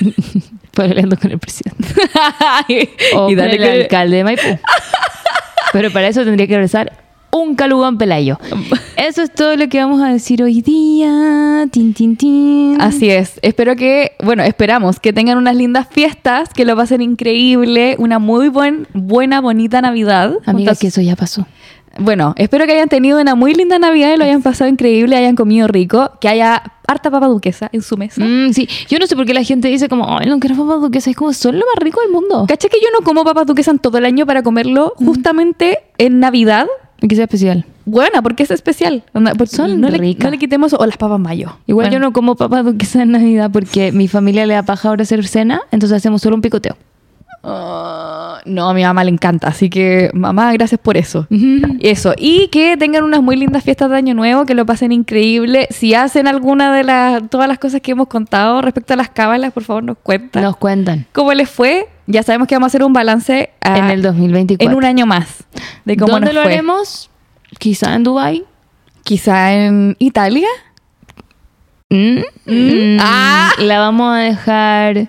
Peleando 0.74 1.16
con 1.16 1.30
el 1.32 1.38
presidente. 1.38 1.86
O 3.16 3.30
y 3.30 3.34
con 3.36 3.44
el 3.44 3.56
que- 3.58 3.70
alcalde 3.82 4.16
de 4.18 4.24
Maipú. 4.24 4.58
Pero 5.72 5.90
para 5.92 6.08
eso 6.08 6.24
tendría 6.24 6.46
que 6.46 6.54
regresar 6.54 6.92
un 7.30 7.54
calugán 7.56 7.98
pelayo. 7.98 8.38
Eso 8.96 9.22
es 9.22 9.32
todo 9.32 9.54
lo 9.56 9.68
que 9.68 9.78
vamos 9.78 10.00
a 10.02 10.08
decir 10.08 10.42
hoy 10.42 10.62
día. 10.62 11.66
Tin, 11.70 11.92
tin, 11.92 12.16
tin. 12.16 12.80
Así 12.80 13.10
es. 13.10 13.38
Espero 13.42 13.76
que, 13.76 14.12
bueno, 14.22 14.42
esperamos 14.44 14.98
que 14.98 15.12
tengan 15.12 15.36
unas 15.36 15.54
lindas 15.54 15.86
fiestas, 15.90 16.48
que 16.54 16.64
lo 16.64 16.74
pasen 16.74 17.02
increíble, 17.02 17.96
una 17.98 18.18
muy 18.18 18.48
buen, 18.48 18.86
buena, 18.94 19.40
bonita 19.40 19.82
Navidad. 19.82 20.34
Amiga, 20.46 20.74
que 20.74 20.86
eso 20.86 21.02
ya 21.02 21.16
pasó. 21.16 21.46
Bueno, 21.98 22.32
espero 22.36 22.64
que 22.66 22.72
hayan 22.72 22.88
tenido 22.88 23.20
una 23.20 23.34
muy 23.34 23.54
linda 23.54 23.78
Navidad 23.78 24.14
y 24.14 24.16
lo 24.16 24.24
hayan 24.24 24.42
pasado 24.42 24.70
increíble, 24.70 25.16
hayan 25.16 25.34
comido 25.36 25.66
rico, 25.66 26.12
que 26.20 26.28
haya 26.28 26.62
harta 26.86 27.10
papa 27.10 27.26
duquesa 27.26 27.68
en 27.72 27.82
su 27.82 27.96
mesa. 27.96 28.24
Mm, 28.24 28.52
sí, 28.52 28.68
yo 28.88 28.98
no 28.98 29.06
sé 29.06 29.16
por 29.16 29.26
qué 29.26 29.34
la 29.34 29.42
gente 29.42 29.68
dice 29.68 29.88
como, 29.88 30.18
ay, 30.18 30.28
no 30.28 30.38
quiero 30.38 30.56
papas 30.56 30.80
duquesas. 30.80 31.08
Es 31.08 31.16
como, 31.16 31.32
son 31.32 31.58
lo 31.58 31.66
más 31.66 31.82
rico 31.82 32.00
del 32.00 32.10
mundo. 32.10 32.46
¿Caché 32.48 32.68
que 32.68 32.78
yo 32.80 32.88
no 32.98 33.04
como 33.04 33.24
papas 33.24 33.46
duquesas 33.46 33.74
en 33.74 33.78
todo 33.80 33.98
el 33.98 34.04
año 34.04 34.26
para 34.26 34.42
comerlo 34.42 34.94
justamente 34.96 35.80
en 35.98 36.20
Navidad? 36.20 36.66
Que 37.00 37.14
sea 37.14 37.24
especial. 37.24 37.64
Buena, 37.84 38.22
porque 38.22 38.42
es 38.42 38.50
especial. 38.50 39.04
Porque 39.12 39.46
Son 39.46 39.80
no, 39.80 39.88
le, 39.88 39.98
no 40.14 40.30
le 40.30 40.38
quitemos 40.38 40.72
o 40.74 40.84
las 40.84 40.96
papas 40.96 41.20
mayo. 41.20 41.56
Igual 41.66 41.86
Bueno. 41.86 41.92
yo 41.94 42.00
no 42.00 42.12
como 42.12 42.36
papas 42.36 42.64
duquesas 42.64 43.02
en 43.02 43.12
Navidad 43.12 43.50
porque 43.52 43.92
mi 43.92 44.08
familia 44.08 44.46
le 44.46 44.54
da 44.54 44.62
paja 44.62 44.88
ahora 44.88 45.02
hacer 45.02 45.26
cena, 45.26 45.62
entonces 45.70 45.96
hacemos 45.96 46.22
solo 46.22 46.36
un 46.36 46.42
picoteo. 46.42 46.76
Ah, 47.42 48.40
no, 48.44 48.68
a 48.68 48.74
mi 48.74 48.82
mamá 48.82 49.04
le 49.04 49.10
encanta, 49.10 49.48
así 49.48 49.70
que 49.70 50.10
mamá, 50.12 50.52
gracias 50.52 50.80
por 50.80 50.96
eso. 50.96 51.26
Eso, 51.80 52.14
y 52.18 52.48
que 52.48 52.76
tengan 52.76 53.04
unas 53.04 53.22
muy 53.22 53.36
lindas 53.36 53.62
fiestas 53.64 53.90
de 53.90 53.96
Año 53.96 54.14
Nuevo, 54.14 54.44
que 54.44 54.54
lo 54.54 54.66
pasen 54.66 54.92
increíble. 54.92 55.66
Si 55.70 55.94
hacen 55.94 56.26
alguna 56.26 56.74
de 56.74 56.82
las, 56.84 57.28
todas 57.30 57.48
las 57.48 57.58
cosas 57.58 57.80
que 57.80 57.92
hemos 57.92 58.08
contado 58.08 58.60
respecto 58.60 58.94
a 58.94 58.96
las 58.96 59.08
cábalas, 59.10 59.52
por 59.52 59.62
favor 59.64 59.84
nos 59.84 59.98
cuentan. 59.98 60.42
Nos 60.42 60.56
cuentan. 60.56 61.06
¿Cómo 61.12 61.32
les 61.32 61.48
fue? 61.48 61.88
Ya 62.06 62.22
sabemos 62.22 62.48
que 62.48 62.54
vamos 62.54 62.66
a 62.66 62.70
hacer 62.70 62.82
un 62.84 62.92
balance 62.92 63.50
ah, 63.60 63.78
en 63.78 63.84
el 63.90 64.02
2024. 64.02 64.70
en 64.70 64.76
un 64.76 64.84
año 64.84 65.06
más 65.06 65.44
de 65.84 65.96
cómo 65.96 66.12
¿Dónde 66.12 66.26
nos 66.26 66.34
lo 66.36 66.42
fue. 66.42 66.52
haremos? 66.54 67.10
Quizá 67.58 67.94
en 67.94 68.04
Dubai. 68.04 68.44
Quizá 69.04 69.54
en 69.54 69.96
Italia. 69.98 70.48
Mm, 71.90 72.18
mm, 72.46 72.98
Ah. 73.00 73.52
La 73.58 73.78
vamos 73.78 74.14
a 74.14 74.18
dejar 74.18 75.08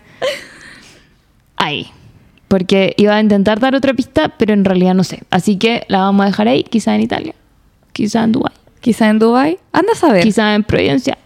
ahí. 1.57 1.91
Porque 2.49 2.93
iba 2.97 3.15
a 3.15 3.21
intentar 3.21 3.59
dar 3.61 3.75
otra 3.75 3.93
pista, 3.93 4.33
pero 4.37 4.53
en 4.53 4.65
realidad 4.65 4.93
no 4.95 5.05
sé. 5.05 5.21
Así 5.29 5.55
que 5.55 5.85
la 5.87 5.99
vamos 5.99 6.23
a 6.23 6.25
dejar 6.25 6.49
ahí, 6.49 6.63
quizá 6.63 6.93
en 6.95 7.01
Italia, 7.01 7.35
quizá 7.93 8.23
en 8.25 8.33
Dubai, 8.33 8.51
Quizá 8.81 9.09
en 9.09 9.19
Dubai. 9.19 9.57
Anda 9.71 9.93
a 9.93 9.95
saber. 9.95 10.23
quizá 10.23 10.55
en 10.55 10.63
Providencia. 10.63 11.17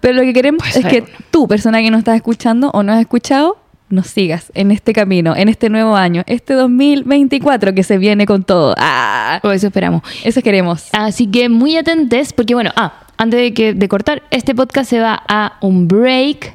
Pero 0.00 0.14
lo 0.14 0.22
que 0.22 0.32
queremos 0.32 0.62
Puede 0.62 0.80
es 0.80 0.86
que 0.86 1.00
uno. 1.02 1.10
tú, 1.30 1.46
persona 1.48 1.80
que 1.80 1.90
nos 1.90 1.98
estás 1.98 2.16
escuchando 2.16 2.70
o 2.72 2.82
no 2.82 2.92
has 2.92 3.00
escuchado, 3.00 3.58
nos 3.88 4.06
sigas 4.08 4.50
en 4.54 4.70
este 4.70 4.92
camino, 4.92 5.36
en 5.36 5.48
este 5.48 5.68
nuevo 5.68 5.94
año, 5.96 6.22
este 6.26 6.54
2024 6.54 7.74
que 7.74 7.82
se 7.82 7.98
viene 7.98 8.26
con 8.26 8.44
todo. 8.44 8.74
¡Ah! 8.78 9.40
O 9.42 9.50
eso 9.50 9.66
esperamos. 9.68 10.02
Eso 10.24 10.42
queremos. 10.42 10.88
Así 10.92 11.26
que 11.26 11.48
muy 11.48 11.76
atentes, 11.76 12.32
porque 12.32 12.54
bueno, 12.54 12.70
ah, 12.76 12.94
antes 13.16 13.40
de, 13.40 13.54
que, 13.54 13.74
de 13.74 13.88
cortar, 13.88 14.22
este 14.30 14.54
podcast 14.54 14.90
se 14.90 15.00
va 15.00 15.22
a 15.28 15.54
un 15.60 15.88
break. 15.88 16.54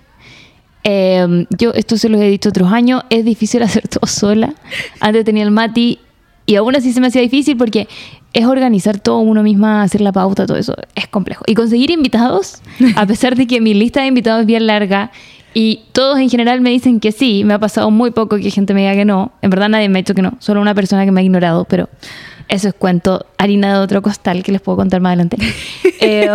Eh, 0.84 1.45
yo 1.58 1.72
esto 1.74 1.98
se 1.98 2.10
los 2.10 2.20
he 2.22 2.30
dicho 2.30 2.49
otros 2.49 2.72
años, 2.72 3.03
es 3.10 3.26
difícil 3.26 3.64
hacer 3.64 3.88
todo 3.88 4.08
sola. 4.08 4.53
Antes 4.99 5.26
tenía 5.26 5.44
el 5.44 5.52
Mati 5.52 5.99
y 6.45 6.56
aún 6.56 6.76
así 6.76 6.91
se 6.91 7.02
me 7.02 7.08
hacía 7.08 7.22
difícil 7.22 7.58
porque 7.58 7.88
es 8.34 8.45
organizar 8.45 8.99
todo 8.99 9.20
uno 9.20 9.44
misma, 9.44 9.84
hacer 9.84 10.02
la 10.02 10.12
pauta, 10.12 10.45
todo 10.45 10.58
eso 10.58 10.76
es 10.95 11.08
complejo. 11.08 11.44
Y 11.48 11.53
conseguir 11.53 11.91
invitados, 11.91 12.62
a 12.95 13.06
pesar 13.06 13.36
de 13.36 13.45
que 13.45 13.62
mi 13.62 13.74
lista 13.74 14.02
de 14.02 14.08
invitados 14.08 14.41
es 14.41 14.48
bien 14.48 14.68
larga 14.68 15.12
y 15.53 15.82
todos 15.91 16.18
en 16.20 16.30
general 16.30 16.62
me 16.62 16.70
dicen 16.70 16.99
que 16.99 17.12
sí, 17.12 17.44
me 17.44 17.53
ha 17.53 17.60
pasado 17.60 17.91
muy 17.91 18.12
poco 18.12 18.38
que 18.38 18.49
gente 18.52 18.74
me 18.74 18.82
diga 18.82 18.95
que 18.95 19.06
no. 19.06 19.34
En 19.41 19.49
verdad 19.49 19.70
nadie 19.70 19.90
me 19.90 19.99
ha 19.99 20.02
dicho 20.02 20.14
que 20.14 20.22
no, 20.22 20.34
solo 20.40 20.62
una 20.62 20.74
persona 20.74 21.03
que 21.03 21.12
me 21.12 21.20
ha 21.20 21.24
ignorado, 21.24 21.66
pero 21.66 21.90
eso 22.48 22.70
es 22.70 22.74
cuento 22.74 23.26
harina 23.38 23.74
de 23.74 23.80
otro 23.80 24.02
costal 24.02 24.44
que 24.44 24.52
les 24.52 24.62
puedo 24.62 24.78
contar 24.78 25.02
más 25.02 25.12
adelante. 25.12 25.38
Eh, 26.03 26.28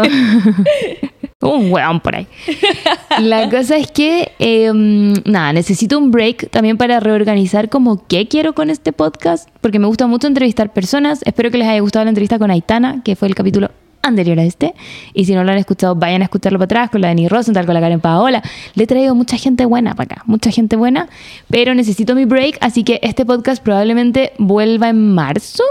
un 1.42 1.70
hueón 1.70 2.00
por 2.00 2.16
ahí. 2.16 2.26
La 3.20 3.50
cosa 3.50 3.76
es 3.76 3.90
que, 3.90 4.32
eh, 4.38 4.72
nada, 4.72 5.52
necesito 5.52 5.98
un 5.98 6.10
break 6.10 6.50
también 6.50 6.76
para 6.78 6.98
reorganizar 7.00 7.68
como 7.68 8.06
qué 8.06 8.26
quiero 8.26 8.54
con 8.54 8.70
este 8.70 8.92
podcast, 8.92 9.48
porque 9.60 9.78
me 9.78 9.86
gusta 9.86 10.06
mucho 10.06 10.26
entrevistar 10.26 10.72
personas. 10.72 11.20
Espero 11.24 11.50
que 11.50 11.58
les 11.58 11.68
haya 11.68 11.80
gustado 11.80 12.04
la 12.04 12.10
entrevista 12.10 12.38
con 12.38 12.50
Aitana, 12.50 13.02
que 13.04 13.16
fue 13.16 13.28
el 13.28 13.34
capítulo 13.34 13.70
anterior 14.02 14.38
a 14.38 14.44
este. 14.44 14.74
Y 15.12 15.26
si 15.26 15.34
no 15.34 15.44
lo 15.44 15.52
han 15.52 15.58
escuchado, 15.58 15.94
vayan 15.94 16.22
a 16.22 16.24
escucharlo 16.24 16.58
para 16.58 16.64
atrás, 16.64 16.90
con 16.90 17.02
la 17.02 17.08
Denis 17.08 17.28
Rosenthal, 17.28 17.66
con 17.66 17.74
la 17.74 17.80
Karen 17.80 18.00
Paola. 18.00 18.42
Le 18.74 18.84
he 18.84 18.86
traído 18.86 19.14
mucha 19.14 19.36
gente 19.36 19.66
buena 19.66 19.94
para 19.94 20.14
acá, 20.14 20.22
mucha 20.26 20.50
gente 20.50 20.76
buena, 20.76 21.08
pero 21.50 21.74
necesito 21.74 22.14
mi 22.14 22.24
break, 22.24 22.56
así 22.60 22.82
que 22.82 22.98
este 23.02 23.26
podcast 23.26 23.62
probablemente 23.62 24.32
vuelva 24.38 24.88
en 24.88 25.14
marzo 25.14 25.64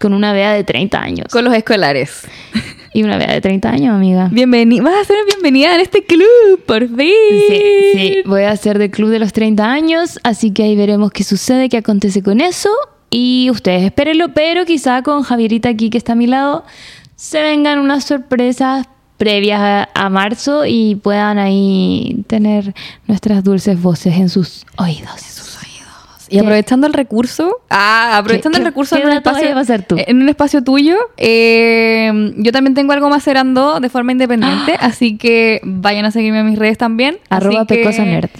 con 0.00 0.12
una 0.12 0.32
vea 0.32 0.52
de 0.52 0.62
30 0.62 1.00
años. 1.00 1.26
Con 1.32 1.44
los 1.44 1.54
escolares. 1.54 2.28
Y 2.96 3.02
una 3.02 3.18
vea 3.18 3.30
de 3.30 3.42
30 3.42 3.68
años, 3.68 3.94
amiga. 3.94 4.30
Bienvenida. 4.32 4.82
Vas 4.82 4.94
a 5.02 5.04
ser 5.04 5.18
bienvenida 5.26 5.74
en 5.74 5.82
este 5.82 6.02
club, 6.02 6.64
por 6.64 6.88
fin. 6.88 7.12
Sí, 7.46 7.62
sí, 7.92 8.16
voy 8.24 8.44
a 8.44 8.52
hacer 8.52 8.78
del 8.78 8.90
club 8.90 9.10
de 9.10 9.18
los 9.18 9.34
30 9.34 9.70
años, 9.70 10.18
así 10.22 10.50
que 10.50 10.62
ahí 10.62 10.76
veremos 10.76 11.12
qué 11.12 11.22
sucede, 11.22 11.68
qué 11.68 11.76
acontece 11.76 12.22
con 12.22 12.40
eso. 12.40 12.70
Y 13.10 13.50
ustedes 13.50 13.82
espérenlo, 13.82 14.32
pero 14.32 14.64
quizá 14.64 15.02
con 15.02 15.24
Javierita 15.24 15.68
aquí 15.68 15.90
que 15.90 15.98
está 15.98 16.12
a 16.12 16.16
mi 16.16 16.26
lado, 16.26 16.64
se 17.16 17.42
vengan 17.42 17.80
unas 17.80 18.04
sorpresas 18.04 18.86
previas 19.18 19.60
a, 19.60 19.90
a 19.92 20.08
marzo 20.08 20.64
y 20.64 20.94
puedan 20.94 21.38
ahí 21.38 22.24
tener 22.28 22.74
nuestras 23.06 23.44
dulces 23.44 23.78
voces 23.78 24.14
en 24.14 24.30
sus 24.30 24.64
oídos. 24.78 25.35
Y 26.28 26.38
aprovechando 26.38 26.86
el 26.86 26.92
recurso, 26.92 27.60
ah, 27.70 28.16
aprovechando 28.18 28.56
¿Qué- 28.56 28.62
el 28.62 28.66
recurso 28.66 28.96
qué 28.96 29.02
en 29.02 29.08
un 29.08 29.14
espacio, 29.14 29.48
a 29.56 29.82
tú? 29.82 29.96
en 29.98 30.22
un 30.22 30.28
espacio 30.28 30.62
tuyo, 30.62 30.96
eh, 31.16 32.32
yo 32.36 32.52
también 32.52 32.74
tengo 32.74 32.92
algo 32.92 33.08
macerando 33.08 33.80
de 33.80 33.88
forma 33.88 34.12
independiente, 34.12 34.76
así 34.80 35.16
que 35.16 35.60
vayan 35.64 36.04
a 36.04 36.10
seguirme 36.10 36.40
en 36.40 36.46
mis 36.50 36.58
redes 36.58 36.78
también. 36.78 37.18
Arroba 37.28 37.64
Pecosa 37.64 38.04
Nerd. 38.04 38.30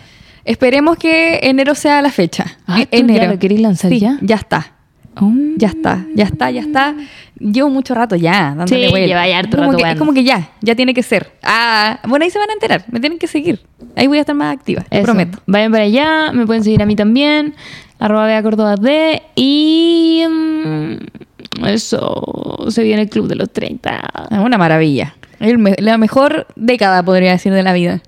Esperemos 0.45 0.97
que 0.97 1.41
enero 1.43 1.75
sea 1.75 2.01
la 2.03 2.11
fecha. 2.11 2.59
Ah, 2.67 2.81
E- 2.83 2.87
¿tú 2.87 2.97
ya 2.97 2.99
enero. 3.15 3.33
lo 3.33 3.39
lanzar 3.63 3.91
Sí, 3.91 3.99
ya? 3.99 4.17
Ya 4.21 4.37
está. 4.37 4.75
Oh. 5.19 5.33
Ya 5.57 5.69
está, 5.69 6.05
ya 6.15 6.25
está, 6.25 6.51
ya 6.51 6.61
está. 6.61 6.95
Llevo 7.39 7.71
mucho 7.71 7.95
rato 7.95 8.17
ya 8.17 8.55
dándole 8.57 8.85
Sí, 8.87 8.91
vuelta. 8.91 9.07
lleva 9.07 9.27
ya 9.29 9.39
harto 9.39 9.57
como 9.57 9.73
rato 9.73 9.83
que. 9.85 9.91
Es 9.93 9.99
como 9.99 10.13
que 10.13 10.25
ya, 10.25 10.51
ya 10.61 10.75
tiene 10.75 10.93
que 10.93 11.03
ser. 11.03 11.33
Ah, 11.43 12.01
bueno, 12.07 12.25
ahí 12.25 12.31
se 12.31 12.39
van 12.39 12.51
a 12.51 12.53
enterar, 12.53 12.85
me 12.91 13.01
tienen 13.01 13.19
que 13.19 13.27
seguir. 13.27 13.61
Ahí 13.97 14.07
voy 14.09 14.19
a 14.19 14.21
estar 14.21 14.35
más 14.37 14.55
activa, 14.55 14.83
te 14.83 14.97
Eso. 14.99 15.05
prometo. 15.05 15.39
Vayan 15.47 15.73
para 15.73 15.85
allá, 15.85 16.33
me 16.33 16.45
pueden 16.47 16.63
seguir 16.65 16.83
a 16.83 16.87
mí 16.87 16.97
también, 16.97 17.55
arroba 17.99 18.27
Bea 18.27 18.43
Córdoba 18.43 18.75
D, 18.77 19.23
y 19.37 20.23
mm, 20.29 21.65
eso, 21.67 22.67
se 22.69 22.83
viene 22.83 23.03
el 23.03 23.09
club 23.09 23.29
de 23.29 23.37
los 23.37 23.51
30. 23.53 24.01
Ah, 24.13 24.41
Una 24.41 24.59
maravilla. 24.59 25.15
Me- 25.41 25.77
la 25.79 25.99
mejor 25.99 26.47
década, 26.57 27.03
podría 27.03 27.33
decir, 27.33 27.53
de 27.53 27.63
la 27.63 27.73
vida. 27.73 28.03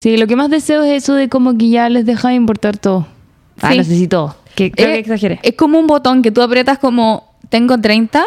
Sí, 0.00 0.16
lo 0.16 0.26
que 0.26 0.36
más 0.36 0.48
deseo 0.50 0.82
es 0.84 1.02
eso 1.04 1.14
de 1.14 1.28
como 1.28 1.56
que 1.58 1.70
ya 1.70 1.88
les 1.88 2.06
deja 2.06 2.28
de 2.28 2.34
importar 2.34 2.76
todo. 2.76 3.06
Ah, 3.60 3.72
Sí. 3.72 3.78
no 3.78 3.84
sé 3.84 3.96
si 3.96 4.08
todo. 4.08 4.36
Que 4.58 4.70
creo 4.72 4.88
que 4.92 4.98
exageré. 4.98 5.40
Es 5.42 5.54
como 5.54 5.78
un 5.78 5.86
botón 5.86 6.22
que 6.22 6.30
tú 6.32 6.42
aprietas 6.42 6.78
como 6.78 7.32
tengo 7.48 7.78
30, 7.80 8.22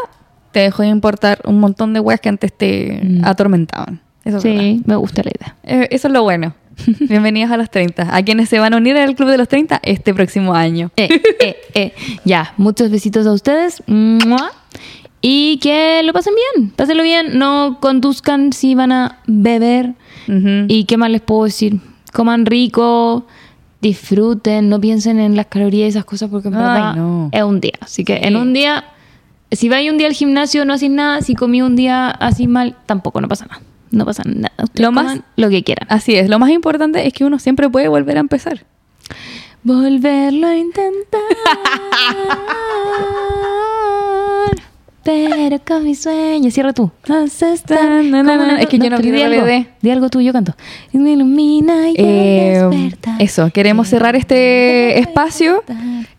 te 0.51 0.59
dejó 0.61 0.81
de 0.83 0.89
importar 0.89 1.41
un 1.45 1.59
montón 1.59 1.93
de 1.93 1.99
weas 1.99 2.19
que 2.19 2.29
antes 2.29 2.51
te 2.57 2.99
Mm. 3.03 3.25
atormentaban. 3.25 4.01
Eso 4.23 4.37
es 4.37 4.43
verdad. 4.43 4.59
Sí, 4.61 4.81
me 4.85 4.95
gusta 4.95 5.21
la 5.23 5.31
idea. 5.35 5.55
Eh, 5.63 5.87
eso 5.91 6.07
es 6.07 6.13
lo 6.13 6.23
bueno. 6.23 6.53
Bienvenidos 6.99 7.51
a 7.51 7.57
los 7.57 7.69
30. 7.69 8.15
A 8.15 8.23
quienes 8.23 8.49
se 8.49 8.59
van 8.59 8.73
a 8.73 8.77
unir 8.77 8.95
al 8.97 9.15
club 9.15 9.29
de 9.29 9.37
los 9.37 9.47
30 9.47 9.79
este 9.83 10.13
próximo 10.13 10.53
año. 10.53 10.91
Eh, 10.95 11.09
eh, 11.39 11.57
eh. 11.73 11.93
Ya, 12.23 12.53
muchos 12.57 12.89
besitos 12.91 13.25
a 13.27 13.33
ustedes. 13.33 13.83
¡Mua! 13.87 14.51
Y 15.21 15.57
que 15.61 16.01
lo 16.03 16.13
pasen 16.13 16.33
bien. 16.55 16.71
Pásenlo 16.71 17.03
bien. 17.03 17.37
No 17.37 17.77
conduzcan 17.81 18.53
si 18.53 18.73
van 18.75 18.91
a 18.91 19.19
beber. 19.27 19.93
¿Y 20.67 20.85
qué 20.85 20.97
más 20.97 21.09
les 21.09 21.21
puedo 21.21 21.43
decir? 21.43 21.79
Coman 22.13 22.45
rico, 22.45 23.25
disfruten, 23.81 24.69
no 24.69 24.79
piensen 24.79 25.19
en 25.19 25.35
las 25.35 25.47
calorías 25.47 25.85
y 25.87 25.89
esas 25.89 26.05
cosas 26.05 26.29
porque 26.29 26.47
en 26.49 26.55
Ay, 26.55 26.61
verdad 26.61 26.95
no. 26.95 27.29
es 27.31 27.43
un 27.43 27.59
día. 27.59 27.73
Así 27.81 28.03
que 28.03 28.17
Sí. 28.17 28.23
en 28.23 28.35
un 28.37 28.53
día, 28.53 28.85
si 29.51 29.69
vais 29.69 29.89
un 29.91 29.97
día 29.97 30.07
al 30.07 30.13
gimnasio 30.13 30.63
no 30.65 30.73
haces 30.73 30.89
nada, 30.91 31.21
si 31.21 31.35
comí 31.35 31.61
un 31.61 31.75
día 31.75 32.09
así 32.09 32.47
mal, 32.47 32.75
tampoco, 32.85 33.19
no 33.21 33.27
pasa 33.27 33.45
nada. 33.45 33.61
No 33.91 34.05
pasa 34.05 34.23
nada. 34.25 34.53
Ustedes 34.63 34.85
Lo 34.85 34.91
más- 34.93 35.19
lo 35.35 35.49
que 35.49 35.63
quieran. 35.63 35.87
Así 35.89 36.15
es. 36.15 36.29
Lo 36.29 36.39
más 36.39 36.49
importante 36.51 37.05
es 37.05 37.11
que 37.13 37.25
uno 37.25 37.39
siempre 37.39 37.69
puede 37.69 37.87
volver 37.89 38.17
a 38.17 38.21
empezar. 38.21 38.63
Volverlo 39.63 40.47
a 40.47 40.55
intentar. 40.55 41.21
Pero 45.03 45.57
con 45.65 45.83
mi 45.83 45.95
sueño. 45.95 46.51
Cierra 46.51 46.73
tú. 46.73 46.91
Na, 47.07 47.25
na, 48.03 48.23
na, 48.23 48.35
como 48.37 48.45
na. 48.45 48.61
Es 48.61 48.67
que 48.67 48.77
yo 48.77 48.89
no 48.89 48.99
di 48.99 49.21
algo. 49.21 49.45
Di 49.81 49.89
algo 49.89 50.09
tú, 50.09 50.21
yo 50.21 50.31
canto. 50.31 50.53
Y 50.93 50.97
me 50.99 51.13
ilumina 51.13 51.89
y 51.89 51.95
Eh, 51.97 52.61
desperta. 52.69 53.15
eso, 53.19 53.49
queremos 53.51 53.87
cerrar 53.87 54.15
este 54.15 54.99
espacio 54.99 55.63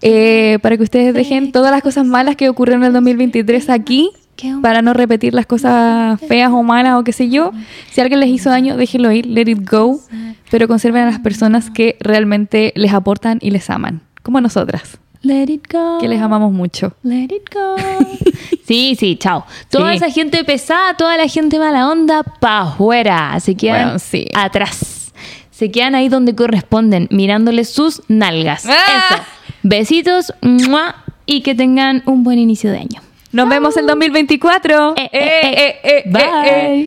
eh, 0.01 0.59
para 0.63 0.77
que 0.77 0.83
ustedes 0.83 1.15
dejen 1.15 1.53
todas 1.53 1.71
las 1.71 1.83
cosas 1.83 2.05
malas 2.05 2.35
que 2.37 2.49
ocurrieron 2.49 2.83
en 2.83 2.89
el 2.89 2.93
2023 2.95 3.71
aquí 3.71 4.11
para 4.61 4.83
no 4.83 4.93
repetir 4.95 5.35
las 5.35 5.47
cosas 5.47 6.19
feas 6.21 6.51
o 6.51 6.63
malas 6.65 6.99
o 6.99 7.05
qué 7.05 7.13
sé 7.13 7.29
yo. 7.29 7.53
Si 7.93 8.01
alguien 8.01 8.19
les 8.19 8.31
hizo 8.31 8.51
daño, 8.51 8.77
déjenlo 8.77 9.13
ir, 9.13 9.27
let 9.27 9.43
it 9.49 9.71
go, 9.71 10.01
pero 10.51 10.67
conserven 10.67 11.03
a 11.03 11.07
las 11.07 11.21
personas 11.21 11.71
que 11.71 11.97
realmente 12.01 12.73
les 12.75 12.93
aportan 12.93 13.39
y 13.41 13.51
les 13.53 13.71
aman, 13.71 14.01
como 14.25 14.41
nosotras, 14.41 14.99
Let 15.23 15.45
it 15.45 15.73
go. 15.73 15.99
que 16.01 16.09
les 16.09 16.21
amamos 16.21 16.53
mucho. 16.53 16.95
Let 17.03 17.25
it 17.35 17.49
go. 17.55 17.77
sí, 18.67 18.97
sí, 18.99 19.17
chao. 19.17 19.45
Toda 19.71 19.91
Sí. 19.93 19.97
esa 19.99 20.11
gente 20.11 20.43
pesada, 20.45 20.95
toda 20.97 21.17
la 21.17 21.29
gente 21.29 21.59
mala 21.59 21.89
onda, 21.89 22.23
pa' 22.23 22.63
afuera. 22.63 23.39
Se 23.41 23.55
quedan 23.55 23.83
Bueno, 23.85 23.99
sí. 23.99 24.27
atrás. 24.35 25.13
Se 25.51 25.71
quedan 25.71 25.95
ahí 25.95 26.09
donde 26.09 26.35
corresponden, 26.35 27.07
mirándoles 27.11 27.71
sus 27.71 28.03
nalgas. 28.09 28.67
¡Ah! 28.67 28.75
Eso. 29.15 29.23
Besitos 29.63 30.33
¡mua! 30.41 30.97
y 31.25 31.43
que 31.43 31.55
tengan 31.55 32.03
un 32.07 32.25
buen 32.25 32.39
inicio 32.41 32.73
de 32.73 32.79
año. 32.79 33.01
Nos 33.31 33.49
vemos 33.49 33.77
el 33.77 33.87
2024. 33.87 34.95
Eh, 34.97 35.09
eh, 35.13 35.77
eh. 35.85 36.03
Bye. 36.07 36.23